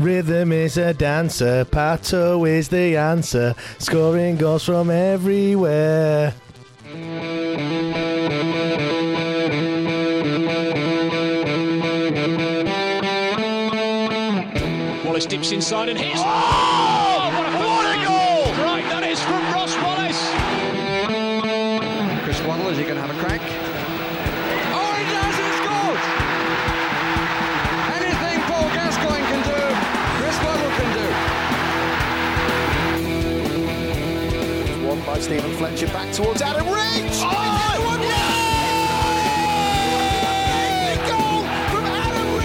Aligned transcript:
Rhythm 0.00 0.50
is 0.50 0.78
a 0.78 0.94
dancer, 0.94 1.66
Pato 1.66 2.48
is 2.48 2.70
the 2.70 2.96
answer, 2.96 3.54
scoring 3.78 4.38
goals 4.38 4.64
from 4.64 4.88
everywhere. 4.90 6.32
Wallace 15.04 15.26
dips 15.26 15.52
inside 15.52 15.90
and 15.90 15.98
hits. 15.98 16.22
Oh! 16.24 16.99
By 35.20 35.24
Steven 35.26 35.54
Fletcher 35.58 35.86
back 35.88 36.14
towards 36.14 36.40
Adam 36.40 36.64
Reach. 36.66 37.20
Oh, 37.20 37.84
one 37.84 38.00
Yay! 38.00 38.08
Goal 41.10 41.42
from 41.68 41.84
Adam 41.84 42.36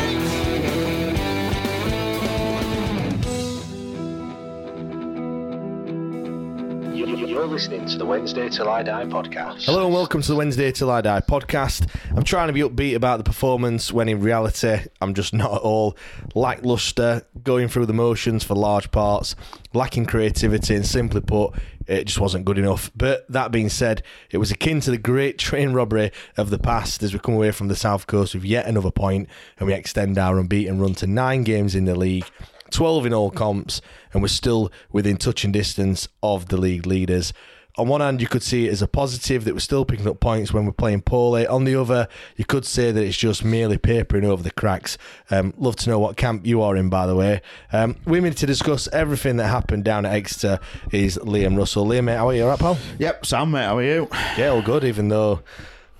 Reach. 6.91 7.29
You're 7.29 7.47
listening 7.47 7.85
to 7.87 7.97
the 7.97 8.05
Wednesday 8.05 8.49
Till 8.49 8.67
I 8.67 8.83
Die 8.83 9.05
podcast. 9.05 9.63
Hello 9.67 9.85
and 9.85 9.93
welcome 9.93 10.21
to 10.21 10.27
the 10.27 10.35
Wednesday 10.35 10.73
Till 10.73 10.91
I 10.91 10.99
Die 10.99 11.21
podcast. 11.21 11.87
I'm 12.13 12.23
trying 12.23 12.47
to 12.47 12.53
be 12.53 12.59
upbeat 12.59 12.95
about 12.95 13.19
the 13.19 13.23
performance 13.23 13.93
when 13.93 14.09
in 14.09 14.19
reality 14.19 14.79
I'm 14.99 15.13
just 15.13 15.33
not 15.33 15.53
at 15.53 15.61
all. 15.61 15.95
Lackluster, 16.33 17.25
going 17.41 17.69
through 17.69 17.85
the 17.85 17.93
motions 17.93 18.43
for 18.43 18.53
large 18.55 18.91
parts, 18.91 19.37
lacking 19.73 20.07
creativity, 20.07 20.75
and 20.75 20.85
simply 20.85 21.21
put, 21.21 21.53
it 21.87 22.05
just 22.05 22.19
wasn't 22.19 22.45
good 22.45 22.57
enough. 22.57 22.91
But 22.95 23.25
that 23.29 23.51
being 23.51 23.69
said, 23.69 24.03
it 24.31 24.37
was 24.37 24.51
akin 24.51 24.79
to 24.81 24.91
the 24.91 24.97
great 24.97 25.37
train 25.39 25.73
robbery 25.73 26.11
of 26.37 26.49
the 26.49 26.59
past 26.59 27.03
as 27.03 27.13
we 27.13 27.19
come 27.19 27.35
away 27.35 27.51
from 27.51 27.67
the 27.67 27.75
South 27.75 28.07
Coast 28.07 28.33
with 28.33 28.43
yet 28.43 28.65
another 28.65 28.91
point 28.91 29.29
and 29.57 29.67
we 29.67 29.73
extend 29.73 30.17
our 30.17 30.39
unbeaten 30.39 30.79
run 30.79 30.95
to 30.95 31.07
nine 31.07 31.43
games 31.43 31.75
in 31.75 31.85
the 31.85 31.95
league. 31.95 32.25
12 32.71 33.05
in 33.05 33.13
all 33.13 33.31
comps, 33.31 33.79
and 34.11 34.21
we're 34.21 34.27
still 34.27 34.71
within 34.91 35.17
touching 35.17 35.51
distance 35.51 36.07
of 36.23 36.47
the 36.47 36.57
league 36.57 36.85
leaders. 36.85 37.31
On 37.77 37.87
one 37.87 37.99
hand, 38.01 38.21
you 38.21 38.27
could 38.27 38.43
see 38.43 38.67
it 38.67 38.71
as 38.71 38.81
a 38.81 38.87
positive 38.87 39.43
that 39.43 39.53
we're 39.53 39.59
still 39.59 39.83
picking 39.83 40.07
up 40.07 40.19
points 40.19 40.53
when 40.53 40.65
we're 40.65 40.71
playing 40.71 41.01
poorly. 41.01 41.45
On 41.45 41.65
the 41.65 41.75
other, 41.75 42.07
you 42.37 42.45
could 42.45 42.65
say 42.65 42.91
that 42.91 43.03
it's 43.03 43.17
just 43.17 43.43
merely 43.43 43.77
papering 43.77 44.23
over 44.23 44.41
the 44.41 44.51
cracks. 44.51 44.97
Um, 45.29 45.53
love 45.57 45.75
to 45.77 45.89
know 45.89 45.99
what 45.99 46.15
camp 46.15 46.45
you 46.45 46.61
are 46.61 46.75
in, 46.77 46.89
by 46.89 47.05
the 47.05 47.15
way. 47.15 47.41
Um, 47.73 47.97
me 48.05 48.31
to 48.31 48.45
discuss 48.45 48.87
everything 48.93 49.37
that 49.37 49.47
happened 49.47 49.83
down 49.83 50.05
at 50.05 50.13
Exeter 50.13 50.59
is 50.91 51.17
Liam 51.17 51.57
Russell. 51.57 51.85
Liam, 51.85 52.05
mate, 52.05 52.15
how 52.15 52.29
are 52.29 52.33
you? 52.33 52.43
All 52.43 52.49
right, 52.49 52.59
pal? 52.59 52.77
Yep, 52.97 53.25
Sam, 53.25 53.51
mate, 53.51 53.65
how 53.65 53.77
are 53.77 53.83
you? 53.83 54.07
Yeah, 54.37 54.49
all 54.49 54.61
good, 54.61 54.85
even 54.85 55.09
though, 55.09 55.41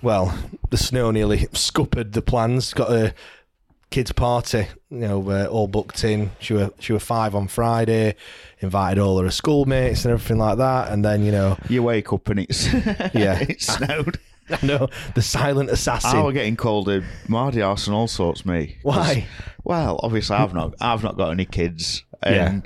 well, 0.00 0.36
the 0.70 0.78
snow 0.78 1.10
nearly 1.10 1.46
scuppered 1.52 2.12
the 2.12 2.22
plans. 2.22 2.72
Got 2.72 2.90
a 2.90 3.14
kids' 3.90 4.12
party, 4.12 4.66
you 4.90 4.98
know, 4.98 5.30
uh, 5.30 5.46
all 5.46 5.68
booked 5.68 6.02
in. 6.04 6.30
She 6.38 6.54
were 6.54 6.70
she 6.78 6.92
were 6.92 6.98
five 6.98 7.34
on 7.34 7.48
Friday. 7.48 8.14
Invited 8.60 9.00
all 9.00 9.20
her 9.20 9.30
schoolmates 9.30 10.04
and 10.04 10.12
everything 10.12 10.38
like 10.38 10.58
that. 10.58 10.90
And 10.90 11.04
then 11.04 11.22
you 11.24 11.32
know, 11.32 11.56
You 11.68 11.82
wake 11.82 12.12
up 12.12 12.28
and 12.28 12.40
it's 12.40 12.72
Yeah. 13.14 13.38
it 13.48 13.60
snowed. 13.62 14.18
I 14.50 14.64
know 14.64 14.88
the 15.14 15.22
silent 15.22 15.70
assassin. 15.70 16.18
I 16.18 16.22
was 16.22 16.32
getting 16.32 16.54
called 16.56 16.88
a 16.88 17.02
Mardy 17.28 17.62
arse 17.62 17.88
and 17.88 17.96
all 17.96 18.06
sorts, 18.06 18.46
me. 18.46 18.76
Why? 18.82 19.26
Well, 19.64 19.98
obviously 20.02 20.36
I've 20.36 20.54
not 20.54 20.74
I've 20.80 21.02
not 21.02 21.16
got 21.16 21.30
any 21.30 21.46
kids, 21.46 22.04
Yeah. 22.24 22.60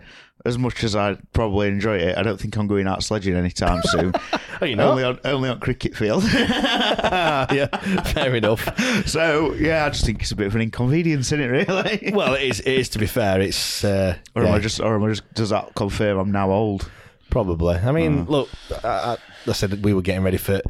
As 0.44 0.58
much 0.58 0.84
as 0.84 0.96
I 0.96 1.16
probably 1.32 1.68
enjoy 1.68 1.96
it, 1.98 2.16
I 2.16 2.22
don't 2.22 2.40
think 2.40 2.56
I'm 2.56 2.66
going 2.66 2.86
out 2.86 3.02
sledging 3.02 3.34
anytime 3.34 3.82
soon. 3.84 4.12
Oh, 4.62 4.66
you 4.66 4.76
not? 4.76 4.88
Only 4.88 5.04
on 5.04 5.18
only 5.24 5.48
on 5.48 5.58
cricket 5.58 5.96
field. 5.96 6.22
yeah, 6.34 7.66
fair 8.12 8.34
enough. 8.34 8.68
so 9.08 9.54
yeah, 9.54 9.86
I 9.86 9.88
just 9.88 10.04
think 10.04 10.20
it's 10.20 10.32
a 10.32 10.36
bit 10.36 10.48
of 10.48 10.54
an 10.54 10.60
inconvenience, 10.60 11.28
isn't 11.28 11.40
it? 11.40 11.46
Really? 11.46 12.12
Well, 12.12 12.34
it 12.34 12.42
is. 12.42 12.60
It 12.60 12.74
is 12.74 12.90
to 12.90 12.98
be 12.98 13.06
fair. 13.06 13.40
It's 13.40 13.82
uh, 13.84 14.18
or 14.34 14.42
am 14.42 14.48
yeah, 14.48 14.54
I 14.56 14.58
just 14.58 14.78
or 14.78 14.96
am 14.96 15.04
I 15.04 15.08
just 15.08 15.32
does 15.32 15.48
that 15.48 15.74
confirm 15.74 16.18
I'm 16.18 16.30
now 16.30 16.50
old? 16.50 16.90
probably. 17.30 17.76
I 17.76 17.92
mean, 17.92 18.26
look, 18.26 18.48
I, 18.84 18.88
I, 18.88 19.16
I 19.46 19.52
said 19.52 19.82
we 19.84 19.94
were 19.94 20.02
getting 20.02 20.22
ready 20.22 20.36
for 20.36 20.60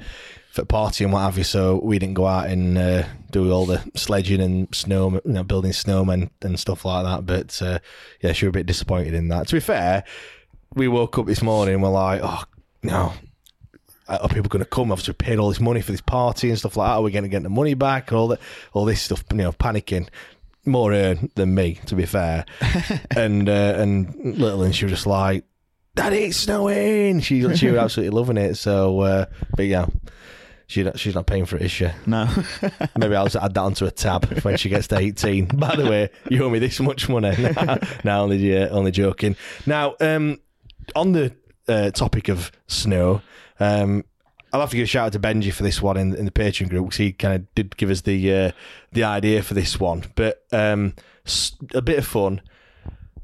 for 0.50 0.65
party 0.65 1.05
and 1.05 1.12
what 1.12 1.21
have 1.21 1.38
you, 1.38 1.44
so 1.44 1.81
we 1.83 1.99
didn't 1.99 2.15
go 2.15 2.27
out 2.27 2.49
and 2.49 2.77
uh, 2.77 3.05
do 3.31 3.50
all 3.53 3.66
the 3.66 3.81
sledging 3.94 4.41
and 4.41 4.72
snow, 4.75 5.12
you 5.25 5.33
know, 5.33 5.44
building 5.44 5.71
snowmen 5.71 6.28
and 6.43 6.59
stuff 6.59 6.84
like 6.84 7.05
that. 7.05 7.25
But 7.25 7.62
uh, 7.62 7.78
yeah, 8.21 8.33
she 8.33 8.47
was 8.47 8.50
a 8.50 8.59
bit 8.59 8.66
disappointed 8.66 9.15
in 9.15 9.28
that. 9.28 9.47
To 9.49 9.55
be 9.55 9.61
fair, 9.61 10.03
we 10.75 10.88
woke 10.88 11.19
up 11.19 11.27
this 11.27 11.41
morning 11.41 11.75
and 11.75 11.83
we're 11.83 11.91
like, 11.91 12.21
oh 12.22 12.43
no. 12.83 13.12
Are 14.09 14.28
people 14.28 14.49
going 14.49 14.65
to 14.65 14.69
come? 14.69 14.91
Obviously, 14.91 15.12
we 15.12 15.25
paid 15.25 15.38
all 15.38 15.50
this 15.50 15.61
money 15.61 15.81
for 15.81 15.93
this 15.93 16.00
party 16.00 16.49
and 16.49 16.59
stuff 16.59 16.77
like 16.77 16.88
that. 16.88 16.94
Are 16.94 17.03
we 17.03 17.12
going 17.12 17.22
to 17.22 17.28
get 17.28 17.44
the 17.44 17.49
money 17.49 17.75
back? 17.75 18.12
All 18.12 18.27
that, 18.28 18.41
all 18.72 18.84
this 18.84 19.00
stuff. 19.00 19.22
You 19.31 19.37
know, 19.37 19.53
panicking. 19.53 20.09
More 20.67 20.93
her 20.93 21.17
than 21.37 21.55
me, 21.55 21.78
to 21.87 21.94
be 21.94 22.06
fair. 22.06 22.44
and 23.17 23.49
uh, 23.49 23.75
and 23.78 24.37
little 24.37 24.65
and 24.65 24.75
she 24.75 24.84
was 24.84 24.93
just 24.93 25.06
like, 25.06 25.44
"Daddy, 25.94 26.25
it's 26.25 26.38
snowing." 26.38 27.21
She 27.21 27.43
she 27.55 27.69
was 27.69 27.78
absolutely 27.78 28.19
loving 28.19 28.37
it. 28.37 28.56
So, 28.56 28.99
uh, 28.99 29.27
but 29.55 29.67
yeah, 29.67 29.87
she 30.70 30.88
she's 30.94 31.14
not 31.14 31.26
paying 31.26 31.44
for 31.47 31.56
it, 31.56 31.62
is 31.62 31.70
she? 31.72 31.88
No. 32.06 32.28
Maybe 32.97 33.14
I'll 33.16 33.25
just 33.26 33.36
add 33.36 33.54
that 33.54 33.60
onto 33.60 33.86
a 33.86 33.91
tab 33.91 34.25
when 34.43 34.56
she 34.56 34.69
gets 34.69 34.87
to 34.88 34.99
18. 34.99 35.46
By 35.55 35.75
the 35.76 35.90
way, 35.90 36.11
you 36.31 36.44
owe 36.44 36.50
me 36.50 36.58
this 36.61 36.78
much 36.81 37.08
money. 37.08 37.37
no, 38.05 38.22
only, 38.22 38.56
uh, 38.56 38.69
only 38.69 38.93
joking. 38.93 39.34
Now, 39.67 39.96
um, 40.00 40.38
on 40.94 41.12
the 41.12 41.34
uh, 41.69 41.90
topic 41.90 42.28
of 42.28 42.52
snow, 42.69 43.20
um, 43.58 44.05
I'll 44.52 44.61
have 44.61 44.70
to 44.70 44.76
give 44.76 44.84
a 44.84 44.87
shout 44.87 45.06
out 45.06 45.12
to 45.14 45.20
Benji 45.20 45.52
for 45.52 45.62
this 45.62 45.82
one 45.82 45.96
in, 45.96 46.14
in 46.14 46.25
the 46.25 46.31
Patreon 46.31 46.69
group 46.69 46.87
because 46.87 46.99
he 46.99 47.12
kind 47.12 47.34
of 47.34 47.55
did 47.55 47.76
give 47.76 47.90
us 47.90 48.02
the 48.02 48.34
uh, 48.34 48.52
the 48.93 49.05
idea 49.05 49.43
for 49.43 49.55
this 49.55 49.78
one. 49.81 50.05
But 50.14 50.44
um, 50.52 50.94
s- 51.26 51.56
a 51.75 51.82
bit 51.82 51.99
of 51.99 52.06
fun. 52.06 52.40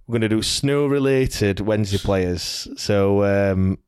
We're 0.07 0.13
going 0.19 0.23
to 0.23 0.29
do 0.29 0.43
snow 0.43 0.87
related 0.87 1.59
Wednesday 1.61 1.99
players. 1.99 2.69
So 2.77 3.25
um, 3.25 3.79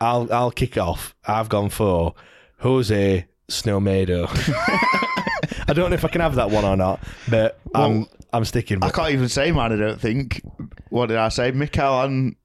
I'll 0.00 0.32
I'll 0.32 0.52
kick 0.52 0.76
off. 0.78 1.14
I've 1.26 1.48
gone 1.48 1.68
for 1.70 2.14
Jose 2.60 3.26
Snowmado. 3.48 4.28
I 5.68 5.72
don't 5.74 5.90
know 5.90 5.94
if 5.94 6.04
I 6.04 6.08
can 6.08 6.20
have 6.20 6.34
that 6.36 6.50
one 6.50 6.64
or 6.64 6.76
not, 6.76 7.00
but 7.28 7.58
I'm 7.74 8.00
Well, 8.00 8.08
I'm 8.32 8.44
sticking. 8.44 8.82
I 8.82 8.86
with 8.86 8.94
can't 8.94 9.10
even 9.12 9.28
say 9.28 9.52
mine. 9.52 9.72
I 9.72 9.76
don't 9.76 10.00
think. 10.00 10.42
What 10.90 11.06
did 11.06 11.18
I 11.18 11.28
say? 11.28 11.50
Mikel 11.50 12.00
and 12.02 12.36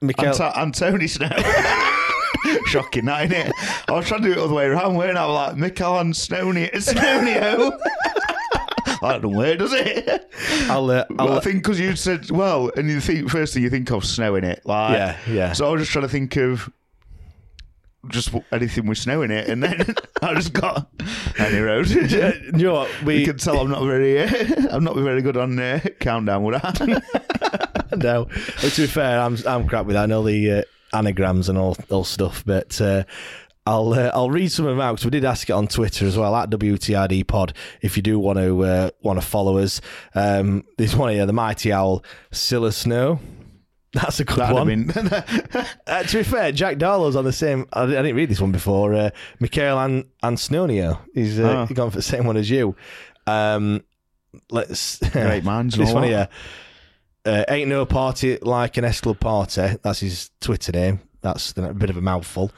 Mikel- 0.00 0.26
Anto- 0.26 0.52
Antony 0.58 1.06
Snow. 1.06 1.28
Shocking, 2.66 3.04
that 3.06 3.28
innit? 3.28 3.52
I 3.88 3.92
was 3.92 4.06
trying 4.06 4.22
to 4.22 4.28
do 4.28 4.32
it 4.32 4.36
the 4.36 4.44
other 4.44 4.54
way 4.54 4.64
around, 4.66 4.94
weren't 4.96 5.18
I? 5.18 5.24
Like, 5.24 5.56
Mikel 5.56 5.98
and 5.98 6.14
Snowny, 6.14 6.70
Snownio. 6.72 7.78
that 9.02 9.22
don't 9.22 9.36
work, 9.36 9.58
does 9.58 9.72
it? 9.74 10.30
I'll, 10.70 10.90
uh, 10.90 11.04
I'll 11.18 11.32
I 11.34 11.40
think 11.40 11.62
because 11.62 11.78
you 11.78 11.96
said, 11.96 12.30
well, 12.30 12.70
and 12.76 12.88
you 12.88 13.00
think, 13.00 13.28
first 13.30 13.54
thing 13.54 13.62
you 13.62 13.70
think 13.70 13.90
of 13.90 14.04
snow 14.04 14.36
in 14.36 14.44
it. 14.44 14.62
Like, 14.64 14.92
Yeah, 14.92 15.16
yeah. 15.28 15.52
So 15.52 15.66
I 15.66 15.70
was 15.70 15.82
just 15.82 15.92
trying 15.92 16.04
to 16.04 16.08
think 16.08 16.36
of 16.36 16.70
just 18.08 18.34
anything 18.52 18.86
with 18.86 18.98
snow 18.98 19.22
in 19.22 19.30
it, 19.30 19.48
and 19.48 19.62
then 19.62 19.94
I 20.22 20.34
just 20.34 20.52
got 20.52 20.90
any 21.38 21.58
road. 21.58 21.88
you 21.90 22.52
know 22.52 22.74
what? 22.74 23.00
you 23.00 23.06
We 23.06 23.24
can 23.24 23.38
tell 23.38 23.58
I'm 23.58 23.70
not 23.70 23.82
very, 23.84 24.22
uh, 24.22 24.68
I'm 24.70 24.84
not 24.84 24.96
very 24.96 25.22
good 25.22 25.36
on 25.36 25.58
uh, 25.58 25.80
countdown, 26.00 26.42
would 26.44 26.54
I? 26.56 26.72
no. 27.96 28.26
But 28.60 28.72
to 28.72 28.82
be 28.82 28.86
fair, 28.86 29.20
I'm 29.20 29.36
I'm 29.46 29.66
crap 29.68 29.86
with 29.86 29.94
that. 29.94 30.04
I 30.04 30.06
know 30.06 30.22
the 30.22 30.52
uh, 30.52 30.62
anagrams 30.96 31.48
and 31.48 31.58
all 31.58 31.76
all 31.90 32.04
stuff, 32.04 32.44
but. 32.44 32.80
Uh, 32.80 33.04
I'll 33.66 33.92
uh, 33.92 34.10
I'll 34.14 34.30
read 34.30 34.50
some 34.50 34.64
of 34.64 34.70
them 34.70 34.80
out 34.80 34.92
because 34.92 35.04
we 35.04 35.10
did 35.10 35.24
ask 35.24 35.48
it 35.48 35.52
on 35.52 35.68
Twitter 35.68 36.06
as 36.06 36.16
well 36.16 36.34
at 36.34 36.48
WTID 36.48 37.26
Pod 37.26 37.52
if 37.82 37.94
you 37.94 38.02
do 38.02 38.18
want 38.18 38.38
to 38.38 38.64
uh, 38.64 38.90
want 39.02 39.20
to 39.20 39.24
follow 39.26 39.58
us. 39.58 39.82
Um, 40.14 40.64
there's 40.78 40.96
one 40.96 41.12
here, 41.12 41.26
the 41.26 41.34
Mighty 41.34 41.70
Owl, 41.70 42.02
Silla 42.32 42.72
Snow. 42.72 43.20
That's 43.92 44.20
a 44.20 44.24
good 44.24 44.38
That'd 44.38 44.56
one. 44.56 44.92
Uh, 45.86 46.02
to 46.04 46.18
be 46.18 46.22
fair, 46.22 46.52
Jack 46.52 46.78
Darlow's 46.78 47.16
on 47.16 47.24
the 47.24 47.32
same. 47.32 47.66
I, 47.72 47.82
I 47.82 47.86
didn't 47.86 48.14
read 48.14 48.28
this 48.28 48.40
one 48.40 48.52
before. 48.52 48.94
Uh, 48.94 49.10
Mikhail 49.40 49.78
and 49.80 50.04
Ansnonio. 50.22 51.00
He's 51.14 51.40
uh, 51.40 51.66
Oh. 51.68 51.74
gone 51.74 51.90
for 51.90 51.96
the 51.96 52.02
same 52.02 52.24
one 52.24 52.36
as 52.36 52.48
you. 52.48 52.76
Um, 53.26 53.82
let's 54.50 54.98
Great 55.10 55.44
and 55.44 55.72
This 55.72 55.92
one 55.92 56.04
here. 56.04 56.28
Uh, 57.24 57.44
ain't 57.48 57.68
no 57.68 57.84
party 57.84 58.38
like 58.40 58.76
an 58.76 58.84
S 58.84 59.00
Club 59.00 59.18
party. 59.18 59.76
That's 59.82 60.00
his 60.00 60.30
Twitter 60.40 60.70
name. 60.72 61.00
That's 61.22 61.52
a 61.58 61.74
bit 61.74 61.90
of 61.90 61.96
a 61.96 62.00
mouthful. 62.00 62.50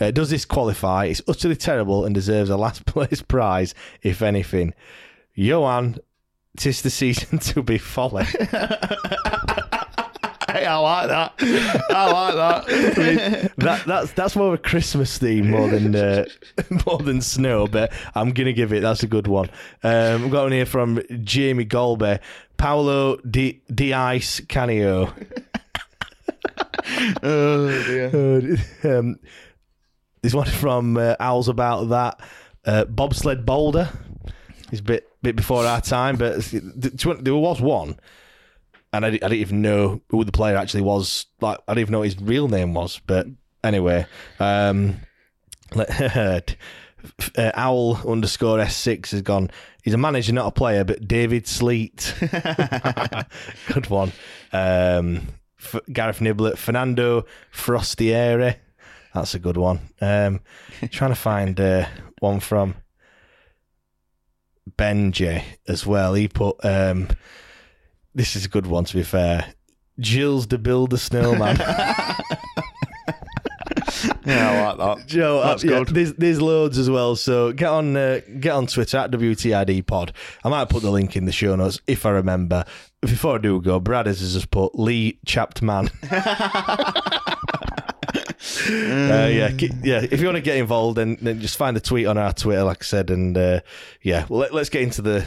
Uh, 0.00 0.10
does 0.10 0.28
this 0.30 0.44
qualify? 0.44 1.06
It's 1.06 1.22
utterly 1.28 1.56
terrible 1.56 2.04
and 2.04 2.14
deserves 2.14 2.50
a 2.50 2.56
last 2.56 2.84
place 2.86 3.22
prize, 3.22 3.74
if 4.02 4.22
anything. 4.22 4.74
Johan, 5.34 5.98
tis 6.56 6.82
the 6.82 6.90
season 6.90 7.38
to 7.38 7.62
be 7.62 7.78
folly. 7.78 8.26
Hey, 10.52 10.66
I 10.66 10.76
like 10.78 11.08
that. 11.08 11.34
I 11.90 12.12
like 12.12 12.34
that. 12.34 13.52
that 13.58 13.86
that's 13.86 14.12
that's 14.12 14.36
more 14.36 14.48
of 14.48 14.54
a 14.54 14.58
Christmas 14.58 15.18
theme 15.18 15.50
more 15.50 15.68
than 15.68 15.94
uh, 15.94 16.24
more 16.86 16.98
than 16.98 17.20
snow, 17.20 17.66
but 17.66 17.92
I'm 18.14 18.32
gonna 18.32 18.52
give 18.52 18.72
it. 18.72 18.80
That's 18.80 19.02
a 19.02 19.06
good 19.06 19.26
one. 19.26 19.50
Um, 19.82 20.22
we've 20.22 20.32
got 20.32 20.44
one 20.44 20.52
here 20.52 20.66
from 20.66 21.02
Jamie 21.22 21.66
Golbe, 21.66 22.20
Paolo 22.56 23.16
Di 23.18 23.60
Dice 23.72 24.40
Canio. 24.48 25.12
oh 27.22 27.84
dear. 27.86 28.56
Uh, 28.84 28.98
um, 28.98 29.18
there's 30.22 30.34
one 30.34 30.46
from 30.46 30.96
uh, 30.96 31.16
Owls 31.20 31.48
about 31.48 31.90
that. 31.90 32.20
Uh, 32.64 32.84
bobsled 32.86 33.46
boulder. 33.46 33.88
It's 34.72 34.80
a 34.80 34.84
bit 34.84 35.08
bit 35.22 35.36
before 35.36 35.64
our 35.64 35.80
time, 35.80 36.16
but 36.16 36.42
there 36.50 37.34
was 37.34 37.60
one, 37.60 37.98
and 38.92 39.04
I, 39.04 39.10
di- 39.10 39.22
I 39.22 39.28
didn't 39.28 39.40
even 39.40 39.62
know 39.62 40.00
who 40.08 40.24
the 40.24 40.32
player 40.32 40.56
actually 40.56 40.82
was. 40.82 41.26
Like 41.40 41.58
I 41.68 41.72
didn't 41.72 41.82
even 41.82 41.92
know 41.92 41.98
what 42.00 42.08
his 42.08 42.20
real 42.20 42.48
name 42.48 42.74
was. 42.74 43.00
But 43.06 43.26
anyway, 43.62 44.06
um, 44.38 44.96
uh, 45.76 46.40
Owl 47.36 47.96
underscore 48.08 48.58
S6 48.58 49.10
has 49.10 49.22
gone. 49.22 49.50
He's 49.82 49.94
a 49.94 49.98
manager, 49.98 50.32
not 50.32 50.46
a 50.46 50.50
player, 50.50 50.84
but 50.84 51.06
David 51.06 51.46
Sleet. 51.46 52.14
Good 53.72 53.88
one. 53.88 54.12
Um, 54.52 55.28
F- 55.58 55.80
Gareth 55.92 56.18
Niblett, 56.20 56.58
Fernando 56.58 57.24
Frostiere. 57.52 58.56
That's 59.14 59.34
a 59.34 59.40
good 59.40 59.56
one. 59.56 59.80
Um, 60.00 60.40
trying 60.90 61.10
to 61.10 61.16
find 61.16 61.58
uh, 61.60 61.86
one 62.20 62.38
from 62.38 62.76
Benji 64.78 65.42
as 65.66 65.84
well. 65.84 66.14
He 66.14 66.28
put 66.28 66.64
um, 66.64 67.08
this 68.14 68.36
is 68.36 68.44
a 68.44 68.48
good 68.48 68.66
one 68.66 68.84
to 68.84 68.96
be 68.96 69.02
fair. 69.02 69.54
Jills 69.98 70.46
to 70.48 70.58
build 70.58 70.92
a 70.92 70.98
snowman. 70.98 71.58
Yeah, 74.24 74.50
I 74.50 74.72
like 74.72 74.98
that. 74.98 75.06
Joe, 75.06 75.40
That's 75.42 75.64
uh, 75.64 75.68
yeah, 75.68 75.78
good. 75.80 75.88
there's 75.88 76.14
there's 76.14 76.40
loads 76.42 76.78
as 76.78 76.88
well. 76.90 77.16
So 77.16 77.52
get 77.52 77.68
on 77.68 77.96
uh, 77.96 78.20
get 78.38 78.52
on 78.52 78.66
Twitter 78.66 78.98
at 78.98 79.10
WTID 79.10 79.86
Pod. 79.86 80.12
I 80.44 80.48
might 80.48 80.68
put 80.68 80.82
the 80.82 80.90
link 80.90 81.16
in 81.16 81.24
the 81.24 81.32
show 81.32 81.56
notes 81.56 81.80
if 81.86 82.06
I 82.06 82.10
remember. 82.10 82.64
Before 83.00 83.36
I 83.36 83.38
do 83.38 83.60
go, 83.60 83.80
Brad 83.80 84.06
has 84.06 84.20
just 84.20 84.50
put 84.50 84.78
Lee 84.78 85.18
Chapman. 85.26 85.90
Uh, 88.68 89.28
yeah, 89.30 89.50
yeah. 89.82 90.00
If 90.10 90.20
you 90.20 90.26
want 90.26 90.36
to 90.36 90.40
get 90.42 90.56
involved, 90.56 90.96
then, 90.96 91.16
then 91.20 91.40
just 91.40 91.56
find 91.56 91.76
the 91.76 91.80
tweet 91.80 92.06
on 92.06 92.16
our 92.18 92.32
Twitter, 92.32 92.62
like 92.62 92.82
I 92.82 92.84
said, 92.84 93.10
and 93.10 93.36
uh, 93.36 93.60
yeah. 94.02 94.26
Well, 94.28 94.40
let, 94.40 94.54
let's 94.54 94.68
get 94.68 94.82
into 94.82 95.02
the. 95.02 95.24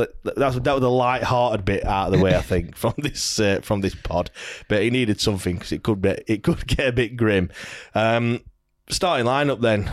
Let, 0.00 0.36
that's 0.36 0.58
that 0.58 0.72
was 0.72 0.80
the 0.80 0.90
light-hearted 0.90 1.64
bit 1.64 1.84
out 1.84 2.06
of 2.06 2.18
the 2.18 2.24
way, 2.24 2.34
I 2.34 2.40
think, 2.42 2.76
from 2.76 2.94
this 2.98 3.38
uh, 3.38 3.60
from 3.62 3.80
this 3.80 3.94
pod. 3.94 4.30
But 4.68 4.82
he 4.82 4.90
needed 4.90 5.20
something 5.20 5.56
because 5.56 5.72
it 5.72 5.82
could 5.82 6.02
be 6.02 6.16
it 6.26 6.42
could 6.42 6.66
get 6.76 6.88
a 6.88 6.92
bit 6.92 7.16
grim. 7.16 7.50
Um, 7.94 8.40
starting 8.88 9.26
lineup 9.26 9.60
then 9.60 9.90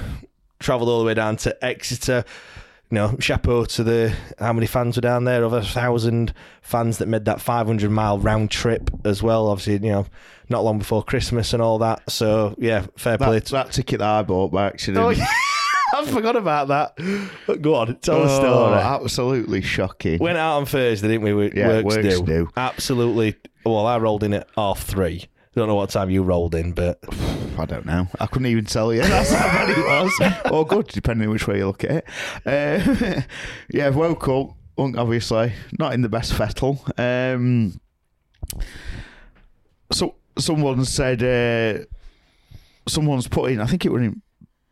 travelled 0.59 0.89
all 0.89 0.99
the 0.99 1.05
way 1.05 1.13
down 1.13 1.37
to 1.37 1.65
Exeter. 1.65 2.23
You 2.89 2.95
know, 2.95 3.17
chapeau 3.19 3.65
to 3.65 3.83
the 3.83 4.15
how 4.39 4.53
many 4.53 4.65
fans 4.65 4.95
were 4.95 5.01
down 5.01 5.25
there? 5.25 5.43
Over 5.43 5.57
a 5.57 5.61
thousand 5.63 6.33
fans 6.61 6.99
that 6.99 7.07
made 7.07 7.25
that 7.25 7.41
500 7.41 7.91
mile 7.91 8.17
round 8.17 8.49
trip 8.49 8.89
as 9.03 9.21
well. 9.21 9.47
Obviously, 9.47 9.73
you 9.85 9.91
know, 9.91 10.05
not 10.47 10.63
long 10.63 10.79
before 10.79 11.03
Christmas 11.03 11.51
and 11.51 11.61
all 11.61 11.79
that. 11.79 12.09
So 12.09 12.55
yeah, 12.57 12.87
fair 12.95 13.17
play. 13.17 13.41
To, 13.41 13.51
that 13.51 13.73
ticket 13.73 13.99
that 13.99 14.07
I 14.09 14.23
bought 14.23 14.53
by 14.53 14.67
accident. 14.67 15.05
oh, 15.05 15.09
yeah. 15.09 15.27
I 15.97 16.05
forgot 16.05 16.35
about 16.35 16.67
that. 16.69 17.61
Go 17.61 17.75
on, 17.75 17.97
tell 17.99 18.19
the 18.19 18.31
Oh, 18.31 18.39
story. 18.39 18.79
absolutely 18.79 19.61
shocking. 19.61 20.19
Went 20.19 20.37
out 20.37 20.57
on 20.57 20.65
Thursday, 20.65 21.07
didn't 21.07 21.23
we? 21.23 21.33
we 21.33 21.51
Yeah, 21.53 21.81
works, 21.81 21.95
do. 22.21 22.49
Absolutely. 22.55 23.35
Well, 23.65 23.85
I 23.85 23.97
rolled 23.97 24.23
in 24.23 24.33
at 24.33 24.47
half 24.55 24.83
three. 24.83 25.25
Don't 25.55 25.67
know 25.67 25.75
what 25.75 25.89
time 25.89 26.09
you 26.11 26.21
rolled 26.23 26.53
in, 26.53 26.73
but 26.73 26.99
I 27.57 27.65
don't 27.65 27.85
know. 27.85 28.07
I 28.19 28.27
couldn't 28.27 28.45
even 28.47 28.65
tell 28.65 28.93
you. 28.93 29.01
That's 29.03 29.31
how 29.31 29.47
bad 29.47 29.69
it 29.71 29.77
was. 30.43 30.51
or 30.51 30.65
good, 30.67 30.87
depending 30.87 31.27
on 31.27 31.33
which 31.33 31.47
way 31.47 31.57
you 31.57 31.65
look 31.67 31.83
at 31.83 31.91
it. 31.91 32.05
Uh, 32.45 33.21
yeah, 33.71 33.89
woke 33.89 34.27
up, 34.27 34.51
obviously, 34.77 35.53
not 35.79 35.93
in 35.93 36.01
the 36.01 36.09
best 36.09 36.33
fettle. 36.33 36.79
Um, 36.97 37.79
so 39.91 40.15
someone 40.37 40.85
said, 40.85 41.23
uh, 41.23 41.85
someone's 42.87 43.27
put 43.27 43.51
in, 43.51 43.59
I 43.59 43.65
think 43.65 43.85
it 43.85 43.91
was 43.91 44.03
in, 44.03 44.21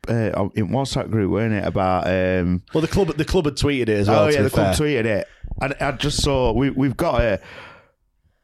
uh, 0.10 0.50
it 0.56 0.63
was 0.63 0.94
that 0.94 1.10
group, 1.12 1.31
weren't 1.31 1.54
it? 1.54 1.66
About 1.66 2.07
um, 2.07 2.63
well, 2.74 2.81
the 2.81 2.88
club 2.88 3.16
the 3.16 3.25
club 3.25 3.46
had 3.46 3.56
tweeted 3.56 3.84
it 3.84 3.90
as 3.90 4.07
well. 4.10 4.25
oh 4.25 4.28
yeah, 4.30 4.42
the 4.42 4.50
club 4.50 4.75
tweeted 4.75 5.06
it. 5.06 5.28
And 5.62 5.74
I 5.80 5.92
just 5.94 6.21
saw 6.24 6.52
we 6.52 6.69
we've 6.69 6.97
got 6.97 7.21
a 7.21 7.40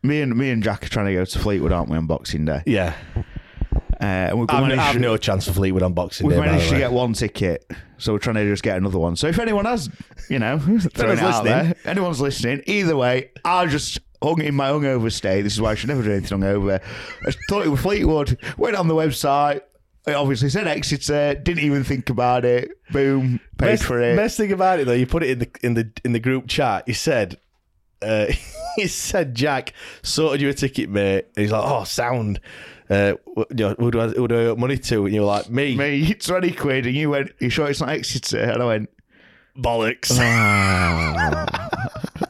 me 0.03 0.21
and 0.21 0.35
me 0.35 0.49
and 0.49 0.63
Jack 0.63 0.85
are 0.85 0.89
trying 0.89 1.07
to 1.07 1.13
go 1.13 1.25
to 1.25 1.39
Fleetwood, 1.39 1.71
aren't 1.71 1.89
we, 1.89 1.97
on 1.97 2.07
Boxing 2.07 2.45
Day? 2.45 2.63
Yeah, 2.65 2.95
Uh, 3.99 4.03
and 4.03 4.39
we've 4.39 4.49
I've 4.49 4.93
to- 4.93 4.99
no 4.99 5.15
chance 5.17 5.45
for 5.45 5.53
Fleetwood 5.53 5.83
on 5.83 5.93
Boxing 5.93 6.25
We've 6.27 6.35
Day. 6.37 6.41
by 6.41 6.47
managed 6.47 6.69
to 6.71 6.77
get 6.77 6.91
one 6.91 7.13
ticket, 7.13 7.69
so 7.97 8.13
we're 8.13 8.19
trying 8.19 8.37
to 8.37 8.45
just 8.49 8.63
get 8.63 8.77
another 8.77 8.97
one. 8.97 9.15
So 9.15 9.27
if 9.27 9.37
anyone 9.37 9.65
has, 9.65 9.89
you 10.29 10.39
know, 10.39 10.57
throwing 10.93 11.17
it 11.19 11.23
out 11.23 11.43
listening. 11.43 11.45
there, 11.45 11.75
anyone's 11.85 12.19
listening, 12.19 12.63
either 12.65 12.95
way, 12.97 13.29
I 13.45 13.67
just 13.67 13.99
hung 14.23 14.41
in 14.41 14.55
my 14.55 14.69
hungover 14.69 15.11
state. 15.11 15.43
This 15.43 15.53
is 15.53 15.61
why 15.61 15.71
I 15.71 15.75
should 15.75 15.89
never 15.89 16.01
do 16.01 16.11
anything 16.11 16.39
hungover. 16.39 16.81
I 17.27 17.31
thought 17.49 17.65
it 17.65 17.69
was 17.69 17.81
Fleetwood. 17.81 18.37
Went 18.57 18.75
on 18.75 18.87
the 18.87 18.95
website. 18.95 19.61
It 20.07 20.13
obviously 20.13 20.49
said 20.49 20.67
Exeter. 20.67 21.35
Didn't 21.35 21.63
even 21.63 21.83
think 21.83 22.09
about 22.09 22.43
it. 22.43 22.71
Boom, 22.91 23.39
paid 23.57 23.67
best, 23.67 23.83
for 23.83 24.01
it. 24.01 24.15
Best 24.15 24.35
thing 24.37 24.51
about 24.51 24.79
it 24.79 24.85
though, 24.85 24.93
you 24.93 25.05
put 25.05 25.23
it 25.23 25.29
in 25.29 25.39
the 25.39 25.49
in 25.61 25.73
the 25.75 25.91
in 26.03 26.13
the 26.13 26.19
group 26.19 26.47
chat. 26.47 26.87
You 26.87 26.95
said, 26.95 27.37
uh, 28.01 28.27
he 28.75 28.87
said, 28.87 29.35
Jack 29.35 29.73
sorted 30.01 30.41
you 30.41 30.49
a 30.49 30.53
ticket, 30.53 30.89
mate. 30.89 31.25
And 31.35 31.43
he's 31.43 31.51
like, 31.51 31.63
oh, 31.63 31.83
sound. 31.83 32.39
Uh, 32.89 33.13
you 33.37 33.45
know, 33.51 33.75
who 33.77 33.91
do 33.91 34.01
I 34.01 34.07
who 34.07 34.27
do 34.27 34.35
I 34.39 34.45
owe 34.47 34.55
money 34.55 34.77
to? 34.77 35.05
And 35.05 35.13
you 35.13 35.21
were 35.21 35.27
like, 35.27 35.49
me, 35.49 35.75
Me, 35.75 36.13
twenty 36.15 36.51
quid, 36.51 36.85
and 36.87 36.95
you 36.95 37.11
went. 37.11 37.31
You 37.39 37.49
sure 37.49 37.69
it's 37.69 37.79
not 37.79 37.89
Exeter? 37.89 38.39
And 38.39 38.61
I 38.61 38.65
went. 38.65 38.89
bollocks. 39.55 40.09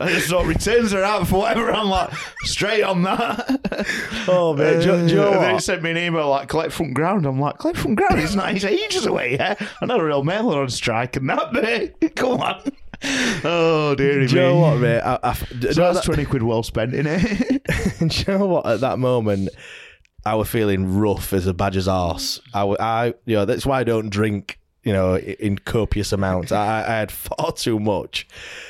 I 0.02 0.10
just 0.14 0.28
thought 0.30 0.46
returns 0.46 0.94
are 0.94 1.04
out 1.04 1.28
for 1.28 1.40
whatever. 1.42 1.72
I'm 1.72 1.88
like 1.90 2.12
straight 2.44 2.84
on 2.84 3.04
that. 3.04 4.26
oh 4.28 4.54
man, 4.54 4.80
do, 4.82 4.86
you- 4.86 5.08
do 5.08 5.14
you 5.14 5.20
know 5.22 5.34
and 5.34 5.42
then 5.44 5.54
he 5.56 5.60
sent 5.62 5.82
me 5.84 5.92
an 5.92 5.98
email 5.98 6.30
like 6.30 6.48
collect 6.50 6.74
from 6.74 6.94
ground. 6.94 7.26
I'm 7.26 7.40
like 7.40 7.58
collect 7.60 7.78
from 7.80 7.96
ground. 7.96 8.20
It's 8.20 8.36
not. 8.36 8.54
It's 8.56 8.66
ages 8.66 9.06
away. 9.06 9.34
Yeah, 9.36 9.56
I 9.82 9.86
know 9.86 9.98
a 9.98 10.04
real 10.04 10.24
mailer 10.24 10.62
on 10.62 10.70
strike 10.70 11.16
and 11.16 11.30
that 11.30 11.54
bit. 11.54 12.16
Come 12.16 12.42
on. 12.42 12.62
Oh 13.44 13.96
dear 13.98 14.14
Do 14.14 14.20
me. 14.20 14.26
you 14.28 14.36
know 14.36 14.60
what, 14.60 14.78
mate? 14.80 15.00
I, 15.02 15.20
I, 15.24 15.34
So 15.34 15.46
that's 15.58 15.76
that- 15.76 16.04
twenty 16.04 16.26
quid 16.26 16.44
well 16.44 16.64
spent 16.64 16.94
in 16.94 17.06
it. 17.08 17.64
do 18.00 18.06
you 18.32 18.38
know 18.40 18.46
what? 18.48 18.66
At 18.68 18.80
that 18.82 19.00
moment, 19.00 19.50
I 20.26 20.36
was 20.36 20.48
feeling 20.50 20.98
rough 21.00 21.34
as 21.34 21.48
a 21.48 21.54
badger's 21.54 21.88
arse. 21.88 22.40
I, 22.54 22.62
I, 22.80 23.06
you 23.26 23.36
know, 23.38 23.46
that's 23.46 23.66
why 23.66 23.80
I 23.80 23.84
don't 23.84 24.10
drink 24.12 24.60
you 24.84 24.92
know, 24.94 25.16
in 25.18 25.58
copious 25.60 26.12
amounts. 26.12 26.52
I, 26.52 26.80
I 26.88 26.96
had 27.00 27.12
far 27.12 27.52
too 27.52 27.80
much 27.80 28.28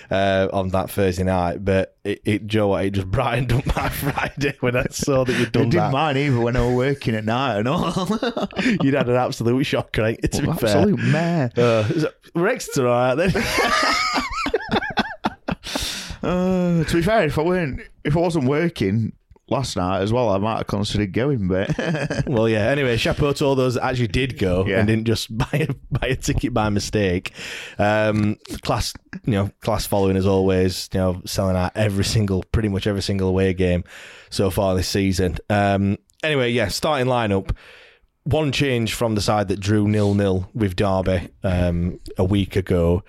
uh, 0.10 0.48
on 0.52 0.70
that 0.70 0.90
Thursday 0.90 1.24
night, 1.24 1.64
but 1.64 1.96
it, 2.04 2.22
it 2.26 2.48
Joe, 2.48 2.76
it 2.76 2.92
just 2.92 3.10
brightened 3.12 3.54
up 3.54 3.66
my 3.76 3.88
Friday 3.90 4.56
when 4.60 4.76
I 4.76 4.86
saw 4.92 5.24
that 5.24 5.34
you'd 5.34 5.48
It 5.48 5.52
done 5.54 5.70
didn't 5.70 5.86
that. 5.86 5.92
mind 5.94 6.18
either 6.18 6.40
when 6.40 6.56
I 6.58 6.66
was 6.66 6.76
working 6.76 7.16
at 7.16 7.24
night 7.26 7.60
and 7.60 7.68
all. 7.68 8.08
You'd 8.84 8.94
had 8.94 9.08
an 9.10 9.16
absolute 9.16 9.64
shock, 9.64 9.96
right? 9.98 10.22
To 10.22 10.42
be 10.42 10.50
Absolute 10.50 11.00
fair. 11.00 11.12
mare. 11.12 11.52
Uh, 11.58 11.88
is 11.90 12.04
it- 12.04 12.16
all 12.36 12.84
right 12.84 13.16
then. 13.16 13.32
Uh, 16.24 16.84
to 16.84 16.94
be 16.98 17.02
fair, 17.02 17.26
if 17.26 17.38
I 17.40 17.42
weren't, 17.42 17.82
if 18.04 18.16
I 18.16 18.20
wasn't 18.20 18.46
working 18.46 19.14
last 19.52 19.76
night 19.76 20.02
as 20.02 20.12
well, 20.12 20.30
I 20.30 20.38
might 20.40 20.58
have 20.58 20.68
considered 20.68 21.14
going. 21.14 21.48
But 21.48 21.78
well, 22.28 22.50
yeah. 22.50 22.70
Anyway, 22.70 22.98
chapeau 22.98 23.34
to 23.34 23.46
all 23.46 23.56
those 23.56 23.76
that 23.76 23.84
actually 23.86 24.08
did 24.08 24.40
go 24.40 24.66
Yeah. 24.66 24.80
and 24.80 24.88
didn't 24.88 25.06
just 25.06 25.36
buy 25.38 25.48
a, 25.54 25.68
buy 25.92 26.08
a 26.08 26.16
ticket 26.16 26.54
by 26.54 26.70
mistake. 26.70 27.32
Um, 27.78 28.38
class, 28.62 28.94
you 29.26 29.34
know, 29.34 29.52
class 29.62 29.86
following 29.86 30.18
as 30.18 30.26
always. 30.26 30.90
You 30.94 31.00
know, 31.00 31.22
selling 31.26 31.56
out 31.56 31.74
every 31.76 32.06
single, 32.06 32.44
pretty 32.52 32.70
much 32.70 32.88
every 32.88 33.02
single 33.02 33.28
away 33.30 33.54
game 33.54 33.84
so 34.30 34.50
far 34.50 34.74
this 34.76 34.88
season. 34.88 35.38
Um, 35.50 35.98
anyway, 36.24 36.52
yeah, 36.52 36.70
starting 36.70 37.08
lineup. 37.08 37.56
One 38.24 38.52
change 38.52 38.94
from 38.94 39.16
the 39.16 39.22
side 39.22 39.48
that 39.48 39.60
drew 39.60 39.88
nil 39.88 40.14
nil 40.14 40.48
with 40.54 40.76
Derby 40.76 41.30
um, 41.44 42.00
a 42.18 42.24
week 42.24 42.56
ago. 42.56 43.04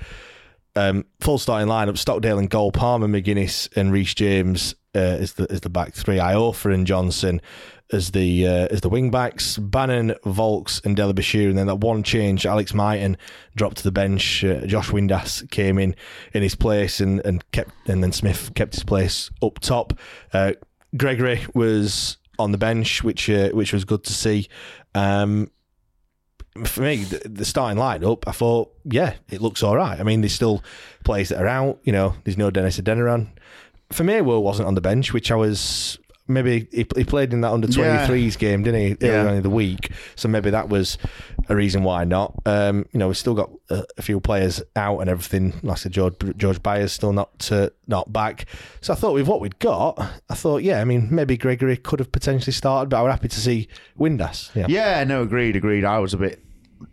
Um, 0.74 1.04
full 1.20 1.36
starting 1.36 1.68
lineup: 1.68 1.98
Stockdale 1.98 2.38
and 2.38 2.48
goal, 2.48 2.72
Palmer, 2.72 3.06
McGuinness, 3.06 3.68
and 3.76 3.92
Reece 3.92 4.14
James 4.14 4.74
uh, 4.94 5.18
is 5.20 5.34
the 5.34 5.44
is 5.44 5.60
the 5.60 5.70
back 5.70 5.94
three. 5.94 6.16
Iorfa 6.16 6.72
and 6.72 6.86
Johnson 6.86 7.40
as 7.92 8.10
the 8.10 8.46
uh, 8.46 8.68
as 8.70 8.80
the 8.80 8.88
wing 8.88 9.10
backs. 9.10 9.58
Bannon, 9.58 10.14
Vaulks, 10.24 10.84
and 10.84 10.96
Dela 10.96 11.14
Bashir, 11.14 11.48
and 11.48 11.58
then 11.58 11.66
that 11.66 11.76
one 11.76 12.02
change: 12.02 12.46
Alex 12.46 12.74
Mighten 12.74 13.16
dropped 13.54 13.78
to 13.78 13.82
the 13.82 13.92
bench. 13.92 14.44
Uh, 14.44 14.66
Josh 14.66 14.90
Windass 14.90 15.48
came 15.50 15.78
in 15.78 15.94
in 16.32 16.42
his 16.42 16.54
place, 16.54 17.00
and 17.00 17.24
and 17.24 17.48
kept 17.52 17.74
and 17.88 18.02
then 18.02 18.12
Smith 18.12 18.52
kept 18.54 18.74
his 18.74 18.84
place 18.84 19.30
up 19.42 19.60
top. 19.60 19.92
Uh, 20.32 20.52
Gregory 20.96 21.46
was 21.54 22.16
on 22.38 22.52
the 22.52 22.58
bench, 22.58 23.04
which 23.04 23.28
uh, 23.30 23.50
which 23.50 23.72
was 23.72 23.84
good 23.84 24.04
to 24.04 24.12
see. 24.12 24.48
Um, 24.94 25.50
for 26.66 26.82
me, 26.82 27.04
the, 27.04 27.28
the 27.28 27.44
starting 27.46 27.78
lineup, 27.78 28.24
I 28.26 28.32
thought, 28.32 28.74
yeah, 28.84 29.14
it 29.30 29.40
looks 29.40 29.62
all 29.62 29.74
right. 29.74 29.98
I 29.98 30.02
mean, 30.02 30.20
there's 30.20 30.34
still 30.34 30.62
players 31.02 31.30
that 31.30 31.40
are 31.40 31.46
out. 31.46 31.78
You 31.82 31.92
know, 31.92 32.14
there's 32.24 32.36
no 32.36 32.50
Dennis 32.50 32.78
Adeniran. 32.78 33.28
For 33.92 34.04
me, 34.04 34.20
Will 34.20 34.42
wasn't 34.42 34.68
on 34.68 34.74
the 34.74 34.80
bench, 34.80 35.12
which 35.12 35.30
I 35.30 35.34
was 35.36 35.98
maybe 36.28 36.68
he, 36.72 36.86
he 36.96 37.04
played 37.04 37.32
in 37.32 37.40
that 37.42 37.50
under 37.52 37.66
23s 37.66 38.38
game, 38.38 38.62
didn't 38.62 38.80
he, 38.80 39.06
earlier 39.06 39.24
Yeah. 39.30 39.32
in 39.34 39.42
the 39.42 39.50
week? 39.50 39.90
So 40.14 40.28
maybe 40.28 40.50
that 40.50 40.68
was 40.68 40.96
a 41.48 41.56
reason 41.56 41.82
why 41.82 42.04
not. 42.04 42.32
Um, 42.46 42.86
you 42.92 42.98
know, 42.98 43.08
we've 43.08 43.16
still 43.16 43.34
got 43.34 43.50
a, 43.70 43.84
a 43.98 44.02
few 44.02 44.20
players 44.20 44.62
out 44.76 45.00
and 45.00 45.10
everything. 45.10 45.52
Like 45.62 45.78
I 45.78 45.80
said, 45.80 45.92
George, 45.92 46.14
George 46.36 46.62
Byers 46.62 46.92
still 46.92 47.12
not 47.12 47.50
uh, 47.52 47.70
not 47.86 48.12
back. 48.12 48.46
So 48.80 48.92
I 48.92 48.96
thought 48.96 49.12
with 49.14 49.26
what 49.28 49.40
we'd 49.40 49.58
got, 49.58 49.98
I 50.30 50.34
thought, 50.34 50.62
yeah, 50.62 50.80
I 50.80 50.84
mean, 50.84 51.08
maybe 51.10 51.36
Gregory 51.36 51.76
could 51.76 51.98
have 51.98 52.12
potentially 52.12 52.52
started, 52.52 52.88
but 52.88 52.98
I 52.98 53.02
was 53.02 53.10
happy 53.12 53.28
to 53.28 53.40
see 53.40 53.68
Windass. 53.98 54.54
Yeah. 54.54 54.66
yeah, 54.68 55.04
no, 55.04 55.22
agreed, 55.22 55.56
agreed. 55.56 55.84
I 55.84 55.98
was 55.98 56.14
a 56.14 56.18
bit 56.18 56.42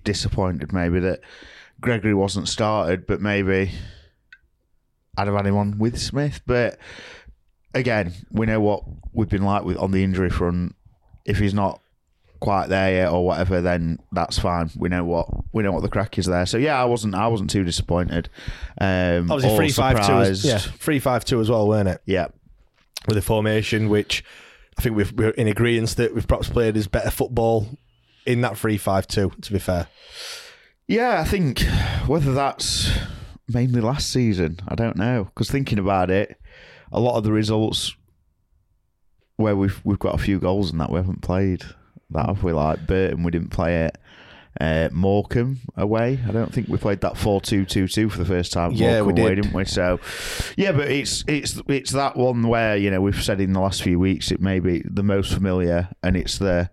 disappointed 0.04 0.74
maybe 0.74 1.00
that 1.00 1.22
Gregory 1.82 2.14
wasn't 2.14 2.48
started, 2.50 3.08
but 3.08 3.22
maybe 3.22 3.72
I'd 5.20 5.28
have 5.28 5.36
had 5.36 5.46
him 5.46 5.58
on 5.58 5.78
with 5.78 6.00
Smith. 6.00 6.42
But 6.46 6.78
again, 7.74 8.14
we 8.32 8.46
know 8.46 8.60
what 8.62 8.84
we've 9.14 9.30
been 9.30 9.44
like 9.44 9.64
with 9.64 9.78
on 9.78 9.92
the 9.92 10.04
injury 10.04 10.30
front. 10.30 10.76
If 11.26 11.38
he's 11.40 11.54
not 11.54 11.82
quite 12.40 12.68
there 12.70 12.92
yet 12.94 13.12
or 13.12 13.26
whatever, 13.26 13.60
then 13.62 14.00
that's 14.14 14.40
fine. 14.40 14.70
We 14.78 14.88
know 14.90 15.04
what 15.04 15.28
we 15.54 15.62
know 15.64 15.72
what 15.72 15.82
the 15.82 15.90
crack 15.90 16.18
is 16.18 16.26
there. 16.26 16.46
So 16.46 16.58
yeah, 16.58 16.82
I 16.82 16.86
wasn't 16.86 17.16
I 17.16 17.28
wasn't 17.28 17.50
too 17.50 17.64
disappointed. 17.64 18.30
Um, 18.80 19.30
Obviously, 19.32 19.56
three 19.58 19.72
five 19.72 20.06
two. 20.06 20.48
Yeah, 20.48 20.58
three 20.58 21.00
five 21.00 21.26
two 21.26 21.42
as 21.42 21.50
well, 21.50 21.68
weren't 21.68 21.90
it? 21.90 22.02
yeah. 22.06 22.28
With 23.08 23.18
a 23.18 23.22
formation 23.22 23.90
which 23.90 24.24
I 24.78 24.82
think 24.82 24.96
we've, 24.96 25.12
we're 25.14 25.30
in 25.32 25.48
agreement 25.48 25.96
that 25.96 26.14
we've 26.14 26.28
perhaps 26.28 26.50
played 26.50 26.78
as 26.78 26.88
better 26.88 27.10
football 27.10 27.68
in 28.26 28.42
that 28.42 28.58
three 28.58 28.78
five 28.78 29.08
two. 29.08 29.32
To 29.42 29.54
be 29.54 29.60
fair, 29.60 29.88
Yeah, 30.88 31.20
I 31.22 31.24
think 31.26 31.62
whether 32.08 32.34
that's 32.34 32.90
mainly 33.50 33.82
last 33.82 34.12
season, 34.12 34.60
I 34.68 34.76
don't 34.76 34.96
know. 34.96 35.26
Because 35.26 35.50
thinking 35.50 35.80
about 35.80 36.10
it, 36.10 36.40
a 36.92 37.00
lot 37.00 37.18
of 37.18 37.24
the 37.24 37.32
results 37.32 37.96
where 39.36 39.56
we've 39.56 39.80
we've 39.84 40.00
got 40.00 40.16
a 40.16 40.18
few 40.18 40.40
goals 40.40 40.72
and 40.72 40.82
that 40.82 40.92
we 40.92 40.98
haven't 40.98 41.22
played 41.22 41.64
that 42.12 42.26
have 42.26 42.44
we 42.44 42.52
like 42.52 42.86
Burton 42.88 43.24
we 43.24 43.32
didn't 43.32 43.52
play 43.52 43.86
it. 43.86 43.98
Uh, 44.60 44.90
Morecambe 44.92 45.60
away. 45.78 46.20
I 46.28 46.32
don't 46.32 46.52
think 46.52 46.68
we 46.68 46.78
played 46.78 47.02
that 47.02 47.16
four 47.16 47.40
two 47.40 47.66
two 47.66 47.88
two 47.88 48.10
for 48.10 48.18
the 48.18 48.26
first 48.26 48.52
time. 48.52 48.72
Yeah, 48.74 49.02
we 49.02 49.14
Morecambe 49.14 49.24
away, 49.24 49.36
did. 49.36 49.42
didn't 49.44 49.56
we? 49.56 49.66
So, 49.66 50.00
yeah, 50.58 50.72
but 50.72 50.90
it's 50.90 51.24
it's 51.28 51.62
it's 51.68 51.92
that 51.92 52.18
one 52.18 52.48
where 52.48 52.76
you 52.76 52.90
know 52.92 53.00
we've 53.00 53.24
said 53.24 53.40
in 53.40 53.54
the 53.54 53.60
last 53.60 53.84
few 53.84 54.00
weeks 54.00 54.32
it 54.32 54.42
may 54.42 54.60
be 54.60 54.82
the 54.86 55.04
most 55.04 55.32
familiar, 55.34 55.90
and 56.04 56.18
it's 56.18 56.40
the 56.40 56.70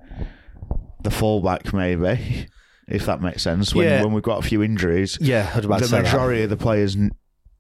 the 1.05 1.11
fallback 1.11 1.73
maybe, 1.73 2.49
if 2.89 3.07
that 3.07 3.21
makes 3.21 3.43
sense. 3.43 3.75
When 3.75 3.87
Yeah. 3.87 4.03
when 4.03 4.13
we've 4.13 4.23
got 4.23 4.45
a 4.45 4.49
few 4.49 4.63
injuries, 4.63 5.19
yeah, 5.21 5.51
I 5.53 5.57
was 5.57 5.65
about 5.67 5.77
to 5.79 5.85
the 5.85 5.89
say 5.89 5.97
that. 5.99 6.05
majority 6.05 6.43
of 6.43 6.51
the 6.51 6.57
players 6.57 6.97
n- 6.97 7.13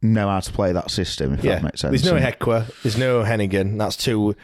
know 0.02 0.28
how 0.28 0.40
to 0.40 0.52
play 0.52 0.72
that 0.72 0.90
system. 0.90 1.34
If 1.34 1.42
that 1.42 1.62
makes 1.62 1.80
sense. 1.80 1.90
there's 2.02 2.04
no 2.12 2.16
And- 2.16 2.24
Ihiekwe, 2.38 2.82
there's 2.82 2.96
no 2.98 3.22
Heneghan. 3.24 3.78
That's 3.78 3.96
two 3.96 4.34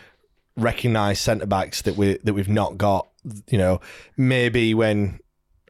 recognised 0.56 1.20
centre 1.22 1.46
backs 1.46 1.82
that 1.82 1.96
we 1.96 2.18
that 2.24 2.34
we've 2.34 2.48
not 2.48 2.76
got. 2.78 3.08
You 3.48 3.58
know, 3.58 3.80
maybe 4.16 4.74
when 4.74 5.20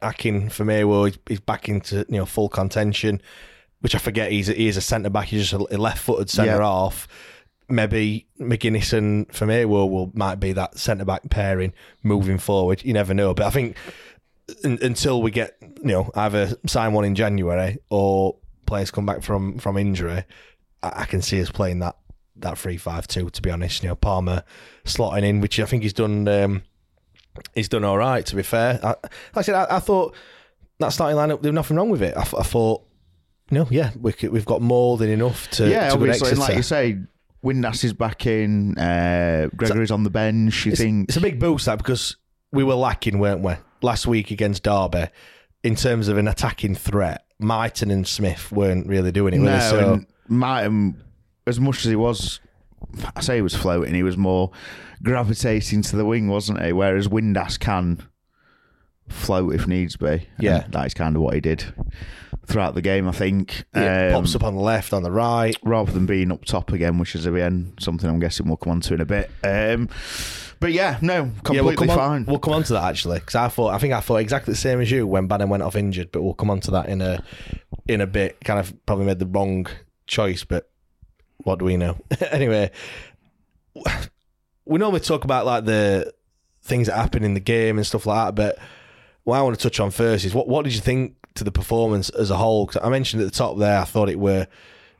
Akin 0.01 0.49
for 0.49 0.65
he's, 1.05 1.17
he's 1.27 1.39
back 1.39 1.69
into 1.69 1.97
you 2.09 2.17
know 2.17 2.25
full 2.25 2.49
contention, 2.49 3.21
which 3.81 3.95
I 3.95 3.99
forget 3.99 4.31
he's 4.31 4.47
he 4.47 4.67
is 4.67 4.77
a 4.77 4.81
centre 4.81 5.09
back. 5.09 5.27
He's 5.27 5.49
just 5.49 5.53
a 5.71 5.77
left 5.77 5.99
footed 5.99 6.29
centre 6.29 6.53
Yeah. 6.57 6.61
half. 6.63 7.07
Maybe 7.69 8.27
McGuinness 8.41 8.91
and 8.91 9.27
Firmino 9.29 9.65
will 9.67 10.11
might 10.13 10.35
be 10.39 10.51
that 10.53 10.77
centre 10.77 11.05
back 11.05 11.29
pairing 11.29 11.73
moving 12.03 12.37
forward. 12.37 12.83
You 12.83 12.93
never 12.93 13.13
know, 13.13 13.33
but 13.33 13.45
I 13.45 13.49
think 13.51 13.77
un- 14.63 14.79
until 14.81 15.21
we 15.21 15.31
get 15.31 15.57
you 15.61 15.71
know 15.83 16.11
either 16.15 16.55
sign 16.65 16.93
one 16.93 17.05
in 17.05 17.15
January 17.15 17.77
or 17.89 18.37
players 18.65 18.91
come 18.91 19.05
back 19.05 19.23
from 19.23 19.57
from 19.57 19.77
injury, 19.77 20.23
I, 20.81 21.01
I 21.01 21.05
can 21.05 21.21
see 21.21 21.41
us 21.41 21.51
playing 21.51 21.79
that 21.79 21.97
that 22.37 22.57
three 22.57 22.77
five 22.77 23.07
two. 23.07 23.29
To 23.29 23.41
be 23.41 23.51
honest, 23.51 23.83
you 23.83 23.89
know 23.89 23.95
Palmer 23.95 24.43
slotting 24.85 25.23
in, 25.23 25.41
which 25.41 25.59
I 25.59 25.65
think 25.65 25.83
he's 25.83 25.93
done. 25.93 26.27
Um, 26.27 26.63
he's 27.55 27.69
done 27.69 27.83
all 27.83 27.97
right. 27.97 28.25
To 28.25 28.35
be 28.35 28.43
fair, 28.43 28.79
I, 28.83 28.87
like 28.87 29.07
I 29.35 29.41
said, 29.41 29.55
I, 29.55 29.77
I 29.77 29.79
thought 29.79 30.15
that 30.79 30.89
starting 30.89 31.17
lineup 31.17 31.41
there 31.41 31.51
was 31.51 31.55
nothing 31.55 31.77
wrong 31.77 31.89
with 31.89 32.01
it. 32.01 32.15
I, 32.15 32.21
I 32.21 32.43
thought, 32.43 32.83
no, 33.51 33.67
yeah, 33.69 33.91
we 33.99 34.13
could, 34.13 34.31
we've 34.31 34.45
got 34.45 34.61
more 34.61 34.97
than 34.97 35.09
enough 35.09 35.49
to 35.51 35.69
yeah, 35.69 35.89
to 35.89 35.93
obviously, 35.93 36.31
and 36.31 36.39
like 36.39 36.55
you 36.55 36.63
say, 36.63 36.99
Windass 37.43 37.83
is 37.83 37.93
back 37.93 38.25
in. 38.25 38.77
Uh, 38.77 39.49
Gregory's 39.55 39.91
on 39.91 40.03
the 40.03 40.09
bench. 40.09 40.65
You 40.65 40.71
it's, 40.71 40.81
think? 40.81 41.09
it's 41.09 41.17
a 41.17 41.21
big 41.21 41.39
boost 41.39 41.65
that 41.65 41.77
because 41.77 42.17
we 42.51 42.63
were 42.63 42.75
lacking, 42.75 43.19
weren't 43.19 43.41
we, 43.41 43.53
last 43.83 44.07
week 44.07 44.31
against 44.31 44.63
Derby 44.63 45.05
in 45.63 45.75
terms 45.75 46.07
of 46.07 46.17
an 46.17 46.27
attacking 46.27 46.73
threat. 46.75 47.25
Mighten 47.39 47.91
and 47.91 48.07
Smith 48.07 48.51
weren't 48.51 48.87
really 48.87 49.11
doing 49.11 49.33
it. 49.33 49.37
no, 49.39 49.51
they? 49.51 49.59
So 49.59 49.93
and 49.93 50.07
Martin, 50.27 51.03
as 51.45 51.59
much 51.59 51.77
as 51.79 51.85
he 51.85 51.95
was, 51.95 52.39
I 53.15 53.21
say 53.21 53.35
he 53.35 53.41
was 53.41 53.55
floating. 53.55 53.93
He 53.93 54.03
was 54.03 54.17
more 54.17 54.51
gravitating 55.03 55.81
to 55.83 55.95
the 55.95 56.05
wing, 56.05 56.27
wasn't 56.29 56.61
he? 56.63 56.71
Whereas 56.73 57.07
Windass 57.07 57.59
can 57.59 58.01
float 59.09 59.53
if 59.53 59.67
needs 59.67 59.97
be. 59.97 60.27
Yeah. 60.39 60.63
And 60.63 60.73
that 60.73 60.85
is 60.87 60.93
kind 60.93 61.15
of 61.15 61.21
what 61.21 61.33
he 61.33 61.41
did 61.41 61.65
throughout 62.45 62.75
the 62.75 62.81
game. 62.81 63.07
I 63.07 63.11
think. 63.11 63.65
it 63.73 64.13
Um, 64.13 64.21
pops 64.21 64.35
up 64.35 64.43
on 64.43 64.55
the 64.55 64.61
left, 64.61 64.93
on 64.93 65.03
the 65.03 65.11
right. 65.11 65.55
rather 65.63 65.91
than 65.91 66.05
being 66.05 66.31
up 66.31 66.45
top 66.45 66.71
again, 66.71 66.97
which 66.99 67.15
is 67.15 67.25
again 67.25 67.73
something 67.79 68.09
I'm 68.09 68.19
guessing 68.19 68.47
we'll 68.47 68.57
come 68.57 68.71
on 68.71 68.81
to 68.81 68.93
in 68.93 69.01
a 69.01 69.05
bit. 69.05 69.29
Um, 69.43 69.89
but 70.63 70.71
yeah, 70.71 70.97
no, 71.01 71.23
completely 71.43 71.55
yeah, 71.57 71.61
we'll 71.63 71.75
come 71.75 71.87
fine. 71.89 71.99
on. 71.99 72.25
We'll 72.25 72.39
come 72.39 72.53
on 72.53 72.63
to 72.63 72.73
that 72.73 72.83
actually 72.85 73.19
because 73.19 73.35
I 73.35 73.49
thought 73.49 73.73
I 73.73 73.77
think 73.79 73.93
I 73.93 73.99
thought 73.99 74.17
exactly 74.17 74.53
the 74.53 74.57
same 74.59 74.79
as 74.79 74.89
you 74.89 75.05
when 75.05 75.27
Bannon 75.27 75.49
went 75.49 75.61
off 75.61 75.75
injured, 75.75 76.11
but 76.13 76.21
we'll 76.21 76.33
come 76.33 76.49
on 76.49 76.61
to 76.61 76.71
that 76.71 76.87
in 76.87 77.01
a 77.01 77.21
in 77.87 77.99
a 78.01 78.07
bit. 78.07 78.39
Kind 78.45 78.59
of 78.59 78.73
probably 78.85 79.05
made 79.05 79.19
the 79.19 79.25
wrong 79.25 79.67
choice, 80.07 80.43
but 80.45 80.69
what 81.39 81.59
do 81.59 81.65
we 81.65 81.75
know? 81.75 81.97
anyway, 82.31 82.71
we 84.65 84.77
normally 84.79 84.99
talk 85.01 85.23
about 85.25 85.45
like 85.45 85.65
the 85.65 86.13
things 86.61 86.87
that 86.87 86.95
happen 86.95 87.23
in 87.23 87.33
the 87.33 87.39
game 87.39 87.77
and 87.77 87.85
stuff 87.85 88.05
like 88.05 88.27
that, 88.27 88.35
but 88.35 88.57
what 89.25 89.37
I 89.37 89.41
want 89.41 89.57
to 89.59 89.61
touch 89.63 89.79
on 89.79 89.91
first 89.91 90.25
is 90.25 90.33
what 90.33 90.47
what 90.47 90.63
did 90.63 90.73
you 90.73 90.81
think 90.81 91.15
to 91.35 91.43
the 91.43 91.51
performance 91.51 92.09
as 92.09 92.29
a 92.31 92.37
whole? 92.37 92.67
'Cause 92.67 92.81
I 92.83 92.89
mentioned 92.89 93.21
at 93.21 93.25
the 93.31 93.37
top 93.37 93.57
there, 93.57 93.79
I 93.79 93.83
thought 93.85 94.09
it 94.09 94.19
were 94.19 94.41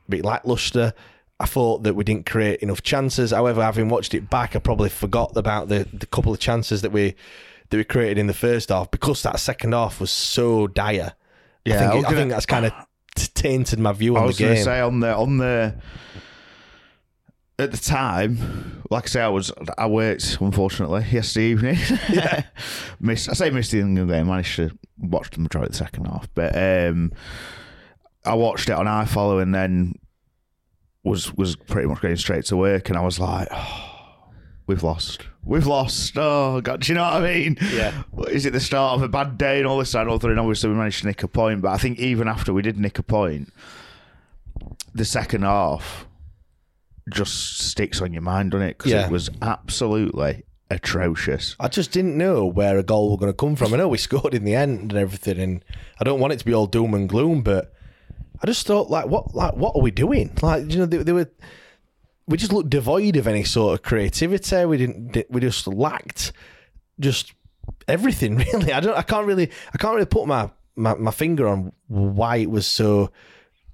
a 0.06 0.10
bit 0.10 0.24
lackluster. 0.24 0.92
I 1.44 1.46
thought 1.46 1.82
that 1.82 1.94
we 1.94 2.04
didn't 2.04 2.24
create 2.26 2.60
enough 2.60 2.82
chances. 2.82 3.30
However, 3.30 3.62
having 3.62 3.88
watched 3.90 4.14
it 4.14 4.30
back, 4.30 4.56
I 4.56 4.58
probably 4.58 4.88
forgot 4.88 5.36
about 5.36 5.68
the, 5.68 5.86
the 5.92 6.06
couple 6.06 6.32
of 6.32 6.38
chances 6.40 6.80
that 6.82 6.90
we 6.90 7.14
that 7.70 7.76
we 7.76 7.84
created 7.84 8.18
in 8.18 8.26
the 8.26 8.34
first 8.34 8.70
half 8.70 8.90
because 8.90 9.22
that 9.22 9.38
second 9.38 9.72
half 9.72 10.00
was 10.00 10.10
so 10.10 10.66
dire. 10.66 11.12
Yeah, 11.64 11.74
I 11.74 11.78
think, 11.78 11.92
I 11.92 11.98
it- 11.98 12.04
I 12.12 12.14
think 12.16 12.30
that's 12.30 12.46
kind 12.46 12.66
of 12.66 12.72
tainted 13.34 13.78
my 13.78 13.92
view 13.92 14.16
I 14.16 14.20
on 14.20 14.26
was 14.26 14.38
going 14.38 14.56
to 14.56 14.62
say 14.62 14.80
on 14.80 15.00
the 15.00 15.14
on 15.14 15.38
the 15.38 15.74
at 17.58 17.70
the 17.70 17.78
time, 17.78 18.82
like 18.90 19.04
I 19.04 19.06
say, 19.06 19.20
I 19.22 19.28
was 19.28 19.52
I 19.78 19.86
worked 19.86 20.38
unfortunately 20.40 21.04
yesterday 21.12 21.46
evening. 21.50 21.76
Yeah. 22.08 22.44
missed. 23.00 23.28
I 23.28 23.34
say 23.34 23.50
missed 23.50 23.70
the 23.70 23.80
England 23.80 24.10
game. 24.10 24.26
Managed 24.26 24.56
to 24.56 24.70
watch 24.98 25.30
the 25.30 25.40
majority 25.40 25.68
of 25.68 25.72
the 25.72 25.78
second 25.78 26.06
half, 26.06 26.28
but 26.34 26.56
um, 26.56 27.12
I 28.24 28.34
watched 28.34 28.68
it 28.68 28.72
on 28.72 28.86
iFollow 28.86 29.40
and 29.40 29.54
then 29.54 29.94
was 31.04 31.32
was 31.34 31.54
pretty 31.54 31.86
much 31.86 32.00
going 32.00 32.16
straight 32.16 32.44
to 32.46 32.56
work, 32.56 32.88
and 32.88 32.98
I 32.98 33.02
was 33.02 33.18
like. 33.20 33.48
Oh, 33.52 33.90
We've 34.66 34.82
lost. 34.82 35.20
We've 35.44 35.66
lost. 35.66 36.14
Oh 36.16 36.62
God, 36.62 36.80
do 36.80 36.88
you 36.90 36.94
know 36.94 37.02
what 37.02 37.22
I 37.22 37.34
mean? 37.34 37.58
Yeah. 37.70 38.02
Is 38.30 38.46
it 38.46 38.54
the 38.54 38.60
start 38.60 38.96
of 38.96 39.02
a 39.02 39.08
bad 39.10 39.36
day 39.36 39.58
and 39.58 39.66
all 39.66 39.76
this 39.76 39.94
and 39.94 40.08
all 40.08 40.18
that? 40.18 40.30
And 40.30 40.40
obviously 40.40 40.70
we 40.70 40.76
managed 40.76 41.02
to 41.02 41.06
nick 41.08 41.22
a 41.22 41.28
point, 41.28 41.60
but 41.60 41.68
I 41.70 41.76
think 41.76 41.98
even 41.98 42.28
after 42.28 42.50
we 42.54 42.62
did 42.62 42.78
nick 42.78 42.98
a 42.98 43.02
point, 43.02 43.52
the 44.94 45.04
second 45.04 45.42
half 45.42 46.06
just 47.12 47.58
sticks 47.58 48.00
on 48.00 48.14
your 48.14 48.22
mind, 48.22 48.52
doesn't 48.52 48.66
it? 48.68 48.78
Because 48.78 48.92
Yeah. 48.92 49.04
it 49.04 49.12
was 49.12 49.28
absolutely 49.42 50.44
atrocious. 50.70 51.56
I 51.60 51.68
just 51.68 51.92
didn't 51.92 52.16
know 52.16 52.46
where 52.46 52.78
a 52.78 52.82
goal 52.82 53.10
was 53.10 53.20
going 53.20 53.30
to 53.32 53.36
come 53.36 53.56
from. 53.56 53.74
I 53.74 53.76
know 53.76 53.88
we 53.88 53.98
scored 54.08 54.32
in 54.32 54.44
the 54.44 54.54
end 54.54 54.92
and 54.92 54.96
everything, 54.98 55.38
and 55.38 55.64
I 56.00 56.04
don't 56.04 56.20
want 56.20 56.32
it 56.32 56.38
to 56.38 56.44
be 56.46 56.54
all 56.54 56.66
doom 56.66 56.94
and 56.94 57.06
gloom, 57.06 57.42
but 57.42 57.73
I 58.42 58.46
just 58.46 58.66
thought, 58.66 58.90
like, 58.90 59.06
what, 59.06 59.34
like, 59.34 59.54
what 59.54 59.76
are 59.76 59.82
we 59.82 59.90
doing? 59.90 60.36
Like, 60.42 60.70
you 60.70 60.78
know, 60.78 60.86
they, 60.86 60.98
they 60.98 61.12
were, 61.12 61.30
we 62.26 62.36
just 62.36 62.52
looked 62.52 62.70
devoid 62.70 63.16
of 63.16 63.26
any 63.26 63.44
sort 63.44 63.74
of 63.74 63.82
creativity. 63.82 64.64
We 64.64 64.76
didn't, 64.76 65.24
we 65.30 65.40
just 65.40 65.66
lacked 65.66 66.32
just 66.98 67.32
everything. 67.88 68.36
Really, 68.52 68.72
I 68.72 68.80
don't, 68.80 68.96
I 68.96 69.02
can't 69.02 69.26
really, 69.26 69.50
I 69.72 69.78
can't 69.78 69.94
really 69.94 70.06
put 70.06 70.26
my 70.26 70.50
my, 70.76 70.94
my 70.94 71.10
finger 71.10 71.46
on 71.46 71.72
why 71.88 72.36
it 72.36 72.50
was 72.50 72.66
so, 72.66 73.10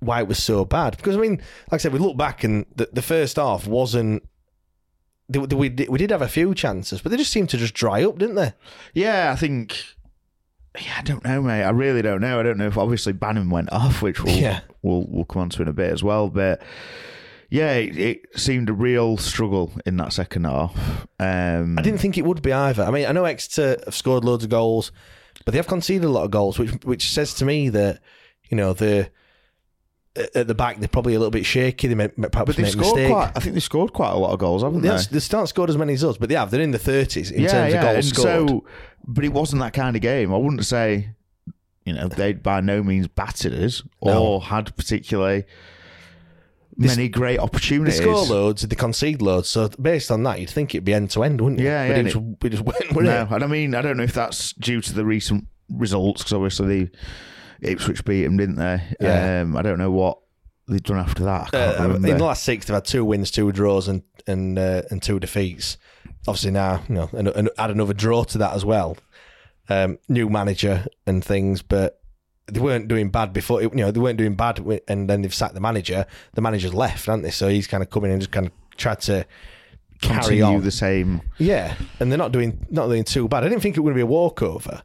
why 0.00 0.20
it 0.20 0.28
was 0.28 0.42
so 0.42 0.64
bad. 0.64 0.96
Because 0.96 1.16
I 1.16 1.20
mean, 1.20 1.40
like 1.70 1.74
I 1.74 1.76
said, 1.78 1.92
we 1.92 1.98
look 1.98 2.16
back 2.16 2.44
and 2.44 2.66
the, 2.76 2.88
the 2.92 3.02
first 3.02 3.36
half 3.36 3.66
wasn't. 3.66 4.22
We 5.28 5.68
we 5.68 5.98
did 5.98 6.10
have 6.10 6.22
a 6.22 6.28
few 6.28 6.56
chances, 6.56 7.00
but 7.00 7.10
they 7.10 7.16
just 7.16 7.30
seemed 7.30 7.50
to 7.50 7.56
just 7.56 7.72
dry 7.72 8.02
up, 8.02 8.18
didn't 8.18 8.34
they? 8.34 8.52
Yeah, 8.94 9.30
I 9.32 9.36
think. 9.36 9.80
Yeah, 10.78 10.94
I 10.98 11.02
don't 11.02 11.24
know, 11.24 11.42
mate. 11.42 11.64
I 11.64 11.70
really 11.70 12.02
don't 12.02 12.20
know. 12.20 12.38
I 12.38 12.42
don't 12.42 12.58
know 12.58 12.66
if 12.68 12.78
obviously 12.78 13.12
Bannon 13.12 13.50
went 13.50 13.72
off, 13.72 14.02
which 14.02 14.22
we'll 14.22 14.36
Yeah. 14.36 14.60
we'll, 14.82 15.04
we'll 15.08 15.24
come 15.24 15.42
on 15.42 15.50
to 15.50 15.62
in 15.62 15.68
a 15.68 15.72
bit 15.72 15.92
as 15.92 16.02
well. 16.04 16.28
But 16.28 16.62
yeah, 17.50 17.72
it, 17.72 17.96
it 17.98 18.38
seemed 18.38 18.68
a 18.70 18.72
real 18.72 19.16
struggle 19.16 19.72
in 19.84 19.96
that 19.96 20.12
second 20.12 20.44
half. 20.44 21.06
Um, 21.18 21.76
I 21.78 21.82
didn't 21.82 21.98
think 21.98 22.16
it 22.16 22.24
would 22.24 22.42
be 22.42 22.52
either. 22.52 22.84
I 22.84 22.90
mean, 22.92 23.06
I 23.06 23.12
know 23.12 23.24
Exeter 23.24 23.78
have 23.84 23.94
scored 23.96 24.24
loads 24.24 24.44
of 24.44 24.50
goals, 24.50 24.92
but 25.44 25.52
they 25.52 25.58
have 25.58 25.66
conceded 25.66 26.04
a 26.04 26.08
lot 26.10 26.24
of 26.24 26.30
goals, 26.30 26.58
which 26.58 26.70
which 26.84 27.10
says 27.10 27.34
to 27.34 27.44
me 27.44 27.68
that 27.70 28.00
you 28.48 28.56
know 28.56 28.72
the 28.72 29.10
at 30.34 30.46
the 30.46 30.54
back 30.54 30.78
they're 30.78 30.88
probably 30.88 31.14
a 31.14 31.18
little 31.18 31.30
bit 31.30 31.44
shaky. 31.46 31.88
They 31.88 31.94
may, 31.94 32.08
perhaps 32.08 32.34
But 32.46 32.58
make 32.58 32.66
a 32.66 32.70
scored 32.70 32.96
mistake. 32.96 33.10
quite. 33.12 33.32
I 33.36 33.40
think 33.40 33.54
they 33.54 33.60
scored 33.60 33.92
quite 33.92 34.10
a 34.12 34.16
lot 34.16 34.32
of 34.32 34.38
goals, 34.38 34.62
haven't 34.62 34.82
They, 34.82 34.88
they? 34.88 35.02
they 35.10 35.18
still 35.20 35.46
scored 35.46 35.70
as 35.70 35.76
many 35.78 35.92
as 35.94 36.04
us, 36.04 36.16
but 36.16 36.28
they 36.28 36.34
have. 36.34 36.50
They're 36.50 36.60
in 36.60 36.70
the 36.70 36.78
thirties 36.78 37.30
in 37.30 37.42
yeah, 37.42 37.48
terms 37.50 37.72
yeah. 37.74 37.78
of 37.80 37.84
goals 37.94 37.96
and 38.06 38.16
scored. 38.16 38.48
So, 38.50 38.64
but 39.06 39.24
it 39.24 39.32
wasn't 39.32 39.60
that 39.62 39.72
kind 39.72 39.96
of 39.96 40.02
game. 40.02 40.32
I 40.32 40.36
wouldn't 40.36 40.64
say, 40.66 41.10
you 41.84 41.92
know, 41.94 42.08
they'd 42.08 42.42
by 42.42 42.60
no 42.60 42.82
means 42.82 43.08
battered 43.08 43.54
us 43.54 43.82
No. 44.04 44.22
or 44.22 44.42
had 44.42 44.74
particularly 44.76 45.44
many 46.76 47.08
great 47.08 47.36
they 47.36 47.42
opportunities. 47.42 47.98
score 47.98 48.24
loads, 48.24 48.62
they 48.62 48.76
concede 48.76 49.20
loads. 49.20 49.48
So 49.48 49.68
based 49.80 50.10
on 50.10 50.22
that, 50.24 50.40
you'd 50.40 50.50
think 50.50 50.74
it'd 50.74 50.84
be 50.84 50.94
end 50.94 51.10
to 51.10 51.22
end, 51.24 51.40
wouldn't 51.40 51.60
you? 51.60 51.66
Yeah, 51.66 51.82
yeah. 51.84 51.88
but 51.88 51.94
yeah, 51.94 52.00
it 52.00 52.04
just, 52.04 52.16
and 52.16 52.36
we 52.42 52.50
just 52.50 52.62
went 52.62 52.92
No, 52.92 53.22
it. 53.22 53.30
and 53.30 53.44
I 53.44 53.46
mean, 53.46 53.74
I 53.74 53.82
don't 53.82 53.96
know 53.96 54.02
if 54.02 54.14
that's 54.14 54.52
due 54.54 54.80
to 54.80 54.94
the 54.94 55.04
recent 55.04 55.46
results 55.70 56.22
because 56.22 56.32
obviously 56.32 56.84
the 56.84 56.90
Ipswich 57.62 58.04
beat 58.04 58.24
them, 58.24 58.36
didn't 58.36 58.56
they? 58.56 58.82
Yeah. 59.00 59.40
Um, 59.42 59.56
I 59.56 59.62
don't 59.62 59.78
know 59.78 59.90
what 59.90 60.18
they've 60.68 60.82
done 60.82 60.98
after 60.98 61.24
that. 61.24 61.52
Uh, 61.54 61.94
in 61.96 62.02
the 62.02 62.18
last 62.18 62.44
six, 62.44 62.66
they've 62.66 62.74
had 62.74 62.84
two 62.84 63.04
wins, 63.04 63.30
two 63.30 63.50
draws, 63.52 63.88
and 63.88 64.02
and 64.26 64.58
uh, 64.58 64.82
and 64.90 65.02
two 65.02 65.18
defeats. 65.20 65.76
Obviously 66.28 66.50
now, 66.50 66.82
you 66.88 66.94
know, 66.94 67.10
and, 67.12 67.28
and 67.28 67.50
add 67.58 67.70
another 67.70 67.94
draw 67.94 68.24
to 68.24 68.38
that 68.38 68.54
as 68.54 68.64
well. 68.64 68.96
Um, 69.68 69.98
new 70.08 70.28
manager 70.28 70.86
and 71.06 71.24
things, 71.24 71.62
but 71.62 72.00
they 72.46 72.60
weren't 72.60 72.88
doing 72.88 73.10
bad 73.10 73.32
before. 73.32 73.62
You 73.62 73.70
know, 73.70 73.90
they 73.90 74.00
weren't 74.00 74.18
doing 74.18 74.34
bad, 74.34 74.58
and 74.88 75.08
then 75.08 75.22
they've 75.22 75.34
sacked 75.34 75.54
the 75.54 75.60
manager. 75.60 76.06
The 76.34 76.40
manager's 76.40 76.74
left, 76.74 77.06
haven't 77.06 77.22
they? 77.22 77.30
So 77.30 77.48
he's 77.48 77.66
kind 77.66 77.82
of 77.82 77.90
come 77.90 78.04
in 78.04 78.10
and 78.10 78.20
just 78.20 78.32
kind 78.32 78.46
of 78.46 78.52
tried 78.76 79.00
to 79.02 79.26
carry 80.02 80.20
Continue 80.20 80.44
on. 80.44 80.62
the 80.62 80.70
same. 80.70 81.22
Yeah, 81.38 81.74
and 82.00 82.10
they're 82.10 82.18
not 82.18 82.32
doing 82.32 82.66
not 82.70 82.88
doing 82.88 83.04
too 83.04 83.28
bad. 83.28 83.44
I 83.44 83.48
didn't 83.48 83.62
think 83.62 83.76
it 83.76 83.80
was 83.80 83.92
going 83.92 83.94
to 83.94 83.98
be 83.98 84.02
a 84.02 84.06
walkover, 84.06 84.82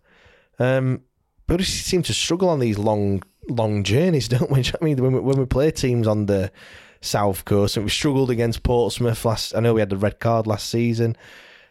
um, 0.59 1.01
we 1.47 1.57
just 1.57 1.85
seem 1.85 2.01
to 2.03 2.13
struggle 2.13 2.49
on 2.49 2.59
these 2.59 2.77
long 2.77 3.23
long 3.47 3.83
journeys, 3.83 4.27
don't 4.29 4.49
we? 4.51 4.61
Do 4.61 4.67
you 4.67 4.71
know 4.73 4.77
what 4.79 4.81
I 4.81 4.85
mean, 4.85 5.03
when 5.03 5.13
we, 5.13 5.19
when 5.19 5.37
we 5.39 5.45
play 5.45 5.71
teams 5.71 6.07
on 6.07 6.25
the 6.25 6.51
south 7.01 7.45
coast, 7.45 7.77
and 7.77 7.85
we 7.85 7.89
struggled 7.91 8.29
against 8.31 8.63
Portsmouth 8.63 9.23
last. 9.25 9.55
I 9.55 9.59
know 9.59 9.73
we 9.73 9.81
had 9.81 9.89
the 9.89 9.97
red 9.97 10.19
card 10.19 10.47
last 10.47 10.69
season. 10.69 11.15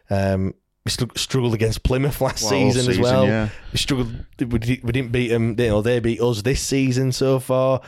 Um, 0.09 0.53
we 0.85 0.91
struggled 0.91 1.55
against 1.55 1.81
Plymouth 1.83 2.21
last 2.21 2.43
Well, 2.43 2.53
all 2.53 2.71
season, 2.71 2.91
as 2.91 2.99
well. 2.99 3.25
yeah. 3.25 3.49
We 3.71 3.77
struggled. 3.79 4.13
We, 4.39 4.45
we 4.45 4.59
didn't 4.91 5.11
beat 5.11 5.29
them. 5.29 5.59
You 5.59 5.67
know, 5.69 5.81
they 5.81 5.99
beat 5.99 6.21
us 6.21 6.43
this 6.43 6.61
season 6.61 7.11
so 7.11 7.39
far. 7.39 7.81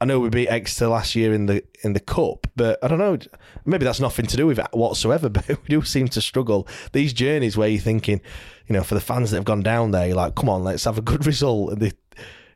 I 0.00 0.04
know 0.04 0.20
we 0.20 0.28
beat 0.28 0.48
Exeter 0.48 0.88
last 0.88 1.16
year 1.16 1.34
in 1.34 1.46
the 1.46 1.64
in 1.82 1.92
the 1.92 2.00
cup, 2.00 2.46
but 2.54 2.78
I 2.84 2.88
don't 2.88 2.98
know. 2.98 3.18
Maybe 3.64 3.84
that's 3.84 3.98
nothing 4.00 4.26
to 4.26 4.36
do 4.36 4.46
with 4.46 4.58
it 4.58 4.68
whatsoever. 4.72 5.28
But 5.38 5.48
we 5.48 5.68
do 5.68 5.82
seem 5.82 6.08
to 6.08 6.20
struggle 6.20 6.68
these 6.92 7.12
journeys 7.12 7.56
where 7.56 7.68
you're 7.68 7.80
thinking, 7.80 8.20
you 8.68 8.74
know, 8.74 8.84
for 8.84 8.94
the 8.94 9.00
fans 9.00 9.30
that 9.30 9.38
have 9.38 9.44
gone 9.44 9.62
down 9.62 9.90
there, 9.90 10.06
you're 10.06 10.16
like, 10.16 10.36
come 10.36 10.48
on, 10.48 10.62
let's 10.62 10.84
have 10.84 10.98
a 10.98 11.02
good 11.02 11.26
result. 11.32 11.72
And 11.72 11.82
they, 11.82 11.92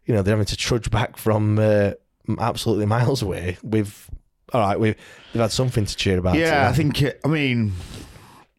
you 0.06 0.14
know, 0.14 0.22
they're 0.22 0.34
having 0.34 0.46
to 0.46 0.56
trudge 0.56 0.90
back 0.90 1.16
from 1.16 1.58
uh, 1.58 1.92
absolutely 2.38 2.86
miles 2.96 3.22
away. 3.22 3.56
We've 3.64 4.08
all 4.52 4.60
right. 4.60 4.78
We've 4.78 4.96
they've 5.32 5.42
had 5.42 5.50
something 5.50 5.84
to 5.84 5.96
cheer 5.96 6.18
about. 6.18 6.36
Yeah, 6.36 6.68
I 6.68 6.72
think. 6.72 7.02
It, 7.02 7.20
I 7.24 7.28
mean, 7.28 7.72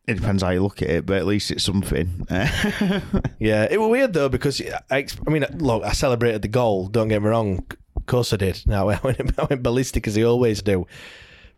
it 0.07 0.15
depends 0.15 0.43
how 0.43 0.49
you 0.49 0.61
look 0.61 0.81
at 0.81 0.89
it, 0.89 1.05
but 1.05 1.17
at 1.17 1.25
least 1.25 1.51
it's 1.51 1.63
something. 1.63 2.27
Yeah, 3.39 3.67
it 3.71 3.79
was 3.79 3.89
weird 3.89 4.11
though 4.11 4.27
because 4.27 4.61
I, 4.91 5.05
I 5.25 5.29
mean, 5.29 5.45
look, 5.55 5.83
I 5.83 5.93
celebrated 5.93 6.41
the 6.41 6.49
goal. 6.49 6.87
Don't 6.87 7.07
get 7.07 7.21
me 7.21 7.29
wrong. 7.29 7.65
Of 8.03 8.07
course 8.07 8.33
I 8.33 8.37
did. 8.37 8.63
Now 8.67 8.89
I 8.89 8.99
went, 9.01 9.39
I 9.39 9.45
went 9.49 9.63
ballistic 9.63 10.07
as 10.07 10.15
he 10.15 10.25
always 10.25 10.61
do, 10.61 10.85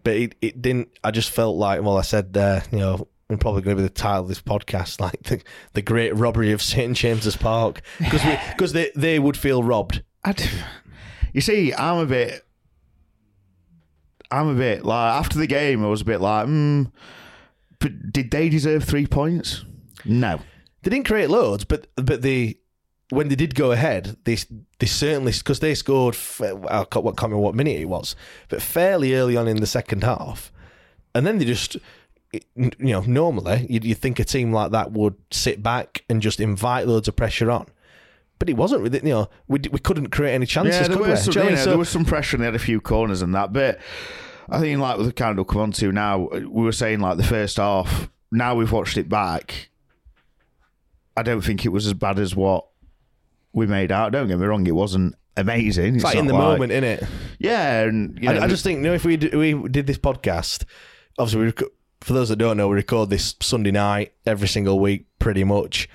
but 0.03 0.15
it, 0.15 0.35
it 0.41 0.61
didn't. 0.61 0.89
I 1.03 1.09
just 1.09 1.31
felt 1.31 1.57
like, 1.57 1.81
well, 1.81 1.97
I 1.97 2.03
said 2.03 2.33
there, 2.33 2.63
you 2.71 2.77
know, 2.77 3.07
I'm 3.31 3.39
probably 3.39 3.63
going 3.63 3.77
to 3.77 3.81
be 3.81 3.87
the 3.87 3.93
title 3.93 4.21
of 4.21 4.27
this 4.27 4.41
podcast, 4.41 4.99
like 5.01 5.23
the, 5.23 5.41
the 5.73 5.81
great 5.81 6.15
robbery 6.15 6.51
of 6.51 6.61
St 6.61 6.95
James's 6.95 7.35
Park, 7.35 7.81
because 7.97 8.21
because 8.51 8.73
they 8.73 8.91
they 8.95 9.17
would 9.17 9.35
feel 9.35 9.63
robbed. 9.63 10.03
I'd, 10.23 10.47
you 11.33 11.41
see, 11.41 11.73
I'm 11.73 11.97
a 11.97 12.05
bit. 12.05 12.45
I'm 14.29 14.47
a 14.47 14.55
bit 14.55 14.85
like 14.85 15.13
after 15.19 15.39
the 15.39 15.47
game, 15.47 15.83
I 15.83 15.87
was 15.87 16.01
a 16.01 16.05
bit 16.05 16.21
like, 16.21 16.45
hmm. 16.45 16.83
But 17.79 18.13
did 18.13 18.31
they 18.31 18.49
deserve 18.49 18.83
three 18.83 19.07
points? 19.07 19.65
No. 20.05 20.39
They 20.83 20.91
didn't 20.91 21.07
create 21.07 21.31
loads, 21.31 21.65
but 21.65 21.87
but 21.95 22.21
they 22.21 22.59
when 23.09 23.27
they 23.27 23.35
did 23.35 23.55
go 23.55 23.71
ahead, 23.71 24.17
they 24.23 24.37
they 24.79 24.87
certainly 24.87 25.31
because 25.31 25.59
they 25.59 25.75
scored. 25.75 26.15
I 26.41 26.83
can't, 26.85 27.03
what 27.05 27.17
can't 27.17 27.31
remember 27.31 27.37
what 27.43 27.55
minute 27.55 27.79
it 27.79 27.85
was, 27.89 28.15
but 28.49 28.61
fairly 28.61 29.13
early 29.15 29.37
on 29.37 29.47
in 29.47 29.57
the 29.57 29.67
second 29.67 30.03
half, 30.03 30.51
and 31.13 31.25
then 31.25 31.37
they 31.37 31.45
just. 31.45 31.77
You 32.57 32.71
know, 32.79 32.99
normally 33.01 33.65
you'd, 33.69 33.85
you'd 33.85 33.97
think 33.99 34.19
a 34.19 34.25
team 34.25 34.51
like 34.51 34.71
that 34.71 34.91
would 34.91 35.15
sit 35.31 35.63
back 35.63 36.03
and 36.09 36.21
just 36.21 36.41
invite 36.41 36.85
loads 36.85 37.07
of 37.07 37.15
pressure 37.15 37.49
on, 37.49 37.67
but 38.39 38.49
it 38.49 38.57
wasn't. 38.57 38.81
really- 38.81 38.99
You 39.07 39.13
know, 39.13 39.29
we 39.47 39.59
we 39.71 39.79
couldn't 39.79 40.09
create 40.09 40.33
any 40.33 40.45
chances. 40.45 40.75
Yeah, 40.81 40.87
there 40.89 40.97
was, 40.97 41.23
some, 41.23 41.31
Do 41.31 41.39
you 41.39 41.45
know 41.45 41.51
what 41.51 41.51
I 41.51 41.51
you 41.51 41.55
mean? 41.55 41.59
know, 41.59 41.63
So- 41.63 41.69
there 41.69 41.79
was 41.79 41.89
some 41.89 42.03
pressure 42.03 42.35
and 42.35 42.41
they 42.41 42.47
had 42.47 42.55
a 42.55 42.59
few 42.59 42.81
corners 42.81 43.21
and 43.21 43.33
that. 43.35 43.53
But 43.53 43.79
I 44.49 44.59
think, 44.59 44.81
like 44.81 44.97
with 44.97 45.07
the 45.07 45.13
kind 45.13 45.39
of 45.39 45.47
come 45.47 45.61
on 45.61 45.71
to 45.73 45.93
now, 45.93 46.27
we 46.33 46.63
were 46.63 46.73
saying 46.73 46.99
like 46.99 47.15
the 47.15 47.23
first 47.23 47.55
half. 47.55 48.09
Now 48.33 48.53
we've 48.55 48.71
watched 48.71 48.97
it 48.97 49.07
back. 49.07 49.69
I 51.15 51.23
don't 51.23 51.41
think 51.41 51.65
it 51.65 51.69
was 51.69 51.87
as 51.87 51.93
bad 51.93 52.19
as 52.19 52.35
what 52.35 52.65
we 53.55 53.65
made 53.65 53.91
out. 53.91 54.11
Don't 54.11 54.27
get 54.27 54.37
me 54.37 54.45
wrong, 54.45 54.67
it 54.67 54.75
wasn't 54.75 55.15
amazing. 55.37 55.95
It's 55.95 56.03
like 56.03 56.17
in 56.17 56.27
the 56.27 56.33
not 56.33 56.59
moment, 56.59 56.71
innit? 56.71 57.07
Yeah, 57.39 57.81
and 57.83 58.19
you 58.21 58.29
know, 58.29 58.41
I, 58.41 58.43
I 58.43 58.47
just 58.47 58.63
think, 58.63 58.77
you 58.77 58.83
know, 58.83 58.93
if 58.93 59.05
we 59.05 59.17
d- 59.17 59.35
we 59.35 59.53
did 59.69 59.87
this 59.87 59.97
podcast, 59.97 60.65
obviously, 61.17 61.39
we 61.39 61.45
rec- 61.47 61.71
for 62.01 62.13
those 62.13 62.29
that 62.29 62.35
don't 62.35 62.57
know, 62.57 62.67
we 62.67 62.75
record 62.75 63.09
this 63.09 63.35
Sunday 63.41 63.71
night 63.71 64.13
every 64.25 64.47
single 64.47 64.79
week, 64.79 65.07
pretty 65.17 65.43
much. 65.43 65.89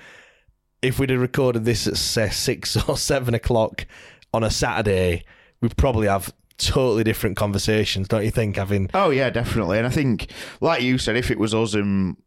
If 0.81 0.97
we'd 0.97 1.11
have 1.11 1.21
recorded 1.21 1.63
this 1.63 1.85
at 1.87 1.95
say 1.95 2.29
six 2.29 2.75
or 2.89 2.97
seven 2.97 3.35
o'clock 3.35 3.85
on 4.33 4.43
a 4.43 4.49
Saturday, 4.49 5.23
we'd 5.61 5.77
probably 5.77 6.07
have 6.07 6.33
totally 6.57 7.03
different 7.03 7.37
conversations, 7.37 8.07
don't 8.07 8.25
you 8.25 8.31
think? 8.31 8.55
Having 8.55 8.89
Oh 8.95 9.11
yeah, 9.11 9.29
definitely. 9.29 9.77
And 9.77 9.85
I 9.85 9.91
think, 9.91 10.31
like 10.59 10.81
you 10.81 10.97
said, 10.97 11.15
if 11.15 11.29
it 11.29 11.37
was 11.37 11.53
us 11.53 11.75
and 11.75 12.17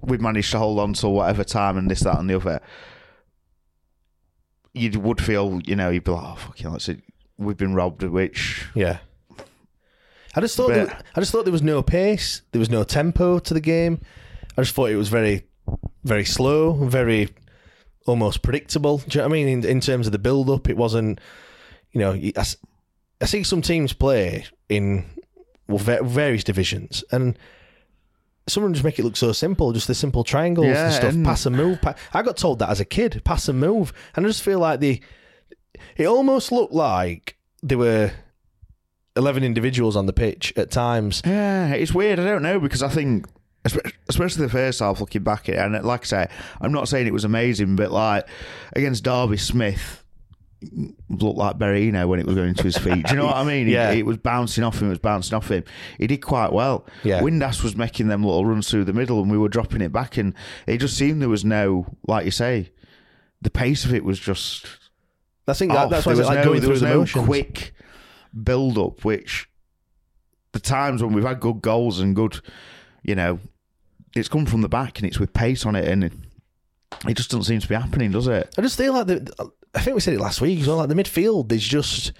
we'd 0.00 0.20
managed 0.22 0.52
to 0.52 0.58
hold 0.58 0.78
on 0.78 0.92
till 0.92 1.12
whatever 1.12 1.42
time 1.44 1.76
and 1.76 1.90
this, 1.90 2.00
that, 2.00 2.18
and 2.18 2.30
the 2.30 2.36
other, 2.36 2.60
you 4.74 4.98
would 5.00 5.20
feel, 5.20 5.60
you 5.64 5.76
know, 5.76 5.90
you'd 5.90 6.04
be 6.04 6.10
like, 6.12 6.22
oh 6.24 6.36
fucking, 6.36 6.70
let's 6.70 6.84
see, 6.84 7.02
we've 7.38 7.56
been 7.56 7.74
robbed. 7.74 8.02
Which 8.02 8.66
yeah, 8.74 8.98
I 10.34 10.40
just 10.40 10.56
thought 10.56 10.68
But- 10.68 10.74
there, 10.88 10.98
I 11.16 11.20
just 11.20 11.32
thought 11.32 11.44
there 11.44 11.52
was 11.52 11.62
no 11.62 11.82
pace, 11.82 12.42
there 12.52 12.60
was 12.60 12.70
no 12.70 12.84
tempo 12.84 13.38
to 13.40 13.54
the 13.54 13.60
game. 13.60 14.00
I 14.56 14.62
just 14.62 14.74
thought 14.74 14.90
it 14.90 14.96
was 14.96 15.08
very, 15.08 15.44
very 16.04 16.24
slow, 16.24 16.72
very 16.84 17.28
almost 18.06 18.42
predictable. 18.42 18.98
Do 18.98 19.04
you 19.10 19.18
know 19.22 19.28
what 19.28 19.32
I 19.34 19.44
mean? 19.44 19.48
In, 19.48 19.64
in 19.64 19.80
terms 19.80 20.06
of 20.06 20.12
the 20.12 20.18
build 20.18 20.50
up, 20.50 20.68
it 20.68 20.76
wasn't. 20.76 21.20
You 21.92 22.00
know, 22.00 22.12
I, 22.12 22.32
s- 22.36 22.56
I 23.20 23.26
see 23.26 23.42
some 23.42 23.62
teams 23.62 23.92
play 23.92 24.46
in 24.68 25.04
well, 25.68 25.78
va- 25.78 26.02
various 26.04 26.44
divisions, 26.44 27.02
and 27.10 27.38
some 28.50 28.62
of 28.62 28.66
them 28.68 28.74
just 28.74 28.84
make 28.84 28.98
it 28.98 29.04
look 29.04 29.16
so 29.16 29.32
simple, 29.32 29.72
just 29.72 29.86
the 29.86 29.94
simple 29.94 30.24
triangles 30.24 30.66
Yeah, 30.66 30.86
and 30.86 30.94
stuff. 30.94 31.12
and- 31.14 31.24
Pass 31.24 31.46
and 31.46 31.56
move. 31.56 31.80
Pa- 31.80 31.94
I 32.12 32.22
got 32.22 32.36
told 32.36 32.58
that 32.58 32.68
as 32.70 32.80
a 32.80 32.84
kid. 32.84 33.22
Pass 33.24 33.48
and 33.48 33.58
move, 33.60 33.92
and 34.16 34.24
I 34.26 34.28
just 34.28 34.42
feel 34.42 34.58
like 34.58 34.80
the. 34.80 35.00
It 35.96 36.06
almost 36.06 36.52
looked 36.52 36.72
like 36.74 37.36
there 37.62 37.78
were 37.78 38.12
eleven 39.16 39.42
individuals 39.44 39.96
on 39.96 40.06
the 40.06 40.12
pitch 40.12 40.52
at 40.56 40.70
times. 40.70 41.22
Yeah, 41.24 41.72
it's 41.72 41.92
weird. 41.94 42.18
I 42.20 42.24
don't 42.24 42.42
know 42.42 42.60
because 42.60 42.82
I 42.82 42.88
think, 42.88 43.26
especially 44.08 44.44
the 44.44 44.50
first 44.52 44.80
half, 44.80 45.00
looking 45.00 45.22
back 45.22 45.48
at 45.48 45.54
it, 45.54 45.58
and 45.58 45.84
like 45.84 46.02
I 46.02 46.06
say, 46.06 46.28
I'm 46.60 46.72
not 46.72 46.88
saying 46.88 47.06
it 47.06 47.12
was 47.12 47.24
amazing, 47.24 47.76
but 47.76 47.90
like 47.90 48.26
against 48.74 49.04
Derby 49.04 49.36
Smith. 49.36 49.99
Looked 51.08 51.38
like 51.38 51.58
Berino 51.58 52.06
when 52.06 52.20
it 52.20 52.26
was 52.26 52.34
going 52.34 52.54
to 52.54 52.62
his 52.62 52.76
feet. 52.76 53.06
Do 53.06 53.14
you 53.14 53.16
know 53.16 53.26
what 53.26 53.36
I 53.36 53.44
mean? 53.44 53.68
Yeah. 53.68 53.92
It, 53.92 54.04
was 54.04 54.18
bouncing 54.18 54.64
off 54.64 54.80
him. 54.80 54.88
It 54.88 54.90
was 54.90 54.98
bouncing 54.98 55.36
off 55.36 55.50
him. 55.50 55.64
He 55.98 56.06
did 56.06 56.18
quite 56.18 56.52
well. 56.52 56.86
Yeah. 57.04 57.20
Windass 57.20 57.62
was 57.62 57.76
making 57.76 58.08
them 58.08 58.24
little 58.24 58.44
runs 58.44 58.70
through 58.70 58.84
the 58.84 58.92
middle, 58.92 59.20
and 59.22 59.30
we 59.30 59.38
were 59.38 59.48
dropping 59.48 59.80
it 59.80 59.92
back, 59.92 60.16
and 60.16 60.34
it 60.66 60.78
just 60.78 60.96
seemed 60.96 61.22
there 61.22 61.28
was 61.28 61.44
no, 61.44 61.86
like 62.06 62.24
you 62.24 62.30
say, 62.30 62.72
the 63.40 63.50
pace 63.50 63.84
of 63.84 63.94
it 63.94 64.04
was 64.04 64.18
just 64.18 64.66
I 65.50 65.54
think 65.54 65.72
that, 65.72 65.90
that's 65.90 66.06
why 66.06 66.14
there 66.14 66.20
was 66.22 66.28
like 66.28 66.38
no, 66.38 66.44
going 66.44 66.60
there 66.60 66.70
was 66.70 66.80
the 66.80 66.88
no 66.88 66.98
motions. 66.98 67.26
quick 67.26 67.74
build 68.42 68.78
up, 68.78 69.04
which 69.04 69.48
the 70.52 70.60
times 70.60 71.02
when 71.02 71.12
we've 71.12 71.24
had 71.24 71.40
good 71.40 71.60
goals 71.60 72.00
and 72.00 72.14
good, 72.14 72.40
you 73.02 73.14
know, 73.14 73.40
it's 74.14 74.28
come 74.28 74.46
from 74.46 74.62
the 74.62 74.68
back 74.68 74.98
and 74.98 75.06
it's 75.06 75.18
with 75.18 75.32
pace 75.32 75.66
on 75.66 75.74
it, 75.76 75.86
and 75.88 76.04
it, 76.04 76.12
it 77.06 77.16
just 77.16 77.30
doesn't 77.30 77.44
seem 77.44 77.60
to 77.60 77.68
be 77.68 77.74
happening, 77.74 78.10
does 78.10 78.26
it? 78.28 78.52
I 78.56 78.62
just 78.62 78.78
feel 78.78 78.92
like 78.92 79.06
the. 79.06 79.50
I 79.74 79.80
think 79.80 79.94
we 79.94 80.00
said 80.00 80.14
it 80.14 80.20
last 80.20 80.40
week 80.40 80.60
as 80.60 80.66
well. 80.66 80.78
Like 80.78 80.88
the 80.88 80.94
midfield 80.94 81.52
is 81.52 81.66
just. 81.66 82.12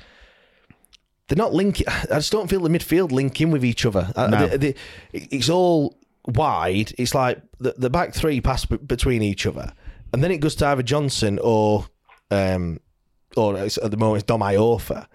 They're 1.29 1.37
not 1.37 1.55
linking. 1.55 1.87
I 1.89 2.07
just 2.17 2.33
don't 2.33 2.49
feel 2.51 2.61
the 2.61 2.69
midfield 2.69 3.13
linking 3.13 3.51
with 3.51 3.65
each 3.65 3.87
other. 3.87 4.11
Uh, 4.17 4.27
No. 4.29 4.47
they- 4.49 4.57
they- 4.57 4.75
it's 5.13 5.49
all 5.49 5.97
wide. 6.27 6.93
It's 6.99 7.15
like 7.15 7.41
the, 7.59 7.75
the 7.77 7.91
back 7.91 8.15
three 8.15 8.41
pass 8.41 8.65
b- 8.65 8.77
between 8.79 9.23
each 9.23 9.47
other, 9.47 9.73
and 10.13 10.23
then 10.25 10.31
it 10.33 10.39
goes 10.39 10.55
to 10.57 10.67
either 10.67 10.83
Johnson 10.83 11.39
or, 11.43 11.87
um, 12.33 12.81
or 13.37 13.57
at 13.57 13.73
the 13.91 13.97
moment 13.97 14.17
it's 14.23 14.27
Dom 14.27 14.41
Iorfa. 14.41 15.07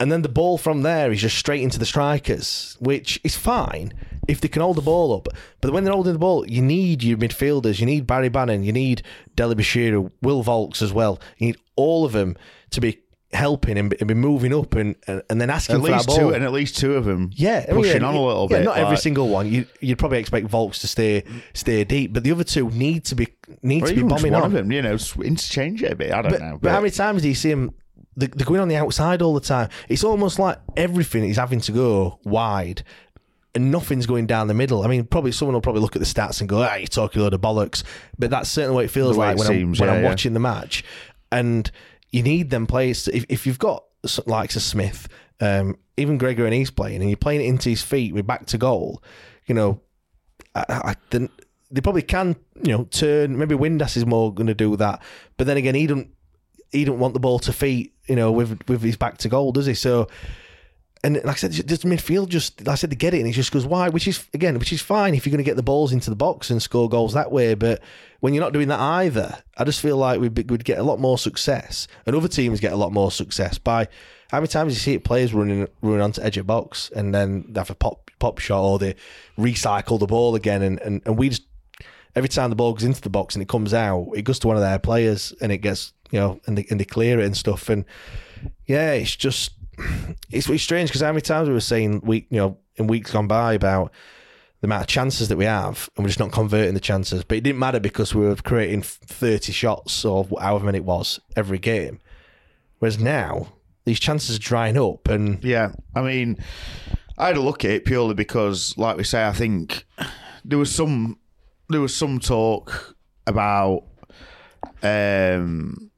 And 0.00 0.10
then 0.12 0.22
the 0.22 0.28
ball 0.28 0.58
from 0.58 0.82
there 0.82 1.10
is 1.12 1.20
just 1.22 1.38
straight 1.38 1.62
into 1.62 1.78
the 1.78 1.86
strikers, 1.86 2.76
which 2.80 3.18
is 3.24 3.36
fine 3.36 3.94
if 4.28 4.40
they 4.40 4.48
can 4.48 4.62
hold 4.62 4.76
the 4.76 4.82
ball 4.82 5.14
up. 5.14 5.28
But 5.60 5.72
when 5.72 5.84
they're 5.84 5.92
holding 5.92 6.12
the 6.12 6.18
ball, 6.18 6.46
you 6.48 6.62
need 6.62 7.02
your 7.02 7.18
midfielders. 7.18 7.80
You 7.80 7.86
need 7.86 8.06
Barry 8.06 8.28
Bannon. 8.28 8.64
You 8.64 8.72
need 8.72 9.02
Deli 9.36 9.54
Bashir, 9.54 10.10
Will 10.22 10.44
Vaulks 10.44 10.82
as 10.82 10.92
well. 10.92 11.20
You 11.38 11.48
need 11.48 11.56
all 11.76 12.04
of 12.04 12.12
them 12.12 12.36
to 12.70 12.80
be 12.80 13.00
helping 13.34 13.76
and 13.76 13.90
be, 13.90 14.14
moving 14.14 14.54
up 14.54 14.74
and, 14.74 14.96
and, 15.06 15.40
then 15.40 15.50
asking 15.50 15.76
At 15.76 15.82
for 15.82 15.88
that 15.88 15.96
least 15.96 16.06
ball. 16.06 16.18
two, 16.18 16.30
and 16.30 16.44
at 16.44 16.52
least 16.52 16.78
two 16.78 16.94
of 16.94 17.04
them, 17.04 17.30
yeah, 17.34 17.64
I 17.68 17.72
mean, 17.72 17.82
pushing 17.82 18.02
yeah, 18.02 18.08
on 18.08 18.14
a 18.14 18.22
little 18.24 18.48
yeah, 18.50 18.58
bit. 18.58 18.64
Not 18.64 18.78
every 18.78 18.96
single 18.96 19.28
one. 19.28 19.50
You, 19.50 19.66
you'd 19.80 19.98
probably 19.98 20.18
expect 20.18 20.46
Vaulks 20.46 20.80
to 20.80 20.88
stay 20.88 21.24
stay 21.52 21.84
deep, 21.84 22.12
but 22.12 22.24
the 22.24 22.32
other 22.32 22.44
two 22.44 22.70
need 22.70 23.04
to 23.06 23.14
be 23.14 23.28
need 23.62 23.84
to 23.86 23.94
be 23.94 24.02
bombing 24.02 24.32
one 24.32 24.42
on. 24.42 24.46
of 24.46 24.52
them, 24.52 24.72
you 24.72 24.82
know, 24.82 24.96
interchange 25.22 25.82
it 25.82 25.92
a 25.92 25.96
bit. 25.96 26.12
I 26.12 26.22
don't 26.22 26.32
But, 26.32 26.40
know. 26.40 26.58
but 26.60 26.70
how 26.70 26.80
many 26.80 26.90
times 26.90 27.22
do 27.22 27.28
you 27.28 27.34
see 27.34 27.50
him? 27.50 27.72
They're 28.16 28.28
going 28.28 28.60
on 28.60 28.68
the 28.68 28.76
outside 28.76 29.22
all 29.22 29.34
the 29.34 29.40
time. 29.40 29.70
It's 29.88 30.04
almost 30.04 30.38
like 30.38 30.58
everything 30.76 31.24
is 31.28 31.36
having 31.36 31.60
to 31.62 31.72
go 31.72 32.20
wide, 32.24 32.84
and 33.54 33.70
nothing's 33.70 34.06
going 34.06 34.26
down 34.26 34.48
the 34.48 34.54
middle. 34.54 34.82
I 34.82 34.88
mean, 34.88 35.04
probably 35.04 35.32
someone 35.32 35.54
will 35.54 35.60
probably 35.60 35.82
look 35.82 35.96
at 35.96 36.00
the 36.00 36.06
stats 36.06 36.40
and 36.40 36.48
go, 36.48 36.62
"Ah, 36.62 36.74
you're 36.74 36.86
talking 36.86 37.20
a 37.20 37.24
load 37.24 37.34
of 37.34 37.40
bollocks." 37.40 37.82
But 38.18 38.30
that's 38.30 38.50
certainly 38.50 38.74
what 38.74 38.84
it 38.84 38.90
feels 38.90 39.16
like 39.16 39.36
it 39.36 39.38
when 39.38 39.48
seems, 39.48 39.80
I'm 39.80 39.86
when 39.86 39.94
yeah, 39.94 39.98
I'm 39.98 40.04
yeah. 40.04 40.10
watching 40.10 40.34
the 40.34 40.40
match. 40.40 40.84
And 41.30 41.70
you 42.10 42.22
need 42.22 42.50
them 42.50 42.66
players. 42.66 43.04
To, 43.04 43.16
if 43.16 43.24
if 43.28 43.46
you've 43.46 43.58
got 43.58 43.84
likes 44.26 44.56
of 44.56 44.62
Smith, 44.62 45.08
um, 45.40 45.76
even 45.96 46.18
Gregor 46.18 46.44
and 46.44 46.54
he's 46.54 46.70
playing, 46.70 47.00
and 47.00 47.10
you're 47.10 47.16
playing 47.16 47.40
it 47.40 47.46
into 47.46 47.70
his 47.70 47.82
feet 47.82 48.14
with 48.14 48.26
back 48.26 48.46
to 48.46 48.58
goal, 48.58 49.02
you 49.46 49.54
know, 49.54 49.80
I, 50.54 50.64
I, 50.68 50.94
then 51.10 51.28
they 51.70 51.80
probably 51.80 52.02
can, 52.02 52.36
you 52.62 52.72
know, 52.76 52.84
turn. 52.84 53.38
Maybe 53.38 53.54
Windass 53.54 53.96
is 53.96 54.06
more 54.06 54.32
going 54.32 54.46
to 54.46 54.54
do 54.54 54.76
that, 54.76 55.02
but 55.36 55.46
then 55.46 55.56
again, 55.56 55.74
he 55.74 55.86
don't 55.86 56.08
he 56.70 56.84
don't 56.84 56.98
want 56.98 57.14
the 57.14 57.20
ball 57.20 57.38
to 57.40 57.52
feet, 57.52 57.94
you 58.06 58.16
know, 58.16 58.32
with 58.32 58.58
with 58.68 58.82
his 58.82 58.96
back 58.96 59.18
to 59.18 59.28
goal, 59.28 59.52
does 59.52 59.66
he? 59.66 59.74
So, 59.74 60.08
and 61.04 61.16
like 61.16 61.36
I 61.36 61.48
said, 61.48 61.52
just 61.52 61.82
midfield, 61.82 62.30
just 62.30 62.66
like 62.66 62.72
I 62.72 62.74
said, 62.76 62.90
they 62.90 62.96
get 62.96 63.12
it, 63.12 63.18
and 63.18 63.26
he 63.26 63.32
just 63.32 63.52
goes 63.52 63.66
wide, 63.66 63.92
which 63.92 64.08
is 64.08 64.26
again, 64.32 64.58
which 64.58 64.72
is 64.72 64.80
fine 64.80 65.14
if 65.14 65.26
you're 65.26 65.32
going 65.32 65.44
to 65.44 65.48
get 65.48 65.56
the 65.56 65.62
balls 65.62 65.92
into 65.92 66.08
the 66.08 66.16
box 66.16 66.48
and 66.48 66.62
score 66.62 66.88
goals 66.88 67.12
that 67.12 67.30
way. 67.30 67.52
But 67.52 67.82
when 68.20 68.32
you're 68.32 68.42
not 68.42 68.54
doing 68.54 68.68
that 68.68 68.80
either, 68.80 69.36
I 69.58 69.64
just 69.64 69.82
feel 69.82 69.98
like 69.98 70.18
we'd, 70.18 70.32
be- 70.32 70.44
we'd 70.44 70.64
get 70.64 70.78
a 70.78 70.82
lot 70.82 70.98
more 70.98 71.18
success, 71.18 71.86
and 72.06 72.16
other 72.16 72.26
teams 72.26 72.58
get 72.58 72.72
a 72.72 72.76
lot 72.76 72.90
more 72.90 73.10
success 73.10 73.58
by 73.58 73.86
how 74.30 74.38
many 74.38 74.48
times 74.48 74.72
you 74.72 74.80
see 74.80 74.94
it 74.94 75.04
players 75.04 75.34
running 75.34 75.68
running 75.82 76.00
onto 76.00 76.22
edge 76.22 76.38
of 76.38 76.46
box 76.46 76.90
and 76.96 77.14
then 77.14 77.44
they 77.50 77.60
have 77.60 77.70
a 77.70 77.74
pop 77.74 78.10
pop 78.18 78.38
shot 78.38 78.64
or 78.64 78.78
they 78.78 78.96
recycle 79.38 80.00
the 80.00 80.06
ball 80.06 80.34
again, 80.34 80.62
and, 80.62 80.80
and, 80.80 81.02
and 81.04 81.18
we 81.18 81.28
just 81.28 81.42
every 82.16 82.30
time 82.30 82.48
the 82.48 82.56
ball 82.56 82.72
goes 82.72 82.82
into 82.84 83.02
the 83.02 83.10
box 83.10 83.34
and 83.34 83.42
it 83.42 83.48
comes 83.48 83.74
out, 83.74 84.08
it 84.14 84.22
goes 84.22 84.38
to 84.38 84.46
one 84.46 84.56
of 84.56 84.62
their 84.62 84.78
players 84.78 85.34
and 85.42 85.52
it 85.52 85.58
gets 85.58 85.92
you 86.10 86.18
know 86.18 86.40
and 86.46 86.56
they, 86.56 86.66
and 86.70 86.80
they 86.80 86.86
clear 86.86 87.20
it 87.20 87.26
and 87.26 87.36
stuff. 87.36 87.68
And 87.68 87.84
yeah, 88.64 88.92
it's 88.92 89.14
just 89.14 89.50
it's, 90.30 90.62
strange 90.62 90.88
because 90.88 91.00
how 91.00 91.12
many 91.12 91.20
times 91.20 91.48
we 91.48 91.54
were 91.54 91.60
saying 91.60 92.00
week 92.00 92.26
you 92.30 92.38
know 92.38 92.58
in 92.76 92.86
weeks 92.86 93.12
gone 93.12 93.26
by 93.26 93.54
about 93.54 93.92
the 94.60 94.66
amount 94.66 94.82
of 94.82 94.88
chances 94.88 95.28
that 95.28 95.36
we 95.36 95.44
have 95.44 95.90
and 95.96 96.04
we're 96.04 96.08
just 96.08 96.18
not 96.18 96.32
converting 96.32 96.74
the 96.74 96.80
chances. 96.80 97.22
But 97.22 97.38
it 97.38 97.44
didn't 97.44 97.58
matter 97.58 97.80
because 97.80 98.14
we 98.14 98.26
were 98.26 98.36
creating 98.36 98.82
thirty 98.82 99.52
shots 99.52 100.04
or 100.04 100.26
however 100.40 100.66
many 100.66 100.78
it 100.78 100.84
was 100.84 101.20
every 101.36 101.58
game. 101.58 102.00
Whereas 102.78 102.98
now 102.98 103.48
these 103.84 104.00
chances 104.00 104.36
are 104.36 104.40
drying 104.40 104.78
up 104.78 105.08
and 105.08 105.42
Yeah, 105.44 105.72
I 105.94 106.02
mean, 106.02 106.38
I 107.18 107.28
had 107.28 107.36
a 107.36 107.42
look 107.42 107.64
at 107.64 107.70
it 107.70 107.84
purely 107.84 108.14
because, 108.14 108.76
like 108.76 108.96
we 108.96 109.04
say, 109.04 109.26
I 109.26 109.32
think 109.32 109.86
there 110.44 110.58
was 110.58 110.74
some 110.74 111.18
there 111.68 111.80
was 111.80 111.94
some 111.94 112.18
talk 112.18 112.96
about 113.26 113.84
um, 114.82 115.90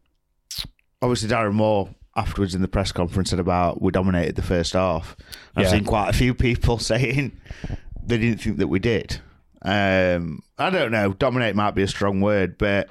obviously 1.03 1.29
Darren 1.29 1.55
Moore 1.55 1.91
afterwards 2.17 2.55
in 2.55 2.63
the 2.63 2.69
press 2.69 2.93
conference 2.93 3.31
said 3.31 3.39
about 3.41 3.81
we 3.83 3.93
dominated 3.93 4.37
the 4.37 4.43
first 4.43 4.73
half. 4.73 5.17
I've 5.55 5.69
seen 5.69 5.85
quite 5.85 6.09
a 6.09 6.13
few 6.13 6.35
people 6.35 6.79
saying 6.93 7.39
they 8.03 8.19
didn't 8.19 8.39
think 8.41 8.57
that 8.59 8.69
we 8.69 8.79
did. 8.79 9.21
Um, 9.63 10.43
I 10.59 10.71
don't 10.71 10.93
know. 10.93 11.13
Dominate 11.13 11.55
might 11.57 11.75
be 11.75 11.83
a 11.83 11.89
strong 11.89 12.21
word, 12.21 12.57
but 12.59 12.89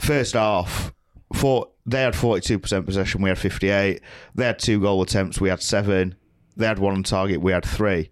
first 0.00 0.34
half, 0.34 0.92
for 1.34 1.68
they 1.86 2.02
had 2.02 2.16
forty 2.16 2.40
two 2.40 2.58
percent 2.58 2.84
possession, 2.86 3.22
we 3.22 3.28
had 3.28 3.38
fifty 3.38 3.70
eight. 3.70 4.00
They 4.34 4.44
had 4.44 4.58
two 4.58 4.80
goal 4.80 5.02
attempts, 5.02 5.40
we 5.40 5.48
had 5.48 5.62
seven. 5.62 6.14
They 6.56 6.66
had 6.66 6.78
one 6.78 6.94
on 6.94 7.02
target, 7.04 7.40
we 7.40 7.52
had 7.52 7.64
three. 7.64 8.10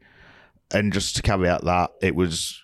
And 0.71 0.93
just 0.93 1.17
to 1.17 1.23
caveat 1.23 1.65
that, 1.65 1.91
it 2.01 2.15
was 2.15 2.63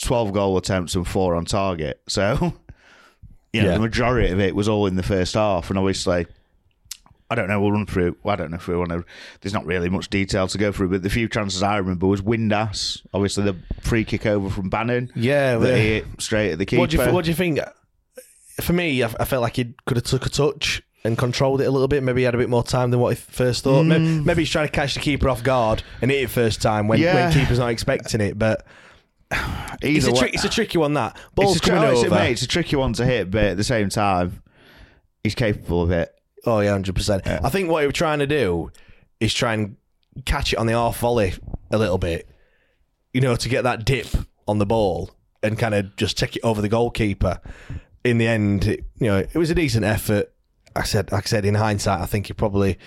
twelve 0.00 0.32
goal 0.32 0.56
attempts 0.56 0.94
and 0.94 1.06
four 1.06 1.34
on 1.34 1.44
target. 1.44 2.00
So, 2.08 2.36
you 3.52 3.62
know, 3.62 3.68
Yeah. 3.68 3.74
the 3.74 3.80
majority 3.80 4.30
of 4.30 4.40
it 4.40 4.54
was 4.54 4.68
all 4.68 4.86
in 4.86 4.96
the 4.96 5.02
first 5.02 5.34
half, 5.34 5.70
and 5.70 5.78
obviously. 5.78 6.26
I 7.30 7.34
don't 7.34 7.48
know. 7.48 7.60
We'll 7.60 7.72
run 7.72 7.86
through. 7.86 8.16
I 8.24 8.36
don't 8.36 8.50
know 8.50 8.56
if 8.56 8.68
we 8.68 8.76
want 8.76 8.90
to. 8.90 9.04
There's 9.40 9.54
not 9.54 9.64
really 9.64 9.88
much 9.88 10.10
detail 10.10 10.46
to 10.46 10.58
go 10.58 10.72
through, 10.72 10.90
but 10.90 11.02
the 11.02 11.10
few 11.10 11.28
chances 11.28 11.62
I 11.62 11.78
remember 11.78 12.06
was 12.06 12.20
Windass. 12.20 13.04
Obviously, 13.14 13.44
the 13.44 13.56
free 13.80 14.04
kick 14.04 14.26
over 14.26 14.50
from 14.50 14.68
Bannon. 14.68 15.10
yeah, 15.16 15.56
that 15.56 15.76
he 15.76 15.84
hit 15.94 16.06
straight 16.18 16.52
at 16.52 16.58
the 16.58 16.66
keeper. 16.66 16.80
What 16.80 16.90
do 16.90 16.98
you 16.98 17.12
What 17.12 17.24
do 17.24 17.30
you 17.30 17.36
think? 17.36 17.60
For 18.60 18.72
me, 18.72 19.02
I, 19.02 19.06
I 19.18 19.24
felt 19.24 19.42
like 19.42 19.56
he 19.56 19.74
could 19.86 19.96
have 19.96 20.04
took 20.04 20.26
a 20.26 20.28
touch 20.28 20.82
and 21.04 21.18
controlled 21.18 21.60
it 21.60 21.64
a 21.64 21.70
little 21.70 21.88
bit. 21.88 22.02
Maybe 22.02 22.22
he 22.22 22.24
had 22.24 22.34
a 22.34 22.38
bit 22.38 22.48
more 22.48 22.64
time 22.64 22.90
than 22.90 22.98
what 22.98 23.10
he 23.10 23.16
first 23.16 23.64
thought. 23.64 23.84
Maybe, 23.84 24.04
mm. 24.04 24.24
maybe 24.24 24.42
he's 24.42 24.50
trying 24.50 24.66
to 24.66 24.72
catch 24.72 24.94
the 24.94 25.00
keeper 25.00 25.28
off 25.28 25.42
guard 25.42 25.82
and 26.00 26.10
hit 26.10 26.22
it 26.22 26.30
first 26.30 26.62
time 26.62 26.88
when, 26.88 26.98
Yeah. 26.98 27.14
when 27.14 27.32
keeper's 27.32 27.58
not 27.58 27.68
expecting 27.68 28.20
it. 28.20 28.38
But 28.38 28.66
it's 29.82 30.06
a, 30.06 30.12
tri- 30.12 30.30
it's 30.32 30.44
a 30.44 30.48
tricky 30.48 30.78
one. 30.78 30.94
That 30.94 31.16
ball's 31.34 31.56
it's 31.56 31.66
a, 31.66 31.68
tri- 31.68 31.76
coming 31.76 31.90
oh, 31.90 32.00
it's, 32.00 32.10
a, 32.10 32.10
mate, 32.10 32.32
it's 32.32 32.42
a 32.42 32.48
tricky 32.48 32.76
one 32.76 32.94
to 32.94 33.04
hit, 33.04 33.30
but 33.30 33.44
at 33.44 33.56
the 33.56 33.64
same 33.64 33.90
time, 33.90 34.42
he's 35.22 35.34
capable 35.34 35.82
of 35.82 35.90
it. 35.90 36.13
Oh 36.46 36.60
yeah, 36.60 36.72
hundred 36.72 36.94
percent. 36.94 37.26
I 37.26 37.48
think 37.48 37.70
what 37.70 37.80
he 37.82 37.86
was 37.86 37.94
trying 37.94 38.18
to 38.18 38.26
do 38.26 38.70
is 39.20 39.32
try 39.32 39.54
and 39.54 39.76
catch 40.24 40.52
it 40.52 40.56
on 40.58 40.66
the 40.66 40.72
half 40.74 40.98
volley 40.98 41.34
a 41.70 41.78
little 41.78 41.98
bit, 41.98 42.28
you 43.12 43.20
know, 43.20 43.36
to 43.36 43.48
get 43.48 43.62
that 43.64 43.84
dip 43.84 44.06
on 44.46 44.58
the 44.58 44.66
ball 44.66 45.10
and 45.42 45.58
kind 45.58 45.74
of 45.74 45.96
just 45.96 46.18
take 46.18 46.36
it 46.36 46.40
over 46.44 46.60
the 46.60 46.68
goalkeeper. 46.68 47.40
In 48.04 48.18
the 48.18 48.26
end, 48.26 48.66
it, 48.66 48.84
you 48.98 49.06
know, 49.06 49.18
it 49.18 49.34
was 49.34 49.50
a 49.50 49.54
decent 49.54 49.84
effort. 49.84 50.30
I 50.76 50.82
said, 50.82 51.10
like 51.12 51.24
I 51.24 51.26
said, 51.28 51.44
in 51.44 51.54
hindsight, 51.54 52.00
I 52.00 52.06
think 52.06 52.26
he 52.26 52.32
probably 52.34 52.78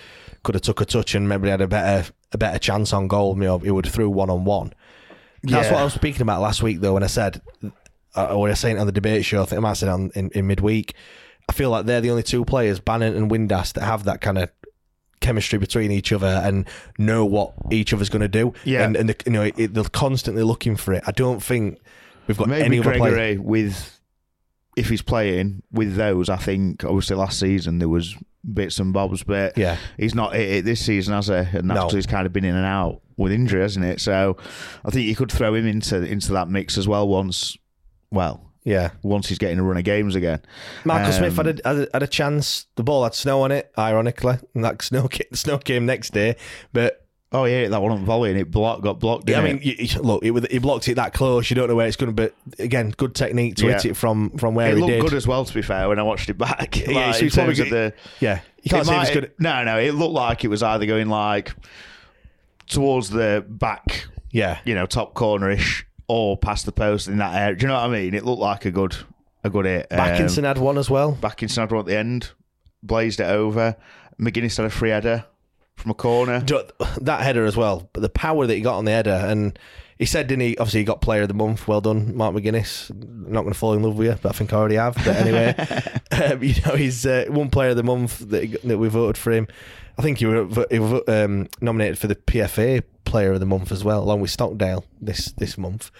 could 0.44 0.54
have 0.54 0.62
took 0.62 0.80
a 0.80 0.84
touch 0.84 1.14
and 1.14 1.28
maybe 1.28 1.48
had 1.48 1.60
a 1.60 1.66
better 1.66 2.10
a 2.32 2.38
better 2.38 2.58
chance 2.58 2.92
on 2.92 3.08
goal. 3.08 3.34
You 3.36 3.42
know, 3.44 3.58
he 3.58 3.70
would 3.70 3.86
have 3.86 3.94
threw 3.94 4.10
one 4.10 4.30
on 4.30 4.44
one. 4.44 4.72
That's 5.42 5.66
Yeah. 5.68 5.72
what 5.72 5.80
I 5.80 5.84
was 5.84 5.94
speaking 5.94 6.22
about 6.22 6.40
last 6.40 6.62
week, 6.62 6.80
though, 6.80 6.94
when 6.94 7.02
I 7.02 7.06
said, 7.08 7.40
uh, 8.16 8.26
or 8.34 8.46
I 8.46 8.50
was 8.50 8.60
saying 8.60 8.76
it 8.76 8.80
on 8.80 8.86
the 8.86 8.92
debate 8.92 9.24
show, 9.24 9.42
I 9.42 9.46
think 9.46 9.58
I 9.58 9.60
might 9.60 9.68
have 9.70 9.78
said 9.78 9.88
it 9.88 9.92
on 9.92 10.10
in, 10.14 10.30
in 10.30 10.46
midweek. 10.46 10.94
I 11.48 11.52
feel 11.52 11.70
like 11.70 11.86
they're 11.86 12.00
the 12.00 12.10
only 12.10 12.22
two 12.22 12.44
players, 12.44 12.78
Bannon 12.80 13.16
and 13.16 13.30
Windass, 13.30 13.72
that 13.74 13.82
have 13.84 14.04
that 14.04 14.20
kind 14.20 14.38
of 14.38 14.50
chemistry 15.20 15.58
between 15.58 15.90
each 15.90 16.12
other 16.12 16.26
and 16.44 16.66
know 16.98 17.24
what 17.24 17.52
each 17.70 17.92
other's 17.92 18.08
going 18.08 18.22
to 18.22 18.28
do. 18.28 18.52
Yeah. 18.64 18.84
and, 18.84 18.96
and 18.96 19.08
the, 19.08 19.16
you 19.26 19.32
know 19.32 19.42
it, 19.42 19.74
they're 19.74 19.84
constantly 19.84 20.42
looking 20.42 20.76
for 20.76 20.92
it. 20.92 21.02
I 21.06 21.12
don't 21.12 21.42
think 21.42 21.78
we've 22.26 22.36
got 22.36 22.48
Maybe 22.48 22.64
any 22.64 22.78
other 22.78 22.94
players. 22.96 23.14
Gregory 23.14 23.38
with, 23.38 23.98
if 24.76 24.88
he's 24.88 25.02
playing 25.02 25.62
with 25.72 25.96
those, 25.96 26.28
I 26.28 26.36
think 26.36 26.84
obviously 26.84 27.16
last 27.16 27.40
season 27.40 27.78
there 27.80 27.88
was 27.88 28.14
bits 28.52 28.78
and 28.78 28.92
bobs, 28.92 29.24
but 29.24 29.58
Yeah. 29.58 29.76
he's 29.96 30.14
not 30.14 30.34
hit 30.34 30.48
it 30.58 30.64
this 30.64 30.84
season, 30.84 31.14
has 31.14 31.26
he? 31.26 31.34
And 31.34 31.68
that's 31.70 31.92
No. 31.92 31.96
he's 31.96 32.06
kind 32.06 32.26
of 32.26 32.32
been 32.32 32.44
in 32.44 32.54
and 32.54 32.64
out. 32.66 33.00
with 33.16 33.32
injury, 33.32 33.60
hasn't 33.62 33.84
it? 33.84 34.00
So 34.00 34.36
I 34.84 34.90
think 34.90 35.08
you 35.08 35.16
could 35.16 35.32
throw 35.32 35.52
him 35.54 35.66
into 35.66 36.00
into 36.02 36.32
that 36.34 36.48
mix 36.48 36.78
as 36.78 36.86
well 36.86 37.08
once. 37.08 37.56
Well, 38.12 38.47
Yeah. 38.68 38.90
once 39.02 39.28
he's 39.28 39.38
getting 39.38 39.58
a 39.58 39.62
run 39.62 39.76
of 39.78 39.84
games 39.84 40.14
again. 40.14 40.40
Michael 40.84 41.06
Um, 41.06 41.12
Smith 41.12 41.36
had 41.36 41.60
a, 41.64 41.88
had, 41.92 42.02
a, 42.02 42.06
chance. 42.06 42.66
The 42.76 42.82
ball 42.84 43.04
had 43.04 43.14
snow 43.14 43.42
on 43.42 43.50
it, 43.52 43.72
ironically. 43.78 44.36
And 44.54 44.64
that 44.64 44.82
snow, 44.82 45.08
ca- 45.12 45.28
snow 45.32 45.58
came 45.58 45.86
next 45.86 46.12
day. 46.12 46.36
But 46.72 47.04
Oh 47.30 47.44
yeah, 47.44 47.68
that 47.68 47.82
one 47.82 47.92
on 47.92 48.06
volley 48.06 48.30
and 48.30 48.40
it 48.40 48.50
block, 48.50 48.80
got 48.80 48.98
blocked. 49.00 49.30
I 49.30 49.42
mean, 49.42 49.58
it? 49.62 49.94
you, 49.94 50.00
look, 50.00 50.24
it, 50.24 50.30
was- 50.30 50.46
he 50.50 50.56
blocked 50.58 50.88
it 50.88 50.94
that 50.94 51.12
close. 51.12 51.50
You 51.50 51.56
don't 51.56 51.68
know 51.68 51.74
where 51.74 51.86
it's 51.86 51.96
going 51.96 52.16
to 52.16 52.30
be. 52.56 52.62
Again, 52.62 52.94
good 52.96 53.14
technique 53.14 53.56
to 53.56 53.66
hit 53.66 53.84
it 53.84 53.94
from 53.98 54.30
from 54.38 54.54
where 54.54 54.68
it 54.70 54.76
he 54.76 54.80
looked 54.80 54.92
did. 54.92 55.02
good 55.02 55.12
as 55.12 55.26
well. 55.26 55.44
To 55.44 55.52
be 55.52 55.60
fair, 55.60 55.90
when 55.90 55.98
I 55.98 56.04
watched 56.04 56.30
it 56.30 56.38
back, 56.38 56.76
Yeah, 56.86 56.90
like, 57.08 57.16
in 57.16 57.24
he's 57.24 57.34
probably 57.34 57.54
the 57.68 57.92
yeah, 58.20 58.40
you 58.62 58.70
can't 58.70 58.82
it 58.82 58.86
say 58.86 58.96
might- 58.96 59.02
it's 59.02 59.10
good. 59.10 59.32
No, 59.38 59.62
no, 59.62 59.78
it 59.78 59.92
looked 59.92 60.14
like 60.14 60.42
it 60.44 60.48
was 60.48 60.62
either 60.62 60.86
going 60.86 61.10
like 61.10 61.52
towards 62.66 63.10
the 63.10 63.44
back, 63.46 64.06
Yeah, 64.30 64.58
you 64.64 64.74
know, 64.74 64.86
top 64.86 65.14
cornerish, 65.14 65.84
or 66.08 66.36
past 66.36 66.66
the 66.66 66.72
post 66.72 67.06
in 67.06 67.18
that 67.18 67.34
area. 67.34 67.56
Do 67.56 67.62
you 67.62 67.68
know 67.68 67.74
what 67.74 67.84
I 67.84 67.88
mean? 67.88 68.14
It 68.14 68.24
looked 68.24 68.40
like 68.40 68.64
a 68.64 68.70
good, 68.70 68.96
a 69.44 69.50
good 69.50 69.66
hit. 69.66 69.86
Um, 69.90 69.98
Bakinson 69.98 70.44
had 70.44 70.58
one 70.58 70.78
as 70.78 70.90
well. 70.90 71.16
Bakinson 71.20 71.58
had 71.58 71.70
one 71.70 71.80
at 71.80 71.86
the 71.86 71.96
end, 71.96 72.32
blazed 72.82 73.20
it 73.20 73.28
over. 73.28 73.76
McGuinness 74.18 74.56
had 74.56 74.66
a 74.66 74.70
free 74.70 74.90
header 74.90 75.24
from 75.76 75.92
a 75.92 75.94
corner. 75.94 76.40
That 77.02 77.20
header 77.20 77.44
as 77.44 77.56
well, 77.56 77.88
but 77.92 78.00
the 78.00 78.08
power 78.08 78.46
that 78.46 78.54
he 78.54 78.60
got 78.60 78.78
on 78.78 78.84
the 78.84 78.90
header, 78.90 79.10
and 79.10 79.58
he 79.98 80.06
said, 80.06 80.28
didn't 80.28 80.42
he? 80.42 80.56
Obviously, 80.58 80.80
he 80.80 80.84
got 80.84 81.00
Player 81.00 81.22
of 81.22 81.28
the 81.28 81.34
Month. 81.34 81.66
Well 81.66 81.80
done, 81.80 82.16
Mark 82.16 82.34
McGuinness. 82.34 82.94
Not 83.28 83.42
going 83.42 83.52
to 83.52 83.58
fall 83.58 83.74
in 83.74 83.82
love 83.82 83.96
with 83.96 84.06
you, 84.06 84.18
but 84.22 84.28
I 84.30 84.32
think 84.32 84.52
I 84.52 84.56
already 84.56 84.76
have. 84.76 84.94
But 84.94 85.08
anyway, 85.08 85.54
um, 86.32 86.42
you 86.42 86.54
know, 86.64 86.76
he's 86.76 87.04
uh, 87.04 87.26
one 87.28 87.50
Player 87.50 87.70
of 87.70 87.76
the 87.76 87.82
Month 87.82 88.20
that, 88.30 88.62
that 88.62 88.78
we 88.78 88.88
voted 88.88 89.18
for 89.18 89.32
him. 89.32 89.48
I 89.98 90.02
think 90.02 90.18
he 90.18 90.26
was, 90.26 90.66
he 90.70 90.78
was 90.78 91.02
um, 91.08 91.48
nominated 91.60 91.98
for 91.98 92.06
the 92.06 92.14
PFA 92.14 92.84
Player 93.04 93.32
of 93.32 93.40
the 93.40 93.46
Month 93.46 93.72
as 93.72 93.82
well, 93.82 94.02
along 94.02 94.20
with 94.20 94.30
Stockdale 94.30 94.84
this 95.00 95.32
this 95.32 95.58
month. 95.58 95.90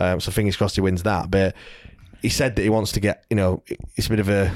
Um, 0.00 0.18
so 0.18 0.32
fingers 0.32 0.56
crossed 0.56 0.74
he 0.74 0.80
wins 0.80 1.04
that. 1.04 1.30
But 1.30 1.54
he 2.22 2.30
said 2.30 2.56
that 2.56 2.62
he 2.62 2.70
wants 2.70 2.90
to 2.92 3.00
get, 3.00 3.24
you 3.30 3.36
know, 3.36 3.62
it's 3.94 4.08
a 4.08 4.10
bit 4.10 4.18
of 4.18 4.28
a 4.28 4.52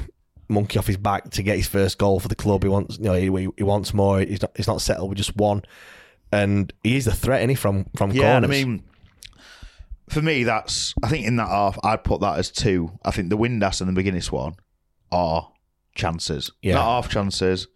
monkey 0.48 0.78
off 0.78 0.86
his 0.86 0.96
back 0.96 1.30
to 1.30 1.42
get 1.42 1.56
his 1.56 1.68
first 1.68 1.98
goal 1.98 2.18
for 2.18 2.28
the 2.28 2.34
club. 2.34 2.62
He 2.62 2.68
wants, 2.68 2.98
you 2.98 3.04
know, 3.04 3.14
he, 3.14 3.48
he 3.56 3.62
wants 3.62 3.94
more. 3.94 4.20
He's 4.20 4.42
not, 4.42 4.50
he's 4.56 4.66
not 4.66 4.80
settled 4.80 5.10
with 5.10 5.18
just 5.18 5.36
one, 5.36 5.62
and 6.32 6.72
he 6.82 6.96
is 6.96 7.06
a 7.06 7.12
threat, 7.12 7.42
any 7.42 7.52
he, 7.52 7.56
from 7.56 7.86
from 7.96 8.12
Yeah, 8.12 8.36
and 8.36 8.44
I 8.44 8.48
mean, 8.48 8.82
for 10.08 10.22
me, 10.22 10.44
that's 10.44 10.94
I 11.02 11.08
think 11.08 11.26
in 11.26 11.36
that 11.36 11.48
half, 11.48 11.78
I'd 11.84 12.04
put 12.04 12.20
that 12.20 12.38
as 12.38 12.50
two. 12.50 12.92
I 13.04 13.10
think 13.10 13.30
the 13.30 13.36
Windass 13.38 13.80
and 13.80 13.94
the 13.94 14.02
McGuinness 14.02 14.30
one 14.30 14.54
are 15.12 15.50
chances, 15.94 16.50
Yeah. 16.62 16.74
not 16.74 16.84
half 16.84 17.08
chances. 17.10 17.66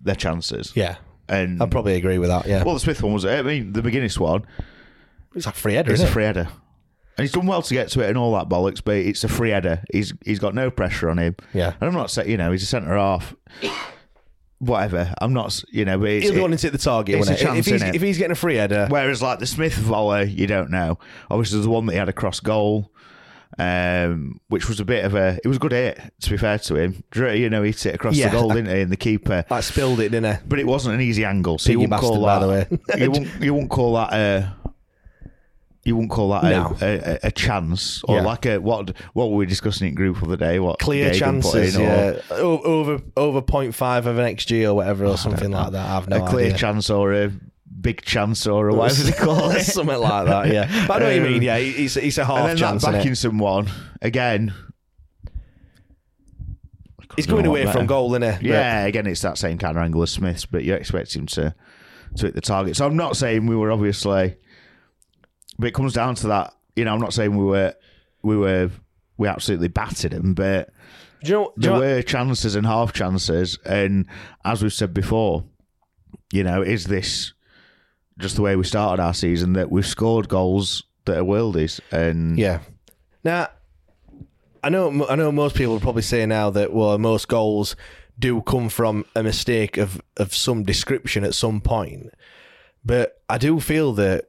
They're 0.00 0.14
chances. 0.14 0.72
yeah, 0.76 0.96
and 1.28 1.62
I'd 1.62 1.70
probably 1.70 1.94
agree 1.94 2.18
with 2.18 2.28
that. 2.30 2.46
Yeah, 2.46 2.62
well, 2.64 2.74
the 2.74 2.80
Smith 2.80 3.02
one 3.02 3.12
was. 3.12 3.24
I 3.24 3.42
mean, 3.42 3.72
the 3.72 3.82
McGuinness 3.82 4.18
one 4.18 4.44
it's 5.34 5.46
like 5.46 5.54
free 5.56 5.74
header, 5.74 5.92
It's 5.92 6.02
a 6.02 6.06
free 6.06 6.24
header, 6.24 6.48
and 7.16 7.24
he's 7.24 7.32
done 7.32 7.46
well 7.46 7.62
to 7.62 7.74
get 7.74 7.88
to 7.90 8.00
it 8.00 8.08
and 8.08 8.16
all 8.16 8.32
that 8.34 8.48
bollocks. 8.48 8.80
But 8.84 8.96
it's 8.96 9.24
a 9.24 9.28
free 9.28 9.50
header. 9.50 9.82
He's 9.92 10.12
he's 10.24 10.38
got 10.38 10.54
no 10.54 10.70
pressure 10.70 11.10
on 11.10 11.18
him. 11.18 11.36
Yeah. 11.52 11.74
and 11.80 11.88
I'm 11.88 11.94
not 11.94 12.10
saying 12.10 12.30
you 12.30 12.36
know 12.36 12.50
he's 12.52 12.62
a 12.62 12.66
centre 12.66 12.96
half. 12.96 13.34
Whatever. 14.60 15.14
I'm 15.20 15.32
not. 15.32 15.62
You 15.70 15.84
know, 15.84 15.98
but 15.98 16.08
it's, 16.10 16.24
He'll 16.24 16.34
be 16.48 16.52
it- 16.54 16.58
to 16.58 16.66
hit 16.66 16.72
the 16.72 16.78
target. 16.78 17.18
it's 17.20 17.28
a 17.30 17.34
it? 17.34 17.38
chance, 17.38 17.58
if, 17.60 17.66
he's, 17.66 17.82
innit? 17.82 17.94
if 17.94 18.02
he's 18.02 18.18
getting 18.18 18.32
a 18.32 18.36
free 18.36 18.56
header, 18.56 18.86
Whereas 18.90 19.22
like 19.22 19.38
the 19.38 19.46
Smith 19.46 19.74
volley, 19.74 20.24
you 20.30 20.46
don't 20.46 20.70
know. 20.70 20.98
Obviously, 21.30 21.56
there's 21.58 21.66
the 21.66 21.70
one 21.70 21.86
that 21.86 21.92
he 21.92 21.98
had 21.98 22.08
across 22.08 22.40
goal, 22.40 22.90
um, 23.58 24.40
which 24.48 24.68
was 24.68 24.80
a 24.80 24.84
bit 24.84 25.04
of 25.04 25.14
a. 25.14 25.38
It 25.42 25.48
was 25.48 25.56
a 25.56 25.60
good 25.60 25.72
hit, 25.72 26.00
to 26.20 26.30
be 26.30 26.36
fair 26.36 26.58
to 26.58 26.76
him. 26.76 27.02
You 27.14 27.48
know, 27.50 27.62
he 27.62 27.70
hit 27.70 27.86
it 27.86 27.94
across 27.94 28.16
Yeah. 28.16 28.28
the 28.30 28.38
goal, 28.40 28.48
didn't 28.50 28.74
he? 28.74 28.80
And 28.82 28.92
the 28.92 28.96
keeper. 28.96 29.44
like 29.48 29.62
spilled 29.64 30.00
it, 30.00 30.10
didn't 30.10 30.34
he? 30.36 30.42
But 30.46 30.58
it 30.58 30.66
wasn't 30.66 30.94
an 30.96 31.00
easy 31.00 31.24
angle, 31.24 31.58
so 31.58 31.70
you 31.70 31.78
Piggy 31.78 31.90
wouldn't 31.90 32.00
call 32.00 32.20
that. 32.26 32.40
by 32.40 32.46
the 32.46 32.48
way. 32.48 32.66
you 33.04 33.10
wouldn't. 33.10 33.42
You 33.42 33.54
wouldn't 33.54 33.70
call 33.70 33.94
that 33.94 34.12
a. 34.12 34.54
You 35.84 35.96
wouldn't 35.96 36.10
call 36.10 36.30
that 36.30 36.42
No. 36.44 36.76
a, 36.82 36.96
a, 36.96 37.18
a 37.24 37.30
chance 37.30 38.02
or 38.04 38.16
Yeah. 38.16 38.22
like 38.22 38.44
a 38.46 38.58
what? 38.58 38.90
What 39.14 39.30
were 39.30 39.36
we 39.36 39.46
discussing 39.46 39.88
in 39.88 39.94
group 39.94 40.20
of 40.20 40.28
the 40.28 40.36
day? 40.36 40.58
What 40.58 40.78
Clear 40.78 41.14
chances, 41.14 41.76
or 41.76 41.82
yeah, 41.82 42.20
O- 42.30 42.60
over 42.62 43.00
over 43.16 43.40
0.5 43.40 43.98
of 44.06 44.18
an 44.18 44.36
xg 44.36 44.68
or 44.68 44.74
whatever, 44.74 45.06
or 45.06 45.16
something 45.16 45.50
like 45.50 45.72
that. 45.72 45.86
I've 45.88 46.08
no 46.08 46.24
a 46.24 46.28
clear 46.28 46.46
idea. 46.46 46.58
chance 46.58 46.90
or 46.90 47.14
a 47.14 47.30
big 47.80 48.02
chance 48.02 48.46
or 48.46 48.68
a 48.68 48.74
whatever 48.74 49.02
they 49.04 49.12
call 49.12 49.50
it. 49.52 49.62
something 49.64 49.96
like 49.98 50.26
that. 50.26 50.48
Yeah, 50.52 50.86
but 50.88 50.96
I 50.96 50.98
know 50.98 51.04
what 51.06 51.14
you 51.14 51.24
Um, 51.26 51.32
mean. 51.32 51.42
Yeah, 51.42 51.56
it's 51.56 51.96
it's 51.96 52.18
a 52.18 52.24
half 52.24 52.38
and 52.40 52.48
then 52.50 52.56
chance. 52.58 52.84
that 52.84 52.94
innit? 52.94 53.04
Bakinson 53.12 53.38
one 53.38 53.68
again. 54.02 54.52
He's 57.16 57.26
going 57.26 57.44
done 57.44 57.50
a 57.50 57.54
lot 57.54 57.62
away 57.64 57.72
from 57.72 57.86
goal, 57.86 58.14
isn't 58.14 58.40
he? 58.42 58.48
Yeah, 58.50 58.84
again, 58.84 59.06
it's 59.06 59.22
that 59.22 59.38
same 59.38 59.58
kind 59.58 59.76
of 59.76 59.82
angle 59.82 60.02
as 60.02 60.10
Smith's, 60.10 60.46
but 60.46 60.62
you 60.64 60.74
expect 60.74 61.16
him 61.16 61.26
to 61.26 61.54
to 62.16 62.26
hit 62.26 62.34
the 62.34 62.40
target. 62.40 62.76
So 62.76 62.86
I'm 62.86 62.96
not 62.96 63.16
saying 63.16 63.46
we 63.46 63.56
were 63.56 63.70
obviously, 63.72 64.36
but 65.58 65.68
it 65.68 65.74
comes 65.74 65.92
down 65.92 66.14
to 66.16 66.28
that. 66.28 66.54
You 66.76 66.84
know, 66.84 66.94
I'm 66.94 67.00
not 67.00 67.12
saying 67.12 67.36
we 67.36 67.44
were 67.44 67.74
we 68.22 68.36
were 68.36 68.70
we 69.16 69.28
absolutely 69.28 69.68
battered 69.68 70.12
him, 70.12 70.34
but 70.34 70.70
Do 71.22 71.30
you 71.30 71.36
know? 71.36 71.52
Do 71.58 71.66
you 71.68 71.72
there 71.72 71.72
know 71.72 71.96
were 71.96 72.02
chances 72.02 72.54
and 72.54 72.66
half 72.66 72.92
chances, 72.92 73.58
and 73.64 74.06
as 74.44 74.62
we've 74.62 74.72
said 74.72 74.94
before, 74.94 75.44
you 76.32 76.44
know, 76.44 76.62
is 76.62 76.86
this 76.86 77.32
just 78.18 78.36
the 78.36 78.42
way 78.42 78.56
we 78.56 78.64
started 78.64 79.02
our 79.02 79.14
season 79.14 79.52
that 79.54 79.70
we've 79.70 79.86
scored 79.86 80.28
goals 80.28 80.84
that 81.04 81.18
are 81.18 81.24
worldies? 81.24 81.80
And 81.90 82.38
Yeah. 82.38 82.60
Now, 83.24 83.48
I 84.62 84.68
know 84.68 85.06
I 85.08 85.16
know 85.16 85.32
most 85.32 85.56
people 85.56 85.74
would 85.74 85.82
probably 85.82 86.02
say 86.02 86.24
now 86.26 86.50
that 86.50 86.72
well, 86.72 86.96
most 86.98 87.28
goals 87.28 87.74
do 88.18 88.42
come 88.42 88.68
from 88.68 89.04
a 89.14 89.22
mistake 89.22 89.76
of 89.76 90.00
of 90.16 90.34
some 90.34 90.62
description 90.62 91.24
at 91.24 91.34
some 91.34 91.60
point, 91.60 92.12
but 92.84 93.20
I 93.28 93.38
do 93.38 93.58
feel 93.60 93.92
that. 93.94 94.27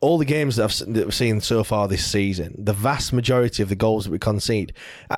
All 0.00 0.18
the 0.18 0.24
games 0.24 0.56
that 0.56 0.64
I've, 0.64 1.14
seen 1.14 1.40
so 1.40 1.64
far 1.64 1.88
this 1.88 2.04
season, 2.04 2.54
the 2.58 2.72
vast 2.72 3.12
majority 3.12 3.62
of 3.62 3.68
the 3.68 3.76
goals 3.76 4.04
that 4.04 4.10
we 4.10 4.18
concede, 4.18 4.72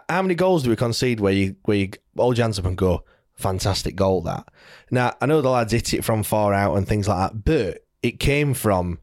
how 0.09 0.22
many 0.22 0.35
goals 0.35 0.62
do 0.62 0.70
we 0.70 0.77
concede 0.77 1.20
where 1.20 1.33
you 1.33 1.57
where 1.64 1.77
you 1.77 1.90
all 2.16 2.35
hands 2.35 2.59
up 2.59 2.64
and 2.64 2.77
go, 2.77 3.05
fantastic 3.35 3.96
goal 3.96 4.22
that. 4.22 4.46
Now 4.90 5.14
I 5.20 5.27
know 5.27 5.40
the 5.40 5.51
lads 5.51 5.72
hit 5.72 5.94
it 5.94 6.05
from 6.05 6.22
far 6.22 6.53
out 6.53 6.77
and 6.77 6.87
things 6.87 7.09
like 7.09 7.33
that, 7.33 7.44
but 7.44 7.85
it 8.03 8.20
came 8.20 8.55
from 8.55 9.01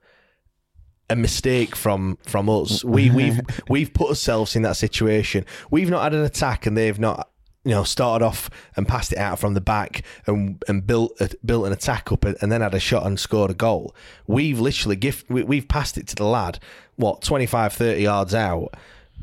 a 1.10 1.16
mistake 1.16 1.76
from 1.76 2.18
from 2.26 2.50
us. 2.50 2.84
We 2.84 3.10
we've 3.10 3.40
we've 3.70 3.94
put 3.94 4.10
ourselves 4.10 4.56
in 4.56 4.64
that 4.64 4.78
situation. 4.78 5.46
We've 5.70 5.90
not 5.90 6.04
had 6.04 6.14
an 6.14 6.24
attack, 6.24 6.66
and 6.66 6.78
they've 6.78 7.00
not 7.00 7.30
you 7.66 7.72
know 7.72 7.84
started 7.84 8.24
off 8.24 8.50
and 8.78 8.88
passed 8.88 9.12
it 9.12 9.18
out 9.18 9.40
from 9.40 9.56
the 9.56 9.62
back 9.62 10.04
and 10.28 10.64
and 10.68 10.88
built 10.88 11.20
a, 11.20 11.30
built 11.44 11.66
an 11.66 11.74
attack 11.74 12.12
up 12.12 12.24
and, 12.24 12.52
then 12.52 12.62
had 12.62 12.74
a 12.74 12.80
shot 12.80 13.06
and 13.06 13.20
scored 13.20 13.52
a 13.52 13.56
goal. 13.56 13.94
We've 14.28 14.60
literally 14.60 14.96
gift 14.96 15.30
we, 15.30 15.44
we've 15.44 15.68
passed 15.68 15.98
it 15.98 16.08
to 16.08 16.16
the 16.16 16.26
lad 16.26 16.60
what 16.96 17.22
25 17.22 17.74
30 17.74 18.02
yards 18.02 18.34
out, 18.34 18.76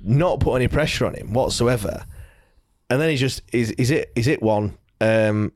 not 0.02 0.40
put 0.40 0.56
any 0.56 0.68
pressure 0.68 1.06
on 1.06 1.14
him 1.14 1.32
whatsoever. 1.32 2.04
And 2.90 3.00
then 3.00 3.08
he's 3.08 3.20
just 3.20 3.40
is 3.52 3.70
is 3.72 3.90
it 3.90 4.12
is 4.14 4.26
it 4.26 4.42
one 4.42 4.76
um 5.00 5.52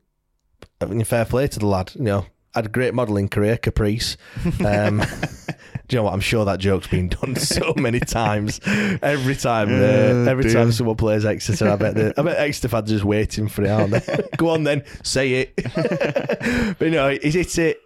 I 0.79 0.85
mean, 0.85 1.03
fair 1.03 1.25
play 1.25 1.47
to 1.47 1.59
the 1.59 1.65
lad, 1.67 1.91
you 1.95 2.03
know. 2.03 2.25
Had 2.53 2.65
a 2.65 2.69
great 2.69 2.93
modelling 2.93 3.29
career, 3.29 3.57
Caprice. 3.57 4.17
Um, 4.65 5.03
you 5.89 5.95
know 5.97 6.03
what? 6.03 6.13
I'm 6.13 6.19
sure 6.19 6.43
that 6.45 6.59
joke's 6.59 6.87
been 6.87 7.07
done 7.21 7.35
so 7.35 7.73
many 7.77 7.99
times. 7.99 8.59
Every 8.65 9.35
time, 9.35 9.69
uh, 9.69 10.29
every 10.29 10.51
time 10.51 10.71
someone 10.71 10.97
plays 10.97 11.25
Exeter, 11.25 11.69
I 11.69 11.75
bet 11.77 11.95
the, 11.95 12.13
I 12.17 12.21
bet 12.21 12.37
Exeter 12.37 12.67
fans 12.67 12.91
are 12.91 12.95
just 12.95 13.05
waiting 13.05 13.47
for 13.47 13.63
it, 13.63 13.69
aren't 13.69 13.91
they? 13.91 14.23
Go 14.37 14.49
on 14.49 14.63
then, 14.63 14.83
say 15.03 15.33
it. 15.55 15.55
but 16.77 16.81
you 16.85 16.91
know, 16.91 17.09
is 17.09 17.35
it 17.35 17.57
it? 17.57 17.77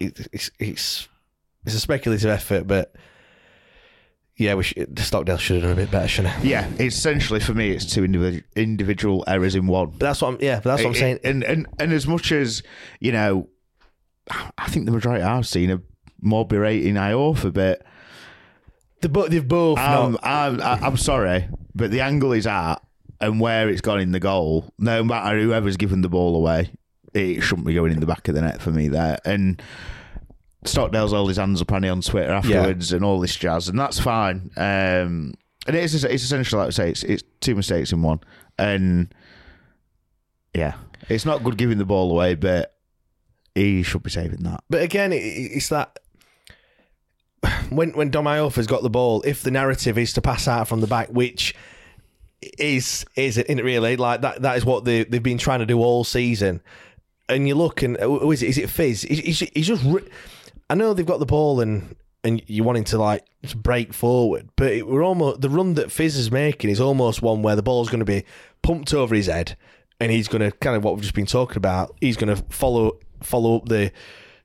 It's 0.00 0.50
it's 0.58 1.08
it's 1.64 1.74
a 1.74 1.80
speculative 1.80 2.30
effort, 2.30 2.66
but 2.66 2.94
yeah, 4.36 4.54
we 4.54 4.64
should, 4.64 4.98
Stockdale 4.98 5.36
should 5.38 5.56
have 5.56 5.62
done 5.62 5.72
a 5.72 5.76
bit 5.76 5.90
better, 5.92 6.08
shouldn't 6.08 6.34
he? 6.36 6.50
yeah, 6.50 6.68
it's 6.78 6.96
essentially 6.96 7.38
for 7.40 7.54
me, 7.54 7.70
it's 7.70 7.86
two 7.86 8.04
individual 8.04 8.42
individual 8.56 9.24
errors 9.28 9.54
in 9.54 9.66
one. 9.66 9.90
But 9.90 10.00
that's 10.00 10.22
what 10.22 10.34
I'm. 10.34 10.38
Yeah, 10.40 10.56
but 10.56 10.64
that's 10.76 10.82
what 10.82 10.90
I'm 10.90 10.94
It- 10.96 10.98
saying. 10.98 11.18
And 11.24 11.44
and 11.44 11.66
and 11.78 11.92
as 11.92 12.06
much 12.06 12.32
as 12.32 12.62
you 13.00 13.12
know, 13.12 13.48
I 14.58 14.68
think 14.68 14.86
the 14.86 14.92
majority 14.92 15.22
I've 15.22 15.46
seen 15.46 15.70
are 15.70 15.82
more 16.24 16.46
berating 16.46 16.94
Iorfa, 16.94 17.52
but 17.52 17.82
The, 19.00 19.08
but 19.08 19.30
they've 19.30 19.46
both. 19.46 19.78
um, 19.78 20.12
not, 20.12 20.24
I'm 20.24 20.60
I'm 20.60 20.96
sorry, 20.96 21.48
but 21.74 21.90
the 21.90 22.00
angle 22.00 22.32
is 22.32 22.46
at 22.46 22.76
and 23.20 23.40
where 23.40 23.68
it's 23.68 23.80
gone 23.80 24.00
in 24.00 24.12
the 24.12 24.20
goal. 24.20 24.72
No 24.78 25.04
matter 25.04 25.38
whoever's 25.40 25.76
given 25.76 26.00
the 26.00 26.08
ball 26.08 26.34
away, 26.36 26.70
it 27.12 27.40
shouldn't 27.42 27.66
be 27.66 27.74
going 27.74 27.92
in 27.92 28.00
the 28.00 28.06
back 28.06 28.26
of 28.28 28.34
the 28.34 28.40
net 28.42 28.60
for 28.60 28.70
me 28.70 28.88
there. 28.88 29.18
And 29.24 29.62
Stockdale's 30.64 31.12
all 31.12 31.28
his 31.28 31.36
hands 31.36 31.60
up 31.62 31.72
on 31.72 31.84
on 31.84 32.00
Twitter 32.00 32.32
afterwards 32.32 32.92
and 32.92 33.04
all 33.04 33.20
this 33.20 33.36
jazz, 33.36 33.68
and 33.68 33.78
that's 33.78 33.98
fine. 34.00 34.50
Um, 34.56 35.34
and 35.66 35.76
it's 35.76 35.94
it's 35.94 36.24
essentially 36.24 36.58
like 36.58 36.68
I 36.68 36.70
say, 36.70 36.90
it's 36.90 37.02
it's 37.04 37.22
two 37.40 37.54
mistakes 37.54 37.92
in 37.92 38.02
one, 38.02 38.20
and 38.58 39.14
yeah, 40.54 40.74
it's 41.08 41.24
not 41.24 41.42
good 41.44 41.56
giving 41.58 41.78
the 41.78 41.84
ball 41.84 42.10
away, 42.10 42.34
but 42.34 42.74
he 43.54 43.82
should 43.82 44.02
be 44.02 44.10
saving 44.10 44.42
that. 44.44 44.64
But 44.70 44.82
again, 44.82 45.10
it's 45.12 45.68
that 45.68 45.98
when 47.70 47.90
when 47.90 48.10
Dom 48.10 48.24
Iorfa's 48.24 48.66
got 48.66 48.82
the 48.82 48.90
ball, 48.90 49.22
if 49.22 49.42
the 49.42 49.50
narrative 49.50 49.98
is 49.98 50.12
to 50.14 50.22
pass 50.22 50.48
out 50.48 50.68
from 50.68 50.80
the 50.80 50.86
back, 50.86 51.08
which 51.08 51.54
is 52.58 53.04
is 53.16 53.38
in 53.38 53.58
it 53.58 53.64
really 53.64 53.96
like 53.96 54.20
that 54.20 54.42
that 54.42 54.56
is 54.56 54.64
what 54.64 54.84
they 54.84 55.04
they've 55.04 55.22
been 55.22 55.38
trying 55.38 55.60
to 55.60 55.66
do 55.66 55.80
all 55.80 56.04
season. 56.04 56.60
and 57.28 57.48
you 57.48 57.54
look 57.54 57.82
and 57.82 57.96
oh, 58.00 58.30
is 58.30 58.42
it 58.42 58.48
is 58.48 58.58
it 58.58 58.70
Fizz? 58.70 59.02
He's, 59.02 59.40
he's, 59.40 59.66
just. 59.66 59.82
ri- 59.84 60.08
I 60.68 60.74
know 60.74 60.94
they've 60.94 61.06
got 61.06 61.20
the 61.20 61.26
ball 61.26 61.60
and 61.60 61.96
and 62.22 62.42
you 62.46 62.64
want 62.64 62.78
him 62.78 62.84
to 62.84 62.98
like 62.98 63.24
break 63.54 63.92
forward, 63.92 64.48
but 64.56 64.72
it, 64.72 64.86
we're 64.86 65.04
almost 65.04 65.40
the 65.42 65.50
run 65.50 65.74
that 65.74 65.92
Fizz 65.92 66.16
is 66.16 66.30
making 66.30 66.70
is 66.70 66.80
almost 66.80 67.22
one 67.22 67.42
where 67.42 67.56
the 67.56 67.62
ball's 67.62 67.88
going 67.88 67.98
to 68.00 68.04
be 68.04 68.24
pumped 68.62 68.94
over 68.94 69.14
his 69.14 69.26
head, 69.26 69.56
and 70.00 70.10
he's 70.10 70.28
going 70.28 70.40
to 70.40 70.56
kind 70.58 70.76
of 70.76 70.82
what 70.84 70.94
we've 70.94 71.02
just 71.02 71.14
been 71.14 71.26
talking 71.26 71.58
about. 71.58 71.94
He's 72.00 72.16
going 72.16 72.34
to 72.34 72.42
follow 72.48 72.98
follow 73.22 73.56
up 73.56 73.68
the, 73.68 73.92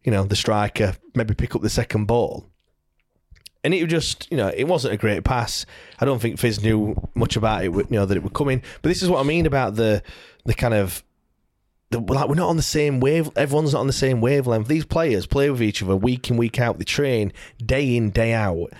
you 0.04 0.12
know, 0.12 0.24
the 0.24 0.36
striker, 0.36 0.96
maybe 1.16 1.34
pick 1.34 1.56
up 1.56 1.62
the 1.62 1.70
second 1.70 2.06
ball. 2.06 2.46
And 3.64 3.74
it 3.74 3.84
was 3.84 3.92
just, 3.92 4.32
you 4.32 4.38
know, 4.38 4.48
it 4.56 4.66
wasn't 4.66 4.94
a 4.94 4.98
great 4.98 5.24
pass. 5.24 5.66
I 6.00 6.06
don't 6.06 6.22
think 6.22 6.40
Fizz 6.40 6.64
knew 6.64 6.96
much 7.14 7.36
about 7.36 7.64
it, 7.64 7.72
you 7.72 7.86
know, 7.90 8.06
that 8.06 8.16
it 8.16 8.24
would 8.24 8.34
come 8.34 8.50
in. 8.50 8.62
But 8.82 8.90
this 8.90 9.04
is 9.04 9.10
what 9.10 9.20
I 9.20 9.24
mean 9.24 9.46
about 9.46 9.76
the 9.76 10.02
the 10.46 10.54
kind 10.54 10.74
of 10.74 11.04
the, 11.90 12.00
like 12.00 12.30
we're 12.30 12.36
not 12.36 12.50
on 12.50 12.58
the 12.58 12.64
same 12.64 13.00
wave. 13.00 13.30
Everyone's 13.36 13.74
not 13.74 13.80
on 13.80 13.88
the 13.88 13.94
same 13.94 14.22
wavelength. 14.22 14.68
These 14.68 14.86
players 14.86 15.26
play 15.26 15.50
with 15.50 15.62
each 15.62 15.84
other 15.84 15.96
week 15.96 16.30
in 16.30 16.38
week 16.38 16.60
out. 16.60 16.78
They 16.78 16.86
train 16.86 17.34
day 17.64 17.96
in 17.96 18.12
day 18.12 18.34
out. 18.34 18.72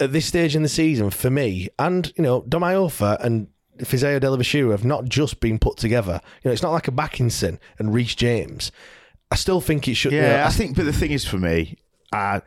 At 0.00 0.12
this 0.12 0.26
stage 0.26 0.56
in 0.56 0.62
the 0.62 0.68
season, 0.68 1.10
for 1.10 1.28
me, 1.28 1.68
and 1.78 2.10
you 2.16 2.22
know, 2.22 2.42
Dom 2.48 2.62
Iorfa 2.62 3.22
and 3.22 3.48
Fisayo 3.78 4.18
Delabashir 4.18 4.70
have 4.70 4.84
not 4.84 5.04
just 5.04 5.40
been 5.40 5.58
put 5.58 5.76
together. 5.76 6.20
You 6.42 6.48
know, 6.48 6.52
it's 6.52 6.62
not 6.62 6.72
like 6.72 6.88
a 6.88 6.92
Bakinson 6.92 7.58
and 7.78 7.92
Reece 7.92 8.14
James. 8.14 8.72
I 9.30 9.36
still 9.36 9.60
think 9.60 9.86
it 9.88 9.94
should. 9.94 10.12
Yeah, 10.12 10.22
you 10.22 10.36
know, 10.38 10.44
I 10.44 10.48
think. 10.48 10.76
But 10.76 10.86
the 10.86 10.92
thing 10.92 11.10
is, 11.10 11.26
for 11.26 11.36
me, 11.36 11.76
uh, 12.12 12.40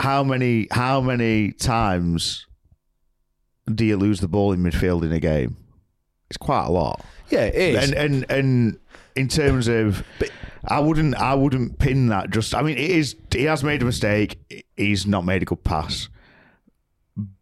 how 0.00 0.22
many 0.22 0.68
how 0.70 1.00
many 1.00 1.52
times 1.52 2.46
do 3.74 3.84
you 3.84 3.96
lose 3.96 4.20
the 4.20 4.28
ball 4.28 4.52
in 4.52 4.62
midfield 4.62 5.02
in 5.02 5.12
a 5.12 5.20
game? 5.20 5.56
It's 6.30 6.36
quite 6.36 6.66
a 6.66 6.70
lot. 6.70 7.04
yeah, 7.30 7.44
it 7.44 7.54
is. 7.54 7.90
And 7.90 7.94
and 7.94 8.30
and 8.30 8.78
in 9.16 9.28
terms 9.28 9.66
of, 9.66 10.04
I 10.64 10.80
wouldn't 10.80 11.16
I 11.16 11.34
wouldn't 11.34 11.78
pin 11.78 12.08
that. 12.08 12.30
Just 12.30 12.54
I 12.54 12.62
mean, 12.62 12.78
it 12.78 12.90
is. 12.90 13.16
He 13.32 13.44
has 13.44 13.64
made 13.64 13.82
a 13.82 13.84
mistake. 13.84 14.64
He's 14.76 15.06
not 15.06 15.24
made 15.24 15.42
a 15.42 15.44
good 15.44 15.64
pass. 15.64 16.08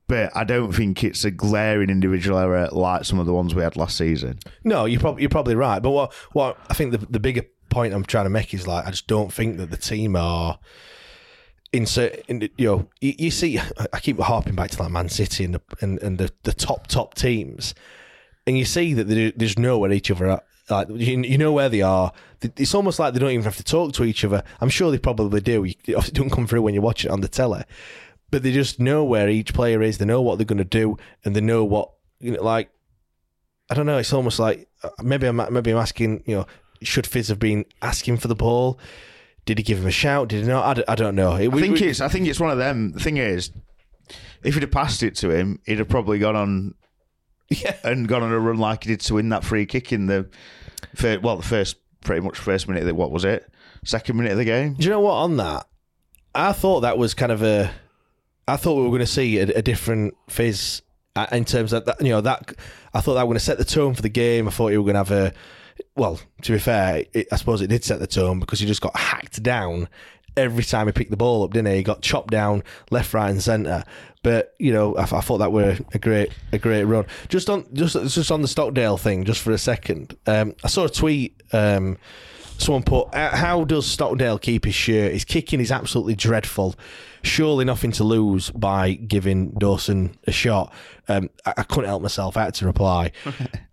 But 0.09 0.31
I 0.37 0.45
don't 0.45 0.73
think 0.73 1.03
it's 1.03 1.25
a 1.25 1.33
glaring 1.33 1.91
individual 1.91 2.39
error 2.39 2.69
like 2.71 3.05
some 3.05 3.19
of 3.19 3.27
the 3.27 3.33
ones 3.33 3.57
we 3.57 3.63
had 3.63 3.77
last 3.77 3.97
season. 3.97 4.39
No, 4.63 4.85
you're 4.85 5.01
probably 5.01 5.23
you're 5.23 5.29
probably 5.29 5.57
right. 5.57 5.83
But 5.83 5.91
what 5.91 6.15
what 6.33 6.59
I 6.71 6.75
think 6.75 6.93
the 6.93 6.99
the 6.99 7.21
bigger 7.21 7.43
point 7.71 7.93
I'm 7.93 8.05
trying 8.05 8.25
to 8.25 8.31
make 8.31 8.55
is 8.55 8.69
like 8.69 8.87
I 8.87 8.91
just 8.91 9.09
don't 9.09 9.33
think 9.33 9.57
that 9.59 9.71
the 9.71 9.77
team 9.77 10.15
are 10.15 10.61
insert. 11.77 12.17
In, 12.29 12.49
you 12.57 12.67
know, 12.67 12.89
you, 13.01 13.15
you 13.19 13.31
see, 13.31 13.59
I 13.93 14.01
keep 14.01 14.19
harping 14.21 14.55
back 14.55 14.71
to 14.71 14.83
like 14.83 14.93
Man 14.93 15.09
City 15.09 15.45
and 15.45 15.55
the 15.55 15.63
and, 15.81 15.99
and 16.03 16.19
the, 16.19 16.31
the 16.43 16.53
top 16.53 16.87
top 16.87 17.15
teams, 17.15 17.75
and 18.47 18.57
you 18.59 18.65
see 18.65 18.95
that 18.95 19.35
there's 19.37 19.59
nowhere 19.59 19.93
each 19.93 20.11
other. 20.11 20.31
Are. 20.31 20.43
Like 20.69 20.89
you, 20.89 21.23
you 21.23 21.39
know 21.39 21.53
where 21.53 21.69
they 21.69 21.83
are. 21.83 22.13
It's 22.43 22.75
almost 22.75 22.99
like 22.99 23.15
they 23.15 23.21
don't 23.21 23.31
even 23.31 23.45
have 23.45 23.57
to 23.57 23.63
talk 23.65 23.93
to 23.95 24.05
each 24.05 24.25
other. 24.25 24.43
I'm 24.61 24.69
sure 24.69 24.91
they 24.91 24.99
probably 24.99 25.41
do. 25.41 25.63
You- 25.63 25.75
It 25.87 26.13
don't 26.13 26.31
come 26.31 26.47
through 26.49 26.63
when 26.63 26.75
you 26.75 26.83
watch 26.83 27.05
it 27.05 27.11
on 27.11 27.21
the 27.21 27.29
telly, 27.29 27.63
but 28.33 28.43
they 28.43 28.53
just 28.53 28.81
know 28.81 29.05
where 29.05 29.29
each 29.29 29.55
player 29.55 29.81
is. 29.81 29.99
They 29.99 30.05
know 30.07 30.21
what 30.23 30.39
they're 30.39 30.45
going 30.45 30.59
to 30.59 30.65
do, 30.65 30.97
and 31.25 31.37
they 31.37 31.41
know 31.41 31.65
what 31.65 31.93
you 32.19 32.33
know. 32.33 32.43
Like 32.43 32.71
I 33.71 33.75
don't 33.75 33.87
know. 33.87 33.99
It's 33.99 34.13
almost 34.13 34.39
like 34.41 34.69
uh, 34.83 34.91
maybe 35.03 35.27
I'm 35.29 35.37
maybe 35.53 35.71
I'm 35.71 35.77
asking. 35.79 36.25
You 36.27 36.37
know, 36.39 36.47
should 36.83 37.07
Fizz 37.07 37.29
have 37.29 37.39
been 37.39 37.65
asking 37.83 38.17
for 38.17 38.27
the 38.29 38.35
ball? 38.35 38.79
Did 39.47 39.59
he 39.59 39.65
give 39.65 39.79
him 39.79 39.87
a 39.87 39.91
shout? 39.93 40.29
Did 40.29 40.43
he 40.43 40.49
not? 40.49 40.65
I 40.67 40.75
don't, 40.75 40.91
I 40.91 40.95
don't 40.95 41.15
know. 41.15 41.35
It- 41.37 41.45
I 41.45 41.49
we- 41.49 41.63
think 41.63 41.81
we- 41.81 41.87
it's 41.87 42.01
I 42.01 42.09
think 42.09 42.27
it's 42.29 42.39
one 42.41 42.51
of 42.51 42.59
them. 42.59 42.93
The 42.93 43.01
thing 43.01 43.17
is, 43.17 43.51
if 44.43 44.55
he'd 44.55 44.63
have 44.63 44.71
passed 44.71 45.03
it 45.03 45.15
to 45.17 45.31
him, 45.31 45.61
he'd 45.67 45.79
have 45.79 45.89
probably 45.89 46.19
gone 46.19 46.37
on 46.37 46.75
yeah. 47.49 47.77
and 47.85 48.07
gone 48.09 48.23
on 48.23 48.33
a 48.33 48.39
run 48.39 48.59
like 48.59 48.85
he 48.85 48.89
did 48.91 49.01
to 49.03 49.15
win 49.15 49.29
that 49.31 49.45
free 49.45 49.65
kick 49.67 49.93
in 49.93 50.07
the 50.07 50.29
fir- 50.95 51.21
well, 51.21 51.37
the 51.37 51.43
first 51.43 51.77
pretty 52.05 52.21
much 52.21 52.37
first 52.39 52.69
minute. 52.69 52.81
Of 52.83 52.87
the, 52.89 52.95
what 52.95 53.11
was 53.11 53.25
it? 53.25 53.51
Second 53.85 54.17
minute 54.17 54.33
of 54.33 54.39
the 54.39 54.45
game. 54.45 54.75
Do 54.75 54.85
you 54.85 54.91
know 54.91 55.01
what? 55.01 55.13
On 55.15 55.37
that, 55.39 55.67
I 56.35 56.53
thought 56.53 56.81
that 56.81 56.99
was 56.99 57.15
kind 57.15 57.33
of 57.33 57.43
a. 57.43 57.71
I 58.49 58.57
thought 58.57 58.75
we 58.77 58.83
were 58.83 58.89
going 58.91 59.01
to 59.01 59.07
see 59.07 59.39
a, 59.39 59.43
a 59.59 59.63
different 59.63 60.15
Fizz 60.29 60.83
uh, 61.15 61.27
in 61.33 61.45
terms 61.45 61.73
of 61.73 61.85
that. 61.87 62.01
You 62.01 62.11
know 62.11 62.21
that 62.21 62.53
I 62.93 63.01
thought 63.01 63.15
that 63.15 63.23
were 63.23 63.35
going 63.35 63.39
to 63.39 63.45
set 63.45 63.59
the 63.59 63.65
tone 63.65 63.95
for 63.95 64.03
the 64.03 64.09
game. 64.09 64.49
I 64.49 64.51
thought 64.51 64.69
you 64.73 64.83
were 64.83 64.93
going 64.93 65.05
to 65.05 65.11
have 65.11 65.33
a. 65.33 65.33
Well, 65.97 66.21
to 66.43 66.53
be 66.53 66.59
fair, 66.59 67.05
it, 67.13 67.29
I 67.33 67.37
suppose 67.37 67.63
it 67.63 67.69
did 67.69 67.83
set 67.85 68.01
the 68.01 68.07
tone 68.07 68.39
because 68.39 68.61
he 68.61 68.67
just 68.67 68.83
got 68.83 68.97
hacked 68.97 69.43
down 69.43 69.89
every 70.37 70.63
time 70.63 70.87
he 70.87 70.93
picked 70.93 71.11
the 71.11 71.17
ball 71.17 71.45
up, 71.45 71.53
didn't 71.53 71.69
he? 71.69 71.77
He 71.77 71.83
got 71.83 72.03
chopped 72.03 72.31
down 72.31 72.63
left, 72.91 73.15
right, 73.15 73.31
and 73.31 73.43
centre. 73.43 73.83
But 74.23 74.55
you 74.59 74.73
know, 74.73 74.97
I, 74.97 75.03
I 75.03 75.21
thought 75.21 75.39
that 75.39 75.53
were 75.53 75.79
a 75.95 75.99
great, 75.99 76.33
a 76.53 76.59
great 76.59 76.85
run. 76.85 77.07
Just 77.29 77.49
on, 77.49 77.67
just 77.73 77.95
just 77.95 78.31
on 78.31 78.43
the 78.43 78.49
Stockdale 78.49 78.99
thing, 78.99 79.25
just 79.25 79.41
for 79.41 79.53
a 79.53 79.59
second. 79.59 80.17
Um, 80.27 80.55
I 80.65 80.69
saw 80.69 80.85
a 80.85 80.89
tweet. 80.91 81.43
Um, 81.53 81.97
someone 82.59 82.83
put, 82.83 83.15
"Uh, 83.15 83.35
"How 83.35 83.65
does 83.65 83.87
Stockdale 83.87 84.39
keep 84.39 84.65
his 84.65 84.75
shirt? 84.75 85.13
His 85.13 85.25
kicking 85.25 85.61
is 85.61 85.71
absolutely 85.73 86.15
dreadful. 86.15 86.75
Surely 87.23 87.65
nothing 87.65 87.93
to 87.93 88.05
lose 88.05 88.51
by 88.51 88.95
giving 88.95 89.53
Dawson 89.53 90.17
a 90.27 90.33
shot." 90.33 90.73
Um, 91.09 91.31
I, 91.47 91.55
I 91.59 91.63
couldn't 91.63 91.89
help 91.89 92.03
myself. 92.03 92.37
I 92.37 92.45
had 92.45 92.55
to 92.55 92.67
reply. 92.67 93.13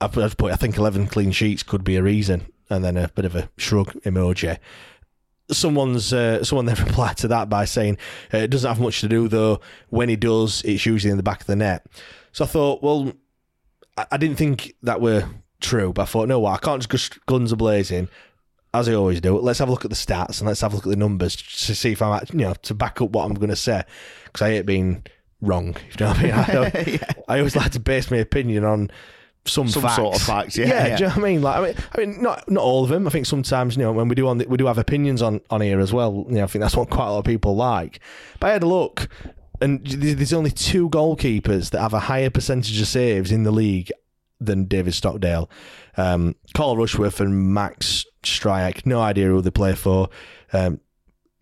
um, 0.00 0.10
I 0.16 0.28
put, 0.28 0.52
I 0.52 0.56
think 0.56 0.76
eleven 0.76 1.06
clean 1.06 1.32
sheets 1.32 1.62
could 1.62 1.84
be 1.84 1.96
a 1.96 2.02
reason, 2.02 2.46
and 2.70 2.84
then 2.84 2.96
a 2.96 3.08
bit 3.08 3.24
of 3.24 3.34
a 3.34 3.48
shrug 3.56 3.92
emoji 4.02 4.58
someone's 5.50 6.12
uh, 6.12 6.42
someone 6.42 6.66
then 6.66 6.76
replied 6.86 7.16
to 7.18 7.28
that 7.28 7.48
by 7.48 7.64
saying 7.64 7.96
uh, 8.34 8.38
it 8.38 8.48
doesn't 8.48 8.68
have 8.68 8.80
much 8.80 9.00
to 9.00 9.08
do 9.08 9.28
though. 9.28 9.60
When 9.90 10.08
he 10.08 10.16
does, 10.16 10.62
it's 10.64 10.86
usually 10.86 11.10
in 11.10 11.16
the 11.16 11.22
back 11.22 11.40
of 11.42 11.46
the 11.46 11.56
net. 11.56 11.86
So 12.32 12.44
I 12.44 12.48
thought, 12.48 12.82
well, 12.82 13.12
I, 13.96 14.06
I 14.12 14.16
didn't 14.16 14.36
think 14.38 14.74
that 14.82 15.00
were 15.00 15.24
true, 15.60 15.92
but 15.92 16.02
I 16.02 16.06
thought, 16.06 16.28
no, 16.28 16.40
what? 16.40 16.54
I 16.54 16.58
can't 16.58 16.82
just 16.86 17.14
go 17.26 17.36
guns 17.38 17.52
a 17.52 17.56
blazing. 17.56 18.08
As 18.74 18.88
I 18.88 18.94
always 18.94 19.20
do, 19.22 19.38
let's 19.38 19.58
have 19.60 19.68
a 19.68 19.70
look 19.70 19.84
at 19.86 19.90
the 19.90 19.96
stats 19.96 20.40
and 20.40 20.48
let's 20.48 20.60
have 20.60 20.72
a 20.72 20.76
look 20.76 20.84
at 20.86 20.90
the 20.90 20.96
numbers 20.96 21.34
to 21.36 21.74
see 21.74 21.92
if 21.92 22.02
I'm, 22.02 22.12
act- 22.12 22.32
you 22.32 22.40
know, 22.40 22.52
to 22.54 22.74
back 22.74 23.00
up 23.00 23.10
what 23.10 23.24
I'm 23.24 23.32
going 23.32 23.48
to 23.48 23.56
say 23.56 23.84
because 24.24 24.42
I 24.42 24.50
hate 24.50 24.66
being 24.66 25.06
wrong. 25.40 25.76
You 25.92 25.96
know 26.04 26.08
what 26.08 26.18
I 26.18 26.22
mean? 26.22 26.32
I, 26.32 26.46
don't- 26.52 27.02
I 27.28 27.38
always 27.38 27.56
like 27.56 27.70
to 27.72 27.80
base 27.80 28.10
my 28.10 28.18
opinion 28.18 28.64
on 28.64 28.90
some, 29.46 29.68
Some 29.68 29.82
facts. 29.82 29.96
sort 29.96 30.16
of 30.16 30.22
facts, 30.22 30.56
yeah, 30.58 30.66
yeah, 30.66 30.86
yeah. 30.86 30.96
do 30.96 31.02
you 31.04 31.08
know 31.08 31.14
what 31.14 31.24
I 31.24 31.28
mean? 31.30 31.42
Like, 31.42 31.56
I 31.56 31.60
mean, 31.62 31.74
I 31.92 31.98
mean, 32.00 32.22
not 32.22 32.50
not 32.50 32.62
all 32.62 32.84
of 32.84 32.90
them. 32.90 33.06
I 33.06 33.10
think 33.10 33.26
sometimes, 33.26 33.76
you 33.76 33.82
know, 33.82 33.92
when 33.92 34.08
we 34.08 34.14
do 34.14 34.26
on 34.28 34.38
the, 34.38 34.46
we 34.46 34.56
do 34.56 34.66
have 34.66 34.78
opinions 34.78 35.22
on 35.22 35.40
on 35.50 35.60
here 35.60 35.80
as 35.80 35.92
well. 35.92 36.24
You 36.28 36.36
know, 36.36 36.44
I 36.44 36.46
think 36.46 36.60
that's 36.62 36.76
what 36.76 36.90
quite 36.90 37.06
a 37.06 37.12
lot 37.12 37.18
of 37.20 37.24
people 37.24 37.56
like. 37.56 38.00
But 38.40 38.48
I 38.48 38.52
had 38.52 38.62
a 38.62 38.66
look, 38.66 39.08
and 39.60 39.86
there's 39.86 40.32
only 40.32 40.50
two 40.50 40.88
goalkeepers 40.90 41.70
that 41.70 41.80
have 41.80 41.94
a 41.94 42.00
higher 42.00 42.30
percentage 42.30 42.80
of 42.80 42.88
saves 42.88 43.32
in 43.32 43.44
the 43.44 43.52
league 43.52 43.90
than 44.40 44.64
David 44.64 44.92
Stockdale. 44.94 45.48
Um, 45.96 46.34
Carl 46.54 46.76
Rushworth 46.76 47.20
and 47.20 47.54
Max 47.54 48.04
Stryjek. 48.22 48.84
No 48.84 49.00
idea 49.00 49.28
who 49.28 49.40
they 49.40 49.50
play 49.50 49.74
for. 49.74 50.10
Um, 50.52 50.80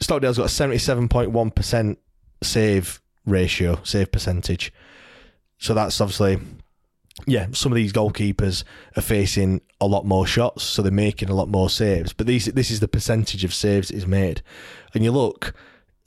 Stockdale's 0.01 0.37
got 0.38 0.47
a 0.47 0.49
seventy-seven 0.51 1.09
point 1.09 1.31
one 1.31 1.51
percent 1.51 1.99
save 2.43 3.01
ratio, 3.27 3.81
save 3.85 4.12
percentage. 4.12 4.73
So 5.59 5.73
that's 5.73 6.01
obviously 6.01 6.38
yeah, 7.27 7.46
some 7.53 7.70
of 7.72 7.77
these 7.77 7.92
goalkeepers 7.92 8.64
are 8.96 9.03
facing 9.03 9.61
a 9.81 9.87
lot 9.87 10.05
more 10.05 10.27
shots, 10.27 10.64
so 10.64 10.83
they're 10.83 10.92
making 10.92 11.31
a 11.31 11.35
lot 11.35 11.48
more 11.48 11.70
saves. 11.70 12.12
But 12.12 12.27
these, 12.27 12.46
this 12.46 12.70
is 12.70 12.81
the 12.81 12.88
percentage 12.88 13.44
of 13.44 13.55
saves 13.55 13.88
that 13.88 13.96
is 13.96 14.07
made. 14.07 14.42
And 14.94 15.05
you 15.05 15.12
look, 15.12 15.55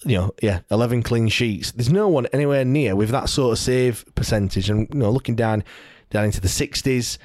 you 0.03 0.17
know, 0.17 0.31
yeah, 0.41 0.59
11 0.69 1.03
clean 1.03 1.29
sheets. 1.29 1.71
There's 1.71 1.91
no 1.91 2.07
one 2.07 2.27
anywhere 2.27 2.65
near 2.65 2.95
with 2.95 3.09
that 3.09 3.29
sort 3.29 3.53
of 3.53 3.59
save 3.59 4.05
percentage. 4.15 4.69
And, 4.69 4.87
you 4.93 4.99
know, 4.99 5.09
looking 5.09 5.35
down 5.35 5.63
down 6.09 6.25
into 6.25 6.39
the 6.39 6.47
60s, 6.47 7.17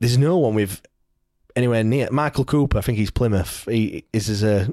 there's 0.00 0.18
no 0.18 0.36
one 0.36 0.54
with 0.54 0.82
anywhere 1.54 1.84
near. 1.84 2.08
Michael 2.10 2.44
Cooper, 2.44 2.78
I 2.78 2.80
think 2.80 2.98
he's 2.98 3.10
Plymouth. 3.10 3.64
He 3.66 4.04
is 4.12 4.42
a 4.42 4.72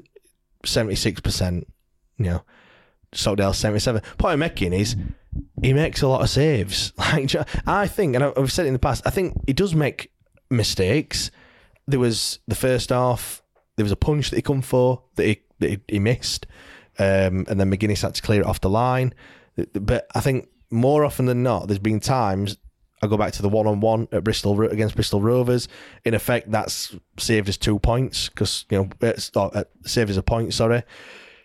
76%, 0.64 1.64
you 2.18 2.24
know, 2.24 2.42
Stockdale 3.12 3.52
77. 3.52 4.02
Point 4.18 4.32
I'm 4.32 4.38
making 4.40 4.72
is 4.72 4.96
he 5.62 5.72
makes 5.72 6.02
a 6.02 6.08
lot 6.08 6.22
of 6.22 6.30
saves. 6.30 6.92
Like 6.98 7.34
I 7.66 7.86
think, 7.86 8.14
and 8.14 8.24
I've 8.24 8.52
said 8.52 8.66
it 8.66 8.68
in 8.68 8.72
the 8.74 8.78
past, 8.78 9.06
I 9.06 9.10
think 9.10 9.34
he 9.46 9.52
does 9.52 9.74
make 9.74 10.12
mistakes. 10.50 11.30
There 11.86 12.00
was 12.00 12.40
the 12.46 12.54
first 12.54 12.90
half. 12.90 13.42
There 13.76 13.84
was 13.84 13.92
a 13.92 13.96
punch 13.96 14.30
that 14.30 14.36
he 14.36 14.42
come 14.42 14.62
for 14.62 15.02
that 15.16 15.24
he 15.24 15.40
that 15.60 15.80
he, 15.88 15.98
missed, 15.98 16.46
um, 16.98 17.46
and 17.48 17.60
then 17.60 17.70
McGuinness 17.70 18.02
had 18.02 18.14
to 18.14 18.22
clear 18.22 18.40
it 18.40 18.46
off 18.46 18.60
the 18.60 18.70
line. 18.70 19.14
But 19.72 20.06
I 20.14 20.20
think 20.20 20.48
more 20.70 21.04
often 21.04 21.26
than 21.26 21.42
not, 21.42 21.68
there's 21.68 21.78
been 21.78 22.00
times. 22.00 22.56
I 23.02 23.06
go 23.06 23.16
back 23.16 23.32
to 23.34 23.42
the 23.42 23.48
one-on-one 23.48 24.08
at 24.12 24.24
Bristol 24.24 24.60
against 24.62 24.94
Bristol 24.94 25.20
Rovers. 25.20 25.68
In 26.04 26.14
effect, 26.14 26.50
that's 26.50 26.96
saved 27.18 27.48
us 27.48 27.56
two 27.56 27.78
points 27.78 28.28
because 28.28 28.64
you 28.70 28.78
know 28.78 28.88
it's, 29.00 29.30
uh, 29.36 29.46
uh, 29.46 29.64
saved 29.84 30.10
us 30.10 30.16
a 30.16 30.22
point. 30.22 30.54
Sorry, 30.54 30.82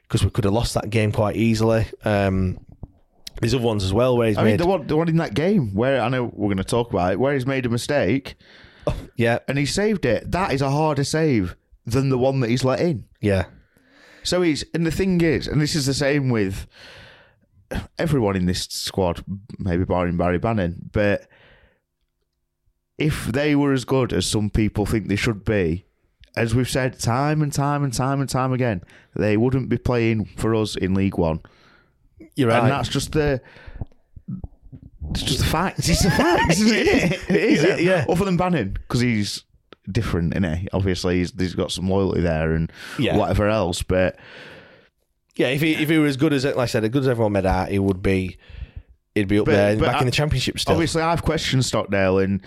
because 0.03 0.23
we 0.23 0.29
could 0.29 0.45
have 0.45 0.53
lost 0.53 0.73
that 0.73 0.89
game 0.89 1.11
quite 1.11 1.35
easily. 1.35 1.85
Um, 2.03 2.59
there's 3.41 3.53
other 3.53 3.63
ones 3.63 3.83
as 3.83 3.91
well 3.91 4.15
where 4.15 4.29
he's 4.29 4.37
I 4.37 4.43
mean, 4.43 4.53
made. 4.53 4.59
the 4.59 4.67
one, 4.67 4.87
the 4.87 4.95
one 4.95 5.09
in 5.09 5.17
that 5.17 5.33
game 5.33 5.73
where 5.73 6.01
I 6.01 6.07
know 6.09 6.25
we're 6.25 6.47
going 6.47 6.57
to 6.57 6.63
talk 6.63 6.89
about 6.91 7.11
it, 7.13 7.19
where 7.19 7.33
he's 7.33 7.45
made 7.45 7.65
a 7.65 7.69
mistake 7.69 8.35
yeah, 9.15 9.39
and 9.47 9.57
he 9.57 9.65
saved 9.65 10.05
it. 10.05 10.31
That 10.31 10.53
is 10.53 10.61
a 10.61 10.69
harder 10.69 11.03
save 11.03 11.55
than 11.85 12.09
the 12.09 12.17
one 12.17 12.39
that 12.41 12.49
he's 12.49 12.63
let 12.63 12.79
in. 12.79 13.05
yeah, 13.19 13.45
So 14.23 14.41
he's, 14.41 14.63
and 14.73 14.85
the 14.85 14.91
thing 14.91 15.19
is, 15.21 15.47
and 15.47 15.59
this 15.59 15.75
is 15.75 15.85
the 15.87 15.93
same 15.93 16.29
with 16.29 16.67
everyone 17.97 18.35
in 18.35 18.45
this 18.45 18.63
squad, 18.69 19.23
maybe 19.57 19.83
barring 19.83 20.17
Barry 20.17 20.37
Bannan, 20.37 20.89
but 20.91 21.27
if 22.97 23.25
they 23.25 23.55
were 23.55 23.73
as 23.73 23.85
good 23.85 24.13
as 24.13 24.27
some 24.27 24.49
people 24.49 24.85
think 24.85 25.07
they 25.07 25.15
should 25.15 25.43
be, 25.43 25.85
as 26.35 26.53
we've 26.53 26.69
said 26.69 26.99
time 26.99 27.41
and 27.41 27.51
time 27.51 27.83
and 27.83 27.93
time 27.93 28.21
and 28.21 28.29
time 28.29 28.53
again, 28.53 28.81
they 29.15 29.35
wouldn't 29.35 29.69
be 29.69 29.77
playing 29.77 30.25
for 30.37 30.53
us 30.53 30.75
in 30.75 30.93
League 30.93 31.17
One. 31.17 31.41
You're 32.35 32.49
that's 32.49 32.89
just 32.89 33.11
the. 33.11 33.41
It's 35.11 35.23
just 35.23 35.41
a 35.41 35.45
fact. 35.45 35.79
It's 35.79 36.05
a 36.05 36.11
fact, 36.11 36.51
isn't 36.53 36.69
it? 36.73 37.11
It 37.29 37.35
is, 37.35 37.63
know, 37.63 37.75
yeah. 37.77 38.05
Other 38.07 38.25
than 38.25 38.37
Bannan, 38.37 38.73
because 38.73 39.01
he's 39.01 39.43
different, 39.91 40.33
isn't 40.35 40.57
he? 40.57 40.67
Obviously, 40.71 41.17
he's, 41.17 41.33
he's 41.37 41.55
got 41.55 41.71
some 41.71 41.89
loyalty 41.89 42.21
there 42.21 42.53
and 42.53 42.71
Yeah. 42.97 43.17
whatever 43.17 43.47
else. 43.49 43.83
But 43.83 44.17
Yeah, 45.35 45.47
if 45.47 45.61
he 45.61 45.73
if 45.73 45.89
he 45.89 45.97
were 45.97 46.05
as 46.05 46.17
good 46.17 46.31
as 46.33 46.45
like 46.45 46.55
I 46.57 46.65
said, 46.65 46.83
as 46.83 46.89
good 46.91 47.01
as 47.01 47.07
everyone 47.09 47.33
made 47.33 47.45
out, 47.45 47.69
he 47.69 47.79
would 47.79 48.01
be. 48.01 48.37
He'd 49.15 49.27
be 49.27 49.39
up 49.39 49.45
But- 49.45 49.51
there, 49.51 49.75
back 49.77 49.99
in 49.99 50.05
the 50.05 50.11
championship 50.11 50.57
still. 50.59 50.73
Obviously, 50.73 51.01
I've 51.01 51.23
questioned 51.23 51.65
Stockdale, 51.65 52.19
and 52.19 52.41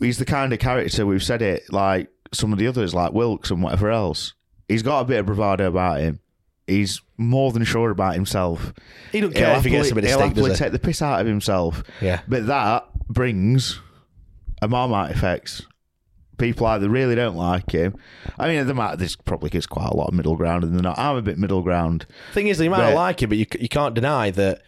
he's 0.00 0.16
the 0.16 0.24
kind 0.24 0.50
of 0.54 0.58
character 0.60 1.04
we've 1.04 1.22
said 1.22 1.42
it 1.42 1.64
like 1.70 2.08
some 2.32 2.54
of 2.54 2.58
the 2.58 2.66
others, 2.66 2.94
like 2.94 3.12
Wilks 3.12 3.50
and 3.50 3.62
whatever 3.62 3.90
else. 3.90 4.32
He's 4.68 4.82
got 4.82 5.00
a 5.00 5.04
bit 5.04 5.18
of 5.18 5.26
bravado 5.26 5.66
about 5.68 6.00
him. 6.00 6.20
He's 6.68 7.00
more 7.16 7.50
than 7.52 7.64
sure 7.64 7.90
about 7.90 8.14
himself. 8.14 8.72
He 9.10 9.20
don't 9.20 9.34
care 9.34 9.56
if 9.56 9.64
he 9.64 9.70
gets 9.70 9.86
a 9.86 9.94
happily- 9.94 10.02
mistake, 10.02 10.18
He'll 10.18 10.28
happily 10.28 10.50
does 10.50 10.58
he? 10.58 10.64
take 10.64 10.72
the 10.72 10.78
piss 10.78 11.02
out 11.02 11.20
of 11.20 11.26
himself. 11.26 11.82
Yeah. 12.00 12.20
but 12.28 12.46
that 12.46 12.84
brings 13.08 13.80
a 14.62 14.68
Marmite 14.68 15.10
effect. 15.12 15.62
People 16.36 16.66
either 16.66 16.88
really 16.88 17.14
don't 17.16 17.36
like 17.36 17.72
him. 17.72 17.96
I 18.38 18.46
mean, 18.48 18.64
there 18.66 18.74
might 18.74 18.96
there's 18.96 19.16
probably 19.16 19.50
gets 19.50 19.66
quite 19.66 19.88
a 19.88 19.96
lot 19.96 20.06
of 20.08 20.14
middle 20.14 20.36
ground, 20.36 20.62
and 20.62 20.72
they're 20.74 20.82
not. 20.82 20.96
I'm 20.98 21.16
a 21.16 21.22
bit 21.22 21.36
middle 21.38 21.62
ground. 21.62 22.06
Thing 22.32 22.46
is, 22.46 22.60
you 22.60 22.70
might 22.70 22.76
But- 22.78 22.90
not 22.90 22.94
like 22.96 23.22
him, 23.22 23.28
but 23.30 23.38
you 23.38 23.46
c- 23.52 23.58
you 23.60 23.68
can't 23.68 23.92
deny 23.94 24.30
that 24.30 24.62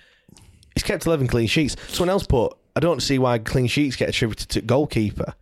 he's 0.75 0.83
kept 0.83 1.07
eleven 1.07 1.29
clean 1.29 1.47
sheets. 1.47 1.77
Someone 1.89 2.09
else 2.11 2.27
put, 2.27 2.57
I 2.75 2.81
don't 2.81 3.01
see 3.03 3.21
why 3.21 3.39
clean 3.39 3.69
sheets 3.69 3.95
get 3.95 4.09
attributed 4.09 4.49
to 4.49 4.63
goalkeeper. 4.63 5.35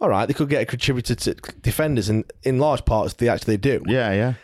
All 0.00 0.08
right, 0.08 0.26
they 0.26 0.34
could 0.34 0.48
get 0.48 0.72
attributed 0.72 1.18
to 1.20 1.34
defenders, 1.62 2.08
and 2.08 2.24
in 2.42 2.58
large 2.58 2.84
parts 2.84 3.14
they 3.14 3.28
actually 3.28 3.56
do. 3.58 3.82
Yeah, 3.86 4.12
yeah. 4.12 4.34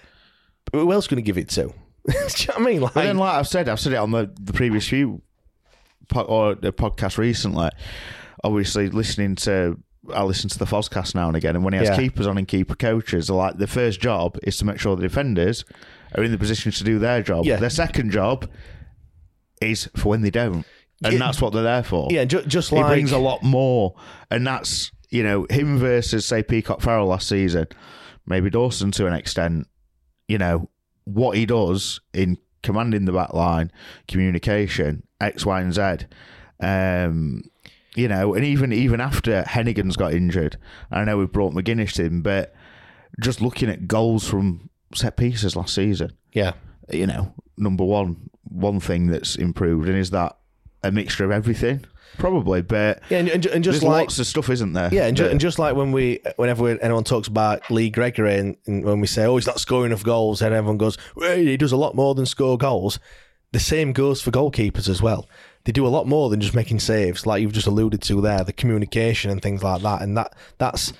Who 0.81 0.93
else 0.93 1.07
going 1.07 1.17
to 1.17 1.23
give 1.23 1.39
it 1.39 1.49
to? 1.51 1.63
do 1.65 1.73
you 2.13 2.15
know 2.17 2.55
what 2.55 2.57
I 2.57 2.61
mean? 2.61 2.81
Like, 2.83 2.95
But 2.95 3.05
then, 3.05 3.17
like 3.19 3.35
I've 3.35 3.49
said, 3.49 3.69
I've 3.69 3.81
said 3.81 3.93
it 3.93 3.97
on 3.97 4.11
the, 4.11 4.31
the 4.41 4.53
previous 4.53 4.89
few 4.89 5.23
po- 6.09 6.23
or 6.23 6.55
the 6.55 6.73
podcast 6.73 7.17
recently. 7.19 7.71
Obviously, 8.43 8.89
listening 8.91 9.37
to 9.37 9.79
I 10.13 10.23
listen 10.23 10.51
to 10.51 10.59
the 10.59 10.67
Fozcast 10.67 11.15
now 11.15 11.29
and 11.29 11.37
again, 11.37 11.57
and 11.57 11.65
when 11.65 11.73
he 11.73 11.79
has 11.79 11.89
Yeah. 11.89 11.97
keepers 11.97 12.27
on 12.27 12.37
and 12.37 12.47
keeper 12.47 12.75
coaches, 12.75 13.31
like 13.31 13.57
the 13.57 13.67
first 13.67 14.01
job 14.03 14.37
is 14.43 14.59
to 14.59 14.67
make 14.67 14.79
sure 14.79 14.97
the 14.97 15.03
defenders 15.03 15.65
are 16.15 16.23
in 16.23 16.31
the 16.31 16.37
position 16.37 16.71
to 16.73 16.85
do 16.85 16.99
their 16.99 17.23
job. 17.23 17.47
Yeah. 17.47 17.57
Their 17.57 17.71
second 17.71 18.11
job 18.11 18.51
is 19.63 19.89
for 19.97 20.11
when 20.11 20.21
they 20.21 20.31
don't, 20.31 20.67
and 21.03 21.15
Yeah. 21.15 21.19
that's 21.21 21.41
what 21.41 21.55
they're 21.55 21.63
there 21.63 21.83
for. 21.83 22.09
yeah, 22.11 22.25
ju- 22.27 22.45
just 22.45 22.69
he 22.69 22.77
like 22.77 22.87
brings 22.89 23.13
a 23.13 23.19
lot 23.19 23.43
more, 23.43 23.95
and 24.31 24.47
that's 24.47 24.91
you 25.09 25.23
know 25.23 25.47
him 25.49 25.79
versus 25.79 26.27
say 26.27 26.43
Peacock 26.43 26.83
Farrell 26.83 27.07
last 27.07 27.27
season, 27.29 27.67
maybe 28.27 28.51
Dawson 28.51 28.91
to 28.93 29.07
an 29.07 29.15
extent. 29.15 29.67
You 30.29 30.39
know 30.39 30.71
what 31.05 31.37
he 31.37 31.47
does 31.47 32.01
in 32.13 32.39
commanding 32.63 33.05
the 33.05 33.13
back 33.13 33.35
line, 33.35 33.71
communication, 34.09 35.03
X, 35.21 35.47
Y, 35.47 35.61
and 35.61 35.73
Z. 35.73 36.07
Um, 36.61 37.43
you 37.95 38.09
know, 38.09 38.35
and 38.35 38.45
even 38.45 38.73
even 38.73 39.01
after 39.01 39.43
Heneghan's 39.43 39.97
got 39.97 40.15
injured, 40.15 40.57
I 40.91 41.05
know 41.05 41.19
we've 41.19 41.31
brought 41.31 41.55
McGuinness 41.55 42.05
in, 42.05 42.23
but 42.23 42.55
just 43.21 43.41
looking 43.41 43.69
at 43.69 43.87
goals 43.87 44.29
from 44.29 44.71
set 44.95 45.17
pieces 45.17 45.55
last 45.55 45.75
season, 45.75 46.13
yeah. 46.33 46.53
you 46.91 47.07
know, 47.07 47.33
number 47.57 47.85
one, 47.85 48.31
one 48.43 48.81
thing 48.81 49.07
that's 49.07 49.37
improved, 49.37 49.89
and 49.89 49.97
is 49.97 50.11
that 50.11 50.37
a 50.83 50.91
mixture 50.91 51.25
of 51.25 51.31
everything? 51.31 51.85
Probably, 52.19 52.63
but 52.63 53.03
Yeah, 53.11 53.19
and, 53.19 53.29
and, 53.29 53.47
and 53.47 53.65
just 53.65 53.81
there's 53.81 53.91
like 53.91 54.01
lots 54.03 54.19
of 54.19 54.27
stuff, 54.27 54.51
isn't 54.51 54.73
there? 54.73 54.89
Yeah, 54.93 55.07
and, 55.07 55.17
ju- 55.17 55.27
and 55.27 55.41
just 55.41 55.59
like 55.59 55.75
when 55.77 55.93
we, 55.93 56.21
whenever 56.37 56.69
anyone 56.69 57.05
talks 57.05 57.29
about 57.29 57.71
Lee 57.71 57.91
Gregory, 57.91 58.37
and, 58.39 58.57
and 58.67 58.85
when 58.85 59.01
we 59.01 59.07
say, 59.07 59.25
"Oh, 59.25 59.37
he's 59.37 59.47
not 59.47 59.61
scoring 59.61 59.91
enough 59.91 60.05
goals," 60.05 60.43
and 60.43 60.55
everyone 60.55 60.79
goes, 60.79 60.97
well, 61.17 61.37
"He 61.37 61.57
does 61.57 61.73
a 61.73 61.77
lot 61.77 61.95
more 61.95 62.15
than 62.15 62.27
score 62.27 62.57
goals." 62.59 62.99
The 63.53 63.61
same 63.61 63.93
goes 63.93 64.21
for 64.21 64.31
goalkeepers 64.33 64.89
as 64.89 65.01
well. 65.01 65.29
They 65.65 65.73
do 65.73 65.87
a 65.87 65.89
lot 65.89 66.07
more 66.09 66.29
than 66.29 66.41
just 66.41 66.55
making 66.55 66.81
saves, 66.81 67.25
like 67.25 67.41
you've 67.41 67.53
just 67.53 67.67
alluded 67.67 68.03
to 68.03 68.21
there, 68.21 68.43
the 68.45 68.53
communication 68.53 69.31
and 69.31 69.41
things 69.41 69.63
like 69.63 69.81
that. 69.83 70.03
And 70.03 70.17
that 70.17 70.35
that's 70.59 70.93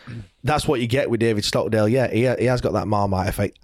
that's 0.45 0.67
what 0.67 0.81
you 0.81 0.87
get 0.87 1.11
with 1.11 1.21
David 1.21 1.45
Stockdale. 1.45 1.89
Yeah, 1.89 2.09
he 2.11 2.21
he 2.43 2.47
has 2.47 2.61
got 2.61 2.73
that 2.75 2.87
Marmite 2.89 3.29
effect. 3.29 3.59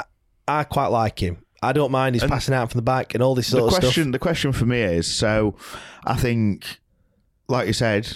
I, 0.47 0.61
I 0.61 0.65
quite 0.65 0.89
like 0.89 1.23
him. 1.23 1.45
I 1.63 1.73
don't 1.73 1.93
mind 1.93 2.15
his 2.17 2.25
passing 2.25 2.55
out 2.55 2.71
from 2.71 2.79
the 2.79 2.83
back 2.83 3.13
and 3.15 3.23
all 3.23 3.35
this 3.35 3.49
sort 3.49 3.61
the 3.63 3.67
of 3.67 3.81
question, 3.81 4.05
stuff. 4.05 4.13
the 4.13 4.19
question 4.19 4.53
for 4.53 4.65
me 4.65 4.81
is, 4.81 5.07
so 5.07 5.57
I 6.05 6.17
think, 6.17 6.65
like 7.51 7.67
you 7.67 7.73
said, 7.73 8.11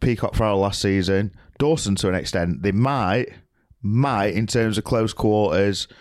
Peacock 0.00 0.34
Farrell 0.34 0.58
last 0.58 0.80
season, 0.82 1.32
Dawson 1.58 1.94
to 1.96 2.08
an 2.08 2.14
extent, 2.14 2.62
they 2.62 2.72
might, 2.72 3.28
might 3.82 4.34
in 4.34 4.46
terms 4.46 4.76
of 4.78 4.84
close 4.84 5.12
quarters. 5.12 5.88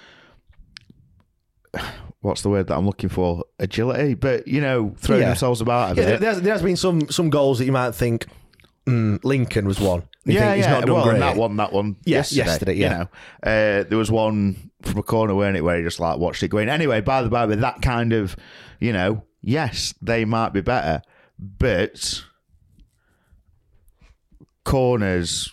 What's 2.21 2.41
the 2.41 2.49
word 2.49 2.67
that 2.67 2.75
I'm 2.77 2.85
looking 2.85 3.07
for? 3.09 3.45
Agility, 3.59 4.13
but 4.13 4.45
you 4.47 4.59
know, 4.59 4.93
throwing 4.97 5.21
Yeah. 5.21 5.27
themselves 5.29 5.61
about 5.61 5.97
a 5.97 6.01
Yeah, 6.01 6.07
bit. 6.09 6.19
there, 6.19 6.29
has, 6.33 6.41
there 6.41 6.53
has 6.53 6.61
been 6.61 6.75
some 6.75 7.09
some 7.09 7.29
goals 7.29 7.59
that 7.59 7.65
you 7.65 7.71
might 7.71 7.95
think 7.95 8.25
mm, 8.85 9.23
Lincoln 9.23 9.65
was 9.65 9.79
one. 9.79 10.03
You 10.25 10.33
yeah, 10.33 10.39
think 10.41 10.55
he's 10.57 10.65
yeah. 10.65 10.71
not 10.71 10.85
done 10.85 10.95
well, 10.95 11.17
that 11.19 11.37
one, 11.37 11.55
that 11.57 11.71
one, 11.71 11.95
Yeah, 12.05 12.17
yesterday. 12.17 12.45
yesterday, 12.45 12.73
yeah. 12.75 12.91
You 12.91 12.97
know, 12.97 13.01
uh, 13.43 13.83
there 13.87 13.97
was 13.97 14.11
one 14.11 14.69
from 14.81 14.97
a 14.99 15.03
corner, 15.03 15.33
weren't 15.33 15.55
it, 15.55 15.61
where 15.63 15.77
he 15.77 15.83
just 15.83 15.99
like 16.01 16.19
watched 16.19 16.43
it 16.43 16.49
going. 16.49 16.67
Anyway, 16.67 16.99
by 16.99 17.21
the 17.21 17.29
by, 17.29 17.45
with 17.45 17.61
that 17.61 17.81
kind 17.81 18.11
of, 18.11 18.35
you 18.81 18.91
know, 18.91 19.23
yes, 19.41 19.93
they 20.01 20.25
might 20.25 20.49
be 20.51 20.59
better, 20.61 21.01
but 21.39 22.23
corners, 24.63 25.51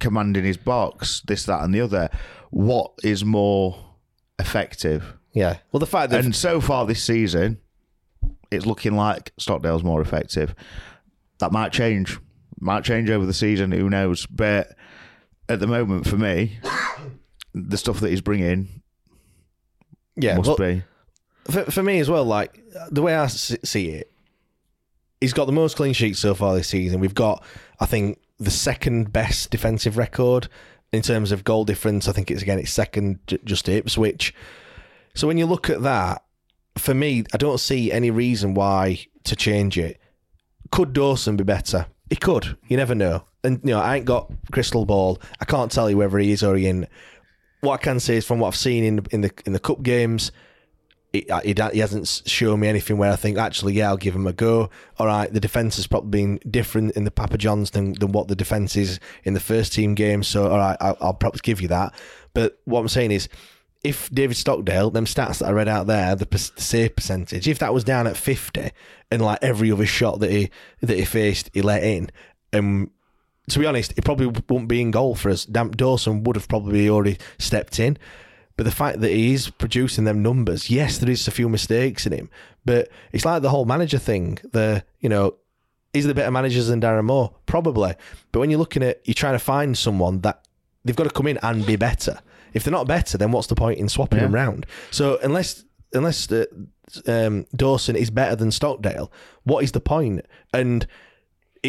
commanding 0.00 0.44
his 0.44 0.56
box, 0.56 1.22
this, 1.26 1.44
that, 1.44 1.62
and 1.62 1.74
the 1.74 1.80
other. 1.80 2.10
What 2.50 2.92
is 3.02 3.24
more 3.24 3.84
effective? 4.38 5.14
Yeah. 5.32 5.58
Well, 5.72 5.80
the 5.80 5.86
fact 5.86 6.10
that 6.10 6.24
And 6.24 6.34
so 6.34 6.60
far 6.60 6.86
this 6.86 7.02
season, 7.02 7.58
it's 8.50 8.66
looking 8.66 8.96
like 8.96 9.32
Stockdale's 9.38 9.82
more 9.82 10.00
effective. 10.00 10.54
That 11.38 11.52
might 11.52 11.72
change. 11.72 12.18
Might 12.58 12.84
change 12.84 13.10
over 13.10 13.26
the 13.26 13.34
season. 13.34 13.72
Who 13.72 13.90
knows? 13.90 14.24
But 14.26 14.74
at 15.48 15.60
the 15.60 15.66
moment, 15.66 16.06
for 16.06 16.16
me, 16.16 16.58
the 17.54 17.76
stuff 17.76 18.00
that 18.00 18.08
he's 18.08 18.22
bringing 18.22 18.82
yeah, 20.16 20.36
must 20.36 20.48
well, 20.48 20.56
be. 20.56 20.82
for, 21.50 21.70
for 21.70 21.82
me 21.82 21.98
as 21.98 22.08
well, 22.08 22.24
like 22.24 22.62
the 22.90 23.02
way 23.02 23.14
I 23.14 23.26
see 23.26 23.90
it, 23.90 24.10
he's 25.20 25.32
got 25.32 25.44
the 25.44 25.52
most 25.52 25.76
clean 25.76 25.92
sheets 25.92 26.18
so 26.18 26.34
far 26.34 26.54
this 26.54 26.68
season. 26.68 27.00
We've 27.00 27.14
got, 27.14 27.44
I 27.78 27.86
think, 27.86 28.18
the 28.38 28.50
second 28.50 29.12
best 29.12 29.50
defensive 29.50 29.96
record 29.96 30.48
in 30.92 31.02
terms 31.02 31.32
of 31.32 31.44
goal 31.44 31.64
difference. 31.64 32.08
I 32.08 32.12
think 32.12 32.30
it's 32.30 32.42
again 32.42 32.58
it's 32.58 32.72
second 32.72 33.18
just 33.44 33.66
to 33.66 33.72
Ipswich. 33.72 34.34
So 35.14 35.26
when 35.26 35.38
you 35.38 35.46
look 35.46 35.70
at 35.70 35.82
that, 35.82 36.22
for 36.76 36.94
me, 36.94 37.24
I 37.32 37.36
don't 37.38 37.58
see 37.58 37.90
any 37.90 38.10
reason 38.10 38.54
why 38.54 39.06
to 39.24 39.34
change 39.34 39.78
it. 39.78 39.98
Could 40.70 40.92
Dawson 40.92 41.36
be 41.36 41.44
better? 41.44 41.86
He 42.10 42.16
could. 42.16 42.56
You 42.68 42.76
never 42.76 42.94
know. 42.94 43.24
And 43.42 43.60
you 43.64 43.70
know, 43.70 43.80
I 43.80 43.96
ain't 43.96 44.04
got 44.04 44.30
crystal 44.52 44.84
ball. 44.84 45.20
I 45.40 45.44
can't 45.44 45.72
tell 45.72 45.88
you 45.88 45.96
whether 45.96 46.18
he 46.18 46.32
is 46.32 46.42
or 46.42 46.56
he 46.56 46.66
ain't. 46.66 46.86
What 47.60 47.80
I 47.80 47.82
can 47.82 48.00
say 48.00 48.16
is 48.16 48.26
from 48.26 48.38
what 48.38 48.48
I've 48.48 48.56
seen 48.56 48.84
in 48.84 49.06
in 49.10 49.20
the 49.22 49.32
in 49.46 49.52
the 49.52 49.58
cup 49.58 49.82
games, 49.82 50.32
he, 51.24 51.54
he, 51.54 51.54
he 51.72 51.78
hasn't 51.78 52.22
shown 52.26 52.60
me 52.60 52.68
anything 52.68 52.98
where 52.98 53.12
I 53.12 53.16
think 53.16 53.38
actually 53.38 53.74
yeah 53.74 53.88
I'll 53.88 53.96
give 53.96 54.14
him 54.14 54.26
a 54.26 54.32
go. 54.32 54.70
All 54.98 55.06
right, 55.06 55.32
the 55.32 55.40
defense 55.40 55.76
has 55.76 55.86
probably 55.86 56.10
been 56.10 56.40
different 56.50 56.96
in 56.96 57.04
the 57.04 57.10
Papa 57.10 57.38
Johns 57.38 57.70
than, 57.70 57.92
than 57.94 58.12
what 58.12 58.28
the 58.28 58.36
defense 58.36 58.76
is 58.76 59.00
in 59.24 59.34
the 59.34 59.40
first 59.40 59.72
team 59.72 59.94
game. 59.94 60.22
So 60.22 60.50
all 60.50 60.58
right, 60.58 60.76
I'll, 60.80 60.96
I'll 61.00 61.14
probably 61.14 61.40
give 61.42 61.60
you 61.60 61.68
that. 61.68 61.94
But 62.34 62.58
what 62.64 62.80
I'm 62.80 62.88
saying 62.88 63.12
is, 63.12 63.28
if 63.82 64.10
David 64.10 64.36
Stockdale, 64.36 64.90
them 64.90 65.04
stats 65.04 65.38
that 65.38 65.48
I 65.48 65.52
read 65.52 65.68
out 65.68 65.86
there, 65.86 66.16
the, 66.16 66.24
the 66.24 66.38
save 66.38 66.96
percentage, 66.96 67.46
if 67.46 67.58
that 67.60 67.72
was 67.72 67.84
down 67.84 68.06
at 68.06 68.16
50 68.16 68.70
and 69.10 69.22
like 69.22 69.38
every 69.42 69.70
other 69.70 69.86
shot 69.86 70.20
that 70.20 70.30
he 70.30 70.50
that 70.80 70.96
he 70.96 71.04
faced, 71.04 71.50
he 71.54 71.62
let 71.62 71.82
in, 71.82 72.10
um, 72.52 72.90
to 73.48 73.58
be 73.58 73.66
honest, 73.66 73.92
it 73.96 74.04
probably 74.04 74.26
wouldn't 74.26 74.68
be 74.68 74.80
in 74.80 74.90
goal 74.90 75.14
for 75.14 75.30
us. 75.30 75.44
Dam- 75.44 75.70
Dawson 75.70 76.24
would 76.24 76.36
have 76.36 76.48
probably 76.48 76.88
already 76.88 77.18
stepped 77.38 77.78
in. 77.78 77.96
But 78.56 78.64
the 78.64 78.72
fact 78.72 79.00
that 79.00 79.10
he 79.10 79.34
is 79.34 79.50
producing 79.50 80.04
them 80.04 80.22
numbers, 80.22 80.70
yes, 80.70 80.98
there 80.98 81.10
is 81.10 81.28
a 81.28 81.30
few 81.30 81.48
mistakes 81.48 82.06
in 82.06 82.12
him, 82.12 82.30
but 82.64 82.88
it's 83.12 83.24
like 83.24 83.42
the 83.42 83.50
whole 83.50 83.66
manager 83.66 83.98
thing. 83.98 84.38
The 84.52 84.84
you 85.00 85.08
know, 85.08 85.36
is 85.92 86.06
there 86.06 86.14
better 86.14 86.30
managers 86.30 86.68
than 86.68 86.80
Darren 86.80 87.04
Moore? 87.04 87.34
Probably. 87.46 87.94
But 88.32 88.40
when 88.40 88.50
you're 88.50 88.58
looking 88.58 88.82
at, 88.82 89.00
you're 89.04 89.14
trying 89.14 89.34
to 89.34 89.38
find 89.38 89.76
someone 89.76 90.20
that 90.20 90.46
they've 90.84 90.96
got 90.96 91.04
to 91.04 91.10
come 91.10 91.26
in 91.26 91.38
and 91.42 91.66
be 91.66 91.76
better. 91.76 92.18
If 92.54 92.64
they're 92.64 92.72
not 92.72 92.86
better, 92.86 93.18
then 93.18 93.32
what's 93.32 93.48
the 93.48 93.54
point 93.54 93.78
in 93.78 93.88
swapping 93.88 94.20
them 94.20 94.34
round? 94.34 94.64
So 94.90 95.18
unless 95.22 95.64
unless 95.92 96.30
uh, 96.32 96.46
um, 97.06 97.46
Dawson 97.54 97.96
is 97.96 98.10
better 98.10 98.36
than 98.36 98.50
Stockdale, 98.50 99.12
what 99.44 99.64
is 99.64 99.72
the 99.72 99.80
point? 99.80 100.24
And 100.52 100.86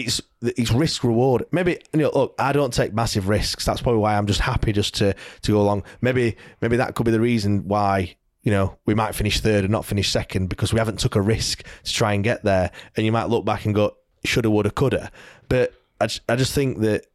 it's 0.02 0.22
it's 0.42 0.72
risk 0.72 1.04
reward. 1.04 1.46
Maybe 1.52 1.80
you 1.94 2.00
know, 2.00 2.12
look, 2.14 2.36
I 2.40 2.54
don't 2.54 2.74
take 2.74 2.94
massive 2.94 3.28
risks. 3.28 3.66
That's 3.66 3.82
probably 3.82 4.00
why 4.00 4.18
I'm 4.18 4.28
just 4.28 4.42
happy 4.42 4.72
just 4.72 4.96
to 4.96 5.16
to 5.42 5.52
go 5.52 5.62
along. 5.62 5.84
Maybe 6.02 6.38
maybe 6.62 6.78
that 6.78 6.96
could 6.96 7.06
be 7.06 7.12
the 7.12 7.20
reason 7.20 7.68
why 7.68 8.16
you 8.44 8.52
know 8.52 8.78
we 8.86 8.94
might 8.94 9.16
finish 9.16 9.40
third 9.40 9.64
and 9.64 9.72
not 9.72 9.86
finish 9.86 10.10
second 10.10 10.48
because 10.48 10.74
we 10.74 10.80
haven't 10.80 11.00
took 11.00 11.16
a 11.16 11.22
risk 11.22 11.64
to 11.84 11.94
try 11.94 12.14
and 12.14 12.24
get 12.24 12.44
there. 12.44 12.72
And 12.96 13.06
you 13.06 13.12
might 13.12 13.30
look 13.30 13.46
back 13.46 13.66
and 13.66 13.74
go, 13.74 13.98
shoulda, 14.24 14.50
woulda, 14.50 14.72
coulda. 14.72 15.12
But 15.50 15.74
I 16.00 16.08
just, 16.08 16.22
I 16.30 16.36
just 16.36 16.54
think 16.54 16.80
that 16.80 17.06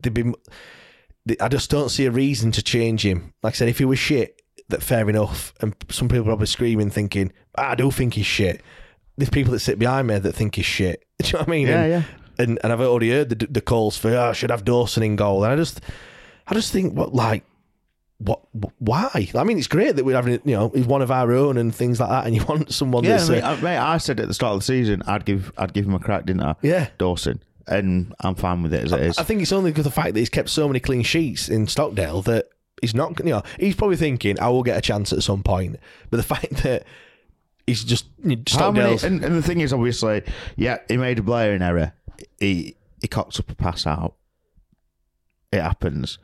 they'd 0.00 0.14
be. 0.14 0.32
I 1.40 1.48
just 1.48 1.70
don't 1.70 1.88
see 1.88 2.06
a 2.06 2.10
reason 2.12 2.52
to 2.52 2.62
change 2.62 3.04
him. 3.04 3.34
Like 3.42 3.54
I 3.54 3.56
said, 3.56 3.68
if 3.68 3.78
he 3.78 3.84
was 3.84 3.98
shit, 3.98 4.40
that 4.68 4.82
fair 4.82 5.08
enough. 5.08 5.52
And 5.60 5.74
some 5.90 6.08
people 6.08 6.24
probably 6.24 6.46
screaming, 6.46 6.90
thinking, 6.90 7.32
"I 7.56 7.74
do 7.74 7.90
think 7.90 8.14
he's 8.14 8.26
shit." 8.26 8.62
There's 9.16 9.30
people 9.30 9.52
that 9.52 9.60
sit 9.60 9.78
behind 9.78 10.08
me 10.08 10.18
that 10.18 10.32
think 10.32 10.56
he's 10.56 10.66
shit. 10.66 11.04
Do 11.22 11.26
you 11.26 11.32
know 11.34 11.38
what 11.40 11.48
I 11.48 11.50
mean? 11.50 11.66
Yeah, 11.66 11.82
and, 11.82 11.90
yeah. 11.90 12.02
And 12.38 12.58
and 12.62 12.72
I've 12.72 12.80
already 12.80 13.10
heard 13.10 13.30
the, 13.30 13.46
the 13.46 13.60
calls 13.60 13.96
for, 13.96 14.10
"Oh, 14.10 14.30
I 14.30 14.32
should 14.32 14.50
have 14.50 14.64
Dawson 14.64 15.02
in 15.02 15.16
goal." 15.16 15.44
And 15.44 15.52
I 15.52 15.56
just, 15.56 15.80
I 16.46 16.54
just 16.54 16.72
think, 16.72 16.94
what 16.94 17.14
like, 17.14 17.44
what, 18.18 18.40
why? 18.78 19.30
I 19.34 19.44
mean, 19.44 19.58
it's 19.58 19.66
great 19.66 19.96
that 19.96 20.04
we're 20.04 20.16
having, 20.16 20.40
you 20.44 20.56
know, 20.56 20.70
he's 20.74 20.86
one 20.86 21.02
of 21.02 21.10
our 21.10 21.32
own 21.32 21.58
and 21.58 21.74
things 21.74 22.00
like 22.00 22.08
that. 22.08 22.26
And 22.26 22.34
you 22.34 22.44
want 22.48 22.72
someone 22.72 23.04
Yeah, 23.04 23.18
that's, 23.18 23.30
I, 23.30 23.34
mean, 23.34 23.42
uh, 23.44 23.48
I, 23.48 23.60
mate, 23.60 23.78
I 23.78 23.98
said 23.98 24.20
at 24.20 24.28
the 24.28 24.34
start 24.34 24.54
of 24.54 24.60
the 24.60 24.64
season 24.64 25.02
I'd 25.06 25.24
give 25.24 25.52
I'd 25.58 25.72
give 25.72 25.86
him 25.86 25.94
a 25.94 25.98
crack, 25.98 26.26
didn't 26.26 26.42
I? 26.42 26.54
Yeah. 26.62 26.88
Dawson, 26.98 27.42
and 27.66 28.14
I'm 28.20 28.34
fine 28.34 28.62
with 28.62 28.72
it 28.72 28.84
as 28.84 28.92
it 28.92 29.00
is. 29.00 29.18
I 29.18 29.22
think 29.22 29.42
it's 29.42 29.52
only 29.52 29.70
because 29.70 29.86
of 29.86 29.92
the 29.92 30.00
fact 30.00 30.14
that 30.14 30.20
he's 30.20 30.30
kept 30.30 30.48
so 30.48 30.66
many 30.66 30.80
clean 30.80 31.02
sheets 31.02 31.48
in 31.48 31.66
Stockdale 31.66 32.22
that 32.22 32.46
he's 32.80 32.94
not, 32.94 33.18
you 33.18 33.30
know, 33.30 33.42
he's 33.58 33.74
probably 33.74 33.96
thinking, 33.96 34.38
I 34.40 34.48
will 34.48 34.62
get 34.62 34.78
a 34.78 34.82
chance 34.82 35.12
at 35.12 35.22
some 35.22 35.42
point. 35.42 35.78
But 36.10 36.16
the 36.16 36.22
fact 36.34 36.62
that 36.62 36.84
he's 37.66 37.84
just, 37.84 38.06
How 38.50 38.70
many, 38.70 38.98
and, 39.02 39.24
and 39.24 39.34
the 39.34 39.42
thing 39.42 39.60
is, 39.60 39.72
obviously, 39.72 40.22
yeah, 40.56 40.78
he 40.88 40.96
made 40.96 41.18
a 41.18 41.22
blaring 41.22 41.62
error. 41.62 41.92
He 42.38 42.76
he 43.00 43.08
cocked 43.08 43.38
up 43.38 43.50
a 43.50 43.54
pass 43.54 43.86
out. 43.86 44.14
It 45.52 45.60
happens. 45.60 46.18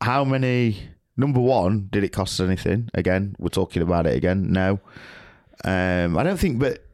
How 0.00 0.24
many? 0.24 0.88
Number 1.16 1.40
one, 1.40 1.88
did 1.90 2.04
it 2.04 2.08
cost 2.08 2.40
us 2.40 2.46
anything? 2.46 2.88
Again, 2.94 3.36
we're 3.38 3.48
talking 3.48 3.82
about 3.82 4.06
it 4.06 4.16
again. 4.16 4.50
No, 4.50 4.80
um, 5.64 6.16
I 6.16 6.22
don't 6.22 6.38
think. 6.38 6.58
But 6.58 6.84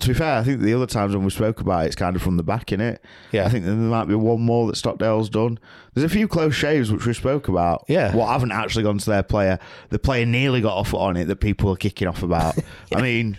to 0.00 0.08
be 0.08 0.14
fair, 0.14 0.38
I 0.38 0.42
think 0.42 0.60
the 0.60 0.74
other 0.74 0.86
times 0.86 1.14
when 1.14 1.24
we 1.24 1.30
spoke 1.30 1.60
about 1.60 1.84
it, 1.84 1.86
it's 1.86 1.96
kind 1.96 2.16
of 2.16 2.22
from 2.22 2.36
the 2.36 2.42
back 2.42 2.72
in 2.72 2.80
it. 2.80 3.02
Yeah. 3.32 3.44
I 3.46 3.48
think 3.48 3.64
there 3.64 3.74
might 3.74 4.06
be 4.06 4.14
one 4.16 4.40
more 4.40 4.66
that 4.66 4.76
Stockdale's 4.76 5.30
done. 5.30 5.58
There's 5.94 6.04
a 6.04 6.12
few 6.14 6.26
close 6.26 6.54
shaves 6.54 6.90
which 6.90 7.06
we 7.06 7.14
spoke 7.14 7.46
about. 7.48 7.84
Yeah. 7.88 8.14
what 8.14 8.26
haven't 8.28 8.52
actually 8.52 8.82
gone 8.82 8.98
to 8.98 9.10
their 9.10 9.22
player. 9.22 9.58
The 9.90 9.98
player 10.00 10.26
nearly 10.26 10.60
got 10.60 10.76
off 10.76 10.92
on 10.94 11.16
it 11.16 11.26
that 11.26 11.36
people 11.36 11.70
are 11.72 11.76
kicking 11.76 12.08
off 12.08 12.22
about. 12.22 12.56
I 12.94 13.00
mean, 13.00 13.38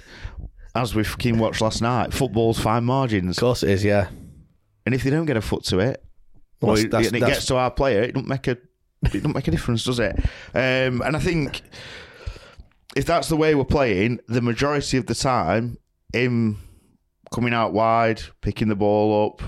as 0.74 0.96
we 0.96 1.04
fucking 1.04 1.38
watched 1.38 1.62
last 1.62 1.82
night, 1.82 2.14
football's 2.14 2.60
fine 2.60 2.86
margins. 2.86 3.38
of 3.38 3.42
course 3.42 3.62
it 3.64 3.70
is, 3.70 3.84
yeah. 3.84 4.08
And 4.86 4.96
if 4.96 5.04
they 5.04 5.10
don't 5.10 5.26
get 5.26 5.36
a 5.38 5.42
foot 5.42 5.64
to 5.66 5.80
it, 5.80 6.04
Well, 6.62 6.72
or 6.72 6.80
it, 6.80 6.94
and 6.94 7.06
it 7.06 7.12
that's- 7.12 7.34
gets 7.34 7.46
to 7.48 7.58
our 7.58 7.70
player, 7.72 8.02
it 8.04 8.14
don't 8.16 8.28
make 8.28 8.48
a 8.48 8.58
it 9.14 9.22
don't 9.22 9.36
make 9.36 9.48
a 9.48 9.52
difference, 9.52 9.84
does 9.84 10.00
it? 10.00 10.18
Um, 10.54 11.02
and 11.02 11.16
I 11.16 11.20
think 11.20 11.62
if 12.96 13.06
that's 13.06 13.28
the 13.28 13.36
way 13.36 13.54
we're 13.56 13.66
playing, 13.66 14.20
the 14.28 14.42
majority 14.42 14.98
of 14.98 15.06
the 15.06 15.14
time, 15.16 15.78
him 16.16 16.58
coming 17.34 17.54
out 17.54 17.74
wide, 17.74 18.22
picking 18.42 18.68
the 18.68 18.76
ball 18.76 19.28
up, 19.28 19.42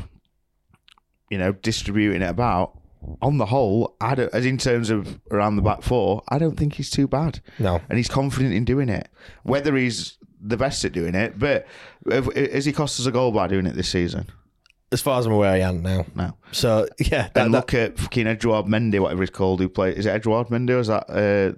you 1.30 1.38
know, 1.38 1.54
distributing 1.54 2.22
it 2.22 2.30
about. 2.30 2.74
On 3.22 3.38
the 3.38 3.46
whole, 3.46 3.96
I 4.02 4.16
don't, 4.16 4.34
as 4.34 4.46
in 4.46 4.58
terms 4.58 4.90
of 4.90 5.20
around 5.32 5.56
the 5.56 5.62
back 5.62 5.82
four, 5.84 6.24
I 6.30 6.40
don't 6.40 6.58
think 6.58 6.74
he's 6.74 6.90
too 6.90 7.08
bad. 7.08 7.40
No. 7.60 7.80
and 7.90 7.98
he's 7.98 8.10
confident 8.10 8.54
in 8.54 8.66
doing 8.66 8.90
it. 8.90 9.08
Whether 9.44 9.76
he's 9.76 10.18
the 10.42 10.58
best 10.58 10.84
at 10.84 10.92
doing 10.94 11.16
it, 11.16 11.38
but 11.40 11.68
has 12.36 12.66
he 12.66 12.74
cost 12.74 13.00
us 13.00 13.06
a 13.06 13.12
goal 13.12 13.32
by 13.32 13.48
doing 13.48 13.66
it 13.66 13.76
this 13.76 13.90
season? 13.90 14.28
As 14.92 15.02
far 15.02 15.20
as 15.20 15.26
I'm 15.26 15.32
aware, 15.32 15.52
I 15.52 15.60
am 15.60 15.82
now. 15.84 16.06
No. 16.16 16.38
So, 16.52 16.88
yeah. 17.00 17.30
That, 17.34 17.46
and 17.46 17.54
that- 17.54 17.58
look 17.60 17.74
at 17.74 17.98
fucking 17.98 18.28
Edouard 18.28 18.66
Mendy, 18.66 19.00
whatever 19.00 19.22
he's 19.22 19.30
called, 19.30 19.60
who 19.60 19.70
played. 19.70 19.98
Is 19.98 20.06
it 20.06 20.10
Edouard 20.10 20.48
Mendy 20.48 20.72
or 20.72 20.80
is 20.80 20.88
that 20.88 21.10
uh, 21.10 21.54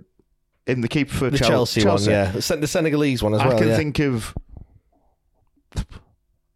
in 0.68 0.82
the 0.82 0.88
keeper 0.88 1.14
for 1.14 1.30
the 1.30 1.38
Chel- 1.38 1.66
Chelsea, 1.66 1.86
one, 1.86 2.04
yeah. 2.04 2.32
The 2.32 2.58
the 2.58 2.68
Senegalese 2.68 3.24
one 3.24 3.34
as 3.34 3.42
I 3.42 3.48
well, 3.48 3.56
I 3.56 3.60
can 3.60 3.70
yeah. 3.70 3.76
think 3.78 4.00
of 4.00 4.36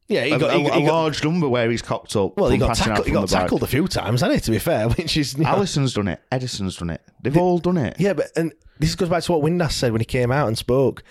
yeah, 0.07 0.25
he 0.25 0.37
got, 0.37 0.53
a- 0.53 0.57
he 0.57 0.63
got, 0.63 0.71
a 0.75 0.79
he 0.79 0.85
got- 0.85 0.93
large 0.93 1.23
number 1.23 1.47
where 1.47 1.69
he's 1.71 1.81
cocked 1.81 2.15
up. 2.15 2.37
well, 2.37 2.49
he 2.49 2.57
got, 2.57 2.75
tackled, 2.75 3.05
he 3.07 3.13
got 3.13 3.29
back. 3.31 3.41
tackled 3.43 3.63
a 3.63 3.67
few 3.67 3.87
times, 3.87 4.21
hasn't 4.21 4.33
he, 4.33 4.39
to 4.41 4.51
be 4.51 4.59
fair? 4.59 4.89
Which 4.89 5.17
is, 5.17 5.37
you 5.37 5.43
know- 5.43 5.55
Alisson's 5.55 5.93
done 5.93 6.07
it. 6.09 6.21
Ederson's 6.31 6.77
done 6.77 6.89
it. 6.89 7.01
They've 7.21 7.37
all 7.37 7.57
done 7.57 7.77
it. 7.77 7.95
Yeah, 7.99 8.13
but 8.13 8.27
and 8.35 8.53
this 8.79 8.95
goes 8.95 9.09
back 9.09 9.23
to 9.23 9.31
what 9.31 9.41
Windass 9.41 9.71
said 9.73 9.91
when 9.91 10.01
he 10.01 10.05
came 10.05 10.31
out 10.31 10.47
and 10.47 10.57
spoke. 10.57 11.03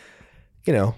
You 0.67 0.73
know, 0.73 0.95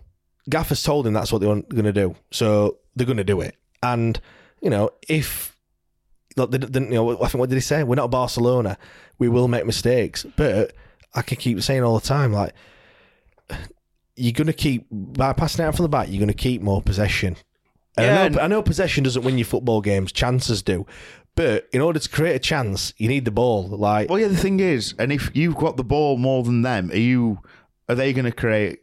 Gaffer's 0.50 0.82
told 0.82 1.06
him 1.06 1.14
that's 1.14 1.32
what 1.32 1.40
they're 1.40 1.54
going 1.62 1.84
to 1.84 1.92
do, 1.92 2.16
so 2.30 2.78
they're 2.96 3.06
going 3.06 3.16
to 3.16 3.24
do 3.24 3.40
it. 3.40 3.56
And 3.82 4.20
you 4.60 4.70
know, 4.70 4.90
if 5.08 5.56
they 6.36 6.46
didn't, 6.46 6.88
you 6.88 6.94
know, 6.94 7.12
I 7.22 7.28
think 7.28 7.34
what 7.40 7.48
did 7.48 7.54
he 7.56 7.60
say? 7.60 7.84
We're 7.84 7.94
not 7.94 8.10
Barcelona. 8.10 8.76
We 9.18 9.28
will 9.28 9.46
make 9.48 9.64
mistakes, 9.66 10.26
but 10.36 10.72
I 11.14 11.22
can 11.22 11.36
keep 11.36 11.62
saying 11.62 11.82
all 11.84 11.98
the 11.98 12.06
time, 12.06 12.32
like 12.32 12.52
you're 14.16 14.32
going 14.32 14.46
to 14.46 14.52
keep 14.52 14.86
by 14.90 15.32
passing 15.32 15.64
out 15.64 15.76
from 15.76 15.84
the 15.84 15.88
back. 15.88 16.08
You're 16.08 16.18
going 16.18 16.28
to 16.28 16.34
keep 16.34 16.62
more 16.62 16.82
possession. 16.82 17.36
Yeah, 17.98 18.22
I, 18.22 18.28
know, 18.28 18.40
I 18.40 18.46
know 18.48 18.62
possession 18.62 19.04
doesn't 19.04 19.22
win 19.22 19.38
you 19.38 19.44
football 19.44 19.80
games. 19.80 20.12
Chances 20.12 20.62
do. 20.62 20.86
But 21.36 21.68
in 21.72 21.80
order 21.80 21.98
to 21.98 22.08
create 22.08 22.34
a 22.34 22.40
chance, 22.40 22.94
you 22.96 23.08
need 23.08 23.24
the 23.24 23.30
ball. 23.30 23.66
Like 23.68 24.08
Well, 24.08 24.18
yeah. 24.18 24.28
The 24.28 24.36
thing 24.36 24.60
is, 24.60 24.94
and 24.98 25.12
if 25.12 25.30
you've 25.34 25.56
got 25.56 25.76
the 25.76 25.84
ball 25.84 26.16
more 26.16 26.42
than 26.44 26.62
them, 26.62 26.90
are 26.90 26.96
you? 26.96 27.40
Are 27.88 27.94
they 27.94 28.12
going 28.12 28.24
to 28.24 28.32
create 28.32 28.80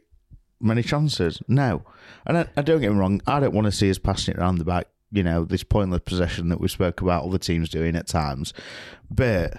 many 0.60 0.82
chances? 0.82 1.42
No. 1.48 1.84
And 2.26 2.38
I, 2.38 2.46
I 2.56 2.62
don't 2.62 2.80
get 2.80 2.92
me 2.92 2.98
wrong. 2.98 3.20
I 3.26 3.40
don't 3.40 3.54
want 3.54 3.66
to 3.66 3.72
see 3.72 3.90
us 3.90 3.98
passing 3.98 4.34
it 4.34 4.40
around 4.40 4.58
the 4.58 4.64
back. 4.64 4.86
You 5.10 5.22
know, 5.22 5.44
this 5.44 5.64
pointless 5.64 6.02
possession 6.04 6.48
that 6.50 6.60
we 6.60 6.68
spoke 6.68 7.00
about 7.00 7.24
other 7.24 7.38
teams 7.38 7.68
doing 7.68 7.96
at 7.96 8.06
times. 8.06 8.54
But 9.10 9.54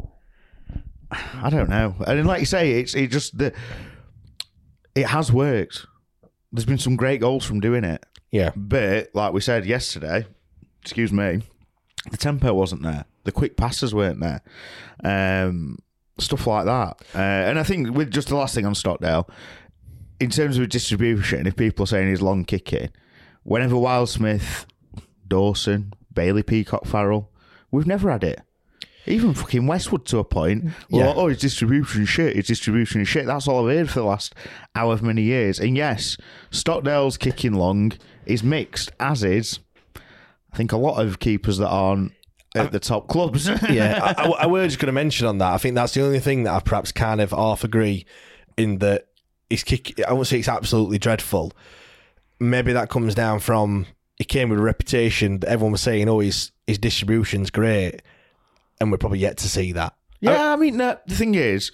I 1.10 1.48
don't 1.48 1.70
know. 1.70 1.94
And 2.06 2.26
like 2.26 2.40
you 2.40 2.46
say, 2.46 2.72
it's 2.72 2.94
it 2.94 3.08
just 3.08 3.38
the 3.38 3.52
it 4.94 5.06
has 5.06 5.32
worked. 5.32 5.86
There's 6.52 6.66
been 6.66 6.78
some 6.78 6.96
great 6.96 7.20
goals 7.20 7.44
from 7.44 7.60
doing 7.60 7.84
it. 7.84 8.04
yeah, 8.30 8.50
But 8.54 9.10
like 9.14 9.32
we 9.32 9.40
said 9.40 9.64
yesterday, 9.64 10.26
excuse 10.82 11.12
me, 11.12 11.42
the 12.10 12.16
tempo 12.16 12.52
wasn't 12.52 12.82
there. 12.82 13.04
The 13.24 13.32
quick 13.32 13.56
passes 13.56 13.94
weren't 13.94 14.20
there. 14.20 14.42
Um, 15.02 15.78
stuff 16.18 16.46
like 16.46 16.66
that. 16.66 17.00
Uh, 17.14 17.18
and 17.18 17.58
I 17.58 17.62
think 17.62 17.94
with 17.94 18.10
just 18.10 18.28
the 18.28 18.36
last 18.36 18.54
thing 18.54 18.66
on 18.66 18.74
Stockdale, 18.74 19.28
in 20.20 20.30
terms 20.30 20.58
of 20.58 20.68
distribution, 20.68 21.46
if 21.46 21.56
people 21.56 21.84
are 21.84 21.86
saying 21.86 22.08
he's 22.08 22.22
long 22.22 22.44
kicking, 22.44 22.90
whenever 23.44 23.76
Wildsmith, 23.76 24.66
Dawson, 25.26 25.94
Bailey 26.12 26.42
Peacock 26.42 26.84
Farrell, 26.84 27.30
we've 27.70 27.86
never 27.86 28.10
had 28.10 28.24
it. 28.24 28.40
Even 29.06 29.34
fucking 29.34 29.66
Westwood 29.66 30.04
to 30.06 30.18
a 30.18 30.24
point. 30.24 30.66
Yeah. 30.88 31.12
oh, 31.16 31.26
his 31.28 31.38
distribution 31.38 32.04
shit. 32.04 32.36
His 32.36 32.46
distribution 32.46 33.04
shit. 33.04 33.26
That's 33.26 33.48
all 33.48 33.68
I've 33.68 33.76
heard 33.76 33.90
for 33.90 34.00
the 34.00 34.06
last 34.06 34.34
however 34.74 35.04
many 35.04 35.22
years. 35.22 35.58
And 35.58 35.76
yes, 35.76 36.16
Stockdale's 36.50 37.16
kicking 37.16 37.54
long 37.54 37.92
is 38.26 38.44
mixed, 38.44 38.92
as 39.00 39.24
is, 39.24 39.58
I 39.96 40.56
think, 40.56 40.70
a 40.70 40.76
lot 40.76 41.04
of 41.04 41.18
keepers 41.18 41.58
that 41.58 41.68
aren't 41.68 42.12
at 42.54 42.72
the 42.72 42.80
top 42.80 43.08
clubs. 43.08 43.48
yeah, 43.70 44.14
I, 44.16 44.22
I, 44.22 44.28
I 44.42 44.46
was 44.46 44.72
just 44.72 44.78
going 44.78 44.86
to 44.86 44.92
mention 44.92 45.26
on 45.26 45.38
that. 45.38 45.52
I 45.52 45.58
think 45.58 45.74
that's 45.74 45.94
the 45.94 46.04
only 46.04 46.20
thing 46.20 46.44
that 46.44 46.54
I 46.54 46.60
perhaps 46.60 46.92
kind 46.92 47.20
of 47.20 47.30
half 47.30 47.64
agree 47.64 48.06
in 48.56 48.78
that 48.78 49.08
his 49.50 49.64
kick. 49.64 50.00
I 50.06 50.12
won't 50.12 50.26
say 50.26 50.38
it's 50.38 50.48
absolutely 50.48 50.98
dreadful. 50.98 51.52
Maybe 52.38 52.72
that 52.72 52.88
comes 52.88 53.14
down 53.14 53.40
from 53.40 53.86
he 54.16 54.24
came 54.24 54.48
with 54.48 54.58
a 54.58 54.62
reputation 54.62 55.40
that 55.40 55.48
everyone 55.48 55.72
was 55.72 55.80
saying, 55.80 56.08
"Oh, 56.08 56.20
his 56.20 56.52
his 56.66 56.78
distribution's 56.78 57.50
great," 57.50 58.02
and 58.82 58.90
we're 58.90 58.98
probably 58.98 59.20
yet 59.20 59.36
to 59.38 59.48
see 59.48 59.72
that. 59.72 59.94
Yeah, 60.20 60.52
I 60.52 60.56
mean, 60.56 60.76
no, 60.76 60.98
the 61.06 61.14
thing 61.14 61.34
is, 61.34 61.72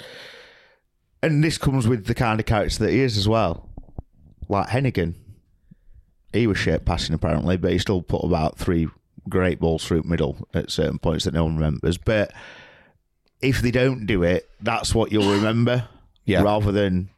and 1.22 1.42
this 1.42 1.58
comes 1.58 1.88
with 1.88 2.06
the 2.06 2.14
kind 2.14 2.38
of 2.38 2.46
character 2.46 2.78
that 2.84 2.90
he 2.92 3.00
is 3.00 3.16
as 3.16 3.28
well. 3.28 3.68
Like 4.48 4.68
Heneghan, 4.68 5.14
he 6.32 6.46
was 6.46 6.58
shit 6.58 6.84
passing 6.84 7.14
apparently, 7.14 7.56
but 7.56 7.72
he 7.72 7.78
still 7.78 8.02
put 8.02 8.24
about 8.24 8.58
three 8.58 8.88
great 9.28 9.60
balls 9.60 9.84
through 9.84 10.02
middle 10.04 10.48
at 10.54 10.70
certain 10.70 10.98
points 10.98 11.24
that 11.24 11.34
no 11.34 11.44
one 11.44 11.56
remembers. 11.56 11.98
But 11.98 12.32
if 13.42 13.60
they 13.60 13.70
don't 13.70 14.06
do 14.06 14.22
it, 14.22 14.48
that's 14.60 14.94
what 14.94 15.12
you'll 15.12 15.30
remember, 15.32 15.88
Yeah. 16.24 16.42
rather 16.42 16.72
than 16.72 17.10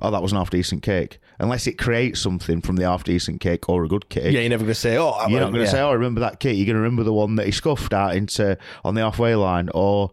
oh, 0.00 0.10
that 0.10 0.22
was 0.22 0.32
an 0.32 0.38
half 0.38 0.50
decent 0.50 0.82
kick. 0.82 1.18
Unless 1.38 1.66
it 1.66 1.78
creates 1.78 2.20
something 2.20 2.60
from 2.60 2.76
the 2.76 2.84
half 2.84 3.02
decent 3.04 3.40
kick 3.40 3.68
or 3.68 3.84
a 3.84 3.88
good 3.88 4.08
kick. 4.08 4.32
Yeah, 4.32 4.40
you're 4.40 4.50
never 4.50 4.62
going 4.64 4.74
to 4.74 4.80
say, 4.80 4.96
"Oh, 4.96 5.26
You're 5.28 5.40
not 5.40 5.46
going 5.50 5.60
to 5.60 5.64
yeah. 5.64 5.70
say, 5.70 5.80
"Oh, 5.80 5.90
I 5.90 5.94
remember 5.94 6.20
that 6.20 6.38
kick." 6.38 6.56
You're 6.56 6.66
going 6.66 6.76
to 6.76 6.82
remember 6.82 7.02
the 7.02 7.12
one 7.12 7.34
that 7.36 7.46
he 7.46 7.52
scuffed 7.52 7.92
out 7.92 8.14
into 8.14 8.56
on 8.84 8.94
the 8.94 9.00
halfway 9.00 9.34
line, 9.34 9.68
or 9.74 10.12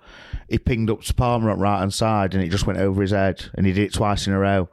he 0.50 0.58
pinged 0.58 0.90
up 0.90 1.02
to 1.04 1.14
Palmer 1.14 1.50
on 1.52 1.60
right 1.60 1.80
hand 1.80 1.94
side 1.94 2.34
and 2.34 2.44
it 2.44 2.50
just 2.50 2.66
went 2.66 2.80
over 2.80 3.02
his 3.02 3.12
head, 3.12 3.46
and 3.54 3.66
he 3.66 3.74
did 3.74 3.84
it 3.84 3.94
twice 3.94 4.26
in 4.26 4.34
a 4.34 4.40
row. 4.40 4.68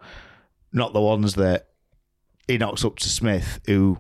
Not 0.72 0.92
the 0.92 1.00
ones 1.00 1.34
that 1.34 1.68
he 2.46 2.56
knocks 2.58 2.84
up 2.84 2.96
to 2.98 3.08
Smith, 3.08 3.60
who 3.66 3.98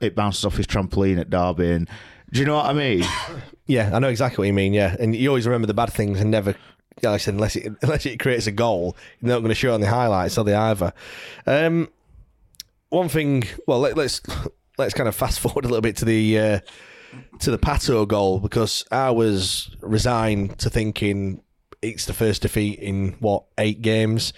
it 0.00 0.14
bounces 0.14 0.44
off 0.44 0.56
his 0.56 0.66
trampoline 0.66 1.18
at 1.18 1.30
Derby. 1.30 1.72
And 1.72 1.88
do 2.30 2.40
you 2.40 2.46
know 2.46 2.56
what 2.56 2.66
I 2.66 2.72
mean? 2.72 3.04
Yeah, 3.70 3.90
I 3.94 3.98
know 3.98 4.08
exactly 4.08 4.40
what 4.40 4.46
you 4.46 4.54
mean. 4.54 4.72
Yeah, 4.72 4.96
and 4.98 5.14
you 5.14 5.28
always 5.28 5.46
remember 5.46 5.66
the 5.66 5.74
bad 5.74 5.92
things 5.92 6.22
and 6.22 6.30
never, 6.30 6.54
like 7.02 7.14
I 7.14 7.16
said, 7.18 7.34
unless 7.34 7.56
it 7.56 7.72
unless 7.82 8.06
it 8.06 8.18
creates 8.18 8.46
a 8.46 8.52
goal, 8.52 8.96
you're 9.20 9.30
not 9.32 9.40
going 9.40 9.50
to 9.50 9.54
show 9.54 9.74
on 9.74 9.80
the 9.80 9.88
highlights, 9.88 10.38
are 10.38 10.44
they 10.44 10.54
either? 10.54 10.92
Um, 11.46 11.88
one 12.90 13.08
thing, 13.08 13.44
well, 13.66 13.80
let, 13.80 13.96
let's 13.96 14.20
let's 14.78 14.94
kind 14.94 15.08
of 15.08 15.14
fast 15.14 15.40
forward 15.40 15.64
a 15.64 15.68
little 15.68 15.82
bit 15.82 15.96
to 15.98 16.04
the 16.04 16.38
uh, 16.38 16.60
to 17.40 17.50
the 17.50 17.58
Pato 17.58 18.06
goal 18.06 18.40
because 18.40 18.84
I 18.90 19.10
was 19.10 19.74
resigned 19.80 20.58
to 20.60 20.70
thinking 20.70 21.42
it's 21.82 22.06
the 22.06 22.14
first 22.14 22.42
defeat 22.42 22.78
in 22.80 23.12
what 23.20 23.44
eight 23.56 23.82
games 23.82 24.32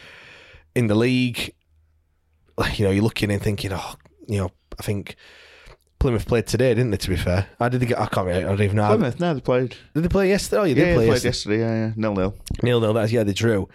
in 0.74 0.86
the 0.86 0.94
league. 0.94 1.54
You 2.74 2.84
know, 2.84 2.90
you're 2.90 3.02
looking 3.02 3.30
and 3.30 3.40
thinking, 3.40 3.72
oh, 3.72 3.94
you 4.28 4.38
know, 4.38 4.50
I 4.78 4.82
think 4.82 5.16
Plymouth 6.00 6.26
played 6.26 6.46
today, 6.48 6.70
didn't 6.74 6.90
they? 6.90 6.96
To 6.96 7.08
be 7.10 7.16
fair, 7.16 7.46
I 7.60 7.68
did. 7.68 7.80
They 7.80 7.86
get, 7.86 7.98
I 8.00 8.06
can't. 8.06 8.26
Remember, 8.26 8.48
I 8.48 8.50
don't 8.56 8.62
even 8.64 8.76
know. 8.76 8.88
Plymouth, 8.88 9.20
no, 9.20 9.34
they 9.34 9.40
played. 9.40 9.76
Did 9.94 10.02
they 10.02 10.08
play 10.08 10.28
yesterday? 10.30 10.60
Oh, 10.60 10.64
you 10.64 10.74
Yeah, 10.74 10.84
did 10.84 10.86
they 10.90 10.94
play 10.96 11.06
played 11.08 11.24
yesterday. 11.24 11.58
yesterday. 11.58 11.80
Yeah, 11.80 11.86
yeah, 11.86 11.92
nil 11.96 12.14
nil. 12.14 12.34
Nil 12.62 12.80
nil. 12.80 12.92
That's 12.94 13.12
yeah, 13.12 13.22
they 13.22 13.32
drew. 13.32 13.68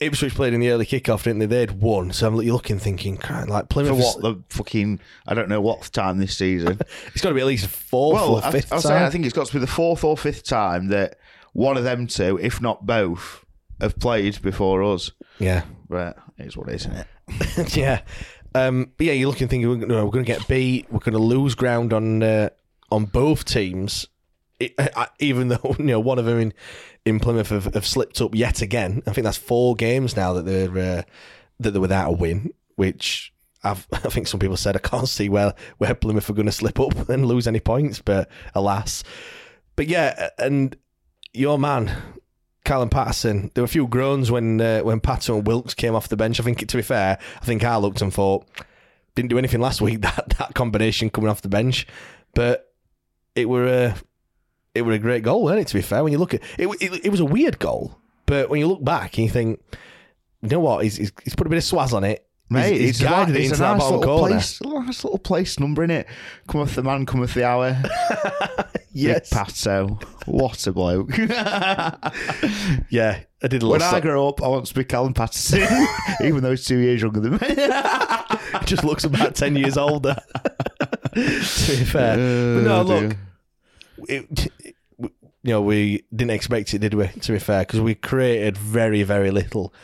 Ipswich 0.00 0.34
played 0.34 0.52
in 0.52 0.58
the 0.58 0.70
early 0.70 0.84
kickoff, 0.84 1.22
didn't 1.22 1.38
they? 1.38 1.46
They'd 1.46 1.80
won. 1.80 2.12
So 2.12 2.26
I'm 2.26 2.34
you're 2.42 2.54
looking, 2.54 2.80
thinking, 2.80 3.16
"Christ, 3.16 3.48
like 3.48 3.64
For 3.66 3.68
Plymouth. 3.84 3.98
what 3.98 4.20
the 4.22 4.42
fucking? 4.48 4.98
I 5.28 5.34
don't 5.34 5.48
know 5.48 5.60
what 5.60 5.82
time 5.92 6.18
this 6.18 6.36
season. 6.36 6.80
It's 7.12 7.20
got 7.22 7.28
to 7.28 7.34
be 7.36 7.40
at 7.40 7.46
least 7.46 7.68
fourth 7.68 8.14
well, 8.14 8.34
or 8.36 8.44
I, 8.44 8.50
fifth 8.50 8.72
I 8.72 8.76
was 8.76 8.82
time. 8.84 8.90
saying 8.90 9.02
I 9.04 9.10
think 9.10 9.24
it's 9.26 9.34
got 9.34 9.46
to 9.46 9.52
be 9.52 9.60
the 9.60 9.66
fourth 9.68 10.02
or 10.02 10.16
fifth 10.16 10.42
time 10.44 10.88
that 10.88 11.18
one 11.52 11.76
of 11.76 11.84
them 11.84 12.06
two, 12.08 12.38
if 12.42 12.60
not 12.60 12.84
both, 12.86 13.44
have 13.80 13.96
played 13.98 14.40
before 14.42 14.82
us. 14.82 15.12
yeah, 15.38 15.62
But 15.88 16.16
it 16.38 16.46
is 16.46 16.56
what 16.56 16.68
it 16.70 16.76
is, 16.76 16.86
isn't 16.86 16.96
it? 16.96 17.76
yeah, 17.76 18.00
um, 18.54 18.92
but 18.96 19.06
yeah. 19.06 19.12
You're 19.12 19.28
looking, 19.28 19.48
thinking, 19.48 19.68
we're, 19.68 19.86
no, 19.86 20.04
we're 20.04 20.10
going 20.10 20.24
to 20.24 20.32
get 20.32 20.46
beat. 20.48 20.86
We're 20.90 20.98
going 20.98 21.12
to 21.12 21.18
lose 21.18 21.54
ground 21.54 21.92
on 21.92 22.22
uh, 22.22 22.50
on 22.90 23.06
both 23.06 23.44
teams. 23.44 24.06
It, 24.60 24.74
even 25.18 25.48
though 25.48 25.74
you 25.78 25.84
know 25.84 26.00
one 26.00 26.18
of 26.18 26.24
them 26.24 26.38
in 26.38 26.54
in 27.04 27.20
Plymouth 27.20 27.50
have, 27.50 27.74
have 27.74 27.86
slipped 27.86 28.20
up 28.20 28.34
yet 28.34 28.62
again. 28.62 29.02
I 29.06 29.12
think 29.12 29.24
that's 29.24 29.38
four 29.38 29.74
games 29.74 30.16
now 30.16 30.32
that 30.34 30.46
they're 30.46 30.98
uh, 30.98 31.02
that 31.60 31.70
they're 31.70 31.80
without 31.80 32.08
a 32.08 32.12
win, 32.12 32.52
which. 32.76 33.30
I've, 33.64 33.86
I 33.92 33.98
think 33.98 34.26
some 34.26 34.40
people 34.40 34.56
said 34.56 34.74
I 34.74 34.80
can't 34.80 35.08
see 35.08 35.28
where, 35.28 35.54
where 35.78 35.94
Plymouth 35.94 36.28
are 36.28 36.32
going 36.32 36.46
to 36.46 36.52
slip 36.52 36.80
up 36.80 37.08
and 37.08 37.24
lose 37.24 37.46
any 37.46 37.60
points, 37.60 38.00
but 38.00 38.28
alas. 38.56 39.04
But 39.76 39.86
yeah, 39.86 40.30
and 40.36 40.76
your 41.32 41.60
man, 41.60 41.96
Callum 42.64 42.90
Paterson, 42.90 43.50
there 43.54 43.62
were 43.62 43.66
a 43.66 43.68
few 43.68 43.88
groans 43.88 44.30
when 44.30 44.60
uh, 44.60 44.80
when 44.80 45.00
Paterson 45.00 45.36
and 45.36 45.46
Wilks 45.46 45.74
came 45.74 45.94
off 45.94 46.08
the 46.08 46.16
bench. 46.16 46.38
I 46.38 46.44
think, 46.44 46.66
to 46.66 46.76
be 46.76 46.82
fair, 46.82 47.18
I 47.40 47.44
think 47.44 47.64
I 47.64 47.76
looked 47.76 48.02
and 48.02 48.12
thought, 48.12 48.46
didn't 49.14 49.30
do 49.30 49.38
anything 49.38 49.60
last 49.60 49.80
week, 49.80 50.00
that, 50.02 50.34
that 50.38 50.54
combination 50.54 51.10
coming 51.10 51.30
off 51.30 51.42
the 51.42 51.48
bench. 51.48 51.86
But 52.34 52.72
it 53.34 53.48
were 53.48 53.66
a, 53.66 53.96
it 54.74 54.82
were 54.82 54.92
a 54.92 54.98
great 54.98 55.22
goal, 55.22 55.42
wasn't 55.42 55.62
it, 55.62 55.68
to 55.68 55.74
be 55.74 55.82
fair? 55.82 56.04
When 56.04 56.12
you 56.12 56.18
look 56.18 56.34
at 56.34 56.42
it, 56.58 56.68
it, 56.80 57.06
it 57.06 57.10
was 57.10 57.20
a 57.20 57.24
weird 57.24 57.58
goal. 57.58 57.98
But 58.26 58.48
when 58.48 58.60
you 58.60 58.68
look 58.68 58.84
back 58.84 59.18
and 59.18 59.26
you 59.26 59.30
think, 59.30 59.60
you 60.42 60.48
know 60.48 60.60
what, 60.60 60.84
he's, 60.84 60.96
he's, 60.96 61.12
he's 61.24 61.34
put 61.34 61.46
a 61.46 61.50
bit 61.50 61.58
of 61.58 61.64
swaz 61.64 61.92
on 61.92 62.04
it. 62.04 62.26
Mate, 62.52 62.70
he's, 62.72 62.80
he's 62.80 62.90
it's, 62.90 63.00
guided 63.00 63.36
it 63.36 63.44
into 63.44 63.56
that 63.56 63.72
nice 63.72 63.80
bottom 63.80 64.02
corner. 64.02 64.34
place, 64.34 64.60
a 64.60 64.66
nice 64.68 65.04
little 65.04 65.18
place 65.18 65.58
number 65.60 65.82
in 65.84 65.90
it. 65.90 66.06
Cometh 66.48 66.74
the 66.74 66.82
man, 66.82 67.06
cometh 67.06 67.34
the 67.34 67.44
hour. 67.44 67.76
Yes. 68.94 69.30
Big 69.30 69.38
Pato, 69.38 70.02
what 70.26 70.66
a 70.66 70.72
bloke. 70.72 71.16
Yeah, 72.90 73.20
I 73.42 73.48
did 73.48 73.62
a 73.62 73.66
little 73.66 73.70
when 73.70 73.82
I 73.82 73.90
sec- 73.90 74.02
grow 74.02 74.28
up, 74.28 74.42
I 74.42 74.48
want 74.48 74.66
to 74.66 74.74
be 74.74 74.84
Callum 74.84 75.14
Paterson, 75.14 75.62
even 76.22 76.42
though 76.42 76.50
he's 76.50 76.66
two 76.66 76.76
years 76.76 77.00
younger 77.00 77.20
than 77.20 77.32
me. 77.32 77.38
just 78.66 78.84
looks 78.84 79.04
about 79.04 79.34
10 79.34 79.56
years 79.56 79.78
older. 79.78 80.14
to 81.14 81.20
be 81.20 81.84
fair. 81.84 82.16
but 82.16 82.64
no, 82.64 82.80
Oh, 82.80 82.82
look, 82.82 83.16
it, 84.08 84.48
it- 84.62 84.74
you 85.44 85.50
know, 85.50 85.60
we 85.62 86.04
didn't 86.14 86.30
expect 86.32 86.72
it, 86.72 86.78
did 86.78 86.94
we, 86.94 87.08
to 87.08 87.32
be 87.32 87.38
fair? 87.40 87.60
Because 87.62 87.80
we 87.80 87.94
created 87.96 88.56
very, 88.56 89.02
very 89.02 89.30
little 89.32 89.74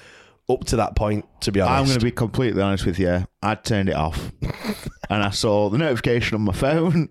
up 0.48 0.64
to 0.66 0.76
that 0.76 0.96
point, 0.96 1.24
to 1.42 1.52
be 1.52 1.60
honest. 1.60 1.78
I'm 1.80 1.84
going 1.86 1.98
to 1.98 2.04
be 2.04 2.10
completely 2.10 2.62
honest 2.62 2.86
with 2.86 2.98
you. 2.98 3.26
I 3.42 3.54
turned 3.54 3.88
it 3.88 3.94
off, 3.96 4.32
and 5.10 5.22
I 5.22 5.30
saw 5.30 5.68
the 5.70 5.78
notification 5.78 6.34
on 6.36 6.42
my 6.42 6.52
phone. 6.52 7.08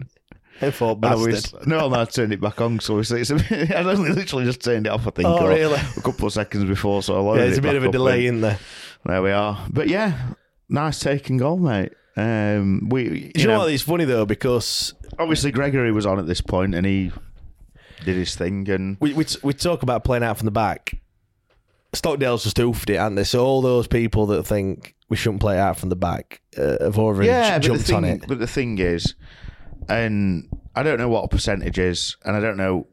I 0.59 0.71
thought, 0.71 0.97
And 0.97 1.05
I 1.05 1.15
bastard. 1.15 1.67
no, 1.67 1.87
no, 1.87 1.95
I 2.01 2.05
turned 2.05 2.33
it 2.33 2.41
back 2.41 2.59
on. 2.61 2.79
So 2.79 2.97
it's, 2.97 3.11
it's 3.11 3.29
a 3.29 3.35
bit, 3.35 3.71
I 3.75 3.83
only 3.83 4.09
literally 4.09 4.45
just 4.45 4.63
turned 4.63 4.87
it 4.87 4.89
off. 4.89 5.05
I 5.05 5.11
think. 5.11 5.29
Oh, 5.29 5.47
really? 5.47 5.79
A 5.79 6.01
couple 6.01 6.25
of 6.27 6.33
seconds 6.33 6.65
before, 6.65 7.03
so 7.03 7.13
I 7.13 7.17
Yeah, 7.17 7.23
loaded 7.23 7.41
there's 7.43 7.57
it 7.57 7.59
a 7.59 7.61
bit 7.61 7.75
of 7.75 7.83
a 7.85 7.91
delay 7.91 8.25
in 8.25 8.41
there. 8.41 8.57
There 9.05 9.21
we 9.21 9.31
are. 9.31 9.63
But 9.71 9.87
yeah, 9.87 10.33
nice 10.67 10.99
taking 10.99 11.37
goal, 11.37 11.57
mate. 11.57 11.93
Um, 12.15 12.89
we, 12.89 13.03
you, 13.03 13.09
Do 13.33 13.41
you 13.41 13.47
know, 13.47 13.53
know, 13.53 13.59
what? 13.59 13.71
It's 13.71 13.83
funny, 13.83 14.05
though, 14.05 14.25
because 14.25 14.95
obviously 15.19 15.51
Gregory 15.51 15.91
was 15.91 16.07
on 16.07 16.17
at 16.17 16.25
this 16.25 16.41
point, 16.41 16.73
and 16.73 16.83
he 16.87 17.11
did 18.03 18.15
his 18.15 18.35
thing, 18.35 18.67
and 18.71 18.97
we, 18.99 19.13
we, 19.13 19.25
we 19.43 19.53
talk 19.53 19.83
about 19.83 20.03
playing 20.03 20.23
out 20.23 20.37
from 20.39 20.45
the 20.45 20.51
back. 20.51 20.99
Stockdale's 21.93 22.43
just 22.43 22.57
oofed 22.57 22.89
it, 22.89 22.97
aren't 22.97 23.15
they? 23.15 23.23
So 23.23 23.45
all 23.45 23.61
those 23.61 23.87
people 23.87 24.25
that 24.27 24.43
think 24.43 24.95
we 25.09 25.17
shouldn't 25.17 25.41
play 25.41 25.57
out 25.57 25.77
from 25.77 25.89
the 25.89 25.95
back 25.95 26.41
uh, 26.57 26.83
have 26.83 26.99
already 26.99 27.27
yeah, 27.27 27.59
j- 27.59 27.67
jumped 27.69 27.85
thing, 27.85 27.95
on 27.95 28.05
it. 28.05 28.23
But 28.27 28.39
the 28.39 28.47
thing 28.47 28.77
is, 28.79 29.15
and 29.87 30.49
I 30.75 30.83
don't 30.83 30.97
know 30.97 31.09
what 31.09 31.23
a 31.23 31.27
percentage 31.27 31.79
is, 31.79 32.17
and 32.25 32.35
I 32.35 32.39
don't 32.39 32.57
know, 32.57 32.87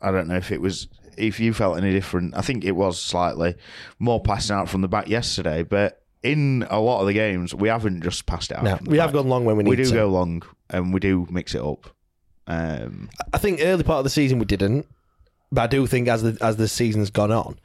I 0.00 0.10
don't 0.10 0.28
know 0.28 0.36
if 0.36 0.52
it 0.52 0.60
was 0.60 0.88
if 1.16 1.40
you 1.40 1.52
felt 1.52 1.76
any 1.76 1.92
different. 1.92 2.36
I 2.36 2.42
think 2.42 2.64
it 2.64 2.72
was 2.72 3.00
slightly 3.00 3.56
more 3.98 4.20
passing 4.22 4.54
out 4.54 4.68
from 4.68 4.82
the 4.82 4.88
back 4.88 5.08
yesterday, 5.08 5.62
but 5.62 6.02
in 6.22 6.66
a 6.70 6.80
lot 6.80 7.00
of 7.00 7.06
the 7.06 7.12
games, 7.12 7.54
we 7.54 7.68
haven't 7.68 8.02
just 8.02 8.26
passed 8.26 8.50
it 8.50 8.58
out. 8.58 8.64
No, 8.64 8.78
we 8.86 8.98
have 8.98 9.12
gone 9.12 9.28
long 9.28 9.44
when 9.44 9.56
we 9.56 9.64
need. 9.64 9.76
To. 9.76 9.82
We 9.82 9.84
do 9.84 9.90
to. 9.90 9.94
go 9.94 10.08
long, 10.08 10.42
and 10.70 10.92
we 10.92 11.00
do 11.00 11.26
mix 11.30 11.54
it 11.54 11.62
up. 11.62 11.90
Um, 12.46 13.10
I 13.32 13.38
think 13.38 13.60
early 13.62 13.82
part 13.82 13.98
of 13.98 14.04
the 14.04 14.10
season 14.10 14.38
we 14.38 14.46
didn't, 14.46 14.86
but 15.52 15.62
I 15.62 15.66
do 15.66 15.86
think 15.86 16.08
as 16.08 16.22
the 16.22 16.38
as 16.40 16.56
the 16.56 16.68
season's 16.68 17.10
gone 17.10 17.32
on, 17.32 17.58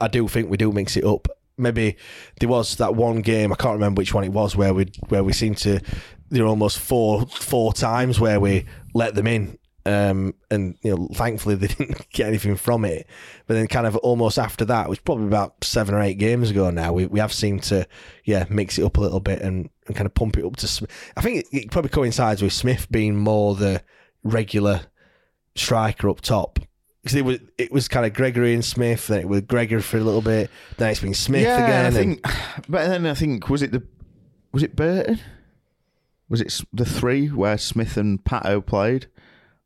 I 0.00 0.08
do 0.08 0.28
think 0.28 0.50
we 0.50 0.56
do 0.56 0.72
mix 0.72 0.96
it 0.96 1.04
up. 1.04 1.28
Maybe 1.56 1.96
there 2.40 2.48
was 2.48 2.76
that 2.76 2.96
one 2.96 3.20
game 3.20 3.52
I 3.52 3.56
can't 3.56 3.74
remember 3.74 4.00
which 4.00 4.12
one 4.12 4.24
it 4.24 4.32
was 4.32 4.56
where 4.56 4.74
we 4.74 4.90
where 5.08 5.22
we 5.22 5.32
seemed 5.32 5.58
to 5.58 5.80
there 6.30 6.42
were 6.42 6.48
almost 6.48 6.78
four 6.78 7.26
four 7.26 7.72
times 7.72 8.18
where 8.18 8.40
we 8.40 8.66
let 8.92 9.14
them 9.14 9.26
in. 9.26 9.58
Um, 9.86 10.34
and 10.50 10.78
you 10.82 10.96
know, 10.96 11.08
thankfully 11.12 11.56
they 11.56 11.66
didn't 11.74 12.08
get 12.10 12.26
anything 12.26 12.56
from 12.56 12.84
it. 12.84 13.06
But 13.46 13.54
then, 13.54 13.66
kind 13.68 13.86
of 13.86 13.96
almost 13.96 14.38
after 14.38 14.64
that, 14.64 14.88
was 14.88 14.98
probably 14.98 15.26
about 15.26 15.62
seven 15.62 15.94
or 15.94 16.00
eight 16.00 16.18
games 16.18 16.50
ago 16.50 16.70
now. 16.70 16.92
We 16.92 17.06
we 17.06 17.20
have 17.20 17.32
seemed 17.32 17.62
to, 17.64 17.86
yeah, 18.24 18.46
mix 18.48 18.78
it 18.78 18.84
up 18.84 18.96
a 18.96 19.00
little 19.00 19.20
bit 19.20 19.42
and, 19.42 19.68
and 19.86 19.94
kind 19.94 20.06
of 20.06 20.14
pump 20.14 20.38
it 20.38 20.44
up 20.44 20.56
to. 20.56 20.88
I 21.16 21.20
think 21.20 21.40
it, 21.40 21.46
it 21.52 21.70
probably 21.70 21.90
coincides 21.90 22.42
with 22.42 22.52
Smith 22.52 22.90
being 22.90 23.16
more 23.16 23.54
the 23.54 23.82
regular 24.22 24.86
striker 25.54 26.08
up 26.08 26.22
top. 26.22 26.58
Because 27.04 27.16
it 27.16 27.24
was 27.24 27.38
it 27.58 27.70
was 27.70 27.86
kind 27.86 28.06
of 28.06 28.14
Gregory 28.14 28.54
and 28.54 28.64
Smith, 28.64 29.08
then 29.08 29.20
it 29.20 29.28
was 29.28 29.42
Gregory 29.42 29.82
for 29.82 29.98
a 29.98 30.00
little 30.00 30.22
bit, 30.22 30.50
then 30.78 30.90
it's 30.90 31.00
been 31.00 31.12
Smith 31.12 31.42
yeah, 31.42 31.64
again. 31.64 31.86
I 31.86 31.90
think, 31.90 32.22
but 32.68 32.88
then 32.88 33.04
I 33.06 33.12
think 33.14 33.50
was 33.50 33.60
it 33.60 33.72
the 33.72 33.82
was 34.52 34.62
it 34.62 34.74
Burton? 34.74 35.20
Was 36.30 36.40
it 36.40 36.60
the 36.72 36.86
three 36.86 37.26
where 37.28 37.58
Smith 37.58 37.98
and 37.98 38.24
Pato 38.24 38.64
played? 38.64 39.06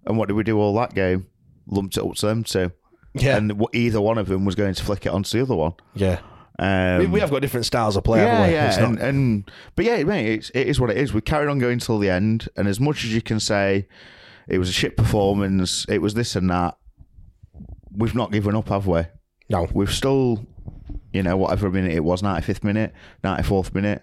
And 0.04 0.18
what 0.18 0.26
did 0.26 0.34
we 0.34 0.42
do 0.42 0.58
all 0.58 0.74
that 0.74 0.94
game? 0.94 1.28
Lumped 1.68 1.96
it 1.96 2.02
up 2.02 2.14
to 2.16 2.26
them 2.26 2.42
two. 2.42 2.72
Yeah. 3.14 3.36
And 3.36 3.52
either 3.72 4.00
one 4.00 4.18
of 4.18 4.26
them 4.26 4.44
was 4.44 4.54
going 4.56 4.74
to 4.74 4.84
flick 4.84 5.06
it 5.06 5.10
onto 5.10 5.38
the 5.38 5.42
other 5.44 5.54
one. 5.54 5.74
yeah, 5.94 6.18
Um, 6.58 6.98
we, 6.98 7.06
we 7.06 7.20
have 7.20 7.30
got 7.30 7.40
different 7.42 7.66
styles 7.66 7.96
of 7.96 8.02
play. 8.04 8.18
yeah, 8.20 8.26
haven't 8.34 8.48
we? 8.48 8.54
yeah, 8.54 8.76
not- 8.80 8.88
and, 8.88 8.98
and 8.98 9.50
but 9.76 9.84
yeah, 9.84 10.02
mate, 10.02 10.26
it's, 10.32 10.50
it 10.50 10.66
is 10.66 10.80
what 10.80 10.90
it 10.90 10.96
is. 10.96 11.12
We 11.14 11.20
carried 11.20 11.48
on 11.48 11.58
going 11.60 11.78
till 11.78 11.98
the 12.00 12.10
end, 12.10 12.48
and 12.56 12.66
as 12.66 12.80
much 12.80 13.04
as 13.04 13.14
you 13.14 13.22
can 13.22 13.38
say 13.38 13.86
it 14.48 14.58
was 14.58 14.68
a 14.68 14.72
shit 14.72 14.96
performance, 14.96 15.86
it 15.88 16.02
was 16.02 16.14
this 16.14 16.34
and 16.34 16.50
that. 16.50 16.76
We've 17.92 18.14
not 18.14 18.30
given 18.32 18.54
up, 18.54 18.68
have 18.68 18.86
we? 18.86 19.02
no, 19.50 19.68
We've 19.72 19.92
still, 19.92 20.46
you 21.12 21.22
know, 21.22 21.36
whatever 21.36 21.70
minute 21.70 21.92
it 21.92 22.04
was, 22.04 22.22
ninety 22.22 22.44
fifth 22.44 22.62
minute, 22.64 22.92
ninety 23.24 23.42
fourth 23.42 23.74
minute. 23.74 24.02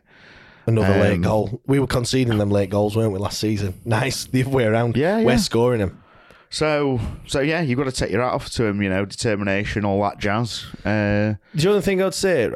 another 0.65 0.99
late 0.99 1.15
um, 1.15 1.21
goal. 1.21 1.61
We 1.67 1.79
were 1.79 1.88
conceding 1.88 2.38
them 2.38 2.49
late 2.49 2.69
goals, 2.69 2.95
weren't 2.95 3.11
we, 3.11 3.19
last 3.19 3.39
season? 3.39 3.79
Nice, 3.86 4.25
the 4.25 4.41
other 4.41 4.49
way 4.49 4.65
around. 4.65 4.97
Yeah, 4.97 5.21
we're 5.23 5.38
scoring 5.38 5.79
them. 5.79 6.01
So, 6.49 6.99
so 7.27 7.41
yeah, 7.41 7.61
you've 7.61 7.77
got 7.77 7.86
to 7.86 7.91
take 7.91 8.11
your 8.11 8.21
hat 8.23 8.33
off 8.33 8.49
to 8.51 8.65
him. 8.65 8.81
You 8.81 8.89
know, 8.89 9.05
determination, 9.05 9.83
all 9.86 10.01
that 10.03 10.19
jazz. 10.19 10.65
Uh, 10.86 11.36
The 11.53 11.69
other 11.69 11.81
thing 11.81 12.01
I'd 12.01 12.13
say, 12.13 12.49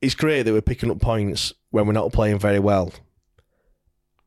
it's 0.00 0.14
great 0.14 0.42
that 0.42 0.52
we're 0.52 0.60
picking 0.62 0.90
up 0.90 1.00
points 1.00 1.52
when 1.70 1.86
we're 1.86 1.92
not 1.92 2.12
playing 2.12 2.38
very 2.38 2.58
well. 2.58 2.92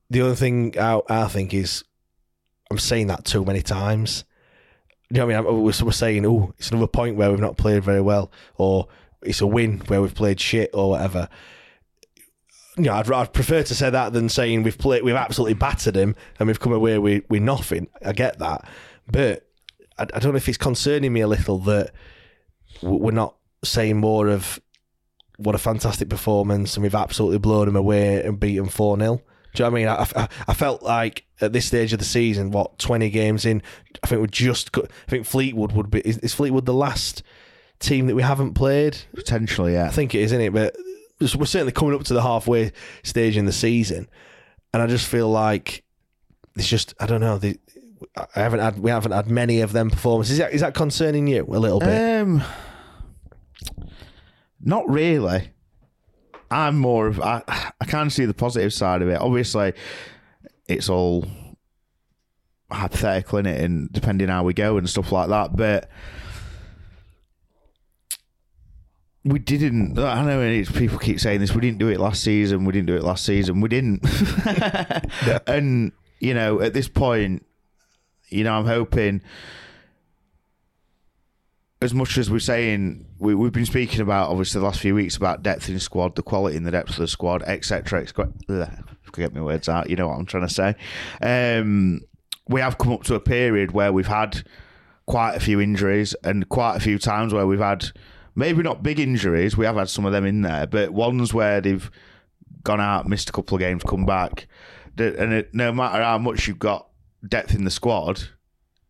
The 0.10 0.22
other 0.22 0.36
thing 0.36 0.76
I, 0.80 1.02
I 1.10 1.28
think 1.28 1.54
is, 1.54 1.84
I'm 2.72 2.78
saying 2.78 3.08
that 3.08 3.26
too 3.26 3.44
many 3.44 3.62
times. 3.62 4.24
You 5.10 5.18
know 5.18 5.28
what 5.28 5.36
I 5.36 5.42
mean? 5.42 5.64
We're, 5.64 5.86
we're 5.86 5.92
saying, 5.92 6.26
oh, 6.26 6.54
it's 6.58 6.72
another 6.72 6.88
point 6.88 7.16
where 7.16 7.30
we've 7.30 7.40
not 7.40 7.58
played 7.58 7.84
very 7.84 8.02
well, 8.02 8.32
or 8.58 8.88
it's 9.22 9.42
a 9.42 9.48
win 9.48 9.80
where 9.88 10.02
we've 10.02 10.16
played 10.16 10.40
shit, 10.40 10.72
or 10.74 10.92
whatever. 10.92 11.30
You 12.78 12.86
know, 12.86 12.96
I'd, 12.96 13.12
I'd 13.12 13.34
prefer 13.34 13.64
to 13.64 13.76
say 13.76 13.90
that 13.90 14.14
than 14.14 14.30
saying 14.30 14.64
we've 14.64 14.78
played, 14.78 15.04
we've 15.04 15.16
absolutely 15.16 15.54
battered 15.54 15.96
him 15.96 16.16
and 16.40 16.48
we've 16.48 16.60
come 16.60 16.74
away 16.74 16.98
with, 16.98 17.24
with 17.30 17.42
nothing. 17.42 17.88
I 18.04 18.12
get 18.12 18.40
that, 18.40 18.68
but 19.10 19.48
I, 19.98 20.04
I 20.04 20.20
don't 20.20 20.34
know 20.34 20.38
if 20.38 20.50
it's 20.50 20.58
concerning 20.58 21.14
me 21.14 21.22
a 21.22 21.28
little 21.28 21.60
that 21.60 21.92
we're 22.82 23.12
not 23.12 23.36
saying 23.64 23.98
more 23.98 24.28
of 24.28 24.60
what 25.38 25.56
a 25.56 25.60
fantastic 25.60 26.10
performance 26.10 26.76
and 26.76 26.84
we've 26.84 26.96
absolutely 26.96 27.40
blown 27.40 27.66
them 27.66 27.76
away 27.76 28.22
and 28.24 28.40
beaten 28.40 28.68
4 28.68 28.98
0. 29.00 29.22
Do 29.56 29.64
you 29.64 29.70
know 29.70 29.74
what 29.74 29.80
I 29.80 30.04
mean? 30.04 30.08
I, 30.16 30.22
I, 30.24 30.30
I 30.50 30.54
felt 30.54 30.84
like 30.84 31.26
at 31.42 31.54
this 31.54 31.66
stage 31.66 31.94
of 31.94 32.00
the 32.00 32.06
season, 32.06 32.52
what, 32.52 32.78
20 32.80 33.10
games 33.10 33.46
in, 33.46 33.62
I 34.04 34.08
think 34.08 34.22
we're 34.22 34.28
just, 34.28 34.76
I 34.78 34.82
think 35.08 35.26
Fleetwood 35.26 35.72
would 35.74 35.90
be, 35.90 36.00
is, 36.02 36.18
is 36.20 36.34
Fleetwood 36.34 36.66
the 36.66 36.74
last 36.74 37.24
team 37.80 38.08
that 38.08 38.16
we 38.16 38.22
haven't 38.22 38.54
played? 38.54 38.98
potentially, 39.14 39.74
yeah. 39.74 39.86
I 39.86 39.90
think 39.90 40.14
it 40.16 40.20
is, 40.20 40.32
isn't 40.32 40.42
it? 40.42 40.54
But 40.54 40.76
we're 41.20 41.46
certainly 41.46 41.72
coming 41.72 41.96
up 41.96 42.04
to 42.06 42.14
the 42.14 42.22
halfway 42.22 42.72
stage 43.04 43.38
in 43.38 43.46
the 43.46 43.52
season, 43.52 44.08
and 44.74 44.82
I 44.84 44.88
just 44.88 45.08
feel 45.08 45.30
like 45.30 45.84
it's 46.56 46.68
just 46.68 46.94
I 47.00 47.06
don't 47.06 47.22
know. 47.22 47.38
The, 47.38 47.58
I 48.18 48.42
haven't 48.42 48.60
had 48.60 48.80
we 48.80 48.92
haven't 48.92 49.14
had 49.14 49.30
many 49.30 49.62
of 49.62 49.72
them 49.72 49.90
performances. 49.90 50.34
Is 50.34 50.38
that, 50.40 50.54
is 50.54 50.62
that 50.62 50.74
concerning 50.74 51.28
you 51.28 51.44
a 51.44 51.60
little 51.60 51.80
bit? 51.80 52.22
Um, 52.22 52.44
not 54.62 54.90
really. 54.90 55.52
I'm 56.52 56.78
more 56.78 57.08
of 57.08 57.20
I. 57.20 57.42
I 57.48 57.86
can 57.86 58.10
see 58.10 58.26
the 58.26 58.34
positive 58.34 58.74
side 58.74 59.02
of 59.02 59.10
it. 59.10 59.20
Obviously, 59.20 59.74
it's 60.68 60.90
all 60.90 61.26
hypothetical 62.72 63.40
in 63.40 63.46
it, 63.46 63.62
and 63.62 63.92
depending 63.92 64.30
how 64.30 64.44
we 64.44 64.54
go 64.54 64.78
and 64.78 64.90
stuff 64.90 65.12
like 65.12 65.30
that. 65.30 65.56
But 65.56 65.90
we 69.24 69.40
didn't. 69.40 69.98
I 69.98 70.24
know 70.24 70.42
it's, 70.42 70.72
people 70.72 71.00
keep 71.00 71.20
saying 71.20 71.40
this. 71.40 71.54
We 71.54 71.62
didn't 71.62 71.80
do 71.80 71.90
it 71.90 72.00
last 72.00 72.24
season. 72.24 72.64
We 72.64 72.74
didn't 72.74 72.88
do 72.88 72.96
it 72.96 73.04
last 73.04 73.26
season. 73.26 73.62
We 73.62 73.70
didn't. 73.70 74.06
And 75.48 75.92
you 76.20 76.34
know, 76.34 76.62
at 76.62 76.74
this 76.74 76.88
point, 76.88 77.46
you 78.30 78.44
know, 78.44 78.54
I'm 78.54 78.66
hoping. 78.66 79.22
As 81.86 81.94
much 81.94 82.18
as 82.18 82.32
we're 82.32 82.40
saying, 82.40 83.06
we, 83.20 83.36
we've 83.36 83.52
been 83.52 83.68
speaking 83.68 84.02
about 84.02 84.32
obviously 84.32 84.60
the 84.60 84.66
last 84.66 84.80
few 84.80 84.96
weeks 84.96 85.16
about 85.16 85.44
depth 85.44 85.70
in 85.70 85.80
squad, 85.80 86.16
the 86.16 86.24
quality 86.24 86.58
and 86.58 86.66
the 86.66 86.72
depth 86.72 86.90
of 86.90 86.96
the 86.96 87.08
squad, 87.08 87.44
etc. 87.44 88.02
etc. 88.02 88.34
Get 89.14 89.36
my 89.36 89.42
words 89.42 89.70
out. 89.70 89.88
You 89.88 89.96
know 89.96 90.08
what 90.08 90.18
I'm 90.18 90.26
trying 90.26 90.48
to 90.48 90.52
say. 90.52 90.76
Um, 91.22 92.02
we 92.50 92.60
have 92.60 92.80
come 92.80 92.92
up 92.92 93.04
to 93.04 93.14
a 93.14 93.20
period 93.20 93.72
where 93.72 93.94
we've 93.94 94.08
had 94.08 94.42
quite 95.06 95.36
a 95.36 95.40
few 95.40 95.62
injuries 95.62 96.16
and 96.24 96.50
quite 96.50 96.76
a 96.76 96.80
few 96.80 96.98
times 96.98 97.36
where 97.36 97.46
we've 97.46 97.60
had 97.60 97.86
maybe 98.34 98.64
not 98.64 98.82
big 98.82 99.00
injuries. 99.00 99.56
We 99.56 99.68
have 99.68 99.76
had 99.76 99.88
some 99.88 100.08
of 100.08 100.12
them 100.12 100.26
in 100.26 100.42
there, 100.42 100.66
but 100.66 100.90
ones 100.90 101.36
where 101.36 101.62
they've 101.62 101.92
gone 102.64 102.82
out, 102.82 103.08
missed 103.08 103.30
a 103.30 103.32
couple 103.32 103.58
of 103.58 103.60
games, 103.60 103.84
come 103.84 104.08
back, 104.08 104.48
and 104.98 105.34
it, 105.34 105.54
no 105.54 105.72
matter 105.72 106.02
how 106.02 106.18
much 106.18 106.48
you've 106.48 106.58
got 106.58 106.88
depth 107.30 107.54
in 107.54 107.64
the 107.64 107.70
squad, 107.70 108.24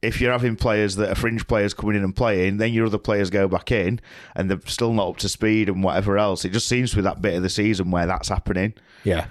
if 0.06 0.22
you're 0.22 0.32
having 0.32 0.56
players 0.56 0.96
that 0.98 1.10
are 1.10 1.16
fringe 1.16 1.48
players 1.48 1.74
coming 1.74 1.96
in 1.96 2.04
and 2.04 2.16
playing, 2.16 2.58
then 2.58 2.74
your 2.74 2.86
other 2.86 2.98
players 2.98 3.30
go 3.30 3.48
back 3.48 3.72
in 3.72 4.00
and 4.36 4.50
they're 4.50 4.60
still 4.66 4.94
not 4.94 5.10
up 5.10 5.18
to 5.18 5.30
speed 5.30 5.68
and 5.68 5.84
whatever 5.84 6.18
else. 6.18 6.46
It 6.46 6.52
just 6.52 6.68
seems 6.68 6.92
to 6.92 6.98
be 6.98 7.02
that 7.02 7.22
bit 7.22 7.36
of 7.36 7.44
the 7.44 7.50
season 7.50 7.92
where 7.92 8.06
that's 8.06 8.30
happening. 8.30 8.74
Yeah. 9.04 9.26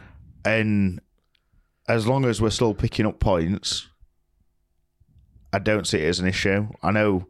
And 0.44 1.00
as 1.88 2.06
long 2.06 2.24
as 2.24 2.40
we're 2.40 2.50
still 2.50 2.74
picking 2.74 3.06
up 3.06 3.20
points, 3.20 3.88
I 5.52 5.60
don't 5.60 5.86
see 5.86 5.98
it 5.98 6.08
as 6.08 6.18
an 6.18 6.26
issue. 6.26 6.68
I 6.82 6.90
know, 6.90 7.26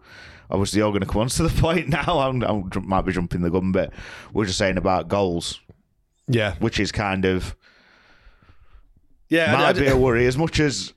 obviously, 0.50 0.78
you're 0.78 0.90
going 0.90 1.02
to 1.02 1.06
come 1.06 1.22
on 1.22 1.28
to 1.28 1.42
the 1.42 1.60
point 1.60 1.88
now. 1.88 2.18
I 2.18 2.80
might 2.80 3.02
be 3.02 3.12
jumping 3.12 3.42
the 3.42 3.50
gun, 3.50 3.72
but 3.72 3.92
we're 4.32 4.46
just 4.46 4.58
saying 4.58 4.78
about 4.78 5.08
goals. 5.08 5.60
Yeah. 6.26 6.54
Which 6.54 6.80
is 6.80 6.90
kind 6.90 7.26
of. 7.26 7.54
Yeah. 9.28 9.52
Might 9.52 9.64
I, 9.64 9.68
I, 9.68 9.72
be 9.74 9.86
a 9.88 9.96
worry. 9.96 10.26
As 10.26 10.38
much 10.38 10.58
as 10.60 10.94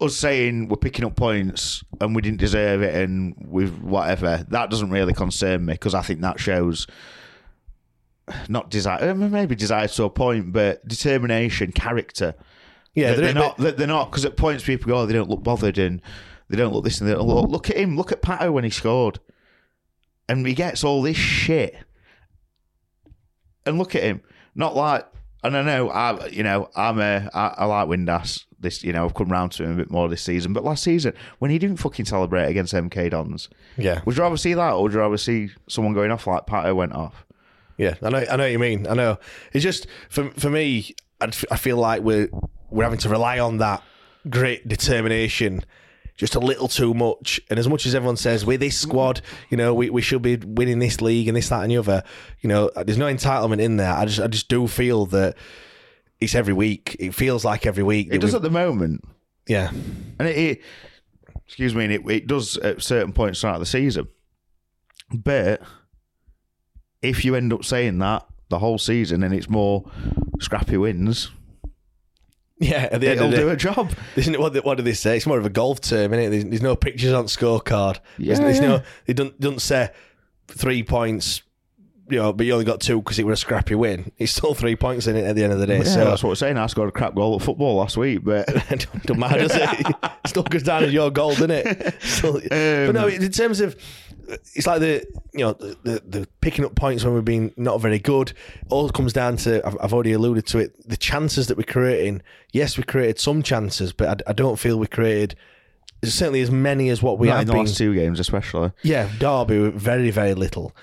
us 0.00 0.16
saying 0.16 0.68
we're 0.68 0.76
picking 0.76 1.04
up 1.04 1.16
points 1.16 1.82
and 2.00 2.14
we 2.14 2.22
didn't 2.22 2.38
deserve 2.38 2.82
it 2.82 2.94
and 2.94 3.34
with 3.38 3.78
whatever, 3.80 4.46
that 4.48 4.70
doesn't 4.70 4.90
really 4.90 5.12
concern 5.12 5.64
me 5.64 5.74
because 5.74 5.94
I 5.94 6.02
think 6.02 6.20
that 6.20 6.38
shows 6.38 6.86
not 8.48 8.70
desire, 8.70 9.14
maybe 9.14 9.54
desire 9.54 9.88
to 9.88 10.04
a 10.04 10.10
point, 10.10 10.52
but 10.52 10.86
determination, 10.86 11.72
character. 11.72 12.34
Yeah, 12.94 13.14
they're, 13.14 13.32
they're 13.32 13.34
not. 13.34 13.56
They're 13.58 13.86
not 13.86 14.10
because 14.10 14.24
at 14.24 14.36
points 14.36 14.64
people 14.64 14.88
go, 14.88 14.98
oh, 14.98 15.06
they 15.06 15.12
don't 15.12 15.28
look 15.28 15.42
bothered 15.42 15.78
and 15.78 16.02
they 16.48 16.56
don't 16.56 16.72
look 16.72 16.84
this 16.84 17.00
and 17.00 17.08
they 17.08 17.14
don't 17.14 17.26
look. 17.26 17.48
Look 17.48 17.70
at 17.70 17.76
him. 17.76 17.96
Look 17.96 18.10
at 18.10 18.22
Pato 18.22 18.52
when 18.52 18.64
he 18.64 18.70
scored, 18.70 19.20
and 20.28 20.46
he 20.46 20.54
gets 20.54 20.82
all 20.82 21.02
this 21.02 21.16
shit. 21.16 21.76
And 23.64 23.78
look 23.78 23.94
at 23.94 24.02
him. 24.02 24.22
Not 24.54 24.74
like, 24.74 25.06
and 25.44 25.56
I 25.56 25.62
know 25.62 25.90
I, 25.90 26.26
you 26.28 26.42
know, 26.42 26.70
I'm 26.74 26.98
a, 26.98 27.30
I, 27.32 27.54
I 27.58 27.64
like 27.66 27.88
Windass. 27.88 28.46
This, 28.60 28.82
you 28.82 28.92
know, 28.92 29.04
I've 29.04 29.14
come 29.14 29.30
round 29.30 29.52
to 29.52 29.64
him 29.64 29.72
a 29.72 29.76
bit 29.76 29.90
more 29.90 30.08
this 30.08 30.22
season. 30.22 30.52
But 30.52 30.64
last 30.64 30.82
season, 30.82 31.14
when 31.38 31.50
he 31.50 31.58
didn't 31.58 31.76
fucking 31.78 32.06
celebrate 32.06 32.46
against 32.46 32.74
MK 32.74 33.10
Dons, 33.10 33.48
yeah, 33.76 34.00
would 34.04 34.16
you 34.16 34.22
rather 34.22 34.36
see 34.36 34.54
that 34.54 34.72
or 34.72 34.82
would 34.82 34.92
you 34.92 34.98
rather 34.98 35.16
see 35.16 35.50
someone 35.68 35.94
going 35.94 36.10
off 36.10 36.26
like 36.26 36.46
Pato 36.46 36.74
went 36.74 36.92
off? 36.92 37.24
Yeah, 37.76 37.94
I 38.02 38.10
know. 38.10 38.18
I 38.18 38.36
know 38.36 38.44
what 38.44 38.52
you 38.52 38.58
mean. 38.58 38.86
I 38.86 38.94
know. 38.94 39.18
It's 39.52 39.62
just 39.62 39.86
for 40.08 40.30
for 40.32 40.50
me. 40.50 40.94
I 41.20 41.30
feel 41.30 41.76
like 41.76 42.02
we're 42.02 42.28
we're 42.70 42.84
having 42.84 42.98
to 43.00 43.08
rely 43.08 43.38
on 43.38 43.58
that 43.58 43.82
great 44.28 44.68
determination 44.68 45.64
just 46.18 46.34
a 46.34 46.40
little 46.40 46.68
too 46.68 46.92
much. 46.92 47.40
And 47.48 47.58
as 47.58 47.68
much 47.68 47.86
as 47.86 47.94
everyone 47.94 48.16
says, 48.16 48.44
with 48.44 48.60
this 48.60 48.76
squad, 48.76 49.22
you 49.50 49.56
know, 49.56 49.72
we, 49.72 49.88
we 49.88 50.02
should 50.02 50.20
be 50.20 50.36
winning 50.36 50.80
this 50.80 51.00
league 51.00 51.28
and 51.28 51.36
this, 51.36 51.48
that, 51.48 51.62
and 51.62 51.70
the 51.70 51.78
other, 51.78 52.02
you 52.40 52.48
know, 52.48 52.70
there's 52.74 52.98
no 52.98 53.06
entitlement 53.06 53.60
in 53.60 53.76
there. 53.76 53.94
I 53.94 54.04
just 54.04 54.20
I 54.20 54.26
just 54.26 54.48
do 54.48 54.66
feel 54.66 55.06
that 55.06 55.36
it's 56.20 56.34
every 56.34 56.54
week. 56.54 56.96
It 56.98 57.14
feels 57.14 57.44
like 57.44 57.66
every 57.66 57.84
week. 57.84 58.08
It 58.10 58.20
does 58.20 58.34
at 58.34 58.42
the 58.42 58.50
moment. 58.50 59.04
Yeah. 59.46 59.70
And 60.18 60.28
it, 60.28 60.36
it 60.36 60.62
excuse 61.46 61.74
me, 61.74 61.84
and 61.84 61.92
it, 61.92 62.10
it 62.10 62.26
does 62.26 62.56
at 62.58 62.82
certain 62.82 63.12
points 63.12 63.40
throughout 63.40 63.58
the 63.58 63.66
season. 63.66 64.08
But 65.10 65.62
if 67.00 67.24
you 67.24 67.34
end 67.34 67.52
up 67.52 67.64
saying 67.64 67.98
that 67.98 68.26
the 68.50 68.58
whole 68.58 68.78
season 68.78 69.22
and 69.22 69.34
it's 69.34 69.48
more 69.48 69.90
scrappy 70.40 70.76
wins, 70.76 71.30
yeah, 72.58 72.88
at 72.90 73.00
the 73.00 73.08
end 73.08 73.20
it'll 73.20 73.30
do 73.30 73.48
a 73.48 73.56
job. 73.56 73.92
Isn't 74.16 74.34
it? 74.34 74.40
What, 74.40 74.54
what 74.64 74.76
do 74.76 74.82
they 74.82 74.92
say? 74.92 75.16
It's 75.16 75.26
more 75.26 75.38
of 75.38 75.46
a 75.46 75.50
golf 75.50 75.80
term, 75.80 76.12
isn't 76.12 76.26
it? 76.26 76.30
There's, 76.30 76.44
there's 76.44 76.62
no 76.62 76.76
pictures 76.76 77.12
on 77.12 77.26
scorecard. 77.26 78.00
Yeah, 78.18 78.34
there's, 78.34 78.38
there's 78.38 78.60
no. 78.60 78.82
They 79.06 79.12
don't 79.12 79.38
don't 79.40 79.62
say 79.62 79.90
three 80.48 80.82
points. 80.82 81.42
You 82.10 82.18
know, 82.18 82.32
but 82.32 82.46
you 82.46 82.52
only 82.52 82.64
got 82.64 82.80
two 82.80 83.00
because 83.02 83.18
it 83.18 83.26
was 83.26 83.38
a 83.38 83.40
scrappy 83.40 83.74
win. 83.74 84.12
It's 84.18 84.32
still 84.32 84.54
three 84.54 84.76
points 84.76 85.06
in 85.06 85.16
it 85.16 85.24
at 85.24 85.36
the 85.36 85.44
end 85.44 85.52
of 85.52 85.58
the 85.58 85.66
day. 85.66 85.78
Yeah, 85.78 85.84
so 85.84 86.04
that's 86.06 86.22
what 86.22 86.30
I'm 86.30 86.36
saying. 86.36 86.56
I 86.58 86.66
scored 86.66 86.88
a 86.88 86.92
crap 86.92 87.14
goal 87.14 87.36
at 87.36 87.42
football 87.42 87.76
last 87.76 87.96
week, 87.96 88.24
but 88.24 88.48
it 88.70 88.86
don't, 89.04 89.18
matter, 89.18 89.46
does 89.46 89.54
it? 89.54 89.86
still 90.26 90.42
goes 90.42 90.62
down 90.62 90.84
as 90.84 90.92
your 90.92 91.10
goal, 91.10 91.30
doesn't 91.30 91.50
it? 91.50 92.02
Still, 92.02 92.36
um, 92.36 92.42
but 92.48 92.92
no, 92.92 93.08
in 93.08 93.30
terms 93.30 93.60
of 93.60 93.76
it's 94.54 94.66
like 94.66 94.80
the 94.80 95.06
you 95.32 95.40
know 95.40 95.52
the, 95.54 95.76
the, 95.82 96.02
the 96.06 96.28
picking 96.40 96.64
up 96.64 96.74
points 96.74 97.04
when 97.04 97.14
we've 97.14 97.24
been 97.24 97.52
not 97.56 97.80
very 97.80 97.98
good. 97.98 98.32
All 98.68 98.88
comes 98.90 99.12
down 99.12 99.36
to 99.38 99.66
I've, 99.66 99.76
I've 99.80 99.92
already 99.92 100.12
alluded 100.12 100.46
to 100.48 100.58
it. 100.58 100.88
The 100.88 100.96
chances 100.96 101.46
that 101.48 101.56
we're 101.56 101.64
creating. 101.64 102.22
Yes, 102.52 102.76
we 102.76 102.84
created 102.84 103.18
some 103.18 103.42
chances, 103.42 103.92
but 103.92 104.22
I, 104.26 104.30
I 104.30 104.32
don't 104.32 104.58
feel 104.58 104.78
we 104.78 104.86
created 104.86 105.34
certainly 106.04 106.40
as 106.40 106.50
many 106.50 106.88
as 106.90 107.02
what 107.02 107.18
we 107.18 107.28
not 107.28 107.34
have 107.34 107.42
in 107.42 107.46
the 107.48 107.52
been. 107.54 107.64
last 107.64 107.76
two 107.76 107.94
games, 107.94 108.20
especially. 108.20 108.72
Yeah, 108.82 109.10
Derby 109.18 109.70
very 109.70 110.10
very 110.10 110.34
little. 110.34 110.74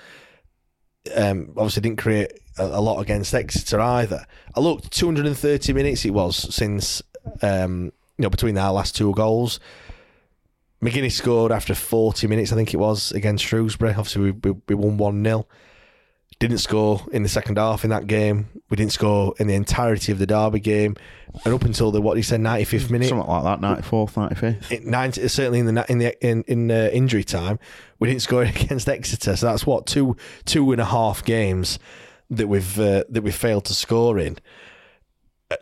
Um, 1.14 1.50
obviously 1.56 1.82
didn't 1.82 1.98
create 1.98 2.32
a, 2.58 2.64
a 2.64 2.80
lot 2.80 3.00
against 3.00 3.34
Exeter 3.34 3.80
either. 3.80 4.26
I 4.54 4.60
looked 4.60 4.90
230 4.92 5.72
minutes 5.72 6.04
it 6.04 6.10
was 6.10 6.54
since 6.54 7.02
um, 7.42 7.92
you 8.16 8.22
know 8.22 8.30
between 8.30 8.56
our 8.58 8.72
last 8.72 8.96
two 8.96 9.12
goals. 9.12 9.60
McGuinness 10.82 11.12
scored 11.12 11.52
after 11.52 11.74
40 11.74 12.26
minutes, 12.26 12.52
I 12.52 12.56
think 12.56 12.74
it 12.74 12.76
was, 12.76 13.10
against 13.12 13.44
Shrewsbury. 13.44 13.92
Obviously, 13.92 14.30
we, 14.30 14.50
we, 14.50 14.60
we 14.68 14.74
won 14.74 14.98
1 14.98 15.24
0. 15.24 15.46
Didn't 16.38 16.58
score 16.58 17.02
in 17.12 17.22
the 17.22 17.28
second 17.28 17.56
half 17.56 17.82
in 17.82 17.90
that 17.90 18.06
game. 18.06 18.48
We 18.68 18.76
didn't 18.76 18.92
score 18.92 19.34
in 19.38 19.46
the 19.46 19.54
entirety 19.54 20.12
of 20.12 20.18
the 20.18 20.26
Derby 20.26 20.60
game. 20.60 20.96
And 21.44 21.54
up 21.54 21.64
until 21.64 21.90
the, 21.90 22.00
what 22.00 22.16
he 22.16 22.22
said, 22.22 22.40
95th 22.40 22.90
minute. 22.90 23.08
Something 23.08 23.26
like 23.26 23.42
that, 23.42 23.60
94th, 23.60 24.12
95th. 24.12 24.84
90, 24.84 25.28
certainly 25.28 25.60
in 25.60 25.74
the 25.74 25.86
in 25.88 25.98
the 25.98 26.26
in, 26.26 26.44
in 26.46 26.70
uh, 26.70 26.90
injury 26.92 27.24
time, 27.24 27.58
we 27.98 28.08
didn't 28.08 28.22
score 28.22 28.42
against 28.44 28.88
Exeter. 28.88 29.36
So 29.36 29.46
that's 29.46 29.64
what 29.66 29.86
two 29.86 30.16
two 30.44 30.72
and 30.72 30.80
a 30.80 30.84
half 30.84 31.24
games 31.24 31.78
that 32.30 32.48
we've 32.48 32.78
uh, 32.78 33.04
that 33.08 33.22
we 33.22 33.30
failed 33.30 33.64
to 33.66 33.74
score 33.74 34.18
in. 34.18 34.38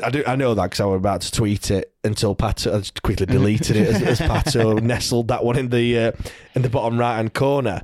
I 0.03 0.11
do. 0.11 0.25
I 0.27 0.35
know 0.35 0.55
that 0.55 0.65
because 0.65 0.81
I 0.81 0.87
was 0.87 0.97
about 0.97 1.21
to 1.23 1.31
tweet 1.31 1.71
it 1.71 1.93
until 2.05 2.35
Pato. 2.35 2.75
I 2.75 2.79
just 2.79 3.03
quickly 3.03 3.27
deleted 3.27 3.77
it 3.77 3.95
as, 3.95 4.03
as 4.03 4.21
Pato 4.21 4.83
nestled 4.83 5.29
that 5.29 5.45
one 5.45 5.59
in 5.59 5.69
the 5.69 5.99
uh, 5.99 6.13
in 6.55 6.63
the 6.63 6.71
bottom 6.71 6.99
right 6.99 7.17
hand 7.17 7.35
corner. 7.35 7.83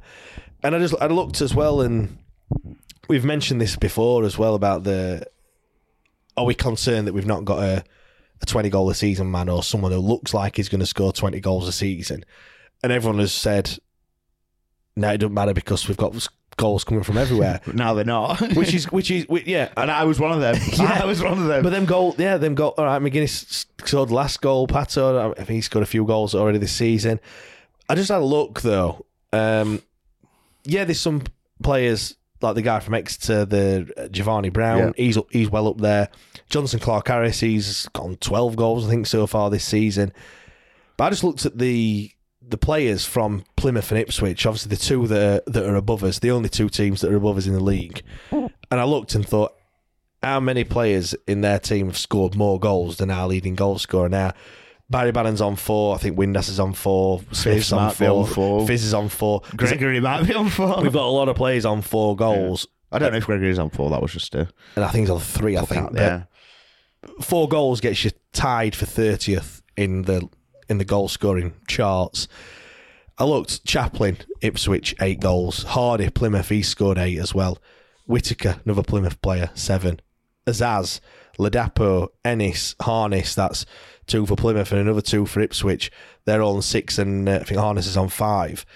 And 0.63 0.75
I 0.75 0.79
just 0.79 0.95
I 1.01 1.07
looked 1.09 1.43
as 1.43 1.55
well, 1.55 1.83
and 1.83 2.17
we've 3.11 3.25
mentioned 3.25 3.61
this 3.61 3.75
before 3.75 4.25
as 4.25 4.39
well 4.39 4.55
about 4.55 4.85
the. 4.85 5.27
Are 6.37 6.45
we 6.45 6.55
concerned 6.55 7.09
that 7.09 7.13
we've 7.13 7.27
not 7.27 7.45
got 7.45 7.59
a 7.59 7.85
a 8.41 8.47
twenty 8.47 8.71
goal 8.71 8.89
a 8.89 8.95
season 8.95 9.31
man 9.31 9.49
or 9.49 9.63
someone 9.63 9.93
who 9.93 9.99
looks 9.99 10.33
like 10.33 10.57
he's 10.57 10.69
going 10.69 10.81
to 10.81 10.87
score 10.87 11.13
twenty 11.13 11.41
goals 11.41 11.69
a 11.69 11.73
season? 11.73 12.25
And 12.83 12.93
everyone 12.93 13.19
has 13.19 13.33
said, 13.33 13.79
no, 14.97 15.11
it 15.11 15.19
doesn't 15.19 15.35
matter 15.35 15.53
because 15.53 15.87
we've 15.87 15.99
got 15.99 16.29
goals 16.57 16.85
coming 16.85 17.03
from 17.03 17.19
everywhere. 17.19 17.61
now 17.75 17.93
they're 17.95 18.05
not. 18.05 18.41
which 18.55 18.73
is 18.73 18.91
which 18.93 19.11
is 19.11 19.29
which, 19.29 19.45
yeah. 19.45 19.71
And 19.77 19.91
I 19.91 20.05
was 20.05 20.21
one 20.21 20.31
of 20.31 20.41
them. 20.41 20.55
Yeah. 20.79 21.01
I 21.03 21.05
was 21.05 21.21
one 21.21 21.33
of 21.39 21.47
them. 21.47 21.65
But 21.65 21.71
them 21.71 21.87
goal, 21.87 22.15
yeah, 22.17 22.37
them 22.37 22.55
goal. 22.55 22.75
All 22.79 22.85
right, 22.85 23.03
McGuinness 23.03 23.67
scored 23.85 24.13
last 24.13 24.41
goal. 24.41 24.69
Pato, 24.69 25.33
I 25.33 25.35
think 25.35 25.49
he 25.49 25.61
scored 25.63 25.83
a 25.83 25.87
few 25.87 26.05
goals 26.05 26.35
already 26.35 26.59
this 26.59 26.73
season. 26.73 27.19
I 27.89 27.97
just 27.97 28.09
had 28.09 28.19
a 28.19 28.25
look 28.25 28.61
though. 28.61 29.05
Um, 29.33 29.83
yeah, 30.65 30.85
there's 30.85 31.01
some 31.01 31.25
players 31.63 32.15
like 32.43 32.55
the 32.55 32.63
guy 32.63 32.81
from 32.81 32.95
Exeter, 32.95 33.45
the 33.45 33.93
uh, 33.97 34.09
Jevani 34.09 34.53
Brown. 34.53 34.79
Yeah. 34.79 34.93
He's 34.97 35.17
up, 35.17 35.27
he's 35.31 35.51
well 35.51 35.69
up 35.69 35.79
there. 35.79 36.09
Jonson 36.51 36.81
Clarke-Harris, 36.81 37.41
he's 37.41 37.89
gone 37.89 38.17
12 38.17 38.57
goals 38.57 38.87
I 38.87 38.91
think 38.91 39.07
so 39.07 39.27
far 39.27 39.51
this 39.51 39.65
season. 39.65 40.13
But 40.97 41.05
I 41.05 41.11
just 41.11 41.25
looked 41.25 41.47
at 41.47 41.59
the 41.59 42.11
the 42.43 42.59
players 42.59 43.05
from 43.07 43.45
Plymouth 43.57 43.93
and 43.93 44.01
Ipswich, 44.01 44.45
obviously 44.45 44.71
the 44.71 44.83
two 44.83 45.07
that 45.07 45.43
are, 45.47 45.51
that 45.51 45.65
are 45.65 45.77
above 45.77 46.03
us, 46.03 46.19
the 46.19 46.33
only 46.33 46.49
two 46.49 46.69
teams 46.69 47.01
that 47.01 47.13
are 47.13 47.17
above 47.17 47.37
us 47.37 47.47
in 47.47 47.53
the 47.53 47.63
league. 47.63 48.03
And 48.33 48.81
I 48.81 48.85
looked 48.85 49.15
and 49.15 49.27
thought, 49.27 49.53
how 50.23 50.41
many 50.41 50.65
players 50.65 51.15
in 51.27 51.43
their 51.43 51.59
team 51.59 51.87
have 51.87 51.97
scored 51.97 52.35
more 52.35 52.59
goals 52.59 52.97
than 52.97 53.11
our 53.11 53.29
leading 53.29 53.55
goal 53.55 53.79
scorer 53.79 54.09
now? 54.09 54.33
Barry 54.91 55.13
Bannan's 55.13 55.41
on 55.41 55.55
four. 55.57 55.95
I 55.95 55.99
think 55.99 56.19
Windass 56.19 56.49
is 56.49 56.59
on 56.59 56.73
four. 56.73 57.21
Smith's 57.31 57.73
on 57.73 57.93
four. 57.93 58.25
on 58.25 58.27
four. 58.27 58.67
Fizz 58.67 58.85
is 58.85 58.95
on 58.95 59.09
four. 59.09 59.43
Gregory 59.57 60.01
might 60.01 60.27
be 60.27 60.35
on 60.35 60.49
four. 60.51 60.83
We've 60.83 60.93
got 60.93 61.05
a 61.05 61.11
lot 61.11 61.29
of 61.29 61.37
players 61.37 61.65
on 61.65 61.81
four 61.81 62.17
goals. 62.17 62.67
I 62.91 62.99
don't 62.99 63.13
know 63.13 63.19
if 63.19 63.27
Gregory's 63.27 63.59
on 63.61 63.71
four. 63.71 63.91
That 63.91 64.03
was 64.03 64.13
just 64.13 64.35
a 64.35 64.49
And 64.75 64.85
I 64.85 64.89
think 64.89 65.05
he's 65.05 65.11
on 65.11 65.21
three, 65.21 65.57
I 65.57 65.65
think. 65.65 65.97
out 65.97 66.27
But 67.03 67.25
four 67.25 67.49
goals 67.49 67.81
gets 67.81 68.05
you 68.05 68.11
tied 68.33 68.75
for 68.75 68.85
thirtieth 68.85 69.63
in 69.77 70.03
the 70.03 70.29
in 70.69 70.79
the 70.79 70.85
goal 70.85 71.09
scoring 71.09 71.55
charts. 71.69 72.27
I 73.17 73.25
looked 73.25 73.65
Chaplin, 73.65 74.19
Ipswich, 74.41 74.95
eight 75.01 75.21
goals. 75.21 75.65
Hardie, 75.67 76.13
Plymouth, 76.13 76.49
he 76.49 76.63
scored 76.63 76.99
eight 76.99 77.19
as 77.19 77.35
well. 77.35 77.59
Whittaker, 78.07 78.61
another 78.65 78.83
Plymouth 78.83 79.21
player, 79.23 79.51
seven. 79.55 80.01
Azaz, 80.47 81.01
Ladapo, 81.39 82.09
Ennis, 82.25 82.75
Harness, 82.81 83.35
that's 83.35 83.67
two 84.07 84.27
for 84.27 84.37
Plymouth 84.37 84.73
and 84.73 84.81
another 84.81 85.01
two 85.01 85.27
for 85.27 85.41
Ipswich. 85.41 85.91
They're 86.25 86.43
all 86.43 86.57
on 86.57 86.63
six, 86.63 86.99
and 86.99 87.29
uh, 87.29 87.39
I 87.41 87.45
think 87.45 87.61
Harness 87.61 87.87
is 87.87 87.97
on 87.97 88.09
five. 88.09 88.67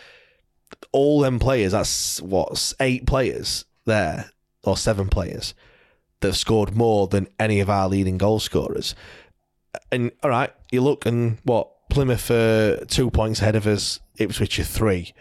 All 0.93 1.21
them 1.21 1.39
players, 1.39 1.73
that's 1.73 2.21
what, 2.23 2.73
eight 2.81 3.07
players 3.07 3.65
there, 3.85 4.31
or 4.63 4.77
seven 4.77 5.09
players, 5.09 5.55
that 6.21 6.29
have 6.29 6.37
scored 6.37 6.75
more 6.75 7.07
than 7.07 7.29
any 7.39 7.61
of 7.61 7.69
our 7.69 7.89
leading 7.89 8.19
goal 8.19 8.41
scorers. 8.41 8.95
And 9.91 10.13
all 10.23 10.31
right, 10.31 10.53
you 10.71 10.81
look 10.81 11.05
and 11.05 11.39
what 11.45 11.89
Plymouth 11.91 12.31
are 12.31 12.85
two 12.87 13.11
points 13.11 13.41
ahead 13.41 13.57
of 13.57 13.67
us, 13.67 14.01
Ipswich 14.17 14.59
are 14.59 14.65
three. 14.65 15.15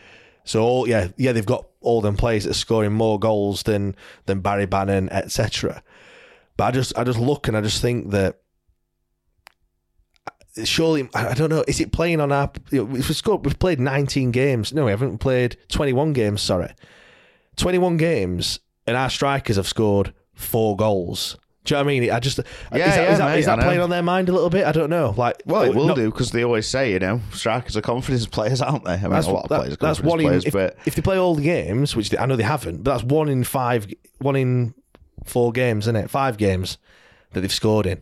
So 0.46 0.64
all 0.64 0.88
yeah, 0.88 1.10
yeah, 1.18 1.32
they've 1.32 1.46
got 1.46 1.68
all 1.82 2.02
them 2.02 2.18
players 2.18 2.44
that 2.44 2.52
are 2.52 2.54
scoring 2.54 2.94
more 2.94 3.20
goals 3.20 3.64
than 3.64 3.96
than 4.26 4.42
Barry 4.42 4.66
Bannan, 4.66 5.10
etc. 5.10 5.84
But 6.58 6.64
I 6.66 6.72
just 6.72 6.98
I 6.98 7.04
just 7.04 7.20
look 7.20 7.48
and 7.48 7.58
I 7.58 7.62
just 7.62 7.82
think 7.82 8.12
that 8.12 8.40
surely 10.64 11.10
I 11.14 11.34
don't 11.34 11.50
know. 11.50 11.64
Is 11.68 11.80
it 11.80 11.92
playing 11.92 12.20
on 12.22 12.32
our? 12.32 12.52
Know, 12.72 12.84
we've 12.84 13.04
scored. 13.16 13.46
We've 13.46 13.58
played 13.58 13.80
19 13.80 14.32
games. 14.32 14.74
No, 14.74 14.86
we 14.86 14.92
haven't 14.92 15.18
played 15.20 15.58
21 15.70 16.14
games. 16.14 16.42
Sorry, 16.42 16.74
21 17.58 17.98
games, 17.98 18.60
and 18.88 18.96
our 18.98 19.10
strikers 19.10 19.56
have 19.56 19.68
scored 19.68 20.14
four 20.34 20.76
goals. 20.76 21.38
Do 21.66 21.74
you 21.76 21.78
know 21.80 21.86
what 21.86 21.92
I 21.92 22.00
mean? 22.00 22.12
I 22.12 22.20
just 22.20 22.38
Yeah, 22.40 22.44
is 22.44 22.52
that, 22.72 22.78
yeah, 22.80 23.12
is 23.14 23.18
that, 23.20 23.26
mate, 23.32 23.40
is 23.40 23.46
that 23.46 23.60
playing 23.60 23.80
on 23.80 23.90
their 23.90 24.04
mind 24.04 24.28
a 24.28 24.34
little 24.34 24.50
bit? 24.50 24.66
I 24.66 24.74
don't 24.74 24.90
know. 24.90 25.14
Like, 25.16 25.42
Well, 25.46 25.62
it 25.62 25.74
will 25.74 25.88
not- 25.88 25.96
do 25.96 26.12
because 26.12 26.32
they 26.32 26.44
always 26.44 26.68
say, 26.68 26.92
you 26.92 27.00
know, 27.00 27.22
strikers 27.32 27.78
are 27.78 27.82
confidence 27.82 28.26
players, 28.38 28.62
aren't 28.62 28.84
they? 28.84 28.96
I 28.96 28.98
mean, 28.98 29.12
That's, 29.12 29.28
a 29.28 29.32
lot 29.32 29.44
of 29.44 29.50
that- 29.50 29.60
players 29.60 29.74
are 29.76 29.78
that's 29.78 30.02
one 30.02 30.20
in 30.20 30.26
players, 30.28 30.44
if, 30.46 30.52
but 30.52 30.76
if 30.86 30.96
they 30.96 31.02
play 31.02 31.18
all 31.18 31.36
the 31.36 31.44
games, 31.44 31.96
which 31.96 32.10
they, 32.10 32.18
I 32.18 32.26
know 32.26 32.36
they 32.36 32.44
haven't, 32.44 32.84
but 32.84 32.92
that's 32.92 33.04
one 33.06 33.30
in 33.30 33.46
five, 33.46 33.88
one 34.20 34.36
in 34.36 34.74
four 35.26 35.52
games, 35.52 35.86
isn't 35.86 35.96
it? 35.96 36.10
Five 36.10 36.38
games 36.38 36.78
that 37.32 37.42
they've 37.42 37.52
scored 37.52 37.86
in. 37.86 38.02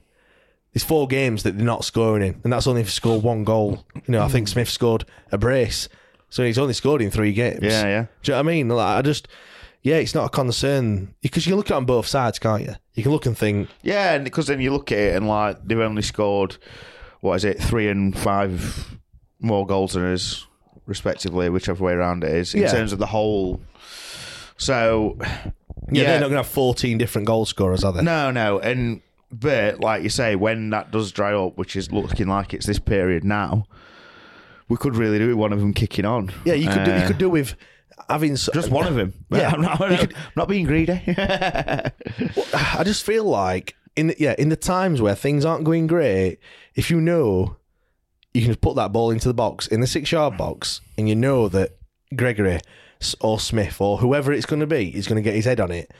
There's 0.73 0.83
four 0.83 1.07
games 1.07 1.43
that 1.43 1.57
they're 1.57 1.65
not 1.65 1.83
scoring 1.83 2.23
in, 2.25 2.39
and 2.43 2.53
that's 2.53 2.65
only 2.67 2.81
if 2.81 2.87
they 2.87 2.91
score 2.91 3.19
one 3.19 3.43
goal. 3.43 3.85
You 3.95 4.01
know, 4.07 4.23
I 4.23 4.29
think 4.29 4.47
Smith 4.47 4.69
scored 4.69 5.03
a 5.31 5.37
brace, 5.37 5.89
so 6.29 6.43
he's 6.43 6.57
only 6.57 6.73
scored 6.73 7.01
in 7.01 7.11
three 7.11 7.33
games. 7.33 7.59
Yeah, 7.61 7.83
yeah. 7.83 8.05
Do 8.23 8.31
you 8.31 8.33
know 8.33 8.37
what 8.37 8.39
I 8.39 8.43
mean? 8.55 8.69
Like, 8.69 8.97
I 8.97 9.01
just, 9.01 9.27
yeah, 9.81 9.95
it's 9.97 10.15
not 10.15 10.25
a 10.25 10.29
concern 10.29 11.13
because 11.21 11.45
you 11.45 11.51
can 11.51 11.57
look 11.57 11.67
at 11.67 11.73
it 11.73 11.77
on 11.77 11.85
both 11.85 12.07
sides, 12.07 12.39
can't 12.39 12.63
you? 12.63 12.75
You 12.93 13.03
can 13.03 13.11
look 13.11 13.25
and 13.25 13.37
think, 13.37 13.67
yeah, 13.81 14.13
and 14.13 14.23
because 14.23 14.47
then 14.47 14.61
you 14.61 14.71
look 14.71 14.91
at 14.93 14.97
it 14.97 15.15
and 15.17 15.27
like 15.27 15.57
they've 15.65 15.77
only 15.79 16.03
scored 16.03 16.55
what 17.19 17.33
is 17.35 17.43
it, 17.43 17.61
three 17.61 17.89
and 17.89 18.17
five 18.17 18.97
more 19.41 19.67
goals 19.67 19.93
than 19.93 20.05
us, 20.13 20.45
respectively, 20.85 21.49
whichever 21.49 21.83
way 21.83 21.93
around 21.93 22.23
it 22.23 22.31
is, 22.33 22.53
in 22.53 22.61
Yeah. 22.61 22.71
terms 22.71 22.93
of 22.93 22.99
the 22.99 23.07
whole. 23.07 23.59
So, 24.57 25.17
yeah, 25.89 26.03
they're 26.03 26.19
not 26.19 26.27
going 26.29 26.31
to 26.33 26.37
have 26.43 26.47
14 26.47 26.97
different 26.97 27.27
goal 27.27 27.45
scorers, 27.45 27.83
are 27.83 27.93
they? 27.93 28.01
No, 28.03 28.29
no, 28.31 28.59
and 28.59 29.01
but 29.31 29.79
like 29.79 30.03
you 30.03 30.09
say, 30.09 30.35
when 30.35 30.69
that 30.71 30.91
does 30.91 31.11
dry 31.11 31.33
up, 31.33 31.57
which 31.57 31.75
is 31.75 31.91
looking 31.91 32.27
like 32.27 32.53
it's 32.53 32.65
this 32.65 32.79
period 32.79 33.23
now, 33.23 33.65
we 34.69 34.77
could 34.77 34.95
really 34.95 35.17
do 35.19 35.27
with 35.29 35.37
one 35.37 35.53
of 35.53 35.59
them 35.59 35.73
kicking 35.73 36.05
on. 36.05 36.31
Yeah, 36.45 36.53
you 36.53 36.69
could 36.69 36.83
do, 36.83 36.93
you 36.95 37.07
could 37.07 37.17
do 37.17 37.29
with 37.29 37.55
having 38.09 38.33
s- 38.33 38.49
just 38.53 38.69
one 38.71 38.87
of 38.87 38.95
them. 38.95 39.13
Yeah, 39.31 39.49
I'm 39.53 39.61
not, 39.61 39.79
you 39.91 39.97
could- 39.97 40.13
I'm 40.15 40.31
not 40.35 40.47
being 40.49 40.65
greedy. 40.65 41.01
I 42.53 42.83
just 42.83 43.05
feel 43.05 43.23
like 43.25 43.75
in 43.95 44.07
the, 44.07 44.15
yeah 44.17 44.35
in 44.37 44.49
the 44.49 44.55
times 44.55 45.01
where 45.01 45.15
things 45.15 45.45
aren't 45.45 45.63
going 45.63 45.87
great, 45.87 46.39
if 46.75 46.89
you 46.89 47.01
know 47.01 47.57
you 48.33 48.41
can 48.41 48.51
just 48.51 48.61
put 48.61 48.75
that 48.77 48.91
ball 48.93 49.11
into 49.11 49.27
the 49.27 49.33
box 49.33 49.67
in 49.67 49.81
the 49.81 49.87
six 49.87 50.11
yard 50.11 50.37
box, 50.37 50.81
and 50.97 51.07
you 51.09 51.15
know 51.15 51.49
that 51.49 51.77
Gregory 52.15 52.59
or 53.19 53.39
Smith 53.39 53.79
or 53.79 53.97
whoever 53.97 54.31
it's 54.31 54.45
going 54.45 54.59
to 54.59 54.67
be 54.67 54.95
is 54.95 55.07
going 55.07 55.21
to 55.21 55.21
get 55.21 55.35
his 55.35 55.45
head 55.45 55.59
on 55.59 55.71
it, 55.71 55.91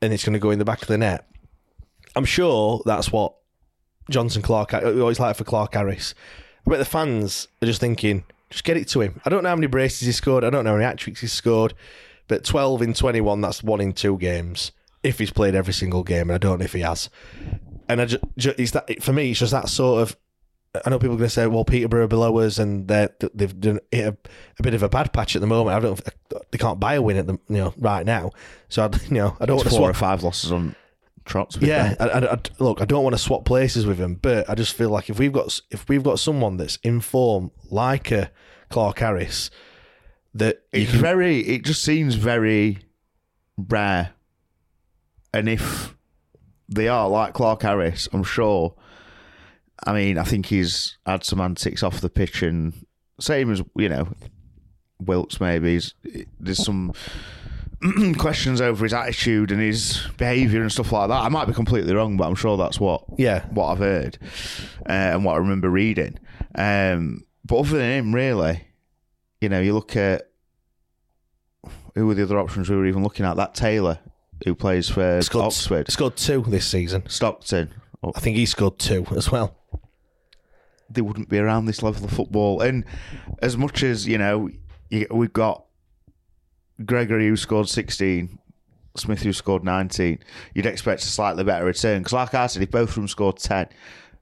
and 0.00 0.12
it's 0.12 0.24
going 0.24 0.32
to 0.32 0.38
go 0.38 0.50
in 0.50 0.58
the 0.58 0.64
back 0.64 0.82
of 0.82 0.88
the 0.88 0.98
net. 0.98 1.26
I'm 2.16 2.24
sure 2.24 2.82
that's 2.84 3.12
what 3.12 3.34
Jonson 4.10 4.42
Clarke. 4.42 4.74
Uh, 4.74 4.80
we 4.84 5.00
always 5.00 5.20
like 5.20 5.36
for 5.36 5.44
Clarke-Harris. 5.44 6.14
I 6.66 6.70
bet 6.70 6.78
the 6.78 6.84
fans 6.84 7.48
are 7.62 7.66
just 7.66 7.80
thinking, 7.80 8.24
just 8.50 8.64
get 8.64 8.76
it 8.76 8.88
to 8.88 9.00
him. 9.00 9.20
I 9.24 9.30
don't 9.30 9.42
know 9.42 9.48
how 9.48 9.56
many 9.56 9.68
braces 9.68 10.06
he 10.06 10.12
scored. 10.12 10.44
I 10.44 10.50
don't 10.50 10.64
know 10.64 10.70
how 10.70 10.76
many 10.76 10.84
hat 10.84 10.98
tricks 10.98 11.20
he 11.20 11.26
scored, 11.26 11.74
but 12.28 12.44
12 12.44 12.82
in 12.82 12.94
21, 12.94 13.40
that's 13.40 13.62
one 13.62 13.80
in 13.80 13.92
two 13.92 14.18
games. 14.18 14.72
If 15.02 15.18
he's 15.18 15.32
played 15.32 15.54
every 15.54 15.72
single 15.72 16.02
game, 16.02 16.28
and 16.28 16.32
I 16.32 16.38
don't 16.38 16.58
know 16.58 16.64
if 16.64 16.74
he 16.74 16.80
has. 16.80 17.08
And 17.88 18.02
I 18.02 18.04
just, 18.04 18.24
just 18.36 18.74
that 18.74 19.02
for 19.02 19.14
me, 19.14 19.30
it's 19.30 19.40
just 19.40 19.52
that 19.52 19.68
sort 19.68 20.02
of. 20.02 20.16
I 20.84 20.88
know 20.90 20.98
people 21.00 21.14
are 21.16 21.18
going 21.18 21.28
to 21.28 21.34
say, 21.34 21.46
"Well, 21.48 21.64
Peterborough 21.64 22.04
are 22.04 22.08
below 22.08 22.38
us, 22.38 22.58
and 22.58 22.86
they're, 22.86 23.10
they've 23.34 23.58
done 23.60 23.80
a, 23.92 24.08
a 24.08 24.62
bit 24.62 24.74
of 24.74 24.82
a 24.84 24.88
bad 24.88 25.12
patch 25.12 25.34
at 25.34 25.40
the 25.40 25.46
moment. 25.48 25.76
I 25.76 25.80
don't, 25.80 26.00
they 26.52 26.58
can't 26.58 26.78
buy 26.78 26.94
a 26.94 27.02
win 27.02 27.16
at 27.16 27.26
the 27.26 27.34
you 27.48 27.56
know 27.56 27.74
right 27.76 28.06
now. 28.06 28.30
So 28.68 28.84
I, 28.84 28.90
you 29.08 29.14
know, 29.16 29.36
I 29.40 29.46
don't 29.46 29.56
want 29.56 29.66
It's 29.66 29.74
to 29.74 29.78
four 29.80 29.86
swap 29.88 29.90
or 29.90 29.94
five 29.98 30.22
losses 30.22 30.52
on 30.52 30.76
trot. 31.24 31.56
yeah. 31.60 31.94
I, 31.98 32.04
I, 32.08 32.32
I- 32.34 32.38
look, 32.60 32.80
I 32.80 32.84
don't 32.84 33.02
want 33.02 33.14
to 33.14 33.18
swap 33.22 33.44
places 33.44 33.84
with 33.84 33.98
him, 33.98 34.14
but 34.14 34.48
I 34.48 34.54
just 34.54 34.74
feel 34.74 34.90
like 34.90 35.10
if 35.10 35.18
we've 35.18 35.32
got 35.32 35.58
if 35.70 35.88
we've 35.88 36.04
got 36.04 36.20
someone 36.20 36.56
that's 36.56 36.76
in 36.84 37.00
form 37.00 37.50
like 37.70 38.12
a 38.12 38.30
Clarke-Harris, 38.68 39.50
that 40.34 40.62
it's 40.72 40.92
can 40.92 41.00
very. 41.00 41.40
It 41.40 41.64
just 41.64 41.82
seems 41.82 42.14
very 42.14 42.78
rare. 43.56 44.12
And 45.34 45.48
if 45.48 45.96
they 46.68 46.86
are 46.86 47.08
like 47.08 47.34
Clarke-Harris, 47.34 48.08
I'm 48.12 48.22
sure. 48.22 48.74
I 49.86 49.92
mean, 49.92 50.18
I 50.18 50.24
think 50.24 50.46
he's 50.46 50.98
had 51.06 51.24
some 51.24 51.40
antics 51.40 51.82
off 51.82 52.00
the 52.00 52.10
pitch, 52.10 52.42
and 52.42 52.86
same 53.18 53.50
as 53.52 53.62
you 53.76 53.88
know, 53.88 54.08
Wilks. 55.00 55.40
Maybe 55.40 55.74
he's, 55.74 55.94
there's 56.38 56.62
some 56.62 56.92
questions 58.18 58.60
over 58.60 58.84
his 58.84 58.92
attitude 58.92 59.50
and 59.50 59.60
his 59.60 60.06
behaviour 60.18 60.60
and 60.60 60.70
stuff 60.70 60.92
like 60.92 61.08
that. 61.08 61.22
I 61.22 61.28
might 61.28 61.46
be 61.46 61.54
completely 61.54 61.94
wrong, 61.94 62.16
but 62.16 62.26
I'm 62.28 62.34
sure 62.34 62.56
that's 62.56 62.78
what 62.78 63.04
yeah 63.16 63.46
what 63.46 63.68
I've 63.68 63.78
heard 63.78 64.18
uh, 64.88 64.92
and 64.92 65.24
what 65.24 65.34
I 65.34 65.38
remember 65.38 65.70
reading. 65.70 66.18
Um, 66.54 67.24
but 67.44 67.60
other 67.60 67.78
than 67.78 67.90
him, 67.90 68.14
really, 68.14 68.64
you 69.40 69.48
know, 69.48 69.60
you 69.60 69.72
look 69.72 69.96
at 69.96 70.30
who 71.94 72.06
were 72.06 72.14
the 72.14 72.22
other 72.22 72.38
options 72.38 72.68
we 72.68 72.76
were 72.76 72.86
even 72.86 73.02
looking 73.02 73.24
at. 73.24 73.36
That 73.36 73.54
Taylor, 73.54 73.98
who 74.44 74.54
plays 74.54 74.88
for 74.88 75.20
scored, 75.22 75.46
Oxford, 75.46 75.90
scored 75.90 76.16
two 76.16 76.42
this 76.42 76.66
season. 76.66 77.08
Stockton. 77.08 77.72
I 78.02 78.20
think 78.20 78.36
he 78.36 78.46
scored 78.46 78.78
two 78.78 79.06
as 79.14 79.30
well. 79.30 79.56
They 80.90 81.00
wouldn't 81.00 81.28
be 81.28 81.38
around 81.38 81.66
this 81.66 81.82
level 81.82 82.04
of 82.04 82.10
football. 82.12 82.60
And 82.60 82.84
as 83.40 83.56
much 83.56 83.82
as 83.82 84.06
you 84.08 84.18
know, 84.18 84.50
we've 85.10 85.32
got 85.32 85.64
Gregory 86.84 87.28
who 87.28 87.36
scored 87.36 87.68
sixteen. 87.68 88.38
Smith, 88.96 89.22
who 89.22 89.32
scored 89.32 89.62
19, 89.62 90.18
you'd 90.52 90.66
expect 90.66 91.00
a 91.02 91.06
slightly 91.06 91.44
better 91.44 91.64
return. 91.64 92.00
Because, 92.00 92.12
like 92.12 92.34
I 92.34 92.48
said, 92.48 92.60
if 92.64 92.72
both 92.72 92.88
of 92.88 92.94
them 92.96 93.06
scored 93.06 93.36
10, 93.36 93.68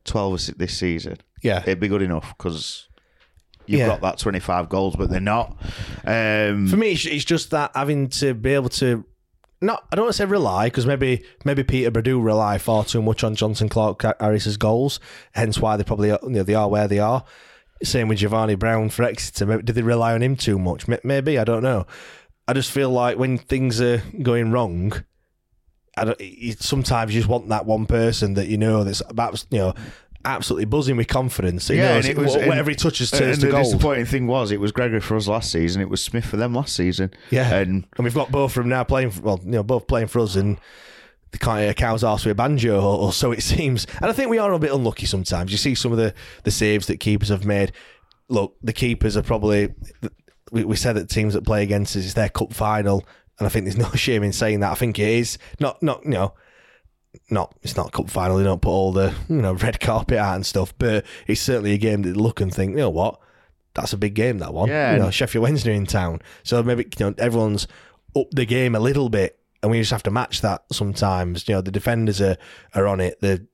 12 0.04 0.58
this- 0.58 0.78
season, 0.78 1.16
Yeah, 1.42 1.62
it'd 1.62 1.80
be 1.80 1.88
good 1.88 2.02
enough 2.02 2.34
because 2.36 2.86
you've 3.64 3.80
Yeah. 3.80 3.86
got 3.86 4.02
that 4.02 4.18
25 4.18 4.68
goals, 4.68 4.94
but 4.94 5.08
they're 5.08 5.20
not. 5.20 5.56
Um, 6.04 6.68
for 6.68 6.76
me, 6.76 6.92
it's, 6.92 7.06
it's 7.06 7.24
just 7.24 7.50
that 7.52 7.70
having 7.74 8.08
to 8.20 8.34
be 8.34 8.50
able 8.52 8.68
to. 8.68 9.06
Not, 9.61 9.84
I 9.90 9.96
don't 9.96 10.04
want 10.04 10.14
to 10.14 10.18
say 10.18 10.24
rely 10.24 10.66
because 10.66 10.86
maybe 10.86 11.24
maybe 11.44 11.64
Peterborough 11.64 12.02
do 12.02 12.20
rely 12.20 12.59
far 12.59 12.84
too 12.84 13.02
much 13.02 13.24
on 13.24 13.34
Johnson 13.34 13.68
Clark 13.68 14.02
Harris's 14.20 14.56
goals, 14.56 15.00
hence 15.32 15.59
why 15.59 15.76
they 15.76 15.84
probably 15.84 16.09
you 16.11 16.18
know, 16.22 16.42
they 16.44 16.54
are 16.54 16.68
where 16.68 16.86
they 16.86 17.00
are. 17.00 17.24
Same 17.82 18.09
with 18.09 18.18
Jevani 18.18 18.59
Brown 18.59 18.88
for 18.88 19.02
Exeter. 19.02 19.46
Maybe, 19.46 19.62
did 19.62 19.74
they 19.74 19.82
rely 19.82 20.14
on 20.14 20.22
him 20.22 20.36
too 20.36 20.59
much? 20.59 20.86
Maybe 21.02 21.38
I 21.38 21.44
don't 21.44 21.62
know. 21.62 21.86
I 22.46 22.52
just 22.52 22.70
feel 22.70 22.90
like 22.90 23.18
when 23.18 23.36
things 23.36 23.80
are 23.80 24.02
going 24.22 24.52
wrong, 24.52 25.04
sometimes 26.59 27.14
you 27.14 27.20
just 27.20 27.28
want 27.28 27.48
that 27.48 27.66
one 27.66 27.86
person 27.86 28.34
that 28.34 28.48
you 28.48 28.59
know 28.59 28.84
that's 28.84 29.02
about 29.09 29.44
you 29.50 29.59
know 29.59 29.74
absolutely 30.29 30.66
buzzing 30.66 30.97
with 30.97 31.09
confidence. 31.09 31.68
he 31.68 31.76
yeah, 31.76 31.95
knows 31.95 32.07
and 32.07 32.18
it 32.18 32.20
was 32.20 32.35
wh- 32.35 32.47
whatever 32.47 32.70
he 32.70 32.76
touches 32.76 33.12
and 33.12 33.35
to 33.35 33.47
the 33.47 33.51
gold. 33.51 33.64
disappointing 33.64 34.05
thing 34.05 34.26
was, 34.26 34.53
it 34.53 34.61
was 34.61 34.70
Gregory 34.72 35.01
for 35.01 35.16
us 35.16 35.26
last 35.26 35.51
season. 35.51 35.81
It 35.81 35.89
was 35.89 36.03
Smith 36.03 36.24
for 36.24 36.37
them 36.37 36.55
last 36.55 36.76
season. 36.76 37.11
Yeah, 37.31 37.55
and 37.55 37.87
and 37.97 38.05
we've 38.05 38.14
got 38.14 38.31
both 38.31 38.57
of 38.57 38.62
them 38.62 38.68
now 38.68 38.85
playing. 38.85 39.11
For, 39.11 39.22
well, 39.22 39.41
you 39.43 39.53
know, 39.53 39.62
both 39.62 39.87
playing 39.87 40.09
for 40.09 40.20
us, 40.20 40.37
and 40.37 40.59
they 41.33 41.39
can't 41.39 41.61
hear 41.61 41.70
a 41.70 41.74
cow's 41.74 42.05
arse 42.05 42.24
with 42.24 42.33
a 42.33 42.35
banjo, 42.35 42.79
or, 42.81 42.99
or 42.99 43.12
so 43.12 43.33
it 43.33 43.43
seems. 43.55 43.87
And 44.01 44.11
I 44.11 44.12
think 44.12 44.31
we 44.31 44.39
are 44.39 44.53
a 44.53 44.59
bit 44.59 44.72
unlucky 44.72 45.07
sometimes. 45.07 45.51
You 45.51 45.59
see 45.59 45.74
some 45.74 45.93
of 45.93 45.99
the 45.99 46.14
the 46.45 46.51
saves 46.51 46.87
that 46.87 47.01
keepers 47.01 47.31
have 47.31 47.45
made. 47.45 47.72
Look, 48.29 48.57
the 48.62 48.72
keepers 48.74 49.16
are 49.16 49.22
probably. 49.22 49.74
We, 50.53 50.64
we 50.64 50.76
said 50.76 50.95
that 50.95 51.11
teams 51.11 51.35
that 51.35 51.45
play 51.45 51.62
against 51.62 51.97
us 51.97 52.05
is 52.05 52.14
their 52.14 52.29
cup 52.31 52.53
final, 52.53 53.05
and 53.39 53.47
I 53.47 53.51
think 53.51 53.64
there's 53.64 53.76
no 53.76 53.91
shame 53.95 54.22
in 54.22 54.33
saying 54.33 54.61
that. 54.61 54.72
I 54.72 54.74
think 54.74 54.99
it 54.99 55.09
is 55.09 55.39
not 55.59 55.83
not 55.83 56.05
you 56.05 56.11
know. 56.11 56.35
Not 57.30 57.54
it's 57.62 57.76
not 57.76 57.92
cup 57.92 58.11
final. 58.11 58.36
They 58.36 58.44
don't 58.44 58.62
put 58.62 58.70
all 58.70 58.92
the 58.92 59.14
you 59.28 59.42
know 59.42 59.54
red 59.54 59.80
carpet 59.80 60.18
out 60.18 60.36
and 60.36 60.46
stuff, 60.46 60.74
but 60.78 61.04
it's 61.26 61.40
certainly 61.40 61.72
a 61.72 61.78
game 61.78 62.02
that 62.02 62.11
they 62.11 62.14
look 62.14 62.40
and 62.40 62.54
think, 62.54 62.72
you 62.72 62.78
know 62.78 62.90
what, 62.90 63.18
that's 63.74 63.92
a 63.92 63.96
big 63.96 64.14
game. 64.14 64.38
That 64.38 64.52
one, 64.54 64.68
Yeah. 64.68 64.92
You 64.94 64.98
know, 64.98 65.11
Sheffield 65.11 65.42
Wednesday 65.42 65.74
in 65.76 65.86
town, 65.86 66.20
so 66.42 66.62
maybe 66.62 66.86
you 66.98 67.06
know 67.06 67.14
everyone's 67.18 67.66
up 68.16 68.28
the 68.32 68.44
game 68.44 68.74
a 68.74 68.80
little 68.80 69.09
bit, 69.09 69.38
and 69.62 69.70
we 69.70 69.78
just 69.80 69.90
have 69.90 70.02
to 70.04 70.11
match 70.11 70.40
that 70.42 70.64
sometimes. 70.72 71.48
You 71.48 71.56
know, 71.56 71.61
the 71.61 71.70
defenders 71.70 72.20
are 72.20 72.36
are 72.74 72.86
on 72.86 73.00
it. 73.00 73.20
The 73.20 73.46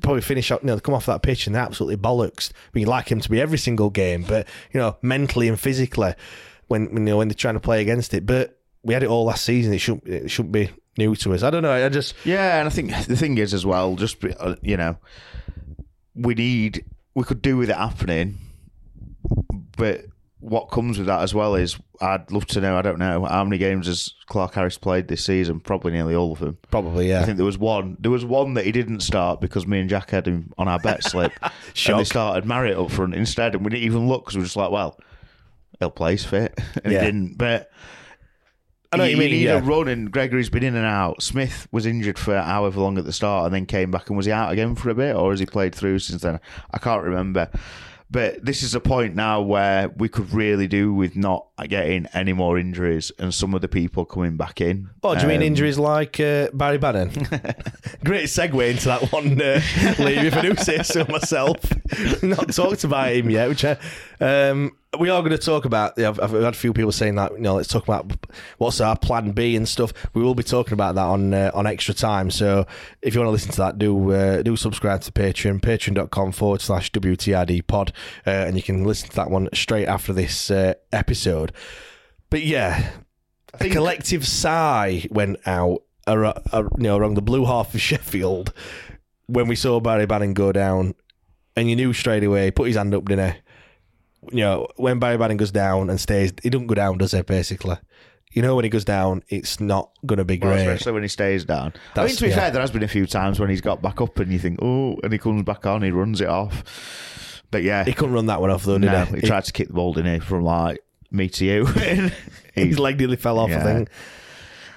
probably 0.00 0.22
finish 0.22 0.50
up, 0.50 0.62
you 0.62 0.68
know, 0.68 0.74
they 0.74 0.80
come 0.80 0.94
off 0.94 1.06
that 1.06 1.22
pitch 1.22 1.46
and 1.46 1.54
they're 1.54 1.62
absolutely 1.62 1.96
bollocks. 1.98 2.50
We 2.72 2.84
like 2.84 3.10
him 3.10 3.20
to 3.20 3.28
be 3.28 3.40
every 3.40 3.58
single 3.58 3.90
game, 3.90 4.24
but 4.26 4.48
you 4.72 4.80
know, 4.80 4.96
mentally 5.02 5.48
and 5.48 5.60
physically, 5.60 6.14
when 6.68 6.84
you 6.92 7.00
know 7.00 7.18
when 7.18 7.28
they're 7.28 7.34
trying 7.34 7.54
to 7.54 7.60
play 7.60 7.82
against 7.82 8.14
it. 8.14 8.24
But 8.24 8.58
we 8.82 8.94
had 8.94 9.02
it 9.02 9.08
all 9.08 9.24
last 9.24 9.44
season. 9.44 9.72
It 9.72 9.78
shouldn't 9.78 10.06
it 10.08 10.30
shouldn't 10.30 10.52
be 10.52 10.70
new 10.98 11.14
to 11.16 11.34
us. 11.34 11.42
I 11.42 11.50
don't 11.50 11.62
know. 11.62 11.72
I 11.72 11.88
just 11.88 12.14
Yeah, 12.24 12.58
and 12.58 12.66
I 12.68 12.70
think 12.70 12.90
the 13.06 13.16
thing 13.16 13.38
is 13.38 13.54
as 13.54 13.64
well, 13.66 13.96
just 13.96 14.16
uh, 14.24 14.56
you 14.62 14.76
know, 14.76 14.96
we 16.14 16.34
need 16.34 16.84
we 17.14 17.24
could 17.24 17.42
do 17.42 17.56
with 17.56 17.70
it 17.70 17.76
happening, 17.76 18.38
but 19.76 20.06
what 20.40 20.70
comes 20.72 20.98
with 20.98 21.06
that 21.06 21.20
as 21.22 21.32
well 21.32 21.54
is 21.54 21.78
I'd 22.00 22.32
love 22.32 22.46
to 22.46 22.60
know. 22.60 22.76
I 22.76 22.82
don't 22.82 22.98
know 22.98 23.24
how 23.26 23.44
many 23.44 23.58
games 23.58 23.86
has 23.86 24.12
Clarke-Harris 24.26 24.76
played 24.76 25.06
this 25.06 25.24
season. 25.24 25.60
Probably 25.60 25.92
nearly 25.92 26.16
all 26.16 26.32
of 26.32 26.40
them. 26.40 26.58
probably 26.70 27.08
yeah. 27.10 27.20
I 27.20 27.24
think 27.24 27.36
there 27.36 27.46
was 27.46 27.58
one. 27.58 27.96
There 28.00 28.10
was 28.10 28.24
one 28.24 28.54
that 28.54 28.64
he 28.66 28.72
didn't 28.72 29.00
start 29.00 29.40
because 29.40 29.68
me 29.68 29.78
and 29.78 29.88
Jack 29.88 30.10
had 30.10 30.26
him 30.26 30.52
on 30.58 30.66
our 30.66 30.80
bet 30.80 31.04
slip, 31.04 31.32
and 31.42 31.98
they 31.98 32.04
started 32.04 32.44
Marriott 32.44 32.76
up 32.78 32.90
front 32.90 33.14
instead, 33.14 33.54
and 33.54 33.64
we 33.64 33.70
didn't 33.70 33.84
even 33.84 34.08
look 34.08 34.24
because 34.24 34.34
we 34.36 34.40
were 34.40 34.46
just 34.46 34.56
like, 34.56 34.72
well, 34.72 34.98
he'll 35.78 35.90
play 35.92 36.12
he's 36.12 36.24
fit, 36.24 36.58
and 36.84 36.92
Yeah. 36.92 37.00
he 37.00 37.06
didn't. 37.06 37.38
But 37.38 37.70
I 38.92 38.96
know 38.98 39.04
what 39.04 39.10
you 39.10 39.16
mean, 39.16 39.30
need 39.30 39.44
yeah. 39.44 39.58
a 39.58 39.62
run, 39.62 39.88
and 39.88 40.10
Gregory's 40.10 40.50
been 40.50 40.62
in 40.62 40.76
and 40.76 40.86
out. 40.86 41.22
Smith 41.22 41.66
was 41.72 41.86
injured 41.86 42.18
for 42.18 42.38
however 42.38 42.80
long 42.80 42.98
at 42.98 43.04
the 43.04 43.12
start, 43.12 43.46
and 43.46 43.54
then 43.54 43.64
came 43.66 43.90
back, 43.90 44.08
and 44.08 44.16
was 44.16 44.26
he 44.26 44.32
out 44.32 44.52
again 44.52 44.74
for 44.74 44.90
a 44.90 44.94
bit, 44.94 45.16
or 45.16 45.30
has 45.30 45.40
he 45.40 45.46
played 45.46 45.74
through 45.74 45.98
since 46.00 46.22
then? 46.22 46.38
I 46.70 46.78
can't 46.78 47.02
remember. 47.02 47.48
But 48.10 48.44
this 48.44 48.62
is 48.62 48.74
a 48.74 48.80
point 48.80 49.14
now 49.14 49.40
where 49.40 49.88
we 49.88 50.10
could 50.10 50.34
really 50.34 50.68
do 50.68 50.92
with 50.92 51.16
not 51.16 51.46
getting 51.66 52.04
any 52.12 52.34
more 52.34 52.58
injuries 52.58 53.10
and 53.18 53.32
some 53.32 53.54
of 53.54 53.62
the 53.62 53.68
people 53.68 54.04
coming 54.04 54.36
back 54.36 54.60
in. 54.60 54.90
Oh, 55.02 55.14
do 55.14 55.22
you 55.22 55.28
mean 55.28 55.38
Um, 55.38 55.44
injuries 55.44 55.78
like 55.78 56.20
uh, 56.20 56.48
Barry 56.52 56.76
Bannan? 56.76 57.08
Great 58.04 58.26
segue 58.26 58.70
into 58.70 58.84
that 58.84 59.10
one, 59.12 59.40
uh, 59.40 59.62
Lee, 59.98 60.18
if 60.18 60.36
I 60.36 60.42
do 60.42 60.54
say 60.56 60.82
so 60.82 61.06
myself. 61.08 61.56
Not 62.22 62.52
talked 62.52 62.84
about 62.84 63.12
him 63.12 63.30
yet, 63.30 63.48
which 63.48 63.64
I, 63.64 63.78
um, 64.20 64.72
we 64.98 65.08
are 65.08 65.20
going 65.20 65.32
to 65.32 65.38
talk 65.38 65.64
about. 65.64 65.94
Yeah, 65.96 66.10
I've, 66.10 66.20
I've 66.20 66.30
had 66.30 66.42
a 66.42 66.52
few 66.52 66.72
people 66.72 66.92
saying 66.92 67.14
that. 67.14 67.32
You 67.32 67.38
know, 67.38 67.54
let's 67.54 67.68
talk 67.68 67.84
about 67.84 68.12
what's 68.58 68.80
our 68.80 68.96
plan 68.96 69.32
B 69.32 69.56
and 69.56 69.66
stuff. 69.68 69.92
We 70.14 70.22
will 70.22 70.34
be 70.34 70.42
talking 70.42 70.74
about 70.74 70.94
that 70.96 71.06
on 71.06 71.32
uh, 71.32 71.50
on 71.54 71.66
extra 71.66 71.94
time. 71.94 72.30
So 72.30 72.66
if 73.00 73.14
you 73.14 73.20
want 73.20 73.28
to 73.28 73.32
listen 73.32 73.52
to 73.52 73.58
that, 73.58 73.78
do 73.78 74.12
uh, 74.12 74.42
do 74.42 74.56
subscribe 74.56 75.00
to 75.02 75.12
Patreon, 75.12 75.60
patreon.com 75.60 76.32
forward 76.32 76.60
slash 76.60 76.92
WTID 76.92 77.66
pod, 77.66 77.92
uh, 78.26 78.30
and 78.30 78.56
you 78.56 78.62
can 78.62 78.84
listen 78.84 79.08
to 79.10 79.16
that 79.16 79.30
one 79.30 79.48
straight 79.54 79.86
after 79.86 80.12
this 80.12 80.50
uh, 80.50 80.74
episode. 80.92 81.52
But 82.28 82.42
yeah, 82.42 82.90
a 83.60 83.70
collective 83.70 84.26
sigh 84.26 85.06
went 85.10 85.38
out 85.46 85.82
ar- 86.06 86.24
ar- 86.52 86.68
you 86.76 86.84
know, 86.84 86.96
around 86.96 87.14
the 87.14 87.22
blue 87.22 87.46
half 87.46 87.74
of 87.74 87.80
Sheffield 87.82 88.52
when 89.26 89.48
we 89.48 89.56
saw 89.56 89.80
Barry 89.80 90.06
Bannan 90.06 90.34
go 90.34 90.52
down, 90.52 90.94
and 91.56 91.70
you 91.70 91.76
knew 91.76 91.94
straight 91.94 92.24
away. 92.24 92.46
He 92.46 92.50
put 92.50 92.66
his 92.66 92.76
hand 92.76 92.94
up, 92.94 93.06
didn't 93.06 93.32
he? 93.32 93.40
You 94.30 94.40
know, 94.40 94.68
when 94.76 94.98
Barry 94.98 95.16
Bannan 95.16 95.36
goes 95.36 95.50
down 95.50 95.90
and 95.90 96.00
stays, 96.00 96.32
he 96.42 96.50
doesn't 96.50 96.68
go 96.68 96.74
down, 96.74 96.98
does 96.98 97.12
he? 97.12 97.22
Basically, 97.22 97.76
you 98.32 98.40
know, 98.42 98.54
when 98.54 98.64
he 98.64 98.68
goes 98.70 98.84
down, 98.84 99.22
it's 99.28 99.58
not 99.60 99.90
going 100.06 100.18
to 100.18 100.24
be 100.24 100.38
Well, 100.38 100.52
great. 100.54 100.60
especially 100.66 100.92
when 100.92 101.02
he 101.02 101.08
stays 101.08 101.44
down. 101.44 101.58
I 101.60 101.64
mean, 101.64 101.80
That's- 101.94 102.16
to 102.16 102.22
be 102.24 102.30
yeah. 102.30 102.36
fair, 102.36 102.50
there 102.52 102.60
has 102.60 102.70
been 102.70 102.82
a 102.84 102.88
few 102.88 103.06
times 103.06 103.40
when 103.40 103.50
he's 103.50 103.60
got 103.60 103.82
back 103.82 104.00
up 104.00 104.18
and 104.20 104.32
you 104.32 104.38
think, 104.38 104.60
oh, 104.62 104.96
and 105.02 105.12
he 105.12 105.18
comes 105.18 105.42
back 105.42 105.66
on, 105.66 105.82
he 105.82 105.90
runs 105.90 106.20
it 106.20 106.28
off. 106.28 107.42
But 107.50 107.62
yeah, 107.64 107.84
he 107.84 107.92
couldn't 107.92 108.14
run 108.14 108.26
that 108.26 108.40
one 108.40 108.50
off 108.50 108.64
though, 108.64 108.78
did 108.78 108.90
no, 108.92 109.04
he? 109.06 109.20
he 109.20 109.26
tried 109.26 109.44
to 109.44 109.52
kick 109.52 109.68
the 109.68 109.74
ball, 109.74 109.92
didn't 109.92 110.14
he, 110.14 110.20
from 110.20 110.42
like 110.44 110.78
me 111.10 111.28
to 111.28 111.44
you. 111.44 111.66
his 112.54 112.78
leg 112.78 112.98
nearly 112.98 113.16
fell 113.16 113.38
off. 113.38 113.50
I 113.50 113.54
Yeah. 113.54 113.62
think 113.64 113.88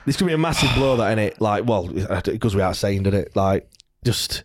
this 0.06 0.18
could 0.18 0.28
be 0.28 0.34
a 0.34 0.38
massive 0.38 0.74
blow, 0.76 0.98
that 0.98 1.12
in 1.14 1.20
it. 1.20 1.40
Like, 1.40 1.66
well, 1.66 1.90
it 1.96 2.40
goes 2.40 2.54
without 2.56 2.76
saying, 2.76 3.04
doesn't 3.04 3.20
it? 3.20 3.36
Like, 3.36 3.70
just 4.04 4.44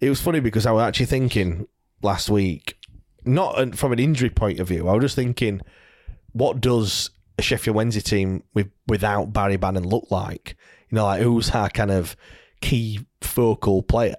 it 0.00 0.08
was 0.08 0.20
funny 0.20 0.40
because 0.40 0.64
I 0.64 0.70
was 0.72 0.82
actually 0.82 1.06
thinking 1.06 1.66
last 2.02 2.30
week, 2.30 2.76
not 3.24 3.76
from 3.76 3.92
an 3.92 3.98
injury 3.98 4.30
point 4.30 4.60
of 4.60 4.68
view. 4.68 4.88
I 4.88 4.94
was 4.94 5.02
just 5.02 5.16
thinking, 5.16 5.60
what 6.32 6.60
does 6.60 7.10
a 7.38 7.42
Sheffield 7.42 7.76
Wednesday 7.76 8.00
team 8.00 8.42
with 8.54 8.70
without 8.86 9.32
Barry 9.32 9.56
Bannan 9.56 9.86
look 9.86 10.10
like? 10.10 10.56
You 10.90 10.96
know, 10.96 11.04
like 11.04 11.22
who's 11.22 11.50
our 11.50 11.70
kind 11.70 11.90
of 11.90 12.16
key 12.60 13.00
focal 13.20 13.82
player? 13.82 14.16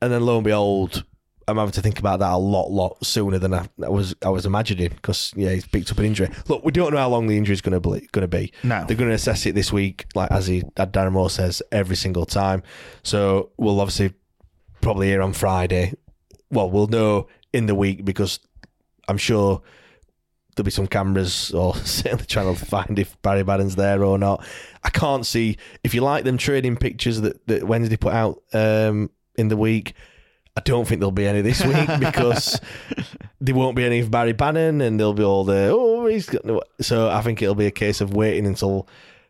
And 0.00 0.12
then 0.12 0.24
lo 0.24 0.36
and 0.36 0.44
behold, 0.44 1.04
I'm 1.48 1.56
having 1.56 1.72
to 1.72 1.80
think 1.80 1.98
about 1.98 2.20
that 2.20 2.32
a 2.32 2.36
lot, 2.36 2.70
lot 2.70 3.04
sooner 3.04 3.38
than 3.38 3.54
I, 3.54 3.68
I 3.82 3.88
was 3.88 4.14
I 4.22 4.28
was 4.28 4.44
imagining 4.44 4.90
because 4.90 5.32
yeah, 5.34 5.50
he's 5.50 5.66
picked 5.66 5.90
up 5.90 5.98
an 5.98 6.04
injury. 6.04 6.30
Look, 6.46 6.62
we 6.62 6.72
don't 6.72 6.92
know 6.92 6.98
how 6.98 7.08
long 7.08 7.26
the 7.26 7.38
injury 7.38 7.54
is 7.54 7.62
going 7.62 7.80
to 7.80 7.80
be. 7.80 8.06
Going 8.12 8.22
to 8.22 8.28
be. 8.28 8.52
No. 8.62 8.84
they're 8.84 8.96
going 8.96 9.08
to 9.08 9.14
assess 9.14 9.46
it 9.46 9.54
this 9.54 9.72
week, 9.72 10.06
like 10.14 10.30
as 10.30 10.46
he, 10.46 10.62
as 10.76 10.88
Darren 10.88 11.12
Moore 11.12 11.30
says, 11.30 11.62
every 11.72 11.96
single 11.96 12.26
time. 12.26 12.62
So 13.02 13.50
we'll 13.56 13.80
obviously 13.80 14.12
probably 14.82 15.08
hear 15.08 15.22
on 15.22 15.32
Friday. 15.32 15.94
Well, 16.50 16.70
we'll 16.70 16.86
know 16.86 17.28
in 17.52 17.66
the 17.66 17.74
week 17.74 18.04
because 18.04 18.40
I'm 19.08 19.18
sure 19.18 19.62
there'll 20.54 20.64
be 20.64 20.70
some 20.70 20.86
cameras 20.86 21.52
or 21.52 21.74
certainly 21.84 22.26
trying 22.26 22.54
to 22.54 22.64
find 22.64 22.98
if 22.98 23.20
Barry 23.22 23.44
Bannan's 23.44 23.76
there 23.76 24.04
or 24.04 24.18
not. 24.18 24.44
I 24.82 24.90
can't 24.90 25.24
see 25.24 25.56
if 25.84 25.94
you 25.94 26.00
like 26.00 26.24
them 26.24 26.36
trading 26.36 26.76
pictures 26.76 27.20
that, 27.20 27.46
that 27.46 27.64
Wednesday 27.64 27.96
put 27.96 28.12
out 28.12 28.42
um, 28.52 29.10
in 29.36 29.48
the 29.48 29.56
week. 29.56 29.94
I 30.56 30.60
don't 30.62 30.86
think 30.86 31.00
there'll 31.00 31.12
be 31.12 31.26
any 31.26 31.40
this 31.40 31.64
week 31.64 31.88
because 32.00 32.60
there 33.40 33.54
won't 33.54 33.76
be 33.76 33.84
any 33.84 34.00
of 34.00 34.10
Barry 34.10 34.32
Bannan 34.32 34.80
and 34.80 34.98
there'll 34.98 35.14
be 35.14 35.22
all 35.22 35.44
the 35.44 35.70
oh 35.72 36.06
he's 36.06 36.28
got 36.28 36.44
no. 36.44 36.62
So 36.80 37.08
I 37.08 37.22
think 37.22 37.40
it'll 37.40 37.54
be 37.54 37.66
a 37.66 37.70
case 37.70 38.00
of 38.00 38.12
waiting 38.12 38.44
until 38.44 38.88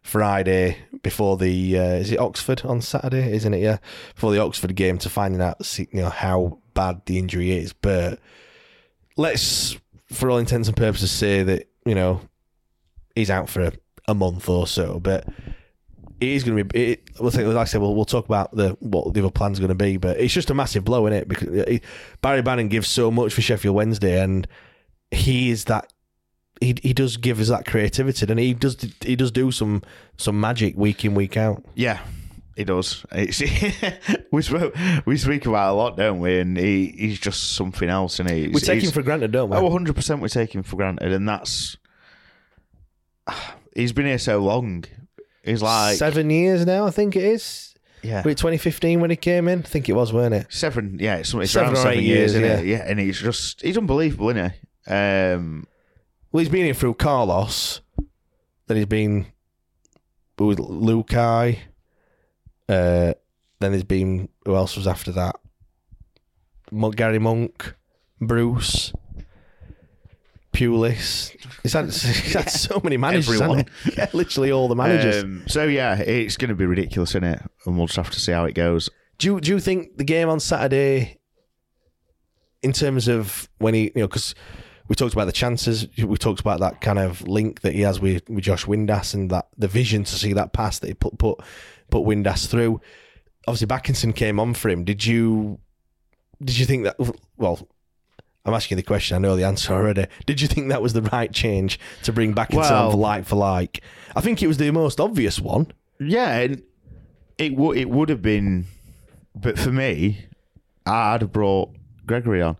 Friday 0.08 0.78
before 1.02 1.36
the 1.36 1.78
uh, 1.78 1.94
is 1.94 2.10
it 2.10 2.18
Oxford 2.18 2.62
on 2.64 2.80
Saturday, 2.80 3.30
isn't 3.34 3.52
it? 3.52 3.60
Yeah, 3.60 3.76
before 4.14 4.32
the 4.32 4.40
Oxford 4.40 4.74
game 4.74 4.96
to 4.98 5.10
finding 5.10 5.42
out 5.42 5.78
you 5.78 5.86
know 5.92 6.08
how 6.08 6.58
bad 6.72 7.02
the 7.04 7.18
injury 7.18 7.52
is. 7.52 7.74
But 7.74 8.18
let's, 9.16 9.76
for 10.06 10.30
all 10.30 10.38
intents 10.38 10.66
and 10.68 10.76
purposes, 10.76 11.10
say 11.10 11.42
that 11.42 11.68
you 11.84 11.94
know 11.94 12.22
he's 13.14 13.30
out 13.30 13.50
for 13.50 13.60
a, 13.60 13.72
a 14.06 14.14
month 14.14 14.48
or 14.48 14.66
so. 14.66 14.98
But 14.98 15.28
it 16.20 16.28
is 16.28 16.42
going 16.42 16.56
to 16.56 16.64
be. 16.64 16.92
It, 16.92 17.10
we'll 17.20 17.30
take, 17.30 17.46
like 17.46 17.56
I 17.56 17.64
said, 17.64 17.82
we'll, 17.82 17.94
we'll 17.94 18.04
talk 18.06 18.24
about 18.24 18.56
the 18.56 18.76
what 18.80 19.12
the 19.12 19.20
other 19.20 19.30
plans 19.30 19.58
going 19.58 19.68
to 19.68 19.74
be. 19.74 19.98
But 19.98 20.18
it's 20.18 20.32
just 20.32 20.48
a 20.48 20.54
massive 20.54 20.84
blow 20.84 21.06
in 21.06 21.12
it 21.12 21.28
because 21.28 21.48
it, 21.48 21.84
Barry 22.22 22.40
Bannan 22.40 22.68
gives 22.68 22.88
so 22.88 23.10
much 23.10 23.34
for 23.34 23.42
Sheffield 23.42 23.76
Wednesday, 23.76 24.22
and 24.22 24.48
he 25.10 25.50
is 25.50 25.64
that. 25.64 25.92
He, 26.60 26.74
he 26.82 26.92
does 26.92 27.16
give 27.16 27.40
us 27.40 27.48
that 27.48 27.66
creativity, 27.66 28.26
and 28.28 28.38
he 28.38 28.54
does 28.54 28.76
he 29.02 29.16
does 29.16 29.30
do 29.30 29.50
some 29.52 29.82
some 30.16 30.40
magic 30.40 30.76
week 30.76 31.04
in 31.04 31.14
week 31.14 31.36
out. 31.36 31.64
Yeah, 31.74 32.00
he 32.56 32.64
does. 32.64 33.04
We 34.30 34.42
spoke, 34.42 34.74
we 35.06 35.16
speak 35.16 35.46
about 35.46 35.68
it 35.68 35.72
a 35.72 35.74
lot, 35.74 35.96
don't 35.96 36.20
we? 36.20 36.38
And 36.38 36.56
he, 36.58 36.88
he's 36.88 37.18
just 37.18 37.54
something 37.54 37.88
else, 37.88 38.20
and 38.20 38.28
he 38.28 38.48
We 38.48 38.60
take 38.60 38.82
him 38.82 38.90
for 38.90 39.02
granted, 39.02 39.32
don't 39.32 39.48
we? 39.48 39.56
Oh, 39.56 39.62
100 39.62 39.94
percent. 39.96 40.20
We 40.20 40.28
take 40.28 40.54
him 40.54 40.62
for 40.62 40.76
granted, 40.76 41.12
and 41.12 41.26
that's 41.26 41.78
he's 43.74 43.92
been 43.92 44.06
here 44.06 44.18
so 44.18 44.38
long. 44.38 44.84
He's 45.44 45.62
like 45.62 45.96
seven 45.96 46.28
years 46.28 46.66
now, 46.66 46.86
I 46.86 46.90
think 46.90 47.16
it 47.16 47.24
is. 47.24 47.74
Yeah, 48.02 48.22
Was 48.22 48.32
it 48.32 48.38
2015 48.38 49.00
when 49.00 49.10
he 49.10 49.16
came 49.16 49.48
in? 49.48 49.60
I 49.60 49.62
think 49.62 49.88
it 49.88 49.92
was, 49.92 50.12
weren't 50.12 50.34
it? 50.34 50.46
seven. 50.50 50.98
Yeah, 51.00 51.16
it's, 51.16 51.34
it's 51.34 51.52
Seven 51.52 51.68
around 51.68 51.76
or 51.76 51.82
seven 51.82 51.98
eight 51.98 52.04
years, 52.04 52.32
years, 52.32 52.34
isn't 52.34 52.44
yeah. 52.44 52.58
it? 52.58 52.66
Yeah, 52.66 52.90
and 52.90 53.00
he's 53.00 53.20
just 53.20 53.62
he's 53.62 53.78
unbelievable, 53.78 54.30
isn't 54.30 54.52
he? 54.52 54.92
Um, 54.92 55.66
Well, 56.30 56.40
he's 56.40 56.48
been 56.48 56.72
through 56.74 56.94
Carlos. 56.94 57.80
Then 58.66 58.76
he's 58.76 58.86
been 58.86 59.26
with 60.38 60.58
Luhukay. 60.58 61.58
Uh, 62.68 63.14
then 63.60 63.72
there's 63.72 63.82
been 63.84 64.28
who 64.44 64.54
else 64.54 64.76
was 64.76 64.86
after 64.86 65.10
that? 65.12 65.36
Mon- 66.70 66.90
Gary 66.90 67.18
Monk, 67.18 67.74
Bruce, 68.20 68.92
Pulis. 70.52 71.34
He's 71.62 71.72
had, 71.72 71.86
he's 71.92 72.34
had 72.34 72.50
so 72.50 72.80
many 72.84 72.96
managers. 72.98 73.40
Everyone. 73.40 73.58
hasn't 73.58 73.70
he? 73.84 73.92
Yeah, 73.98 74.06
literally 74.12 74.52
all 74.52 74.68
the 74.68 74.76
managers. 74.76 75.24
um, 75.24 75.44
so 75.46 75.64
yeah, 75.64 75.96
it's 75.96 76.36
going 76.36 76.50
to 76.50 76.54
be 76.54 76.66
ridiculous, 76.66 77.10
isn't 77.12 77.24
it? 77.24 77.42
And 77.64 77.76
we'll 77.78 77.86
just 77.86 77.96
have 77.96 78.10
to 78.10 78.20
see 78.20 78.32
how 78.32 78.44
it 78.44 78.52
goes. 78.54 78.90
Do 79.18 79.26
you, 79.28 79.40
do 79.40 79.50
you 79.50 79.60
think 79.60 79.96
the 79.96 80.04
game 80.04 80.28
on 80.28 80.40
Saturday, 80.40 81.18
in 82.62 82.72
terms 82.72 83.08
of 83.08 83.48
when 83.58 83.74
he, 83.74 83.84
you 83.94 84.02
know, 84.02 84.08
because 84.08 84.34
we 84.88 84.94
talked 84.94 85.12
about 85.12 85.26
the 85.26 85.32
chances, 85.32 85.86
we 85.98 86.16
talked 86.16 86.40
about 86.40 86.60
that 86.60 86.80
kind 86.80 86.98
of 86.98 87.26
link 87.28 87.60
that 87.60 87.74
he 87.74 87.82
has 87.82 88.00
with, 88.00 88.28
with 88.28 88.44
Josh 88.44 88.64
Windass 88.66 89.14
and 89.14 89.30
that 89.30 89.48
the 89.56 89.68
vision 89.68 90.04
to 90.04 90.12
see 90.14 90.32
that 90.32 90.52
pass 90.52 90.78
that 90.78 90.86
he 90.88 90.94
put 90.94 91.18
put 91.18 91.38
put 91.90 92.04
Windass 92.04 92.46
through. 92.48 92.80
Obviously, 93.46 93.66
Bakinson 93.66 94.14
came 94.14 94.38
on 94.40 94.54
for 94.54 94.68
him. 94.68 94.84
Did 94.84 95.04
you 95.04 95.58
did 96.42 96.58
you 96.58 96.66
think 96.66 96.84
that? 96.84 96.96
Well, 97.36 97.68
I'm 98.44 98.54
asking 98.54 98.78
you 98.78 98.82
the 98.82 98.86
question. 98.86 99.16
I 99.16 99.18
know 99.18 99.36
the 99.36 99.44
answer 99.44 99.72
already. 99.74 100.06
Did 100.26 100.40
you 100.40 100.48
think 100.48 100.68
that 100.68 100.80
was 100.80 100.92
the 100.94 101.02
right 101.02 101.32
change 101.32 101.78
to 102.04 102.12
bring 102.12 102.34
Bakinson 102.34 102.54
on 102.54 102.70
Well- 102.70 102.90
for 102.92 102.96
like 102.96 103.24
for 103.26 103.36
like? 103.36 103.82
I 104.16 104.20
think 104.20 104.42
it 104.42 104.46
was 104.46 104.56
the 104.56 104.70
most 104.70 105.00
obvious 105.00 105.38
one. 105.40 105.70
Yeah, 106.00 106.38
and 106.38 106.62
it 107.36 107.54
would 107.56 107.76
it 107.76 107.90
would 107.90 108.08
have 108.08 108.22
been, 108.22 108.66
but 109.34 109.58
for 109.58 109.70
me, 109.72 110.26
I'd 110.86 111.20
have 111.22 111.32
brought 111.32 111.70
Gregory 112.06 112.40
on 112.40 112.56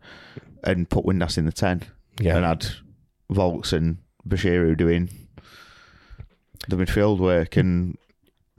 and 0.65 0.89
put 0.91 1.05
Windass 1.05 1.39
in 1.39 1.45
the 1.47 1.53
ten, 1.53 1.83
Yeah. 2.21 2.37
and 2.37 2.45
had 2.45 2.67
Vaulks 3.31 3.73
and 3.73 3.99
Bashiru 4.29 4.77
doing 4.77 5.09
the 6.69 6.77
midfield 6.77 7.19
work, 7.19 7.57
and 7.57 7.97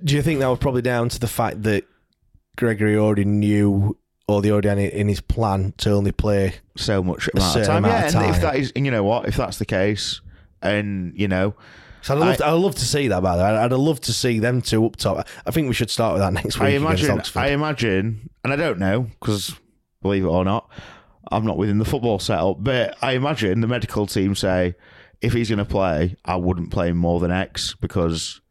Do 0.03 0.15
you 0.15 0.21
think 0.21 0.39
that 0.39 0.47
was 0.47 0.59
probably 0.59 0.81
down 0.81 1.09
to 1.09 1.19
the 1.19 1.27
fact 1.27 1.63
that 1.63 1.83
Gregory 2.57 2.97
already 2.97 3.25
knew 3.25 3.97
or 4.27 4.41
the 4.41 4.51
already 4.51 4.69
in 4.85 5.07
his 5.07 5.21
plan 5.21 5.73
to 5.77 5.91
only 5.91 6.11
play 6.11 6.53
so 6.77 7.01
much 7.03 7.27
amount 7.33 7.55
of 7.55 7.65
time. 7.65 7.85
amount 7.85 8.01
yeah, 8.01 8.07
of 8.07 8.15
and 8.27 8.35
if 8.35 8.41
that 8.41 8.55
is, 8.55 8.71
and 8.75 8.85
you 8.85 8.91
know 8.91 9.03
what, 9.03 9.27
if 9.27 9.35
that's 9.35 9.57
the 9.57 9.65
case, 9.65 10.21
and 10.61 11.13
you 11.15 11.27
know, 11.27 11.55
So 12.01 12.13
I'd 12.15 12.19
love, 12.19 12.29
I- 12.29 12.35
to, 12.35 12.45
I'd 12.47 12.51
love 12.53 12.75
to 12.75 12.85
see 12.85 13.07
that. 13.07 13.21
By 13.23 13.35
the 13.37 13.43
way, 13.43 13.49
I'd, 13.49 13.71
I'd 13.71 13.77
love 13.77 13.99
to 14.01 14.13
see 14.13 14.39
them 14.39 14.61
two 14.61 14.85
up 14.85 14.95
top. 14.97 15.27
I 15.45 15.51
think 15.51 15.67
we 15.67 15.73
should 15.73 15.89
start 15.89 16.13
with 16.13 16.21
that 16.21 16.33
next 16.33 16.59
week. 16.59 16.67
I 16.67 16.69
imagine, 16.69 17.21
I 17.35 17.49
imagine, 17.49 18.29
and 18.43 18.53
I 18.53 18.55
don't 18.55 18.77
know 18.79 19.07
because 19.19 19.55
believe 20.01 20.23
it 20.23 20.27
or 20.27 20.45
not, 20.45 20.69
I'm 21.31 21.45
not 21.45 21.57
within 21.57 21.77
the 21.77 21.85
football 21.85 22.19
setup, 22.19 22.57
but 22.63 22.97
I 23.01 23.13
imagine 23.13 23.61
the 23.61 23.67
medical 23.67 24.05
team 24.07 24.35
say 24.35 24.75
if 25.21 25.33
he's 25.33 25.49
going 25.49 25.59
to 25.59 25.65
play, 25.65 26.15
I 26.25 26.35
wouldn't 26.37 26.71
play 26.71 26.89
him 26.89 26.97
more 26.97 27.19
than 27.19 27.31
X 27.31 27.75
because 27.75 28.41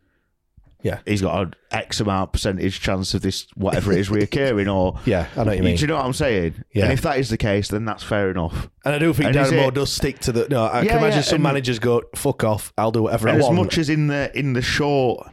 yeah, 0.82 1.00
he's 1.06 1.22
got 1.22 1.42
an 1.42 1.54
X 1.72 1.98
amount 2.00 2.32
percentage 2.32 2.80
chance 2.80 3.12
of 3.14 3.20
this 3.22 3.48
whatever 3.56 3.92
it 3.92 3.98
is 3.98 4.10
reoccurring. 4.10 4.72
Or 4.72 5.00
yeah, 5.06 5.26
I 5.34 5.40
know 5.40 5.44
what 5.46 5.56
you 5.56 5.62
mean. 5.64 5.76
do 5.76 5.80
you 5.80 5.86
know 5.88 5.96
what 5.96 6.04
I'm 6.04 6.12
saying? 6.12 6.62
Yeah. 6.72 6.84
And 6.84 6.92
if 6.92 7.02
that 7.02 7.18
is 7.18 7.30
the 7.30 7.36
case, 7.36 7.68
then 7.68 7.84
that's 7.84 8.04
fair 8.04 8.30
enough. 8.30 8.68
And 8.84 8.94
I 8.94 8.98
do 8.98 9.12
think 9.12 9.28
And 9.28 9.36
Darren 9.36 9.56
Moore 9.56 9.72
does 9.72 9.92
stick 9.92 10.20
to 10.20 10.32
the. 10.32 10.48
No, 10.48 10.64
I 10.64 10.82
Yeah, 10.82 10.90
can 10.90 10.98
imagine 10.98 11.18
yeah, 11.18 11.22
some 11.22 11.42
managers 11.42 11.78
go, 11.80 12.02
"Fuck 12.14 12.44
off, 12.44 12.72
I'll 12.78 12.92
do 12.92 13.02
whatever 13.02 13.28
I 13.28 13.34
as 13.36 13.42
want." 13.42 13.58
As 13.58 13.64
much 13.64 13.78
as 13.78 13.88
in 13.90 14.06
the 14.06 14.30
in 14.38 14.52
the 14.52 14.62
short 14.62 15.28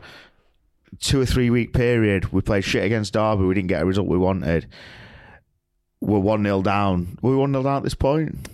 two 1.00 1.20
or 1.20 1.26
three 1.26 1.50
week 1.50 1.74
period 1.74 2.32
we 2.32 2.42
played 2.42 2.64
shit 2.64 2.84
against 2.84 3.14
Derby, 3.14 3.44
we 3.44 3.54
didn't 3.54 3.68
get 3.68 3.82
a 3.82 3.86
result 3.86 4.08
we 4.08 4.18
wanted. 4.18 4.66
We're 6.02 6.20
one 6.20 6.44
0 6.44 6.62
down. 6.62 7.18
Were 7.22 7.32
we 7.32 7.38
one 7.38 7.52
0 7.52 7.64
down 7.64 7.78
at 7.78 7.84
this 7.84 7.96
point? 7.96 8.50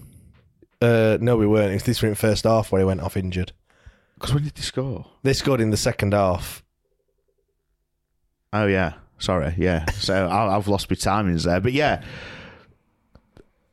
uh, 0.81 1.17
no, 1.21 1.37
we 1.37 1.45
weren't. 1.47 1.73
If 1.73 1.83
this 1.83 2.01
were 2.01 2.09
in 2.09 2.15
first 2.15 2.43
half 2.45 2.71
where 2.71 2.79
he 2.81 2.85
went 2.85 3.01
off 3.01 3.15
injured, 3.17 3.51
Because 4.15 4.33
when 4.33 4.43
did 4.43 4.55
they 4.55 4.61
score? 4.61 5.05
they 5.23 5.33
scored 5.33 5.61
in 5.61 5.69
the 5.69 5.77
second 5.77 6.13
half. 6.13 6.63
Oh 8.53 8.65
yeah, 8.65 8.93
sorry, 9.19 9.53
yeah. 9.57 9.85
So 9.91 10.27
I, 10.31 10.55
I've 10.55 10.67
lost 10.67 10.89
my 10.89 10.95
timings 10.95 11.43
there, 11.45 11.59
but 11.61 11.73
yeah, 11.73 12.03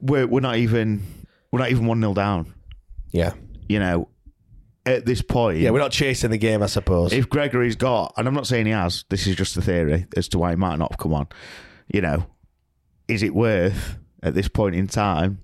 we're 0.01 0.27
we're 0.27 0.41
not 0.41 0.57
even 0.57 1.03
we're 1.51 1.61
not 1.61 1.71
even 1.71 1.87
one 1.87 2.01
0 2.01 2.14
down. 2.14 2.53
Yeah, 3.11 3.33
You 3.71 3.79
know, 3.79 4.09
at 4.85 5.07
this 5.07 5.23
point, 5.23 5.59
yeah, 5.61 5.71
we're 5.71 5.79
not 5.79 5.93
chasing 5.93 6.31
the 6.31 6.37
game, 6.37 6.62
I 6.62 6.66
suppose. 6.66 7.12
if 7.14 7.29
Gregory's 7.31 7.75
got, 7.77 8.12
and 8.19 8.29
I'm 8.29 8.35
not 8.35 8.47
saying 8.47 8.66
he 8.66 8.73
has, 8.73 9.05
this 9.09 9.27
is 9.27 9.35
just 9.35 9.57
a 9.57 9.62
theory 9.62 10.07
as 10.14 10.29
to 10.29 10.39
why 10.39 10.51
he 10.51 10.57
might 10.57 10.79
not 10.79 10.93
have 10.93 10.99
come 10.99 11.14
on. 11.14 11.27
You 11.93 12.03
know, 12.03 12.27
is 13.09 13.23
it 13.23 13.35
worth 13.35 13.97
at 14.23 14.35
this 14.35 14.49
point 14.49 14.75
in 14.75 14.87
time 14.87 15.39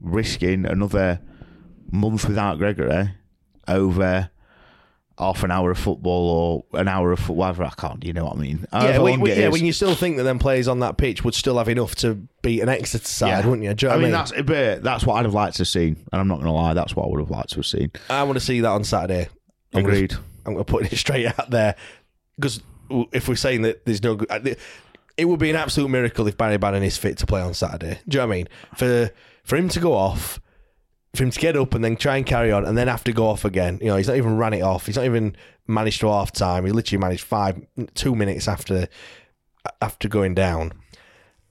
risking 0.00 0.66
another 0.66 1.20
month 1.90 2.26
without 2.28 2.58
Gregory 2.58 3.10
over 3.68 4.30
half 5.16 5.44
an 5.44 5.50
hour 5.52 5.70
of 5.70 5.78
football 5.78 6.64
or 6.72 6.80
an 6.80 6.88
hour 6.88 7.12
of 7.12 7.18
football? 7.20 7.36
Whatever 7.36 7.64
I 7.64 7.70
can't, 7.70 8.04
you 8.04 8.12
know 8.12 8.24
what 8.24 8.36
I 8.36 8.40
mean? 8.40 8.66
yeah, 8.72 8.80
However 8.80 9.02
when, 9.04 9.12
long 9.12 9.20
when- 9.20 9.32
it 9.32 9.38
yeah, 9.38 9.48
when 9.48 9.64
you 9.64 9.72
still 9.72 9.94
think 9.94 10.16
that 10.16 10.24
them 10.24 10.38
players 10.38 10.66
on 10.68 10.80
that 10.80 10.96
pitch 10.96 11.22
would 11.24 11.34
still 11.34 11.58
have 11.58 11.68
enough 11.68 11.94
to 11.96 12.14
beat 12.42 12.60
an 12.60 12.68
Exeter 12.68 13.04
side, 13.06 13.28
Yeah. 13.28 13.46
wouldn't 13.46 13.62
you? 13.62 13.74
Do 13.74 13.86
you 13.86 13.92
I 13.92 13.96
what 13.96 14.02
mean, 14.02 14.12
that's 14.12 14.32
but 14.42 14.82
that's 14.82 15.06
what 15.06 15.14
I'd 15.14 15.24
have 15.24 15.34
liked 15.34 15.56
to 15.56 15.60
have 15.60 15.68
seen, 15.68 15.96
and 16.12 16.20
I'm 16.20 16.28
not 16.28 16.36
going 16.36 16.46
to 16.46 16.52
lie, 16.52 16.74
that's 16.74 16.96
what 16.96 17.04
I 17.06 17.08
would 17.08 17.20
have 17.20 17.30
liked 17.30 17.50
to 17.50 17.56
have 17.56 17.66
seen. 17.66 17.92
I 18.10 18.22
want 18.24 18.36
to 18.38 18.44
see 18.44 18.60
that 18.60 18.68
on 18.70 18.82
Saturday. 18.84 19.28
I'm 19.72 19.82
gonna- 19.82 19.94
Agreed. 19.94 20.14
I'm 20.46 20.52
going 20.54 20.64
to 20.64 20.70
put 20.70 20.92
it 20.92 20.96
straight 20.98 21.26
out 21.26 21.48
there 21.50 21.74
because 22.36 22.60
if 23.12 23.28
we're 23.28 23.34
saying 23.36 23.62
that 23.62 23.86
there's 23.86 24.02
no, 24.02 24.16
good- 24.16 24.30
uh, 24.30 24.54
it 25.16 25.26
would 25.26 25.38
be 25.38 25.50
an 25.50 25.56
absolute 25.56 25.88
miracle 25.88 26.26
if 26.26 26.36
Barry 26.36 26.56
Bannan 26.56 26.82
is 26.82 26.96
fit 26.96 27.18
to 27.18 27.26
play 27.26 27.40
on 27.40 27.54
Saturday. 27.54 28.00
Do 28.08 28.16
you 28.16 28.22
know 28.22 28.28
what 28.28 28.34
I 28.34 28.36
mean? 28.36 28.48
For 28.76 29.10
for 29.44 29.56
him 29.56 29.68
to 29.70 29.80
go 29.80 29.92
off, 29.92 30.40
for 31.14 31.22
him 31.22 31.30
to 31.30 31.40
get 31.40 31.56
up 31.56 31.74
and 31.74 31.84
then 31.84 31.96
try 31.96 32.16
and 32.16 32.26
carry 32.26 32.50
on, 32.50 32.64
and 32.64 32.76
then 32.76 32.88
have 32.88 33.04
to 33.04 33.12
go 33.12 33.28
off 33.28 33.44
again. 33.44 33.78
You 33.80 33.88
know, 33.88 33.96
he's 33.96 34.08
not 34.08 34.16
even 34.16 34.36
ran 34.36 34.54
it 34.54 34.62
off. 34.62 34.86
He's 34.86 34.96
not 34.96 35.04
even 35.04 35.36
managed 35.66 36.00
to 36.00 36.08
half 36.08 36.32
time. 36.32 36.66
He 36.66 36.72
literally 36.72 37.00
managed 37.00 37.24
five, 37.24 37.60
two 37.94 38.14
minutes 38.14 38.48
after 38.48 38.88
after 39.80 40.08
going 40.08 40.34
down. 40.34 40.72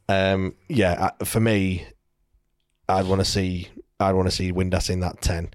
Um, 0.09 0.55
yeah, 0.67 1.11
for 1.23 1.39
me, 1.39 1.87
I'd 2.89 3.07
want 3.07 3.21
to 3.21 3.25
see 3.25 3.69
I'd 3.99 4.15
want 4.15 4.27
to 4.27 4.35
see 4.35 4.51
Windass 4.51 4.89
in 4.89 4.99
that 4.99 5.21
ten, 5.21 5.51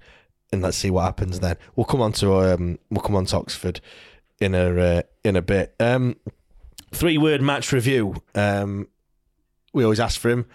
and 0.51 0.61
let's 0.61 0.77
see 0.77 0.89
what 0.89 1.03
happens 1.03 1.39
then. 1.39 1.57
We'll 1.75 1.85
come 1.85 2.01
on 2.01 2.13
to 2.13 2.53
um, 2.53 2.79
we'll 2.89 3.03
come 3.03 3.15
on 3.15 3.25
to 3.25 3.37
Oxford 3.37 3.81
in 4.39 4.55
a 4.55 4.79
uh, 4.79 5.01
in 5.23 5.35
a 5.35 5.41
bit. 5.41 5.75
Um, 5.79 6.15
three 6.91 7.17
word 7.17 7.41
match 7.41 7.71
review. 7.71 8.15
Um, 8.35 8.87
we 9.73 9.83
always 9.83 9.99
ask 9.99 10.19
for 10.19 10.29
him. 10.29 10.45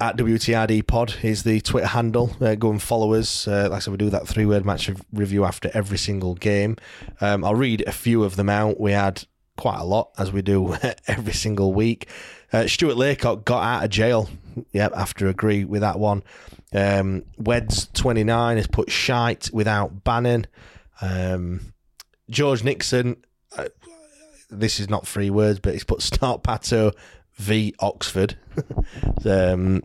At 0.00 0.16
WTID 0.16 0.86
Pod 0.88 1.14
is 1.22 1.44
the 1.44 1.60
Twitter 1.60 1.86
handle. 1.86 2.36
Uh, 2.40 2.56
go 2.56 2.70
and 2.70 2.82
follow 2.82 3.14
us. 3.14 3.46
Uh, 3.46 3.68
like 3.70 3.76
I 3.76 3.78
said, 3.78 3.92
we 3.92 3.96
do 3.96 4.10
that 4.10 4.26
three 4.26 4.44
word 4.44 4.64
match 4.64 4.88
rev- 4.88 5.04
review 5.12 5.44
after 5.44 5.70
every 5.72 5.98
single 5.98 6.34
game. 6.34 6.76
Um, 7.20 7.44
I'll 7.44 7.54
read 7.54 7.84
a 7.86 7.92
few 7.92 8.24
of 8.24 8.34
them 8.34 8.48
out. 8.48 8.80
We 8.80 8.90
had 8.90 9.24
quite 9.56 9.78
a 9.78 9.84
lot, 9.84 10.10
as 10.18 10.32
we 10.32 10.42
do 10.42 10.74
every 11.06 11.32
single 11.32 11.72
week. 11.72 12.08
Uh, 12.52 12.66
Stuart 12.66 12.96
Laycock 12.96 13.44
got 13.44 13.62
out 13.62 13.84
of 13.84 13.90
jail. 13.90 14.28
Yep, 14.72 14.92
after 14.96 15.28
agree 15.28 15.64
with 15.64 15.82
that 15.82 15.98
one. 16.00 16.24
Um, 16.72 17.22
Weds 17.38 17.88
twenty 17.92 18.24
nine 18.24 18.56
has 18.56 18.66
put 18.66 18.90
shite 18.90 19.50
without 19.52 20.02
Bannan. 20.02 20.46
Um, 21.00 21.72
George 22.30 22.64
Nixon. 22.64 23.16
This 24.50 24.80
is 24.80 24.88
not 24.88 25.06
three 25.06 25.30
words, 25.30 25.60
but 25.60 25.72
he's 25.72 25.84
put 25.84 26.02
start 26.02 26.42
Pato 26.42 26.92
v 27.34 27.74
Oxford. 27.80 28.36
um, 29.24 29.82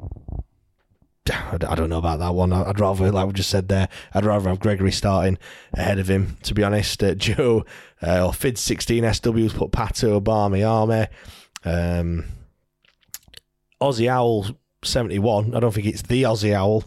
I 1.32 1.76
don't 1.76 1.90
know 1.90 1.98
about 1.98 2.20
that 2.20 2.34
one. 2.34 2.52
I'd 2.52 2.80
rather, 2.80 3.12
like 3.12 3.28
we 3.28 3.34
just 3.34 3.50
said 3.50 3.68
there, 3.68 3.88
I'd 4.14 4.26
rather 4.26 4.50
have 4.50 4.60
Gregory 4.60 4.92
starting 4.92 5.38
ahead 5.74 6.00
of 6.00 6.10
him. 6.10 6.38
To 6.44 6.54
be 6.54 6.64
honest, 6.64 7.04
uh, 7.04 7.14
Joe 7.16 7.66
uh, 8.02 8.26
or 8.26 8.34
Fid 8.34 8.58
sixteen 8.58 9.04
SW's 9.04 9.54
put 9.54 9.72
Pato 9.72 10.24
Barmy 10.24 10.64
Army. 10.64 11.08
Um, 11.64 12.26
Aussie 13.82 14.08
Owl 14.08 14.48
seventy 14.84 15.20
one. 15.20 15.56
I 15.56 15.60
don't 15.60 15.74
think 15.74 15.88
it's 15.88 16.02
the 16.04 16.24
Aussie 16.24 16.54
Owl. 16.54 16.84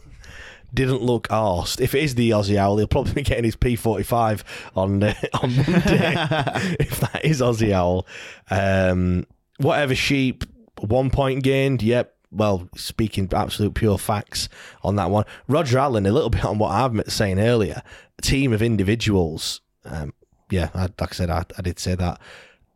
Didn't 0.75 1.03
look 1.03 1.29
arsed. 1.29 1.81
If 1.81 1.95
it 1.95 2.03
is 2.03 2.15
the 2.15 2.31
Aussie 2.31 2.57
Owl, 2.57 2.79
he'll 2.79 2.87
probably 2.87 3.13
be 3.13 3.23
getting 3.23 3.45
his 3.45 3.57
P 3.57 3.77
forty 3.77 4.05
five 4.05 4.45
on 4.75 5.03
uh, 5.03 5.15
on 5.43 5.57
Monday. 5.57 5.75
if 6.81 7.01
that 7.01 7.21
is 7.25 7.41
Aussie 7.41 7.73
Owl, 7.73 8.07
um, 8.51 9.27
whatever 9.59 9.95
sheep, 9.95 10.45
one 10.81 11.11
point 11.11 11.43
gained. 11.43 11.83
Yep. 11.83 12.15
Well, 12.31 12.69
speaking 12.75 13.29
absolute 13.31 13.75
pure 13.75 13.99
facts 13.99 14.49
on 14.83 14.97
that 14.97 15.11
one, 15.11 15.27
Roger 15.49 15.79
Allen. 15.79 16.07
A 16.07 16.13
little 16.13 16.31
bit 16.31 16.45
on 16.45 16.59
what 16.59 16.71
I've 16.71 16.95
been 16.95 17.09
saying 17.09 17.39
earlier. 17.39 17.83
Team 18.23 18.55
of 18.55 18.63
individuals. 18.63 19.61
Um, 19.85 20.15
yeah, 20.49 20.71
I, 20.75 20.83
like 20.83 21.03
I 21.03 21.13
said, 21.13 21.29
I, 21.29 21.45
I 21.59 21.63
did 21.63 21.79
say 21.79 21.95
that 21.95 22.21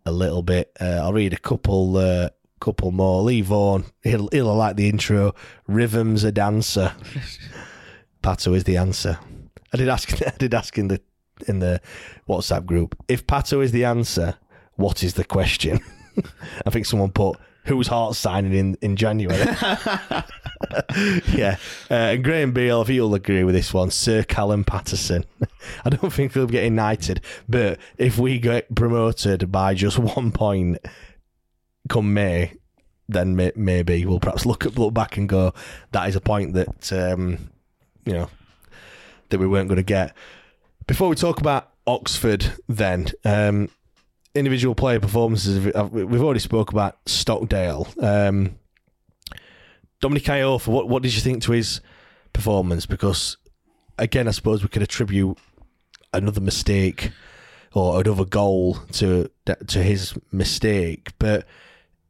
a 0.05 0.13
little 0.13 0.43
bit. 0.43 0.73
Uh, 0.79 1.01
I'll 1.03 1.15
read 1.15 1.33
a 1.33 1.39
couple. 1.39 1.97
Uh, 1.97 2.29
couple 2.61 2.91
more. 2.91 3.23
Lee 3.23 3.43
Vaughan. 3.43 3.85
He'll 4.03 4.29
he'll 4.33 4.55
like 4.55 4.77
the 4.77 4.89
intro. 4.89 5.35
Rhythm's 5.67 6.25
a 6.25 6.33
dancer. 6.33 6.95
Pato 8.27 8.57
is 8.57 8.65
the 8.65 8.77
answer. 8.77 9.21
I 9.73 9.77
did 9.77 9.89
ask. 9.89 10.21
I 10.27 10.35
did 10.37 10.53
ask 10.53 10.77
in 10.77 10.89
the 10.89 11.01
in 11.47 11.61
the 11.61 11.81
WhatsApp 12.29 12.67
group 12.67 12.97
if 13.07 13.25
Pato 13.25 13.63
is 13.63 13.71
the 13.71 13.85
answer. 13.85 14.35
What 14.75 15.05
is 15.05 15.15
the 15.15 15.25
question? 15.25 15.79
I 16.67 16.71
think 16.71 16.87
someone 16.87 17.13
put 17.13 17.39
whose 17.67 17.87
heart 17.87 18.17
signing 18.17 18.53
in 18.53 18.77
in 18.83 18.97
January. 18.97 19.39
yeah, 21.35 21.57
uh, 21.89 21.95
and 22.15 22.25
Graham 22.25 22.53
Beale, 22.53 22.83
if 22.83 22.89
you'll 22.89 23.15
agree 23.15 23.45
with 23.45 23.55
this 23.55 23.73
one, 23.73 23.93
Sir 23.93 24.25
Callum 24.25 24.65
Paterson. 24.65 25.25
I 25.85 25.91
don't 25.91 26.13
think 26.13 26.35
he'll 26.35 26.47
get 26.49 26.65
United, 26.65 27.21
but 27.49 27.79
if 27.97 28.19
we 28.19 28.41
get 28.41 28.75
promoted 28.75 29.53
by 29.53 29.75
just 29.75 30.01
one 30.01 30.33
point 30.33 30.79
come 31.89 32.13
May, 32.13 32.55
then 33.09 33.37
may, 33.37 33.53
maybe 33.55 34.05
we'll 34.05 34.19
perhaps 34.19 34.45
look 34.45 34.67
at, 34.67 34.77
look 34.77 34.93
back 34.93 35.17
and 35.17 35.29
go, 35.29 35.55
that 35.93 36.09
is 36.09 36.17
a 36.17 36.21
point 36.21 36.55
that 36.55 36.93
um, 36.93 37.51
you 38.07 38.13
know 38.13 38.31
that 39.29 39.39
we 39.39 39.47
weren't 39.47 39.69
going 39.69 39.77
to 39.77 39.83
get. 39.83 40.15
Before 40.87 41.09
we 41.09 41.17
talk 41.17 41.41
about 41.41 41.73
Oxford, 41.87 42.53
then 42.69 43.09
um, 43.25 43.69
individual 44.35 44.75
player 44.75 45.01
performances. 45.01 45.65
We've 45.91 46.23
already 46.23 46.41
spoke 46.41 46.73
about 46.73 46.99
Stockdale. 47.07 47.89
Um, 48.01 48.57
Dominic 50.01 50.25
Iorfa, 50.25 50.69
what 50.69 50.89
what 50.89 51.03
did 51.03 51.15
you 51.15 51.21
think 51.21 51.43
to 51.43 51.53
his 51.53 51.81
performance? 52.33 52.87
Because 52.87 53.37
again, 53.99 54.29
I 54.29 54.31
suppose 54.31 54.63
we 54.63 54.69
could 54.69 54.83
attribute 54.83 55.39
another 56.13 56.41
mistake 56.41 57.11
or 57.75 58.01
another 58.01 58.25
goal 58.25 58.75
to 58.93 59.31
to 59.67 59.83
his 59.83 60.15
mistake, 60.33 61.13
but 61.19 61.47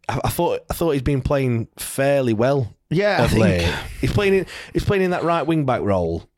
I, 0.09 0.21
I 0.25 0.29
thought 0.29 0.65
I 0.71 0.75
thought 0.75 0.93
he's 0.93 1.03
been 1.03 1.23
playing 1.23 1.69
fairly 1.77 2.33
well. 2.33 2.76
Yeah, 2.91 3.23
I 3.25 3.29
think- 3.29 3.41
late. 3.43 3.75
He's 4.01 4.13
playing 4.13 4.35
in 4.35 4.47
he's 4.73 4.85
playing 4.85 5.03
in 5.03 5.11
that 5.11 5.25
right 5.25 5.43
wing 5.43 5.65
back 5.65 5.81
role. 5.83 6.29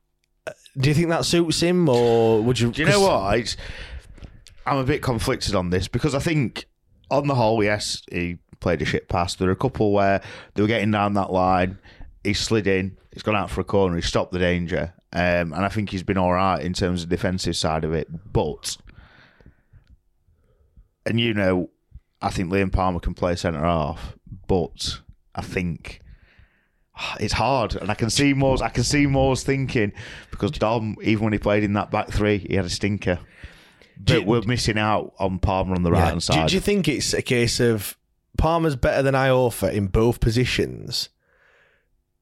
Uh, 0.47 0.53
Do 0.81 0.89
you 0.89 0.95
think 0.95 1.09
that 1.09 1.25
suits 1.25 1.61
him, 1.61 1.89
or 1.89 2.41
would 2.43 2.59
you? 2.59 2.71
Do 2.73 2.83
you 2.83 2.89
know 2.89 3.01
what? 3.01 3.39
It's, 3.39 3.57
I'm 4.67 4.79
a 4.79 4.85
bit 4.85 5.03
conflicted 5.03 5.55
on 5.55 5.71
this 5.71 5.89
because 5.89 6.15
I 6.15 6.19
think, 6.21 6.67
on 7.11 7.27
the 7.27 7.35
whole, 7.35 7.63
yes, 7.63 8.03
he 8.11 8.39
played 8.61 8.83
a 8.83 8.85
shit 8.85 9.09
pass. 9.09 9.35
There 9.35 9.49
are 9.49 9.53
a 9.53 9.57
couple 9.57 9.93
where 9.93 10.21
they 10.55 10.63
were 10.63 10.69
getting 10.69 10.91
down 10.91 11.15
that 11.15 11.33
line. 11.33 11.79
He 12.25 12.35
slid 12.35 12.67
in. 12.67 12.97
He's 13.13 13.23
gone 13.23 13.37
out 13.37 13.51
for 13.51 13.61
a 13.61 13.65
corner. 13.65 13.97
He 13.97 14.03
stopped 14.03 14.33
the 14.33 14.39
danger, 14.39 14.93
um, 15.13 15.53
and 15.53 15.57
I 15.57 15.69
think 15.69 15.91
he's 15.91 16.03
been 16.03 16.19
all 16.19 16.33
right 16.33 16.61
in 16.63 16.73
terms 16.73 17.03
of 17.03 17.09
the 17.09 17.17
defensive 17.17 17.57
side 17.57 17.85
of 17.85 17.93
it. 17.93 18.09
But, 18.33 18.77
and 21.07 21.19
you 21.21 21.35
know, 21.35 21.71
I 22.21 22.31
think 22.31 22.51
Liam 22.51 22.73
Palmer 22.73 23.01
can 23.01 23.15
play 23.15 23.37
centre 23.37 23.61
half, 23.61 24.17
but 24.47 25.01
I 25.35 25.43
think 25.43 26.01
it's 27.21 27.33
hard, 27.35 27.77
and 27.77 27.91
I 27.91 27.95
can 27.95 28.11
see 28.11 28.35
Moore's. 28.35 28.63
I 28.63 28.69
can 28.69 28.85
see 28.85 29.07
Moore's 29.07 29.43
thinking 29.43 29.93
because 30.31 30.51
Dom, 30.53 30.97
even 31.03 31.25
when 31.25 31.33
he 31.33 31.39
played 31.39 31.65
in 31.65 31.73
that 31.75 31.91
back 31.91 32.11
three, 32.11 32.39
he 32.39 32.55
had 32.55 32.65
a 32.65 32.71
stinker. 32.71 33.19
But 34.01 34.27
we're 34.27 34.43
missing 34.43 34.79
out 34.79 35.13
on 35.19 35.41
Palmer 35.41 35.75
on 35.75 35.83
the 35.83 35.91
right 35.91 36.05
hand 36.05 36.17
Do, 36.21 36.21
side. 36.21 36.49
do 36.49 36.55
you 36.55 36.61
think 36.61 36.87
it's 36.87 37.13
a 37.13 37.23
case 37.23 37.59
of 37.59 37.97
Palmer's 38.37 38.77
better 38.77 39.03
than 39.03 39.15
Iorfa 39.15 39.73
in 39.73 39.89
both 39.89 40.21
positions? 40.21 41.09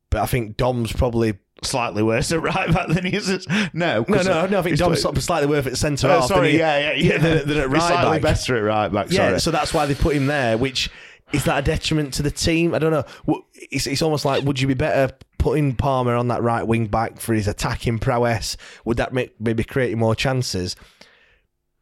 But 0.09 0.23
I 0.23 0.27
think 0.27 0.57
Dom's 0.57 0.93
probably 0.93 1.35
Slightly 1.65 2.03
worse 2.03 2.31
at 2.33 2.43
right 2.43 2.71
back 2.71 2.89
than 2.89 3.07
he 3.07 3.17
is. 3.17 3.49
No, 3.73 4.05
no, 4.07 4.23
no, 4.23 4.47
no. 4.47 4.59
I 4.59 4.63
think 4.63 4.77
Dom's 4.77 5.03
of 5.07 5.23
slightly 5.23 5.49
worth 5.49 5.67
at 5.67 5.79
centre 5.79 6.07
Oh, 6.09 6.21
half. 6.21 6.29
sorry, 6.29 6.53
he- 6.53 6.59
yeah, 6.59 6.93
yeah, 6.93 6.93
yeah. 7.13 7.19
than, 7.19 7.49
than 7.49 7.59
at 7.59 7.71
He's 7.71 7.83
slightly 7.87 8.19
back. 8.19 8.23
better 8.23 8.57
at 8.59 8.63
right 8.63 8.93
back. 8.93 9.11
Yeah, 9.11 9.39
so 9.39 9.51
that's 9.51 9.73
why 9.73 9.87
they 9.87 9.95
put 9.95 10.15
him 10.15 10.27
there. 10.27 10.59
Which 10.59 10.91
is 11.33 11.45
that 11.45 11.59
a 11.59 11.63
detriment 11.63 12.15
to 12.15 12.23
the 12.23 12.31
team? 12.31 12.75
I 12.75 12.79
don't 12.79 12.93
know. 12.93 13.41
It's, 13.55 13.87
it's 13.87 14.03
almost 14.03 14.25
like 14.25 14.45
would 14.45 14.61
you 14.61 14.69
be 14.69 14.75
better 14.75 15.15
putting 15.39 15.75
Palmer 15.75 16.15
on 16.15 16.29
that 16.29 16.43
right 16.43 16.67
wing 16.67 16.87
back 16.87 17.19
for 17.19 17.35
his 17.35 17.49
attacking 17.49 17.99
prowess? 17.99 18.57
Would 18.85 18.97
that 18.99 19.13
make, 19.13 19.41
maybe 19.41 19.65
create 19.65 19.97
more 19.97 20.15
chances? 20.15 20.77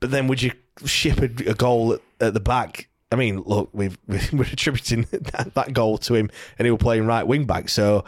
But 0.01 0.11
then 0.11 0.29
would 0.29 0.43
you 0.43 0.53
ship 0.85 1.19
a, 1.19 1.51
a 1.51 1.55
goal 1.55 1.95
at, 1.95 2.01
at 2.21 2.35
the 2.35 2.41
back? 2.41 2.89
I 3.13 3.17
mean, 3.17 3.43
look, 3.43 3.71
we've, 3.73 3.99
we're 4.09 4.43
attributing 4.45 5.07
that, 5.11 5.53
that 5.55 5.73
goal 5.73 5.99
to 5.99 6.15
him, 6.15 6.31
and 6.59 6.67
he 6.67 6.73
was 6.73 6.81
playing 6.81 7.07
right 7.07 7.27
wing 7.27 7.45
back. 7.45 7.69
So 7.69 8.05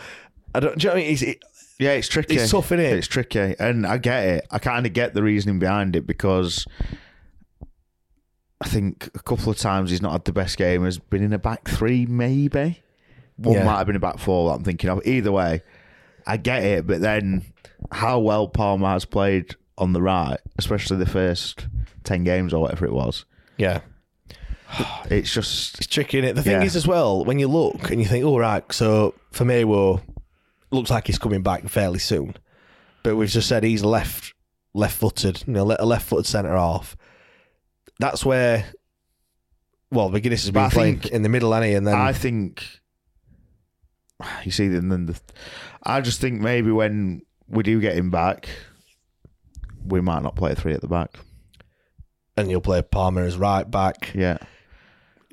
I 0.55 0.61
don't. 0.61 0.79
Do 0.79 0.87
you 0.87 0.89
know 0.89 0.95
what 0.95 1.01
I 1.01 1.05
mean? 1.05 1.13
It's, 1.13 1.23
it, 1.23 1.43
Yeah, 1.79 1.93
it's 1.93 2.09
tricky. 2.09 2.37
It's 2.37 2.51
tough, 2.51 2.71
innit? 2.71 2.93
It's 2.93 3.07
tricky, 3.07 3.55
and 3.59 3.87
I 3.87 3.99
get 3.99 4.25
it. 4.25 4.47
I 4.51 4.59
kind 4.59 4.85
of 4.87 4.93
get 4.95 5.15
the 5.15 5.23
reasoning 5.23 5.59
behind 5.59 5.95
it 5.97 6.07
because 6.07 6.67
I 8.61 8.69
think 8.69 9.09
a 9.15 9.19
couple 9.23 9.51
of 9.51 9.59
times 9.59 9.91
he's 9.91 10.01
not 10.03 10.13
had 10.13 10.25
the 10.25 10.33
best 10.33 10.57
game. 10.57 10.85
Has 10.85 10.99
been 10.99 11.23
in 11.23 11.33
a 11.33 11.39
back 11.39 11.69
three, 11.69 12.07
maybe. 12.07 12.83
One 13.37 13.55
Yeah. 13.57 13.65
might 13.65 13.79
have 13.79 13.87
been 13.87 13.97
a 13.97 14.01
back 14.01 14.19
four. 14.19 14.49
That 14.49 14.57
I'm 14.57 14.65
thinking 14.65 14.89
of. 14.89 15.07
Either 15.07 15.31
way, 15.31 15.63
I 16.27 16.37
get 16.39 16.63
it. 16.65 16.87
But 16.87 17.01
then, 17.03 17.45
how 17.93 18.19
well 18.19 18.49
Palmer 18.49 18.89
has 18.89 19.05
played 19.05 19.55
on 19.77 19.93
the 19.93 20.01
right, 20.01 20.39
especially 20.59 20.97
the 20.97 21.05
first 21.07 21.67
ten 22.03 22.25
games 22.25 22.55
or 22.55 22.63
whatever 22.63 22.87
it 22.87 22.93
was. 22.93 23.25
yeah. 23.59 23.81
It's 25.11 25.33
just 25.33 25.79
It's 25.79 25.87
tricky, 25.87 26.21
innit? 26.21 26.35
The 26.35 26.43
thing 26.43 26.53
Yeah. 26.61 26.65
is, 26.65 26.75
as 26.77 26.87
well, 26.87 27.25
when 27.25 27.39
you 27.39 27.47
look 27.49 27.91
and 27.91 28.01
you 28.01 28.07
think, 28.09 28.25
all 28.25 28.41
right, 28.41 28.65
so 28.73 29.15
Famewo, 29.33 30.01
looks 30.73 30.91
like 30.91 31.07
he's 31.07 31.19
coming 31.19 31.43
back 31.43 31.69
fairly 31.69 31.99
soon. 32.01 32.35
But 33.05 33.17
we've 33.17 33.29
just 33.29 33.49
said 33.49 33.63
he's 33.63 33.85
left 33.85 34.33
left 34.75 34.97
footed, 34.99 35.45
you 35.47 35.53
know, 35.55 35.77
a 35.79 35.87
left 35.87 36.09
footed 36.09 36.27
centre 36.27 36.57
half. 36.57 36.97
That's 37.99 38.25
where, 38.25 38.65
well, 39.91 40.11
McGuinness 40.11 40.43
has 40.43 40.51
been 40.51 40.63
I 40.65 40.69
playing 40.71 41.01
think- 41.01 41.13
in 41.15 41.23
the 41.23 41.29
middle, 41.29 41.55
and 41.55 41.65
and 41.65 41.87
then 41.87 41.95
I 41.95 42.13
think 42.13 42.65
you 44.45 44.51
see, 44.51 44.67
and 44.67 44.91
then 44.91 45.07
the, 45.07 45.21
I 45.83 46.01
just 46.01 46.21
think 46.21 46.41
maybe 46.41 46.71
when 46.71 47.23
we 47.49 47.63
do 47.63 47.81
get 47.81 47.95
him 47.97 48.11
back, 48.11 48.49
we 49.85 50.01
might 50.01 50.23
not 50.23 50.37
play 50.37 50.53
a 50.53 50.55
three 50.55 50.73
at 50.73 50.81
the 50.81 50.89
back. 50.89 51.19
and 52.39 52.51
you'll 52.51 52.61
play 52.61 52.83
Palmer 52.83 53.23
as 53.23 53.37
right 53.39 53.71
back, 53.71 54.13
Yeah, 54.15 54.37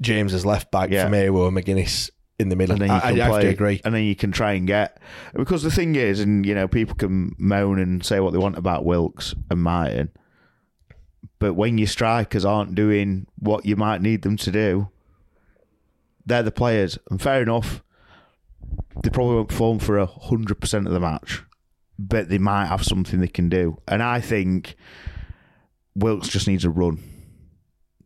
James 0.02 0.34
as 0.34 0.46
left 0.46 0.72
back 0.72 0.90
Yeah. 0.90 1.08
Famewo, 1.10 1.48
and 1.50 1.58
McGuinness 1.58 2.10
in 2.40 2.48
the 2.50 2.56
middle. 2.56 2.74
and 2.74 2.82
then 2.82 2.90
you 2.90 2.96
I, 2.96 3.00
can 3.12 3.20
I 3.20 3.24
have 3.24 3.32
play, 3.32 3.42
to 3.44 3.48
agree. 3.50 3.82
and 3.84 3.94
then 3.94 4.04
you 4.04 4.16
can 4.16 4.32
try 4.32 4.54
and 4.54 4.66
get 4.68 5.00
because 5.34 5.64
the 5.64 5.72
thing 5.72 5.96
is, 5.96 6.20
and 6.22 6.46
you 6.46 6.56
know, 6.56 6.68
people 6.68 6.96
can 6.96 7.34
moan 7.38 7.80
and 7.80 8.06
say 8.06 8.20
what 8.22 8.32
they 8.32 8.40
want 8.40 8.58
about 8.58 8.86
Wilks 8.86 9.34
and 9.50 9.62
Martin, 9.62 10.12
but 11.44 11.56
when 11.56 11.78
your 11.78 11.88
strikers 11.88 12.46
aren't 12.46 12.74
doing 12.74 13.28
what 13.38 13.66
you 13.66 13.76
might 13.76 14.02
need 14.02 14.22
them 14.22 14.38
to 14.38 14.50
do, 14.50 14.88
they're 16.26 16.42
the 16.42 16.54
players, 16.54 16.98
and 17.12 17.22
fair 17.22 17.42
enough, 17.42 17.84
they 19.04 19.10
probably 19.10 19.36
won't 19.36 19.50
perform 19.50 19.80
for 19.80 19.98
a 19.98 20.06
hundred 20.06 20.62
percent 20.62 20.88
of 20.88 20.94
the 20.94 21.02
match, 21.02 21.44
but 22.00 22.30
they 22.30 22.38
might 22.38 22.68
have 22.68 22.86
something 22.86 23.20
they 23.20 23.28
can 23.28 23.50
do, 23.50 23.78
and 23.90 24.02
I 24.02 24.22
think 24.22 24.78
Wilks 25.96 26.30
just 26.30 26.48
needs 26.48 26.64
a 26.64 26.70
run. 26.70 27.04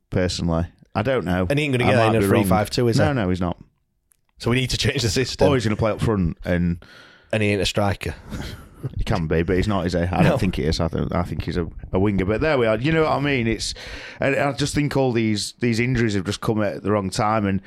Personally, 0.10 0.66
I 0.96 1.04
don't 1.04 1.24
know, 1.24 1.46
And 1.48 1.60
he 1.60 1.66
ain't 1.66 1.74
gonna 1.74 1.84
get 1.84 1.96
that 1.96 2.14
might 2.14 2.24
in 2.24 2.24
a. 2.24 2.28
3-5-2, 2.28 2.90
is 2.90 2.98
no, 2.98 3.04
he? 3.04 3.14
No, 3.14 3.22
no, 3.22 3.30
he's 3.30 3.40
not. 3.40 3.64
So 4.40 4.50
we 4.50 4.56
need 4.56 4.72
to 4.72 4.78
change 4.78 5.04
the 5.04 5.10
system. 5.10 5.48
Or 5.48 5.54
he's 5.54 5.64
going 5.64 5.76
to 5.76 5.80
play 5.80 5.92
up 5.92 6.02
front, 6.02 6.40
and 6.44 6.84
and 7.32 7.44
he 7.44 7.50
ain't 7.50 7.62
a 7.62 7.68
striker. 7.68 8.16
he 8.98 9.04
can 9.04 9.28
be, 9.28 9.44
but 9.44 9.56
he's 9.56 9.68
not, 9.68 9.86
is 9.86 9.94
he? 9.94 9.99
I 9.99 10.24
No. 10.24 10.30
don't 10.30 10.40
think 10.40 10.56
he 10.56 10.64
is. 10.64 10.80
I, 10.80 10.88
think 10.88 11.14
I 11.14 11.24
think 11.24 11.44
he's 11.44 11.58
a, 11.58 11.68
a 11.91 11.99
winger. 11.99 12.26
But 12.26 12.41
there 12.41 12.58
we 12.58 12.68
are. 12.68 12.78
You 12.78 12.91
know 12.91 13.04
what 13.04 13.12
I 13.14 13.20
mean? 13.20 13.48
It's, 13.48 13.74
and 14.20 14.36
I 14.36 14.52
just 14.54 14.76
think 14.76 14.95
all 14.95 15.12
these 15.12 15.54
these 15.60 15.80
injuries 15.80 16.14
have 16.16 16.26
just 16.26 16.41
come 16.41 16.62
at 16.62 16.84
the 16.84 16.91
wrong 16.91 17.10
time, 17.10 17.45
and 17.45 17.62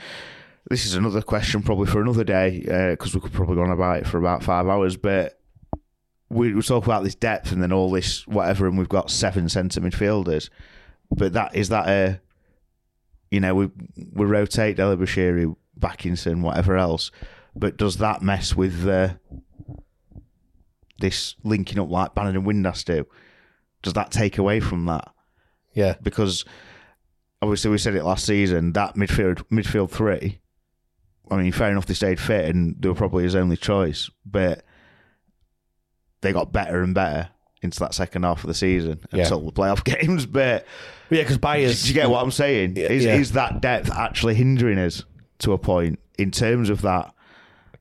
this 0.70 0.87
is 0.87 0.95
another 0.95 1.23
question 1.23 1.62
probably 1.62 1.87
for 1.87 2.01
another 2.01 2.24
day 2.24 2.65
uh, 2.70 2.91
because 2.93 3.15
we 3.15 3.20
could 3.20 3.32
probably 3.32 3.57
go 3.57 3.62
on 3.62 3.70
about 3.70 3.99
it 3.99 4.07
for 4.07 4.19
about 4.19 4.43
five 4.45 4.66
hours. 4.69 4.97
But 4.97 5.39
we, 6.28 6.55
we 6.55 6.62
talk 6.62 6.85
about 6.85 7.03
this 7.03 7.15
depth 7.16 7.51
and 7.51 7.62
then 7.62 7.73
all 7.73 7.91
this 7.91 8.27
whatever, 8.27 8.66
and 8.69 8.78
we've 8.78 8.89
got 8.89 9.11
seven 9.11 9.49
centre 9.49 9.81
midfielders. 9.81 10.49
But 11.11 11.32
that 11.32 11.57
is 11.57 11.70
that 11.70 11.89
a, 11.89 12.20
you 13.31 13.41
know, 13.41 13.55
we 13.55 13.70
we 14.12 14.27
rotate 14.27 14.77
Dele-Bashiru, 14.77 15.57
Bakinson, 15.78 16.43
whatever 16.43 16.77
else. 16.77 17.11
But 17.57 17.77
does 17.77 17.97
that 17.97 18.23
mess 18.23 18.55
with 18.55 18.82
the 18.85 19.19
this 21.01 21.35
linking 21.44 21.78
up 21.78 21.90
like 21.90 22.14
Bannan 22.14 22.36
and 22.36 22.47
Windass 22.47 22.85
do? 22.85 23.06
Does 23.82 23.94
that 23.94 24.10
take 24.10 24.39
away 24.39 24.60
from 24.60 24.86
that? 24.86 25.09
Yeah. 25.74 25.97
Because 26.02 26.44
obviously 27.43 27.70
we 27.70 27.78
said 27.78 27.94
it 27.94 28.05
last 28.05 28.27
season 28.27 28.72
that 28.74 28.94
midfield 28.97 29.43
midfield 29.51 29.90
three. 29.90 30.40
I 31.31 31.36
mean, 31.36 31.52
fair 31.52 31.70
enough, 31.70 31.86
they 31.86 31.94
stayed 31.94 32.18
fit 32.20 32.44
and 32.55 32.77
they 32.81 32.89
were 32.89 32.94
probably 32.94 33.22
his 33.24 33.36
only 33.36 33.56
choice, 33.56 34.10
but 34.27 34.64
they 36.22 36.32
got 36.32 36.52
better 36.52 36.82
and 36.82 36.94
better 36.94 37.31
into 37.62 37.78
that 37.81 37.94
second 37.94 38.22
half 38.24 38.43
of 38.43 38.48
the 38.48 38.55
season 38.55 39.01
Yeah. 39.12 39.22
until 39.22 39.40
the 39.40 39.52
playoff 39.52 39.85
games. 40.01 40.27
But 40.27 40.66
Yeah, 41.10 41.22
because 41.22 41.39
Byers. 41.39 41.82
do 41.82 41.89
you 41.89 41.94
get 41.94 42.10
what 42.10 42.22
I'm 42.22 42.31
saying? 42.31 42.77
Yeah, 42.77 42.86
Is, 42.90 43.05
yeah. 43.05 43.14
is 43.16 43.32
that 43.32 43.60
depth 43.60 43.90
actually 43.90 44.35
hindering 44.35 44.78
us 44.78 45.05
to 45.40 45.52
a 45.52 45.59
point 45.59 45.98
in 46.18 46.31
terms 46.31 46.68
of 46.70 46.82
that? 46.82 47.14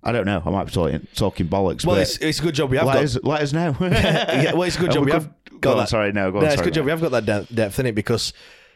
I 0.04 0.12
don't 0.12 0.26
know. 0.26 0.42
I 0.46 0.50
might 0.50 0.66
be 0.66 0.72
talking, 0.72 1.06
talking 1.14 1.48
bollocks. 1.48 1.86
Well, 1.86 1.98
but 1.98 2.04
it's, 2.04 2.18
it's 2.18 2.40
a 2.40 2.42
good 2.42 2.56
job 2.56 2.72
we 2.72 2.78
have 2.78 2.88
let, 2.88 2.94
got. 2.94 3.04
us, 3.04 3.18
let 3.22 3.42
us 3.42 3.54
know. 3.54 3.76
yeah, 3.82 4.54
well, 4.54 4.64
it's 4.64 4.78
a 4.78 4.80
good 4.80 4.92
job 4.94 5.02
we 5.02 5.08
we 5.08 5.12
have 5.12 5.28
got 5.50 5.62
go 5.62 5.72
on, 5.72 5.78
that. 5.80 5.90
sorry, 5.90 6.14
no, 6.14 6.32
go 6.32 6.38
on, 6.40 6.46
it's 6.46 6.62
a 6.62 6.64
good 6.64 6.74
job 6.74 6.86
we 6.86 6.92
have 6.92 7.02
got 7.02 7.12
that 7.12 7.26
de- 7.26 7.54
depth 7.54 7.80
in 7.80 7.86
it 7.86 7.96
because 7.96 8.32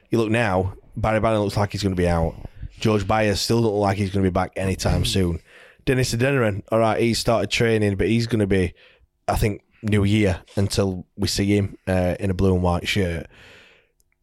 you 0.10 0.18
look 0.18 0.30
now, 0.30 0.74
Barry 0.98 1.20
Bannan 1.22 1.42
looks 1.42 1.56
like 1.56 1.72
he's 1.72 1.82
going 1.82 1.96
to 1.96 2.02
be 2.02 2.08
out. 2.08 2.36
George 2.80 3.08
Byers 3.08 3.40
still 3.40 3.62
don't 3.62 3.72
look 3.72 3.82
like 3.82 3.98
he's 3.98 4.10
going 4.10 4.24
to 4.24 4.30
be 4.30 4.34
back 4.34 4.52
anytime 4.58 5.06
soon. 5.06 5.40
Dennis 5.86 6.14
Adeniran, 6.14 6.64
all 6.72 6.80
right, 6.80 7.00
he's 7.00 7.20
started 7.20 7.50
training, 7.50 7.96
but 7.96 8.08
he's 8.08 8.28
going 8.28 8.40
to 8.40 8.48
be, 8.48 8.74
I 9.28 9.38
think, 9.38 9.62
New 9.82 10.04
Year 10.04 10.42
until 10.56 11.06
we 11.16 11.28
see 11.28 11.56
him 11.56 11.78
uh, 11.88 12.16
in 12.20 12.30
a 12.30 12.34
blue 12.34 12.54
and 12.54 12.64
white 12.64 12.88
shirt. 12.88 13.28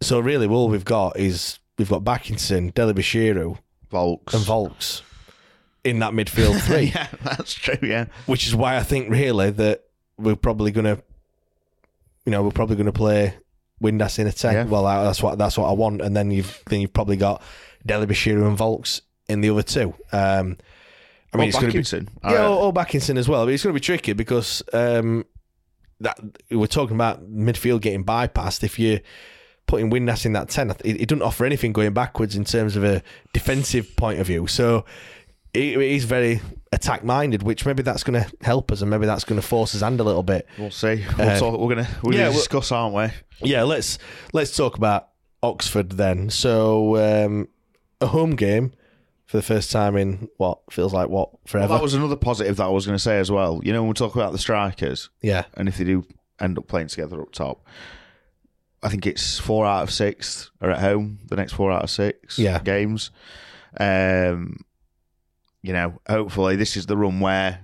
So 0.03 0.21
really, 0.21 0.47
all 0.47 0.69
we've 0.69 0.85
got 0.85 1.19
is 1.19 1.59
we've 1.79 1.89
got 1.89 2.05
Bakinson, 2.05 2.73
Deli 2.75 2.93
Bashiru, 2.95 3.59
Vaulks. 3.91 4.35
and 4.35 4.45
Vaulks 4.45 5.03
in 5.85 6.01
that 6.01 6.13
midfield 6.13 6.61
three 6.67 6.85
yeah, 6.95 7.09
that's 7.23 7.55
true. 7.55 7.77
Yeah, 7.83 8.07
which 8.27 8.47
is 8.47 8.55
why 8.55 8.77
I 8.77 8.83
think 8.83 9.11
really 9.11 9.51
that 9.51 9.85
we're 10.19 10.37
probably 10.37 10.71
going 10.71 10.85
to, 10.85 11.03
you 12.27 12.33
know, 12.33 12.43
we're 12.43 12.51
probably 12.51 12.77
to 12.77 12.93
play 12.93 13.35
Windass 13.83 14.19
in 14.19 14.27
a 14.27 14.33
ten. 14.33 14.55
Yeah. 14.55 14.65
Well, 14.65 14.85
that's 14.85 15.23
what 15.23 15.39
that's 15.39 15.57
what 15.57 15.69
I 15.69 15.73
want, 15.73 16.03
and 16.03 16.15
then 16.17 16.31
you've 16.31 16.63
then 16.67 16.81
you've 16.81 16.93
probably 16.93 17.17
got 17.17 17.43
Dele-Bashiru 17.87 18.47
and 18.47 18.59
Vaulks 18.59 19.01
in 19.29 19.41
the 19.41 19.51
other 19.51 19.63
two. 19.63 19.95
Um, 20.13 20.59
I 21.33 21.37
mean, 21.39 21.47
Or 21.47 21.49
it's 21.49 21.59
going 21.59 21.71
to 21.73 21.79
be 21.79 21.83
Bakinson. 21.85 22.09
yeah, 22.25 22.47
or, 22.47 22.65
or 22.67 22.73
Bakinson 22.75 23.17
as 23.17 23.29
well. 23.29 23.47
But 23.47 23.55
it's 23.55 23.63
going 23.63 23.73
to 23.73 23.81
be 23.81 23.85
tricky 23.85 24.13
because 24.13 24.63
um, 24.73 25.25
that 26.01 26.19
we're 26.51 26.67
talking 26.67 26.97
about 26.97 27.31
midfield 27.31 27.81
getting 27.81 28.05
bypassed. 28.05 28.65
If 28.65 28.79
you're 28.79 28.99
putting 29.67 29.91
Windass 29.91 30.27
in 30.27 30.33
that 30.35 30.49
ten, 30.51 30.71
it, 30.85 31.01
it 31.01 31.09
doesn't 31.09 31.23
offer 31.23 31.47
anything 31.47 31.73
going 31.73 31.93
backwards 31.95 32.37
in 32.37 32.45
terms 32.45 32.77
of 32.77 32.85
a 32.85 33.03
defensive 33.33 33.97
point 33.97 34.19
of 34.21 34.27
view. 34.27 34.47
So 34.47 34.85
he, 35.55 35.75
he's 35.75 36.05
very 36.05 36.41
attack 36.73 37.03
minded, 37.05 37.43
which 37.43 37.67
maybe 37.67 37.83
that's 37.83 38.03
going 38.05 38.23
to 38.23 38.31
help 38.43 38.71
us, 38.71 38.81
and 38.81 38.91
maybe 38.91 39.07
that's 39.07 39.25
going 39.25 39.41
to 39.41 39.47
force 39.47 39.73
his 39.73 39.81
hand 39.83 40.01
a 40.01 40.05
little 40.05 40.23
bit. 40.23 40.47
We'll 40.59 40.71
see. 40.71 41.05
We'll 41.19 41.29
Uh, 41.31 41.39
talk, 41.39 41.59
we're 41.61 41.75
gonna 41.75 41.89
we're 42.03 42.15
yeah, 42.15 42.25
well- 42.29 42.33
discuss, 42.35 42.71
aren't 42.73 42.95
we? 42.95 43.49
Yeah, 43.49 43.63
let's 43.63 43.99
let's 44.33 44.55
talk 44.57 44.77
about 44.77 45.09
Oxford 45.43 45.91
then. 45.93 46.31
So 46.31 46.97
um, 47.27 47.49
a 48.01 48.07
home 48.07 48.37
game 48.37 48.73
for 49.27 49.37
the 49.39 49.43
first 49.43 49.71
time 49.71 49.97
in 49.97 50.29
what 50.37 50.59
feels 50.71 50.93
like 50.93 51.09
what 51.09 51.33
Well, 51.33 51.41
forever. 51.47 51.75
that 51.75 51.83
was 51.83 51.95
another 51.95 52.17
positive 52.17 52.57
that 52.57 52.65
I 52.65 52.69
was 52.69 52.85
going 52.87 52.97
to 52.97 53.03
say 53.03 53.19
as 53.19 53.31
well. 53.31 53.61
You 53.65 53.73
know, 53.73 53.81
when 53.83 53.89
we 53.89 53.95
talk 53.95 54.15
about 54.17 54.33
the 54.33 54.39
strikers, 54.39 55.09
yeah, 55.23 55.45
and 55.55 55.69
if 55.69 55.79
they 55.79 55.85
do 55.85 56.05
end 56.41 56.59
up 56.59 56.67
playing 56.69 56.89
together 56.89 57.21
up 57.23 57.33
top, 57.33 57.65
I 58.83 58.89
think 58.89 59.07
it's 59.07 59.39
four 59.39 59.67
out 59.67 59.83
of 59.83 59.91
six 59.93 60.51
are 60.61 60.71
at 60.71 60.81
home. 60.81 61.19
The 61.29 61.37
next 61.37 61.53
four 61.53 61.71
out 61.73 61.83
of 61.85 61.91
six 61.91 62.39
Yeah. 62.39 62.59
games. 62.61 63.11
Um, 63.79 64.65
you 65.63 65.73
know, 65.73 66.01
hopefully 66.09 66.57
this 66.57 66.77
is 66.77 66.87
the 66.87 66.97
run 66.97 67.21
where 67.21 67.61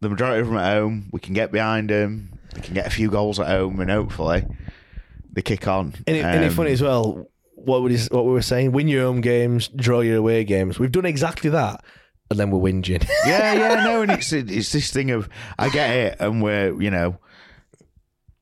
the 0.00 0.08
majority 0.08 0.40
of 0.40 0.46
them 0.48 0.56
at 0.58 0.76
home, 0.76 1.08
we 1.12 1.20
can 1.20 1.34
get 1.34 1.50
behind 1.50 1.90
them, 1.90 2.38
we 2.54 2.60
can 2.60 2.74
get 2.74 2.86
a 2.86 2.90
few 2.90 3.10
goals 3.10 3.40
at 3.40 3.46
home, 3.48 3.80
and 3.80 3.90
hopefully 3.90 4.44
they 5.32 5.42
kick 5.42 5.66
on. 5.66 5.94
And 6.06 6.16
it, 6.16 6.24
and 6.24 6.44
it's 6.44 6.52
Um, 6.52 6.56
funny 6.56 6.72
as 6.72 6.82
well. 6.82 7.28
What 7.54 7.82
we 7.82 7.96
what 8.10 8.24
we 8.24 8.32
were 8.32 8.42
saying: 8.42 8.72
win 8.72 8.86
your 8.88 9.02
home 9.04 9.20
games, 9.20 9.68
draw 9.68 10.00
your 10.00 10.16
away 10.18 10.44
games. 10.44 10.78
We've 10.78 10.92
done 10.92 11.04
exactly 11.04 11.50
that, 11.50 11.84
and 12.30 12.38
then 12.38 12.50
we're 12.50 12.60
whinging. 12.60 13.06
yeah, 13.26 13.52
yeah, 13.54 13.84
no, 13.84 14.02
and 14.02 14.12
it's 14.12 14.32
it's 14.32 14.70
this 14.72 14.92
thing 14.92 15.10
of 15.10 15.28
I 15.58 15.68
get 15.68 15.90
it, 15.96 16.16
and 16.20 16.40
we're 16.42 16.80
you 16.80 16.90
know, 16.90 17.18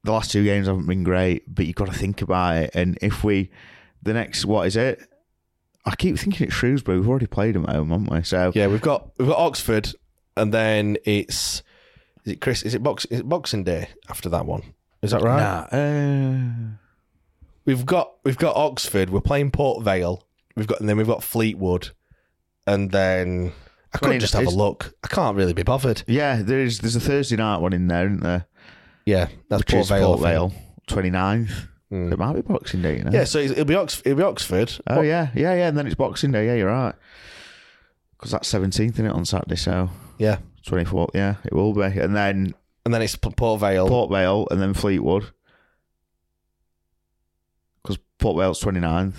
the 0.04 0.12
last 0.12 0.30
two 0.30 0.44
games 0.44 0.66
haven't 0.66 0.86
been 0.86 1.02
great, 1.04 1.52
but 1.52 1.64
you've 1.66 1.76
got 1.76 1.86
to 1.90 1.98
think 1.98 2.20
about 2.22 2.56
it. 2.56 2.70
And 2.74 2.98
if 3.00 3.24
we, 3.24 3.50
the 4.02 4.12
next 4.12 4.44
what 4.44 4.66
is 4.66 4.76
it? 4.76 5.00
I 5.86 5.94
keep 5.94 6.18
thinking 6.18 6.46
it's 6.48 6.54
Shrewsbury. 6.56 6.98
We've 6.98 7.08
already 7.08 7.26
played 7.26 7.54
them 7.54 7.64
at 7.64 7.76
home, 7.76 7.90
haven't 7.90 8.10
we? 8.10 8.22
So 8.24 8.52
yeah, 8.54 8.66
we've 8.66 8.80
got 8.80 9.10
we've 9.18 9.28
got 9.28 9.38
Oxford, 9.38 9.92
and 10.36 10.52
then 10.52 10.96
it's 11.04 11.62
is 12.24 12.32
it 12.32 12.40
Chris? 12.40 12.62
Is 12.62 12.74
it 12.74 12.82
box? 12.82 13.04
Is 13.06 13.20
it 13.20 13.28
Boxing 13.28 13.62
Day 13.64 13.88
after 14.08 14.28
that 14.30 14.46
one? 14.46 14.62
Is 15.02 15.12
that 15.12 15.22
right? 15.22 15.38
Nah, 15.72 15.78
uh, 15.78 16.76
We've 17.64 17.86
got 17.86 18.12
we've 18.24 18.36
got 18.38 18.56
Oxford. 18.56 19.10
We're 19.10 19.20
playing 19.20 19.50
Port 19.52 19.82
Vale. 19.84 20.22
We've 20.56 20.66
got 20.66 20.80
and 20.80 20.88
then 20.88 20.96
we've 20.96 21.06
got 21.06 21.22
Fleetwood, 21.22 21.90
and 22.66 22.90
then 22.90 23.52
I 23.92 23.98
could 23.98 24.20
just 24.20 24.34
have 24.34 24.46
a 24.46 24.50
look. 24.50 24.94
I 25.04 25.08
can't 25.08 25.36
really 25.36 25.52
be 25.52 25.62
bothered. 25.62 26.02
yeah, 26.06 26.42
there's 26.42 26.80
there's 26.80 26.96
a 26.96 27.00
Thursday 27.00 27.36
night 27.36 27.58
one 27.58 27.72
in 27.72 27.86
there, 27.88 28.06
isn't 28.06 28.22
there? 28.22 28.46
Yeah, 29.04 29.28
that's 29.48 29.60
Which 29.60 29.70
Port 29.70 29.88
Vale. 29.88 30.06
Port. 30.06 30.20
Vale, 30.20 30.52
29th. 30.88 31.68
Hmm. 31.90 32.12
It 32.12 32.18
might 32.18 32.34
be 32.34 32.42
Boxing 32.42 32.82
Day, 32.82 32.98
you 32.98 33.04
know. 33.04 33.12
Yeah, 33.12 33.24
so 33.24 33.38
it'll 33.38 33.64
be 33.64 33.74
Oxford. 33.76 34.06
It'll 34.06 34.18
be 34.18 34.24
Oxford. 34.24 34.72
Oh 34.88 35.02
yeah, 35.02 35.28
yeah, 35.34 35.54
yeah, 35.54 35.68
and 35.68 35.78
then 35.78 35.86
it's 35.86 35.94
Boxing 35.94 36.32
Day. 36.32 36.46
Yeah, 36.46 36.54
you're 36.54 36.68
right. 36.70 36.94
Because 38.16 38.32
that's 38.32 38.52
17th, 38.52 38.94
isn't 38.94 39.06
it, 39.06 39.12
on 39.12 39.24
Saturday? 39.24 39.56
So 39.56 39.90
yeah, 40.18 40.38
24th. 40.66 41.10
Yeah, 41.14 41.36
it 41.44 41.52
will 41.52 41.72
be, 41.72 41.82
and 41.82 42.16
then 42.16 42.54
and 42.84 42.92
then 42.94 43.02
it's 43.02 43.14
P- 43.14 43.30
Port 43.30 43.60
Vale. 43.60 43.88
Port 43.88 44.10
Vale, 44.10 44.48
and 44.50 44.60
then 44.60 44.74
Fleetwood. 44.74 45.30
Because 47.82 47.98
Port 48.18 48.36
Vale's 48.36 48.60
29th. 48.60 49.14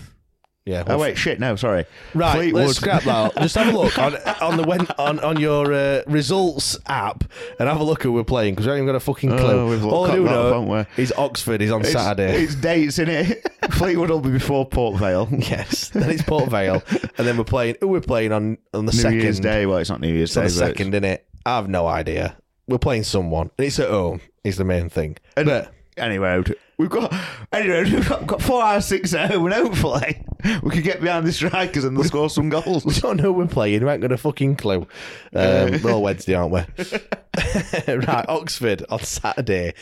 Yeah. 0.68 0.84
Oh 0.88 0.98
wait, 0.98 1.18
shit, 1.18 1.40
no, 1.40 1.56
sorry. 1.56 1.86
Right, 2.14 2.36
Fleetwood. 2.36 2.66
let's 2.68 2.78
scrap 2.78 3.04
that. 3.04 3.36
Just 3.38 3.56
have 3.56 3.74
a 3.74 3.78
look 3.78 3.98
on 3.98 4.16
on 4.42 4.58
the 4.58 4.64
when, 4.64 4.86
on 5.00 5.20
on 5.22 5.40
your 5.40 5.74
uh, 5.74 6.02
results 6.08 6.78
app 6.88 7.24
and 7.60 7.68
have 7.70 7.80
a 7.80 7.84
look 7.84 8.04
who 8.04 8.12
we're 8.12 8.24
playing 8.24 8.54
because 8.54 8.66
we 8.66 8.72
haven't 8.72 8.84
even 8.84 8.94
got 8.94 8.98
a 8.98 9.00
fucking 9.00 9.32
Oh, 9.34 9.38
clue. 9.38 9.70
we've 9.70 9.86
All 9.86 10.06
I 10.06 10.16
do 10.16 10.24
know 10.26 10.86
is 10.98 11.12
Oxford 11.18 11.62
is 11.62 11.72
on 11.72 11.82
It's- 11.82 11.94
Saturday. 11.94 12.44
It's 12.44 12.56
dates 12.56 13.00
in 13.00 13.10
it. 13.10 13.44
Fleetwood 13.72 14.10
will 14.10 14.20
be 14.22 14.32
before 14.32 14.66
Port 14.66 14.98
Vale. 15.00 15.28
yes, 15.38 15.90
then 15.90 16.10
it's 16.10 16.24
Port 16.24 16.50
Vale, 16.50 16.84
and 17.18 17.26
then 17.28 17.38
we're 17.38 17.44
playing. 17.44 17.76
Who 17.82 17.88
we're 17.88 18.02
playing 18.02 18.32
on 18.32 18.58
on 18.74 18.86
the 18.86 18.92
New 18.92 18.98
second 19.00 19.22
Year's 19.22 19.40
Day. 19.40 19.66
Well, 19.66 19.78
it's 19.78 19.90
not 19.90 20.02
New 20.02 20.14
Year's 20.14 20.30
It's 20.32 20.38
on 20.38 20.44
Day. 20.44 20.50
the 20.50 20.54
second, 20.56 20.94
in 20.96 21.04
it. 21.04 21.26
I 21.46 21.56
have 21.56 21.70
no 21.70 21.88
idea. 21.88 22.38
We're 22.68 22.78
playing 22.78 23.04
someone. 23.04 23.52
And 23.58 23.66
it's 23.68 23.80
at 23.80 23.90
home. 23.90 24.20
Is 24.44 24.58
the 24.58 24.64
main 24.66 24.90
thing. 24.90 25.18
And 25.38 25.46
but 25.46 25.72
anyway, 25.98 26.44
we've 26.78 26.90
got 26.90 27.14
anyway 27.52 27.84
we've 27.92 28.08
got, 28.08 28.28
got 28.28 28.42
four 28.42 28.64
out 28.64 28.78
of 28.78 28.84
six 28.84 29.14
at 29.14 29.32
home, 29.32 29.46
and 29.46 29.54
hopefully 29.54 30.24
we 30.62 30.72
can 30.72 30.82
get 30.82 31.02
behind 31.02 31.26
the 31.26 31.32
strikers 31.32 31.84
and 31.84 31.98
they'll 31.98 32.04
score 32.04 32.30
some 32.30 32.50
goals. 32.50 32.86
we 32.86 32.94
don't 32.94 33.18
know 33.18 33.24
who 33.24 33.34
we're 33.34 33.48
playing. 33.48 33.84
We 33.84 33.92
ain't 33.92 34.02
got 34.02 34.12
a 34.12 34.18
fucking 34.18 34.56
clue. 34.56 34.88
Um, 35.34 35.82
we're 35.84 35.92
all 35.92 36.02
Wednesday, 36.02 36.34
aren't 36.34 36.52
we? 36.52 36.60
right, 37.94 38.26
Oxford 38.28 38.84
on 38.90 39.00
Saturday. 39.00 39.74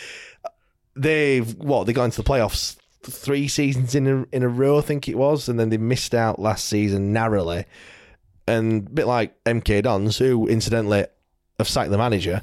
They've 0.95 1.55
what? 1.57 1.85
They 1.85 1.93
got 1.93 2.05
into 2.05 2.21
the 2.21 2.27
playoffs 2.29 2.77
three 3.03 3.47
seasons 3.47 3.95
in 3.95 4.07
a, 4.07 4.25
in 4.35 4.43
a 4.43 4.49
row, 4.49 4.79
I 4.79 4.81
think 4.81 5.07
it 5.07 5.17
was, 5.17 5.47
and 5.47 5.59
then 5.59 5.69
they 5.69 5.77
missed 5.77 6.15
out 6.15 6.39
last 6.39 6.65
season 6.65 7.13
narrowly. 7.13 7.65
And 8.47 8.87
a 8.87 8.89
bit 8.89 9.07
like 9.07 9.41
MK 9.45 9.83
Dons, 9.83 10.17
who 10.17 10.47
incidentally 10.47 11.05
have 11.57 11.69
sacked 11.69 11.91
the 11.91 11.97
manager, 11.97 12.41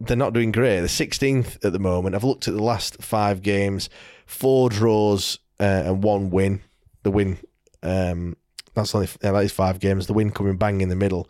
they're 0.00 0.16
not 0.16 0.32
doing 0.32 0.52
great. 0.52 0.80
They're 0.80 0.86
16th 0.86 1.64
at 1.64 1.72
the 1.72 1.78
moment. 1.78 2.14
I've 2.14 2.24
looked 2.24 2.48
at 2.48 2.54
the 2.54 2.62
last 2.62 3.02
five 3.02 3.42
games, 3.42 3.88
four 4.26 4.68
draws 4.68 5.38
uh, 5.58 5.82
and 5.86 6.02
one 6.02 6.30
win. 6.30 6.62
The 7.02 7.10
win, 7.10 7.38
um, 7.82 8.36
that's 8.74 8.94
only 8.94 9.08
yeah, 9.22 9.32
that 9.32 9.44
is 9.44 9.52
five 9.52 9.80
games. 9.80 10.06
The 10.06 10.12
win 10.12 10.30
coming 10.30 10.56
bang 10.56 10.80
in 10.80 10.88
the 10.88 10.96
middle. 10.96 11.28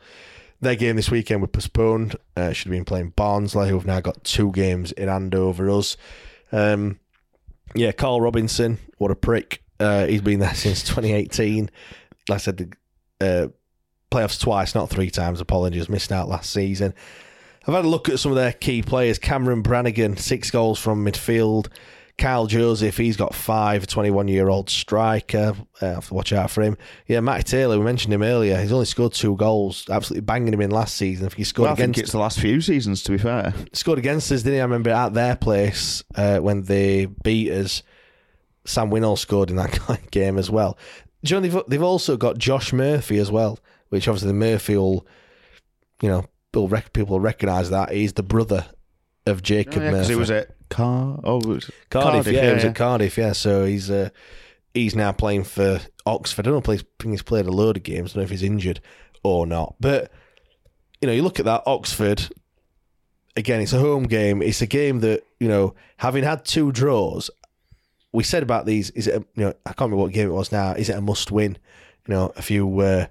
Their 0.61 0.75
game 0.75 0.97
this 0.97 1.11
weekend 1.11 1.43
was 1.43 1.51
postponed. 1.51 2.17
Uh, 2.37 2.53
should 2.53 2.69
have 2.69 2.73
been 2.73 2.85
playing 2.85 3.11
Barnsley, 3.11 3.69
who 3.69 3.75
have 3.75 3.87
now 3.87 4.01
got 4.01 4.25
two 4.25 4.51
games 4.53 4.91
in 4.93 5.09
hand 5.09 5.35
over 5.35 5.71
us. 5.71 5.97
Um, 6.51 6.99
yeah, 7.75 7.93
Karl 7.93 8.21
Robinson, 8.21 8.79
what 8.99 9.11
a 9.11 9.17
prick. 9.17 9.63
Uh, 9.79 10.07
he's 10.07 10.23
been 10.23 10.41
there 10.41 10.55
since 10.55 10.83
2018. 10.83 11.71
Like 12.29 12.35
I 12.35 12.39
said, 12.39 12.57
the 12.57 12.73
uh, 13.21 13.49
playoffs 14.11 14.41
twice, 14.41 14.75
not 14.75 14.89
three 14.89 15.11
times. 15.11 15.41
Apologies, 15.41 15.89
missed 15.89 16.11
out 16.11 16.29
last 16.29 16.51
season. 16.51 16.95
I've 17.67 17.75
had 17.75 17.85
a 17.85 17.89
look 17.89 18.09
at 18.09 18.19
some 18.19 18.33
of 18.33 18.37
their 18.37 18.53
key 18.53 18.83
players. 18.83 19.19
Cameron 19.19 19.63
Brannagan, 19.63 20.19
six 20.19 20.51
goals 20.51 20.79
from 20.79 21.05
midfield. 21.05 21.69
Kyle 22.19 22.47
Joseph, 22.47 22.97
he's 22.97 23.17
got 23.17 23.35
five, 23.35 23.87
21 23.87 24.29
year 24.29 24.49
old 24.49 24.71
striker. 24.71 25.55
Uh, 25.83 25.87
have 25.87 26.09
to 26.09 26.15
watch 26.15 26.33
out 26.33 26.51
for 26.51 26.63
him. 26.63 26.79
Yeah, 27.07 27.21
Matty 27.21 27.43
Taylor, 27.43 27.79
we 27.79 27.85
mentioned 27.85 28.15
him 28.15 28.23
earlier. 28.23 28.59
He's 28.59 28.73
only 28.73 28.87
scored 28.87 29.13
two 29.13 29.37
goals, 29.37 29.85
absolutely 29.91 30.23
banging 30.23 30.55
him 30.55 30.63
in 30.63 30.71
last 30.71 30.97
season. 30.97 31.27
If 31.27 31.35
he 31.35 31.45
scored 31.45 31.65
Well, 31.67 31.73
I 31.75 31.77
think 31.77 31.91
against 31.91 32.01
it's 32.01 32.13
the 32.13 32.19
last 32.19 32.41
few 32.41 32.63
seasons, 32.63 33.03
to 33.03 33.13
be 33.13 33.19
fair. 33.19 33.53
scored 33.75 33.99
against 33.99 34.33
us, 34.33 34.43
didn't 34.43 34.55
he? 34.55 34.61
I 34.61 34.65
remember 34.65 34.91
at 34.91 35.13
their 35.13 35.37
place 35.37 36.03
uh, 36.15 36.39
when 36.39 36.63
they 36.63 37.05
beat 37.07 37.51
us. 37.51 37.83
Sam 38.65 38.91
Winnall 38.91 39.19
scored 39.19 39.51
in 39.51 39.57
that 39.57 40.01
game 40.11 40.39
as 40.39 40.51
well. 40.51 40.79
Know, 41.31 41.41
they've, 41.41 41.63
they've 41.69 41.83
also 41.83 42.17
got 42.17 42.39
Josh 42.39 42.73
Murphy 42.73 43.19
as 43.19 43.31
well, 43.31 43.59
which 43.91 44.09
obviously 44.09 44.29
the 44.29 44.35
Murphy 44.35 44.77
will, 44.77 45.07
you 46.01 46.09
know, 46.09 46.25
will 46.61 46.69
rec- 46.69 46.93
people 46.93 47.13
will 47.13 47.21
recognise 47.21 47.71
that. 47.71 47.93
He's 47.93 48.15
the 48.15 48.23
brother 48.23 48.67
of 49.27 49.43
Jacob 49.43 49.75
because 49.75 49.93
Murphy. 49.93 50.13
it 50.13 50.17
was 50.17 50.31
at 50.31 50.69
Car. 50.69 51.21
Oh, 51.25 51.39
it 51.39 51.47
was 51.47 51.71
Cardiff, 51.91 52.27
yeah, 52.27 52.33
yeah, 52.33 52.49
he 52.49 52.55
was 52.55 52.65
yeah. 52.65 52.71
at 52.71 52.77
Cardiff, 52.77 53.19
yeah. 53.19 53.33
So 53.33 53.65
he's 53.65 53.91
uh, 53.91 54.11
he's 54.75 54.95
now 54.95 55.13
playing 55.13 55.45
for 55.45 55.81
Oxford. 56.05 56.47
I 56.47 56.51
don't 56.51 56.67
know 56.67 56.73
if 56.73 56.81
he's, 56.81 57.11
he's 57.11 57.23
played 57.23 57.47
a 57.47 57.53
load 57.53 57.77
of 57.77 57.83
games. 57.83 58.13
I 58.13 58.15
don't 58.15 58.23
know 58.23 58.25
if 58.25 58.31
he's 58.31 58.43
injured 58.43 58.81
or 59.23 59.47
not. 59.47 59.75
But 59.81 60.11
you 61.01 61.07
know, 61.07 61.13
you 61.13 61.23
look 61.23 61.39
at 61.39 61.45
that 61.47 61.63
Oxford. 61.67 62.29
Again, 63.37 63.61
it's 63.61 63.75
a 63.75 63.79
home 63.79 64.05
game. 64.05 64.41
It's 64.41 64.63
a 64.63 64.67
game 64.67 65.01
that 65.01 65.23
you 65.41 65.49
know, 65.49 65.75
having 65.99 66.25
had 66.25 66.45
two 66.45 66.73
draws, 66.73 67.31
we 68.13 68.25
said 68.25 68.43
about 68.43 68.65
these. 68.65 68.91
Is 68.91 69.07
it? 69.07 69.17
A, 69.17 69.19
you 69.35 69.45
know, 69.45 69.55
I 69.67 69.71
can't 69.71 69.91
remember 69.91 70.05
what 70.05 70.13
game 70.13 70.29
it 70.29 70.33
was 70.33 70.53
now. 70.53 70.73
Is 70.73 70.89
it 70.89 70.97
a 70.97 71.01
must 71.01 71.31
win? 71.31 71.59
You 72.07 72.15
know, 72.15 72.33
a 72.37 72.43
few. 72.43 72.81
Uh, 72.81 73.07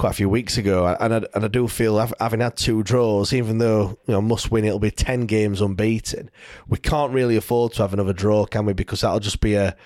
Quite 0.00 0.10
a 0.12 0.14
few 0.14 0.30
weeks 0.30 0.56
ago, 0.56 0.96
and 0.98 1.12
I, 1.14 1.22
and 1.34 1.44
I 1.44 1.48
do 1.48 1.68
feel 1.68 1.98
having 2.18 2.40
had 2.40 2.56
two 2.56 2.82
draws, 2.82 3.34
even 3.34 3.58
though 3.58 3.98
you 4.06 4.14
know 4.14 4.22
must 4.22 4.50
win, 4.50 4.64
it'll 4.64 4.78
be 4.78 4.90
ten 4.90 5.26
games 5.26 5.60
unbeaten. 5.60 6.30
We 6.68 6.78
can't 6.78 7.12
really 7.12 7.36
afford 7.36 7.74
to 7.74 7.82
have 7.82 7.92
another 7.92 8.14
draw, 8.14 8.46
can 8.46 8.64
we? 8.64 8.72
Because 8.72 9.02
that'll 9.02 9.20
just 9.20 9.42
be 9.42 9.56
a 9.56 9.76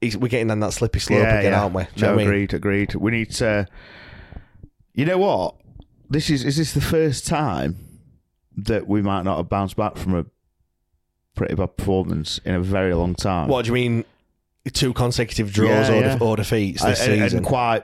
we're 0.00 0.28
getting 0.28 0.52
on 0.52 0.60
that 0.60 0.74
slippy 0.74 1.00
slope 1.00 1.26
again, 1.26 1.52
aren't 1.54 1.74
we? 1.74 1.82
Do 1.96 2.02
No, 2.02 2.06
what 2.06 2.12
I 2.12 2.16
mean? 2.18 2.26
agreed, 2.28 2.54
agreed. 2.54 2.94
We 2.94 3.10
need 3.10 3.32
to. 3.32 3.66
You 4.94 5.04
know 5.06 5.18
what? 5.18 5.56
This 6.08 6.30
is 6.30 6.44
is 6.44 6.56
this 6.56 6.72
the 6.72 6.80
first 6.80 7.26
time 7.26 7.78
that 8.58 8.86
we 8.86 9.02
might 9.02 9.22
not 9.22 9.38
have 9.38 9.48
bounced 9.48 9.74
back 9.74 9.96
from 9.96 10.14
a 10.14 10.24
pretty 11.34 11.56
bad 11.56 11.76
performance 11.76 12.38
in 12.44 12.54
a 12.54 12.60
very 12.60 12.94
long 12.94 13.16
time. 13.16 13.48
What 13.48 13.64
do 13.64 13.70
you 13.70 13.74
mean? 13.74 14.04
Two 14.72 14.92
consecutive 14.92 15.52
draws 15.52 15.88
Yeah, 15.88 15.96
or, 15.96 16.00
yeah. 16.00 16.16
De- 16.16 16.24
or 16.24 16.36
defeats 16.36 16.84
this 16.84 17.00
and- 17.00 17.20
season? 17.20 17.38
and 17.38 17.46
quite. 17.46 17.82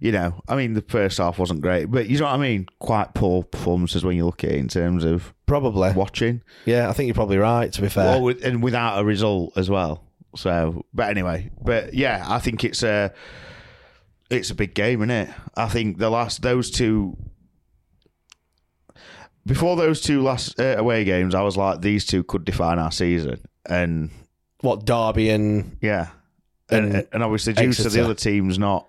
You 0.00 0.12
know, 0.12 0.42
I 0.48 0.56
mean, 0.56 0.74
the 0.74 0.82
first 0.82 1.18
half 1.18 1.38
wasn't 1.38 1.60
great, 1.60 1.86
but 1.86 2.08
you 2.08 2.18
know 2.18 2.24
what 2.24 2.34
I 2.34 2.38
mean. 2.38 2.66
Quite 2.78 3.14
poor 3.14 3.42
performances 3.42 4.04
when 4.04 4.16
you 4.16 4.24
look 4.24 4.44
at 4.44 4.50
it 4.50 4.56
in 4.56 4.68
terms 4.68 5.04
of 5.04 5.32
Probably. 5.46 5.92
watching, 5.92 6.42
Yeah, 6.64 6.88
I 6.88 6.92
think 6.92 7.06
you're 7.06 7.14
probably 7.14 7.38
right. 7.38 7.72
To 7.72 7.82
be 7.82 7.88
fair, 7.88 8.20
with, 8.20 8.44
and 8.44 8.62
without 8.62 9.00
a 9.00 9.04
result 9.04 9.52
as 9.56 9.70
well. 9.70 10.04
So, 10.34 10.84
but 10.94 11.10
anyway, 11.10 11.50
but 11.62 11.94
yeah, 11.94 12.24
I 12.26 12.38
think 12.38 12.64
it's 12.64 12.82
a 12.82 13.12
it's 14.30 14.50
a 14.50 14.54
big 14.54 14.74
game, 14.74 15.00
isn't 15.02 15.10
it? 15.10 15.30
I 15.56 15.68
think 15.68 15.98
the 15.98 16.10
last 16.10 16.42
those 16.42 16.70
two 16.70 17.16
before 19.46 19.76
those 19.76 20.00
two 20.00 20.22
last 20.22 20.58
uh, 20.58 20.76
away 20.78 21.04
games, 21.04 21.34
I 21.34 21.42
was 21.42 21.56
like, 21.56 21.80
these 21.80 22.06
two 22.06 22.22
could 22.22 22.44
define 22.44 22.78
our 22.78 22.92
season, 22.92 23.40
and 23.66 24.10
what 24.60 24.84
Derby 24.84 25.30
and 25.30 25.76
yeah, 25.80 26.10
and 26.70 26.94
And 26.94 27.06
and, 27.12 27.22
obviously 27.22 27.52
due 27.52 27.72
to 27.72 27.88
the 27.88 28.04
other 28.04 28.14
teams 28.14 28.58
not 28.58 28.88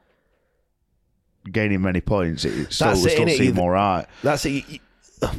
gaining 1.51 1.81
many 1.81 2.01
points, 2.01 2.45
it 2.45 2.71
still, 2.73 2.87
That's 2.89 3.05
it 3.05 3.11
still 3.11 3.25
innit? 3.25 3.37
seemed 3.37 3.59
all 3.59 3.69
right. 3.69 4.05
that's 4.23 4.45
it. 4.45 4.49
You- 4.49 4.63
you- 5.21 5.29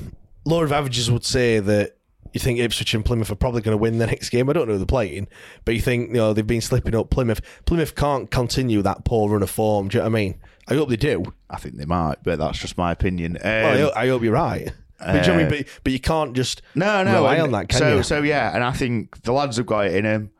Law 0.47 0.63
of 0.63 0.73
averages 0.73 1.11
would 1.11 1.25
say 1.25 1.59
that 1.59 1.97
you 2.35 2.41
think 2.41 2.59
Ipswich 2.59 2.93
and 2.95 3.03
Plymouth 3.05 3.31
are 3.31 3.35
probably 3.35 3.63
going 3.63 3.73
to 3.73 3.81
win 3.81 3.97
the 3.99 4.07
next 4.15 4.29
game. 4.29 4.51
I 4.51 4.53
don't 4.53 4.67
know 4.67 4.75
who 4.75 4.79
they're 4.79 4.87
playing, 4.87 5.27
but 5.65 5.75
you 5.75 5.81
think 5.81 6.09
you 6.09 6.17
know 6.17 6.33
they've 6.35 6.47
been 6.47 6.61
slipping 6.61 6.95
up. 6.95 7.09
Plymouth, 7.11 7.41
Plymouth 7.65 7.95
can't 7.95 8.31
continue 8.31 8.83
that 8.83 9.05
poor 9.07 9.31
run 9.31 9.43
of 9.43 9.49
form. 9.51 9.89
Do 9.89 9.97
you 9.97 10.05
know 10.05 10.11
what 10.11 10.17
I 10.19 10.21
mean? 10.23 10.35
I 10.69 10.75
hope 10.75 10.89
they 10.91 10.97
do. 10.97 11.25
I 11.49 11.57
think 11.57 11.77
they 11.77 11.85
might, 11.87 12.17
but 12.23 12.39
that's 12.39 12.59
just 12.59 12.77
my 12.77 12.93
opinion. 12.93 13.37
Um, 13.39 13.43
Well, 13.45 13.67
I, 13.75 13.79
hope, 13.79 13.93
I 13.97 14.09
hope 14.09 14.23
you're 14.23 14.33
right. 14.33 14.73
But, 14.99 15.13
do 15.13 15.13
you 15.13 15.15
know 15.15 15.21
what 15.21 15.29
I 15.29 15.37
mean? 15.37 15.47
Uh, 15.47 15.51
but, 15.51 15.81
but 15.85 15.93
you 15.93 16.01
can't 16.01 16.35
just 16.35 16.63
No, 16.75 17.03
no. 17.05 17.15
rely 17.15 17.35
and 17.35 17.43
on 17.45 17.51
that, 17.53 17.69
can 17.69 17.79
so, 17.79 17.97
you? 17.97 18.03
so 18.03 18.23
yeah, 18.23 18.55
and 18.55 18.63
I 18.65 18.73
think 18.73 19.23
the 19.23 19.33
lads 19.33 19.57
have 19.59 19.67
got 19.67 19.87
it 19.87 19.95
in 19.95 20.05
them. 20.05 20.31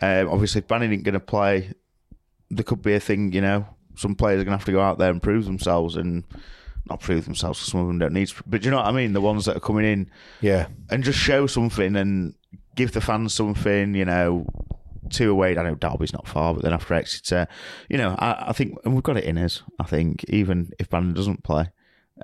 Um, 0.00 0.28
obviously, 0.28 0.60
if 0.60 0.68
Bannan 0.68 0.92
ain't 0.92 1.02
going 1.04 1.12
to 1.14 1.20
play, 1.20 1.72
there 2.50 2.64
could 2.64 2.82
be 2.82 2.94
a 2.94 3.00
thing. 3.00 3.32
You 3.32 3.40
know, 3.42 3.66
some 3.96 4.14
players 4.14 4.40
are 4.40 4.44
going 4.44 4.52
to 4.52 4.58
have 4.58 4.66
to 4.66 4.72
go 4.72 4.80
out 4.80 4.98
there 4.98 5.10
and 5.10 5.22
prove 5.22 5.44
themselves, 5.44 5.96
and 5.96 6.24
not 6.88 7.00
prove 7.00 7.24
themselves. 7.24 7.58
some 7.58 7.80
of 7.80 7.86
them 7.86 7.98
don't 7.98 8.12
need. 8.12 8.28
To, 8.28 8.42
but 8.46 8.62
do 8.62 8.66
you 8.66 8.70
know 8.70 8.78
what 8.78 8.86
I 8.86 8.92
mean? 8.92 9.12
The 9.12 9.20
ones 9.20 9.44
that 9.46 9.56
are 9.56 9.60
coming 9.60 9.84
in 9.84 10.10
yeah. 10.40 10.68
and 10.90 11.02
just 11.02 11.18
show 11.18 11.46
something 11.46 11.96
and 11.96 12.34
give 12.76 12.92
the 12.92 13.00
fans 13.00 13.34
something. 13.34 13.94
You 13.94 14.04
know, 14.04 14.46
two 15.10 15.30
away. 15.30 15.56
I 15.56 15.62
know 15.62 15.74
Derby's 15.74 16.12
not 16.12 16.28
far, 16.28 16.54
but 16.54 16.62
then 16.62 16.72
after 16.72 16.94
Exeter, 16.94 17.48
you 17.88 17.98
know, 17.98 18.14
I, 18.18 18.48
I 18.48 18.52
think 18.52 18.78
and 18.84 18.94
we've 18.94 19.02
got 19.02 19.16
it 19.16 19.24
in 19.24 19.38
us. 19.38 19.62
I 19.80 19.84
think 19.84 20.24
even 20.28 20.70
if 20.78 20.88
Bannan 20.88 21.14
doesn't 21.14 21.42
play. 21.42 21.70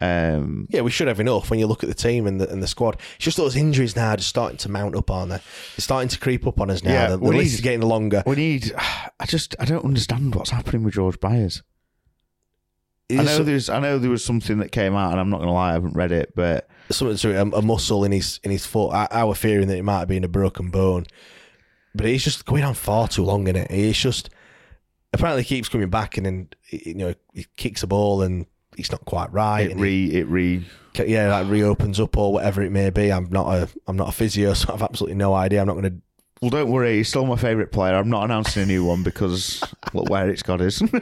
Um, 0.00 0.66
Yeah, 0.70 0.80
we 0.80 0.90
should 0.90 1.08
have 1.08 1.20
enough 1.20 1.50
when 1.50 1.58
you 1.58 1.66
look 1.66 1.82
at 1.82 1.88
the 1.88 1.94
team 1.94 2.26
and 2.26 2.40
the, 2.40 2.48
and 2.50 2.62
the 2.62 2.66
squad. 2.66 2.96
It's 3.16 3.24
just 3.24 3.36
those 3.36 3.56
injuries 3.56 3.94
now 3.94 4.16
just 4.16 4.28
starting 4.30 4.56
to 4.58 4.68
mount 4.70 4.96
up, 4.96 5.10
aren't 5.10 5.30
they? 5.30 5.36
They're 5.36 5.44
starting 5.78 6.08
to 6.08 6.18
creep 6.18 6.46
up 6.46 6.60
on 6.60 6.70
us 6.70 6.82
now. 6.82 6.92
Yeah, 6.92 7.08
the 7.10 7.16
the 7.18 7.24
we 7.24 7.36
list 7.36 7.48
need- 7.50 7.54
is 7.54 7.60
getting 7.60 7.82
longer. 7.82 8.22
we 8.26 8.36
need. 8.36 8.72
I 8.76 9.26
just 9.26 9.54
I 9.60 9.64
don't 9.66 9.84
understand 9.84 10.34
what's 10.34 10.50
happening 10.50 10.82
with 10.82 10.94
George 10.94 11.20
Byers. 11.20 11.62
I 13.10 13.14
It's 13.16 13.24
know 13.38 13.44
there's 13.44 13.68
I 13.68 13.78
know 13.80 13.98
there 13.98 14.10
was 14.10 14.24
something 14.24 14.58
that 14.58 14.72
came 14.72 14.94
out, 14.94 15.10
and 15.12 15.20
I'm 15.20 15.28
not 15.28 15.38
going 15.38 15.48
to 15.48 15.52
lie, 15.52 15.70
I 15.70 15.74
haven't 15.74 15.94
read 15.94 16.12
it, 16.12 16.32
but 16.34 16.68
something 16.90 17.16
to 17.18 17.38
a, 17.42 17.58
a 17.58 17.62
muscle 17.62 18.04
in 18.04 18.12
his 18.12 18.40
in 18.42 18.50
his 18.50 18.64
foot. 18.64 18.90
I, 18.90 19.08
I 19.10 19.24
were 19.24 19.34
fearing 19.34 19.68
that 19.68 19.76
it 19.76 19.82
might 19.82 19.98
have 19.98 20.08
been 20.08 20.24
a 20.24 20.28
broken 20.28 20.70
bone, 20.70 21.04
but 21.94 22.06
it's 22.06 22.24
just 22.24 22.46
going 22.46 22.64
on 22.64 22.72
far 22.72 23.08
too 23.08 23.24
long 23.24 23.46
in 23.48 23.56
it. 23.56 23.70
It's 23.70 23.98
just 24.00 24.30
apparently 25.12 25.42
he 25.42 25.48
keeps 25.56 25.68
coming 25.68 25.90
back 25.90 26.16
and 26.16 26.24
then 26.24 26.48
you 26.70 26.94
know 26.94 27.14
he 27.34 27.44
kicks 27.56 27.82
a 27.82 27.86
ball 27.86 28.22
and 28.22 28.46
it's 28.76 28.90
not 28.90 29.04
quite 29.04 29.32
right. 29.32 29.70
it 29.70 29.76
re 29.76 30.06
it 30.06 30.26
re 30.26 30.64
yeah, 30.94 31.28
that 31.28 31.46
reopens 31.46 31.98
up 32.00 32.16
or 32.16 32.32
whatever 32.32 32.62
it 32.62 32.70
may 32.70 32.90
be. 32.90 33.12
I'm 33.12 33.28
not 33.30 33.46
a 33.54 33.68
I'm 33.86 33.96
not 33.96 34.08
a 34.08 34.12
physio, 34.12 34.54
so 34.54 34.72
I've 34.72 34.82
absolutely 34.82 35.16
no 35.16 35.34
idea. 35.34 35.60
I'm 35.60 35.66
not 35.66 35.74
going 35.74 35.84
to 35.84 35.96
Well, 36.40 36.50
don't 36.50 36.70
worry. 36.70 36.98
He's 36.98 37.08
still 37.08 37.26
my 37.26 37.36
favourite 37.36 37.72
player. 37.72 37.94
I'm 37.94 38.10
not 38.10 38.24
announcing 38.24 38.62
a 38.62 38.66
new 38.66 38.84
one 38.84 39.02
because 39.02 39.62
look 39.92 40.08
where 40.10 40.28
it's 40.28 40.42
got 40.42 40.60
us. 40.60 40.82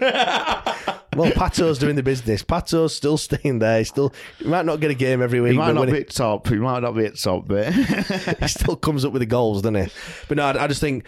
Well, 1.17 1.33
Pato's 1.33 1.81
doing 1.81 1.97
the 1.97 2.05
business. 2.05 2.45
Pato's 2.45 2.95
still 2.95 3.19
staying 3.19 3.59
there. 3.59 3.79
He's 3.79 3.89
still 3.89 4.13
he 4.39 4.45
might 4.45 4.65
not 4.65 4.79
get 4.79 4.93
a 4.93 4.95
game 4.95 5.21
every 5.21 5.41
week, 5.41 5.53
he 5.53 5.59
might 5.59 5.75
not 5.75 5.89
be 5.89 5.99
at 5.99 6.11
top. 6.11 6.47
He 6.47 6.55
might 6.55 6.81
not 6.81 6.93
be 6.93 7.05
at 7.05 7.19
top, 7.19 7.49
but 7.49 7.73
he 7.73 8.49
still 8.49 8.77
comes 8.77 9.05
up 9.05 9.13
with 9.13 9.21
the 9.21 9.27
goals, 9.27 9.63
doesn't 9.63 9.75
he? 9.75 9.93
But 10.29 10.37
no, 10.37 10.45
I, 10.45 10.65
I 10.65 10.67
just 10.69 10.81
think 10.81 11.05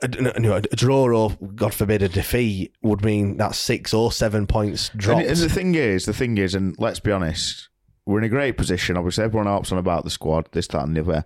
a, 0.00 0.06
a 0.06 0.76
draw 0.76 1.04
or 1.14 1.30
God 1.54 1.74
forbid 1.74 2.02
a 2.02 2.08
defeat 2.08 2.74
would 2.82 3.04
mean 3.04 3.36
that 3.36 3.54
six 3.54 3.92
or 3.92 4.10
seven 4.12 4.46
points 4.46 4.90
dropped. 4.96 5.20
And, 5.22 5.30
and 5.30 5.38
the 5.38 5.48
thing 5.48 5.74
is, 5.74 6.06
the 6.06 6.14
thing 6.14 6.38
is, 6.38 6.54
and 6.54 6.74
let's 6.78 7.00
be 7.00 7.12
honest, 7.12 7.68
we're 8.06 8.18
in 8.18 8.24
a 8.24 8.28
great 8.28 8.56
position. 8.56 8.96
Obviously, 8.96 9.24
everyone 9.24 9.46
harps 9.46 9.70
on 9.72 9.78
about 9.78 10.04
the 10.04 10.10
squad, 10.10 10.48
this, 10.52 10.66
that, 10.68 10.82
and 10.84 10.96
the 10.96 11.00
other. 11.02 11.24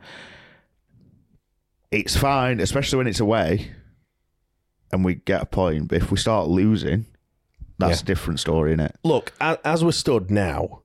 It's 1.91 2.17
fine, 2.17 2.61
especially 2.61 2.99
when 2.99 3.07
it's 3.07 3.21
away, 3.21 3.71
and 4.93 5.05
we 5.05 5.15
get 5.15 5.43
a 5.43 5.47
point. 5.47 5.89
But 5.89 6.03
if 6.03 6.11
we 6.11 6.17
start 6.19 6.49
losing, 6.49 7.07
that's 7.79 8.01
Yeah. 8.01 8.03
a 8.03 8.07
different 8.07 8.41
story, 8.41 8.73
isn't 8.73 8.81
it? 8.81 8.97
Look, 9.05 9.33
as 9.41 9.85
we're 9.85 9.93
stood 9.93 10.31
now, 10.31 10.83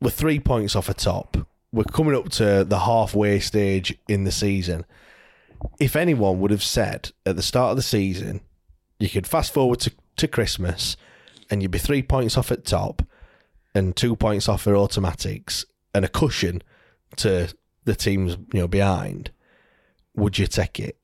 we're 0.00 0.10
three 0.10 0.38
points 0.38 0.76
off 0.76 0.88
a 0.88 0.94
top. 0.94 1.36
We're 1.72 1.84
coming 1.84 2.14
up 2.14 2.28
to 2.32 2.64
the 2.64 2.80
halfway 2.80 3.40
stage 3.40 3.96
in 4.06 4.24
the 4.24 4.32
season. 4.32 4.84
If 5.78 5.96
anyone 5.96 6.40
would 6.40 6.50
have 6.50 6.62
said 6.62 7.10
at 7.26 7.36
the 7.36 7.42
start 7.42 7.70
of 7.70 7.76
the 7.76 7.82
season, 7.82 8.40
you 8.98 9.08
could 9.08 9.26
fast 9.26 9.52
forward 9.52 9.80
to, 9.80 9.92
to 10.16 10.28
Christmas 10.28 10.96
and 11.50 11.62
you'd 11.62 11.70
be 11.70 11.78
three 11.78 12.02
points 12.02 12.36
off 12.36 12.52
at 12.52 12.64
top 12.64 13.02
and 13.74 13.96
two 13.96 14.16
points 14.16 14.48
off 14.48 14.62
for 14.62 14.76
automatics 14.76 15.64
and 15.94 16.04
a 16.04 16.08
cushion 16.08 16.62
to 17.16 17.52
the 17.84 17.94
teams 17.94 18.36
you 18.52 18.60
know 18.60 18.68
behind, 18.68 19.30
would 20.14 20.38
you 20.38 20.46
take 20.46 20.78
it? 20.78 20.98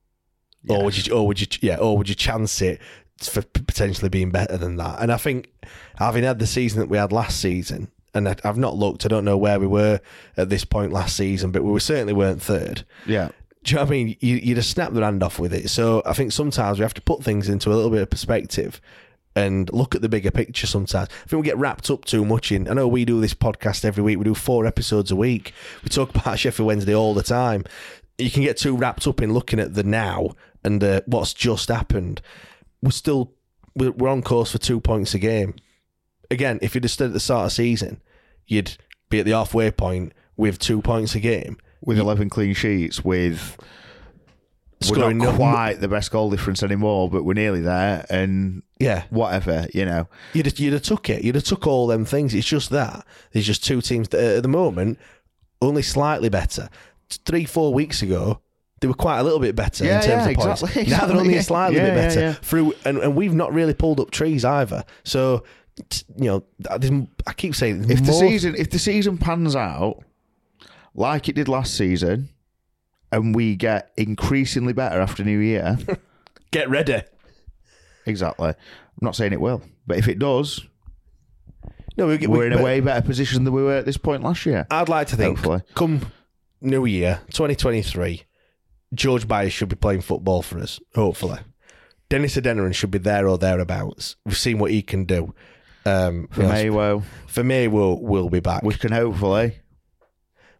Or 0.69 0.85
would 0.85 1.07
you 1.07 1.15
or 1.15 1.27
would 1.27 1.41
you 1.41 1.47
yeah, 1.61 1.77
or 1.77 1.97
would 1.97 2.09
you 2.09 2.15
chance 2.15 2.61
it 2.61 2.81
for 3.19 3.43
potentially 3.43 4.09
being 4.09 4.31
better 4.31 4.57
than 4.57 4.77
that? 4.77 5.01
And 5.01 5.11
I 5.11 5.17
think 5.17 5.51
having 5.97 6.25
had 6.25 6.39
the 6.39 6.47
season 6.47 6.81
that 6.81 6.89
we 6.89 6.99
had 6.99 7.13
last 7.13 7.41
season, 7.41 7.91
and 8.15 8.29
I, 8.29 8.37
I've 8.45 8.59
not 8.59 8.77
looked, 8.77 9.05
I 9.05 9.09
don't 9.09 9.25
know 9.25 9.39
where 9.39 9.59
we 9.59 9.67
were 9.67 10.01
at 10.37 10.51
this 10.51 10.65
point 10.65 10.93
last 10.93 11.17
season, 11.17 11.53
but 11.53 11.65
we 11.65 11.81
certainly 11.81 12.13
weren't 12.13 12.43
third. 12.43 12.85
Yeah. 13.07 13.31
Do 13.69 13.73
you 13.73 13.77
know 13.77 13.83
what 13.83 13.89
I 13.89 13.91
mean? 13.91 14.17
You, 14.21 14.37
you 14.37 14.55
just 14.55 14.71
snap 14.71 14.95
the 14.95 15.03
hand 15.03 15.23
off 15.23 15.39
with 15.39 15.53
it. 15.53 15.69
So 15.69 16.01
I 16.07 16.15
think 16.15 16.33
sometimes 16.33 16.79
we 16.79 16.85
have 16.85 16.95
to 16.95 17.03
put 17.03 17.23
things 17.23 17.51
into 17.51 17.71
a 17.71 17.75
little 17.75 17.91
bit 17.91 18.01
of 18.01 18.09
perspective 18.09 18.81
and 19.37 19.71
look 19.75 19.95
at 19.95 20.01
the 20.01 20.09
bigger 20.09 20.31
picture 20.31 20.67
sometimes. 20.67 21.11
I 21.11 21.29
think 21.29 21.43
we 21.43 21.47
get 21.47 21.59
wrapped 21.59 21.91
up 21.91 22.07
too 22.07 22.25
much 22.25 22.51
in. 22.51 22.67
I 22.67 22.73
know 22.73 22.89
we 22.89 23.05
do 23.05 23.21
this 23.21 23.35
podcast 23.35 23.85
every 23.85 24.03
week. 24.03 24.17
We 24.17 24.25
do 24.25 24.35
four 24.35 24.65
episodes 24.65 25.11
a 25.11 25.17
week. 25.17 25.53
We 25.85 25.91
talk 25.91 26.09
about 26.17 26.39
Sheffield 26.39 26.67
Wednesday 26.67 26.95
all 26.95 27.13
the 27.13 27.23
time. 27.23 27.65
You 28.17 28.31
can 28.31 28.43
get 28.43 28.57
too 28.57 28.75
wrapped 28.75 29.07
up 29.07 29.21
in 29.21 29.35
looking 29.35 29.61
at 29.61 29.75
the 29.75 29.83
now 29.83 30.31
and 30.65 30.83
uh, 30.83 31.03
what's 31.05 31.35
just 31.35 31.69
happened. 31.69 32.23
We're 32.81 32.91
still 32.91 33.35
we're, 33.77 34.09
on 34.09 34.23
course 34.23 34.53
for 34.53 34.59
two 34.59 34.81
points 34.81 35.13
a 35.13 35.19
game. 35.19 35.57
Again, 36.31 36.59
if 36.63 36.75
you'd 36.75 36.85
have 36.85 36.91
stood 36.91 37.09
at 37.09 37.13
the 37.13 37.21
start 37.21 37.45
of 37.45 37.53
season, 37.53 38.01
you'd 38.47 38.79
be 39.11 39.19
at 39.19 39.27
the 39.27 39.33
halfway 39.33 39.71
point 39.71 40.15
with 40.39 40.59
two 40.59 40.81
points 40.81 41.15
a 41.15 41.21
game. 41.21 41.59
With 41.81 41.99
11 41.99 42.29
clean 42.31 42.55
sheets, 42.55 43.05
with. 43.05 43.57
We're 44.89 44.99
not 44.99 45.17
no- 45.17 45.35
quite 45.35 45.81
the 45.81 45.89
best 45.89 46.13
goal 46.13 46.31
difference 46.31 46.63
anymore, 46.63 47.11
but 47.11 47.25
we're 47.25 47.35
nearly 47.35 47.61
there, 47.61 48.07
and 48.09 48.63
Yeah. 48.79 49.03
whatever, 49.11 49.67
you 49.75 49.85
know. 49.85 50.07
You'd 50.35 50.47
have, 50.47 50.59
you'd 50.61 50.73
have 50.73 50.83
took 50.83 51.11
it. 51.11 51.25
You'd 51.25 51.35
have 51.35 51.43
took 51.43 51.67
all 51.67 51.89
them 51.89 52.05
things. 52.05 52.33
It's 52.33 52.47
just 52.47 52.71
that 52.71 53.05
there's 53.33 53.45
just 53.47 53.65
two 53.65 53.81
teams 53.81 54.09
that 54.11 54.21
at 54.37 54.43
the 54.45 54.49
moment 54.49 54.99
only 55.61 55.83
slightly 55.83 56.29
better. 56.29 56.69
Three, 57.25 57.45
four 57.45 57.75
weeks 57.75 58.03
ago, 58.03 58.41
they 58.81 58.87
were 58.87 58.95
quite 58.95 59.19
a 59.19 59.25
little 59.25 59.41
bit 59.41 59.57
better 59.57 59.85
Yeah, 59.85 59.97
in 60.01 60.07
terms 60.07 60.25
yeah, 60.27 60.31
of 60.31 60.37
points. 60.37 60.63
exactly, 60.63 60.87
Now 60.93 61.07
they're 61.07 61.17
only 61.17 61.37
a 61.39 61.43
slightly 61.43 61.79
yeah, 61.79 61.87
bit 61.87 61.95
better 61.97 62.33
through, 62.35 62.75
and, 62.85 62.99
and 62.99 63.17
we've 63.17 63.35
not 63.35 63.53
really 63.53 63.75
pulled 63.75 63.99
up 63.99 64.13
trees 64.13 64.45
either. 64.45 64.85
So, 65.03 65.43
you 66.17 66.27
know, 66.27 66.45
I 67.27 67.33
keep 67.33 67.57
saying 67.57 67.91
if 67.91 68.05
the 68.05 68.13
season 68.13 68.55
if 68.57 68.71
the 68.71 68.79
season 68.79 69.19
pans 69.19 69.57
out 69.57 70.05
like 70.99 71.29
it 71.29 71.35
did 71.35 71.49
last 71.49 71.75
season 71.75 72.29
and 73.13 73.35
we 73.35 73.57
get 73.57 73.91
increasingly 73.97 74.73
better 74.73 75.01
after 75.01 75.25
new 75.25 75.39
year 75.39 75.79
get 76.51 76.69
ready. 76.69 77.01
exactly 78.07 78.49
i'm 78.49 78.55
not 79.01 79.17
saying 79.17 79.33
it 79.33 79.41
will 79.41 79.63
but 79.87 79.97
if 79.99 80.09
it 80.09 80.19
does 80.19 80.67
No, 81.97 82.07
we, 82.07 82.27
we're 82.27 82.47
in 82.47 82.53
a 82.53 82.63
way 82.63 82.81
better 82.81 83.05
position 83.07 83.45
than 83.45 83.53
we 83.55 83.63
were 83.63 83.77
at 83.77 83.85
this 83.87 83.97
point 83.97 84.23
last 84.23 84.45
year 84.47 84.67
I'd 84.71 84.89
like 84.89 85.09
to 85.09 85.17
think 85.17 85.37
Hopefully. 85.39 85.63
come 85.75 86.13
New 86.61 86.87
Year 86.87 87.21
2023, 87.31 88.25
George 88.93 89.29
Byers 89.29 89.53
should 89.53 89.69
be 89.69 89.77
playing 89.77 90.01
football 90.01 90.43
for 90.43 90.59
us. 90.59 90.81
Hopefully, 90.97 91.39
Dennis 92.09 92.35
Adeniran 92.37 92.75
should 92.75 92.91
be 92.91 92.99
there 92.99 93.29
or 93.29 93.39
thereabouts. 93.39 94.17
We've 94.25 94.37
seen 94.37 94.59
what 94.59 94.73
he 94.73 94.83
can 94.83 95.05
do. 95.05 95.35
Um, 95.87 96.27
for 96.33 96.43
you 96.43 96.49
know, 96.49 96.55
Maywo 96.55 97.05
for 97.29 97.45
me, 97.45 97.69
we'll 97.69 98.01
will 98.03 98.29
be 98.29 98.41
back. 98.41 98.65
we 98.65 98.75
can 98.75 98.91
hopefully 98.91 99.61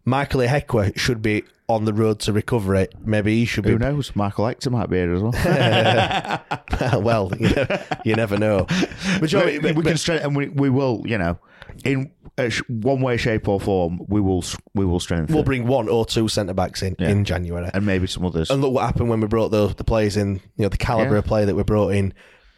Michael 0.09 0.41
Ihiekwe 0.41 0.97
should 0.97 1.21
be 1.21 1.43
on 1.67 1.85
the 1.85 1.93
road 1.93 2.19
to 2.21 2.33
recovery. 2.33 2.87
Maybe 3.05 3.37
he 3.39 3.45
should 3.45 3.63
be. 3.63 3.71
who 3.71 3.77
knows 3.77 4.15
Michael 4.15 4.47
Hector 4.47 4.69
might 4.71 4.89
be 4.89 4.97
here 4.97 5.13
as 5.13 5.21
well 5.21 5.31
well, 7.01 7.31
you, 7.39 7.49
know, 7.49 7.67
you 8.05 8.15
never 8.15 8.37
know. 8.37 8.65
But, 9.19 9.31
you 9.31 9.39
know, 9.39 9.45
we, 9.45 9.59
but- 9.59 9.75
we 9.75 9.83
can 9.83 9.97
strengthen 9.97 10.27
and 10.27 10.35
we, 10.35 10.49
we 10.49 10.69
will 10.69 11.03
you 11.05 11.17
know 11.17 11.37
in 11.85 12.11
uh, 12.37 12.49
one 12.67 13.01
way 13.01 13.17
shape 13.17 13.47
or 13.47 13.59
form 13.59 13.99
we 14.07 14.19
will 14.21 14.43
we 14.73 14.85
will 14.85 14.99
strengthen 14.99 15.33
we'll 15.35 15.43
bring 15.43 15.67
one 15.67 15.87
or 15.87 16.05
two 16.05 16.27
centre 16.27 16.53
backs 16.53 16.81
in 16.81 16.95
Yeah. 16.99 17.09
in 17.09 17.23
January. 17.25 17.69
and 17.73 17.85
maybe 17.85 18.07
some 18.07 18.25
others 18.25 18.49
And 18.49 18.61
look 18.61 18.73
what 18.73 18.85
happened 18.85 19.09
when 19.09 19.19
we 19.21 19.27
brought 19.27 19.49
the 19.49 19.67
the 19.67 19.83
players 19.83 20.17
in. 20.17 20.35
You 20.57 20.63
know 20.63 20.69
the 20.69 20.77
caliber 20.77 21.13
Yeah. 21.13 21.19
of 21.19 21.25
play 21.25 21.45
that 21.45 21.55
we 21.55 21.63
brought 21.63 21.89
in 21.93 22.13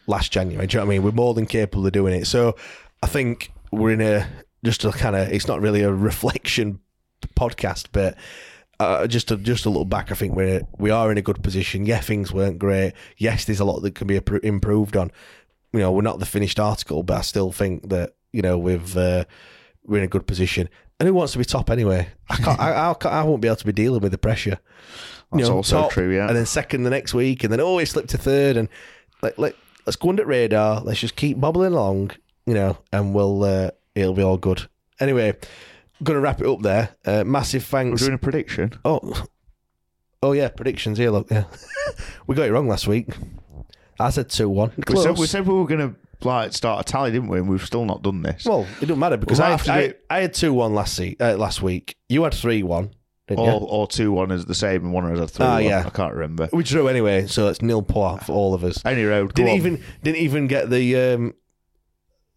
last 0.06 0.32
January. 0.32 0.66
Do 0.66 0.74
you 0.76 0.80
know 0.80 0.86
what 0.86 0.92
I 0.92 0.94
mean? 0.96 1.02
We're 1.04 1.12
more 1.12 1.34
than 1.34 1.46
capable 1.46 1.86
of 1.86 1.92
doing 1.92 2.14
it. 2.14 2.26
So 2.26 2.56
I 3.02 3.06
think 3.08 3.52
we're 3.70 3.92
in 3.92 4.00
a 4.00 4.26
just 4.64 4.84
a 4.84 4.92
kind 4.92 5.16
of. 5.16 5.28
It's 5.32 5.48
not 5.48 5.60
really 5.60 5.82
a 5.82 5.92
reflection 6.10 6.78
podcast, 7.36 7.86
but. 7.92 8.16
Uh, 8.80 9.06
just 9.06 9.28
to 9.28 9.36
just 9.36 9.64
a 9.64 9.70
look 9.70 9.88
back, 9.88 10.10
I 10.10 10.14
think 10.14 10.34
we're 10.34 10.62
we 10.76 10.90
are 10.90 11.12
in 11.12 11.18
a 11.18 11.22
good 11.22 11.40
position. 11.44 11.86
Yeah, 11.86 12.00
things 12.00 12.32
weren't 12.32 12.58
great. 12.58 12.94
Yes, 13.16 13.44
there's 13.44 13.60
a 13.60 13.64
lot 13.64 13.78
that 13.80 13.94
can 13.94 14.08
be 14.08 14.20
improved 14.42 14.96
on. 14.96 15.12
You 15.72 15.78
know, 15.78 15.92
we're 15.92 16.02
not 16.02 16.18
the 16.18 16.26
finished 16.26 16.58
article, 16.58 17.04
but 17.04 17.18
I 17.18 17.20
still 17.20 17.52
think 17.52 17.90
that 17.90 18.14
you 18.32 18.42
know 18.42 18.58
we've 18.58 18.96
uh, 18.96 19.26
we're 19.84 19.98
in 19.98 20.04
a 20.04 20.08
good 20.08 20.26
position. 20.26 20.68
And 20.98 21.06
who 21.06 21.14
wants 21.14 21.32
to 21.32 21.38
be 21.38 21.44
top 21.44 21.70
anyway? 21.70 22.08
I 22.28 22.36
can't. 22.36 22.58
I, 22.60 22.90
I, 22.90 22.94
can't, 22.94 23.14
I 23.14 23.22
won't 23.22 23.40
be 23.40 23.48
able 23.48 23.56
to 23.56 23.66
be 23.66 23.72
dealing 23.72 24.00
with 24.00 24.10
the 24.10 24.18
pressure. 24.18 24.58
That's 25.32 25.48
also 25.48 25.88
true, 25.88 26.14
yeah. 26.14 26.28
And 26.28 26.36
then 26.36 26.46
second 26.46 26.82
the 26.82 26.90
next 26.90 27.14
week, 27.14 27.42
and 27.44 27.52
then 27.52 27.60
oh, 27.60 27.78
he 27.78 27.86
slipped 27.86 28.10
to 28.10 28.18
third, 28.18 28.56
and 28.56 28.68
let, 29.22 29.38
let 29.38 29.54
let's 29.86 29.96
go 29.96 30.10
under 30.10 30.24
radar. 30.24 30.80
Let's 30.80 31.00
just 31.00 31.16
keep 31.16 31.40
bobbling 31.40 31.72
along, 31.72 32.12
you 32.46 32.54
know, 32.54 32.78
and 32.92 33.14
we'll 33.14 33.42
uh, 33.44 33.70
it'll 33.94 34.14
be 34.14 34.22
all 34.22 34.36
good. 34.36 34.68
Anyway, 35.00 35.34
I'm 36.02 36.04
gonna 36.04 36.20
wrap 36.20 36.40
it 36.40 36.48
up 36.48 36.62
there. 36.62 36.96
Uh, 37.06 37.22
massive 37.22 37.62
we're 37.62 37.78
thanks. 37.78 38.02
doing 38.02 38.14
a 38.14 38.18
prediction 38.18 38.72
Oh, 38.84 39.24
oh 40.20 40.32
yeah, 40.32 40.48
predictions 40.48 40.98
here. 40.98 41.10
Look, 41.10 41.30
yeah, 41.30 41.44
we 42.26 42.34
got 42.34 42.48
it 42.48 42.50
wrong 42.52 42.66
last 42.66 42.88
week. 42.88 43.06
I 44.00 44.10
said 44.10 44.28
two 44.28 44.48
one. 44.48 44.72
we 44.88 44.96
said, 44.96 45.16
we 45.16 45.26
said 45.28 45.46
we 45.46 45.54
were 45.54 45.66
going 45.66 45.92
to 45.92 46.26
like 46.26 46.52
start 46.52 46.80
a 46.88 46.92
tally 46.92 47.12
didn't 47.12 47.28
we 47.28 47.38
and 47.38 47.48
we've 47.48 47.64
still 47.64 47.84
not 47.84 48.02
done 48.02 48.22
this 48.22 48.44
well, 48.44 48.62
it 48.80 48.86
doesn't 48.86 48.98
matter 48.98 49.16
because 49.16 49.38
might 49.38 49.68
I, 49.68 49.88
do 49.88 49.94
I, 50.10 50.16
I 50.18 50.20
had 50.22 50.34
two 50.34 50.52
one 50.52 50.74
last 50.74 50.94
se- 50.96 51.16
uh, 51.20 51.36
last 51.36 51.62
week. 51.62 51.96
You 52.08 52.24
had 52.24 52.34
three 52.34 52.64
one, 52.64 52.90
or, 53.28 53.46
you? 53.46 53.52
or 53.52 53.86
two 53.86 54.10
one 54.10 54.32
is 54.32 54.44
the 54.46 54.54
same 54.56 54.82
and 54.84 54.92
one 54.92 55.12
is 55.12 55.20
a 55.20 55.28
three 55.28 55.46
Ah, 55.46 55.54
one. 55.54 55.64
yeah. 55.64 55.84
I 55.86 55.90
can't 55.90 56.14
remember 56.14 56.48
We 56.52 56.64
drew 56.64 56.88
anyway, 56.88 57.28
so 57.28 57.46
it's 57.46 57.62
nil 57.62 57.82
point 57.82 58.24
for 58.24 58.32
all 58.32 58.54
of 58.54 58.64
us. 58.64 58.84
any 58.84 59.04
road 59.04 59.34
Didn't 59.34 59.52
on. 59.52 59.56
even 59.56 59.82
didn't 60.02 60.18
even 60.18 60.46
get 60.48 60.68
the 60.68 60.96
um, 60.96 61.34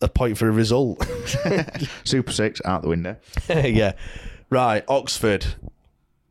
a 0.01 0.07
point 0.07 0.38
for 0.38 0.47
a 0.47 0.51
result. 0.51 1.05
Super 2.03 2.31
Six 2.31 2.61
out 2.65 2.81
the 2.81 2.89
window. 2.89 3.17
yeah, 3.49 3.93
right. 4.49 4.84
Oxford, 4.88 5.45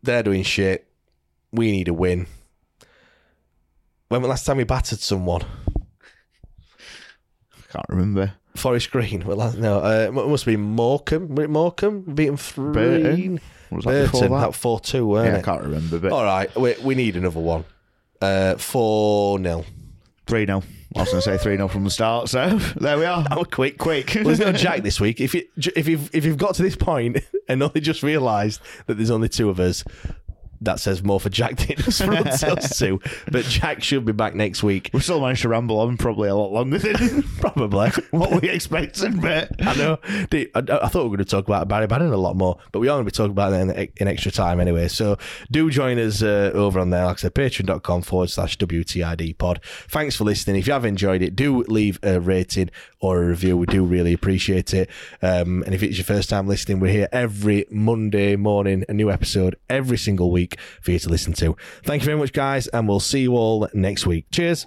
they're 0.03 0.23
doing 0.23 0.43
shit. 0.43 0.86
We 1.53 1.70
need 1.70 1.89
a 1.89 1.95
win. 1.95 2.27
When 4.09 4.20
was 4.20 4.27
the 4.27 4.31
last 4.31 4.47
time 4.47 4.59
we 4.59 4.65
battered 4.65 5.01
someone? 5.01 5.43
I 7.53 7.73
can't 7.73 7.86
remember. 7.89 8.35
Forest 8.57 8.91
Green. 8.91 9.24
Well, 9.27 9.53
no, 9.55 9.81
uh, 9.81 10.07
it 10.09 10.12
must 10.12 10.47
be 10.47 10.57
Morecambe. 10.57 11.35
Was 11.35 11.45
it 11.45 11.51
Morecambe? 11.51 12.03
Beaten 12.15 12.36
three. 12.36 12.73
Burton? 12.73 13.41
What 13.70 13.77
was 13.77 13.85
that 13.86 14.12
Burton, 14.12 14.32
that? 14.32 14.41
that 14.41 14.55
four 14.55 14.78
two, 14.78 15.07
weren't 15.07 15.32
Yeah, 15.32 15.39
I 15.39 15.43
can't 15.43 15.62
remember, 15.62 15.99
but 15.99 16.12
All 16.12 16.23
right, 16.23 16.55
we, 16.57 16.77
we 16.85 16.95
need 16.95 17.16
another 17.16 17.41
one. 17.41 17.65
Uh, 18.20 18.57
four 18.57 19.39
0 19.41 19.65
three 20.27 20.47
0 20.47 20.62
I 20.97 21.01
was 21.01 21.11
going 21.11 21.23
to 21.23 21.23
say 21.23 21.39
three 21.39 21.57
0 21.57 21.69
from 21.69 21.85
the 21.85 21.91
start. 21.91 22.29
So 22.29 22.57
there 22.77 22.99
we 22.99 23.05
are. 23.05 23.23
That 23.25 23.37
was 23.37 23.49
quick, 23.51 23.79
Quick. 23.79 24.15
Well, 24.15 24.25
there's 24.25 24.39
no 24.39 24.53
Jack 24.53 24.83
this 24.83 25.01
week. 25.01 25.21
If 25.21 25.35
you 25.35 25.47
if 25.75 25.89
you've 25.89 26.15
if 26.15 26.25
you've 26.25 26.39
got 26.39 26.55
to 26.57 26.62
this 26.62 26.77
point 26.77 27.19
and 27.49 27.62
only 27.62 27.81
just 27.81 28.03
realised 28.03 28.61
that 28.87 28.95
there's 28.95 29.11
only 29.11 29.29
two 29.29 29.51
of 29.51 29.59
us, 29.59 29.83
that 30.65 30.81
says 30.81 31.03
more 31.03 31.20
for 31.20 31.28
Jack 31.28 31.57
than 31.57 31.70
it 31.73 31.78
does 31.78 32.01
for 32.01 32.12
us 32.12 32.78
two. 32.78 33.01
But 33.31 33.45
Jack 33.45 33.82
should 33.82 34.05
be 34.05 34.12
back 34.12 34.35
next 34.35 34.62
week, 34.62 34.91
We 34.93 35.01
still 35.01 35.20
managed 35.20 35.43
to 35.43 35.49
ramble 35.49 35.78
on 35.81 35.97
probably 35.97 36.28
a 36.28 36.35
lot 36.35 36.53
longer 36.53 36.78
than 36.78 37.23
probably. 37.41 37.91
what 38.11 38.41
we 38.43 38.49
expected, 38.49 39.20
but 39.20 39.51
I 39.66 39.74
know. 39.77 39.99
Dude, 40.31 40.51
I, 40.55 40.61
I 40.61 40.89
thought 40.89 41.05
we 41.05 41.11
were 41.11 41.16
going 41.16 41.19
to 41.19 41.24
talk 41.24 41.47
about 41.47 41.69
Barry 41.69 41.86
Bannan 41.86 42.12
a 42.12 42.16
lot 42.16 42.36
more, 42.36 42.59
but 42.73 42.81
we 42.81 42.89
are 42.89 42.97
going 42.97 43.05
to 43.05 43.11
be 43.11 43.15
talking 43.15 43.32
about 43.32 43.51
that 43.51 43.61
in, 43.78 43.89
in 43.97 44.09
extra 44.09 44.31
time 44.32 44.61
anyway. 44.61 44.89
So 44.89 45.19
do 45.51 45.70
join 45.70 45.99
us 45.99 46.23
uh, 46.23 46.51
over 46.55 46.81
on 46.81 46.91
there, 46.91 47.05
like 47.07 47.19
I 47.19 47.20
said, 47.20 47.35
patreon.com 47.35 48.03
forward 48.03 48.31
slash 48.31 48.57
WTID 48.59 49.39
pod. 49.39 49.61
Thanks 49.89 50.16
for 50.16 50.24
listening. 50.24 50.57
If 50.57 50.66
you 50.66 50.73
have 50.73 50.85
enjoyed 50.85 51.23
it, 51.23 51.36
do 51.36 51.62
leave 51.65 51.99
a 52.03 52.20
rating 52.20 52.70
or 53.01 53.23
a 53.23 53.27
review. 53.27 53.57
We 53.57 53.66
do 53.66 53.85
really 53.85 54.12
appreciate 54.12 54.73
it. 54.74 54.89
Um, 55.23 55.62
and 55.65 55.74
if 55.74 55.82
it's 55.82 55.97
your 55.97 56.05
first 56.05 56.28
time 56.31 56.47
listening, 56.49 56.81
we're 56.81 56.93
here 56.93 57.09
every 57.12 57.66
Monday 57.70 58.36
morning, 58.36 58.85
a 58.89 58.95
new 58.95 59.11
episode 59.11 59.57
every 59.69 59.99
single 59.99 60.31
week 60.31 60.54
for 60.81 60.93
you 60.93 60.99
to 60.99 61.09
listen 61.09 61.33
to. 61.35 61.57
Thank 61.85 62.03
you 62.03 62.07
very 62.07 62.19
much, 62.19 62.33
guys, 62.33 62.67
and 62.69 62.89
we'll 62.89 63.01
see 63.01 63.21
you 63.21 63.37
all 63.37 63.69
next 63.75 64.07
week. 64.07 64.27
Cheers. 64.33 64.67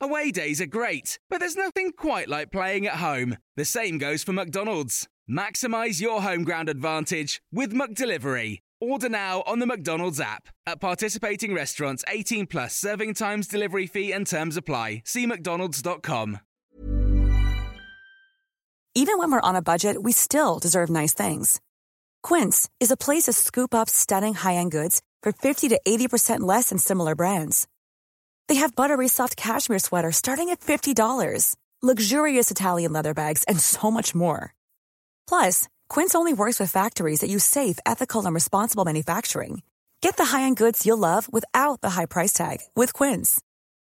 Away 0.00 0.30
days 0.30 0.60
are 0.60 0.66
great, 0.66 1.18
but 1.28 1.40
there's 1.40 1.56
nothing 1.56 1.90
quite 1.90 2.28
like 2.28 2.52
playing 2.52 2.86
at 2.86 2.96
home. 2.96 3.38
The 3.56 3.64
same 3.64 3.98
goes 3.98 4.22
for 4.22 4.32
McDonald's. 4.32 5.08
Maximise 5.28 6.00
your 6.00 6.22
home 6.22 6.44
ground 6.44 6.68
advantage 6.68 7.42
with 7.50 7.72
McDelivery. 7.72 8.60
Order 8.80 9.08
now 9.08 9.42
on 9.46 9.58
the 9.58 9.66
McDonald's 9.66 10.20
app. 10.20 10.48
At 10.66 10.80
participating 10.80 11.54
restaurants, 11.54 12.04
18 12.08 12.46
plus 12.46 12.74
serving 12.76 13.14
times, 13.14 13.46
delivery 13.46 13.86
fee, 13.86 14.12
and 14.12 14.26
terms 14.26 14.56
apply. 14.56 15.02
See 15.06 15.26
McDonald's.com. 15.26 16.40
Even 18.94 19.18
when 19.18 19.30
we're 19.30 19.40
on 19.40 19.56
a 19.56 19.62
budget, 19.62 20.02
we 20.02 20.12
still 20.12 20.58
deserve 20.58 20.88
nice 20.88 21.12
things. 21.12 21.60
Quince 22.22 22.68
is 22.80 22.90
a 22.90 22.96
place 22.96 23.24
to 23.24 23.32
scoop 23.34 23.74
up 23.74 23.90
stunning 23.90 24.32
high-end 24.32 24.70
goods 24.70 25.02
for 25.22 25.32
50 25.32 25.68
to 25.68 25.80
80% 25.86 26.40
less 26.40 26.70
than 26.70 26.78
similar 26.78 27.14
brands. 27.14 27.68
They 28.48 28.54
have 28.54 28.74
buttery 28.74 29.08
soft 29.08 29.36
cashmere 29.36 29.80
sweaters 29.80 30.16
starting 30.16 30.48
at 30.48 30.60
$50, 30.60 31.56
luxurious 31.82 32.50
Italian 32.50 32.92
leather 32.94 33.12
bags, 33.12 33.44
and 33.44 33.60
so 33.60 33.90
much 33.90 34.14
more. 34.14 34.54
Plus, 35.28 35.68
Quince 35.90 36.14
only 36.14 36.32
works 36.32 36.58
with 36.58 36.72
factories 36.72 37.20
that 37.20 37.30
use 37.30 37.44
safe, 37.44 37.78
ethical, 37.84 38.24
and 38.24 38.34
responsible 38.34 38.86
manufacturing. 38.86 39.60
Get 40.00 40.16
the 40.16 40.24
high-end 40.24 40.56
goods 40.56 40.86
you'll 40.86 40.98
love 40.98 41.30
without 41.32 41.80
the 41.82 41.90
high 41.90 42.06
price 42.06 42.32
tag 42.32 42.60
with 42.74 42.94
Quince. 42.94 43.40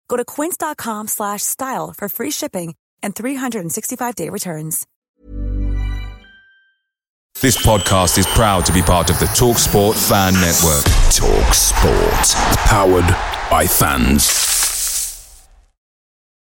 Go 0.08 0.18
to 0.18 0.26
quince.com 0.26 1.08
slash 1.08 1.44
style 1.44 1.94
for 1.94 2.10
free 2.10 2.32
shipping 2.32 2.76
and 3.04 3.14
365-day 3.14 4.30
returns. 4.30 4.88
This 7.42 7.58
podcast 7.66 8.18
is 8.18 8.26
proud 8.28 8.66
to 8.66 8.72
be 8.72 8.82
part 8.82 9.10
of 9.10 9.20
the 9.20 9.26
TalkSport 9.26 9.96
Fan 10.08 10.34
Network. 10.36 10.86
Talk 11.12 11.54
Sport. 11.54 12.58
Powered 12.66 13.50
by 13.52 13.68
fans. 13.68 14.55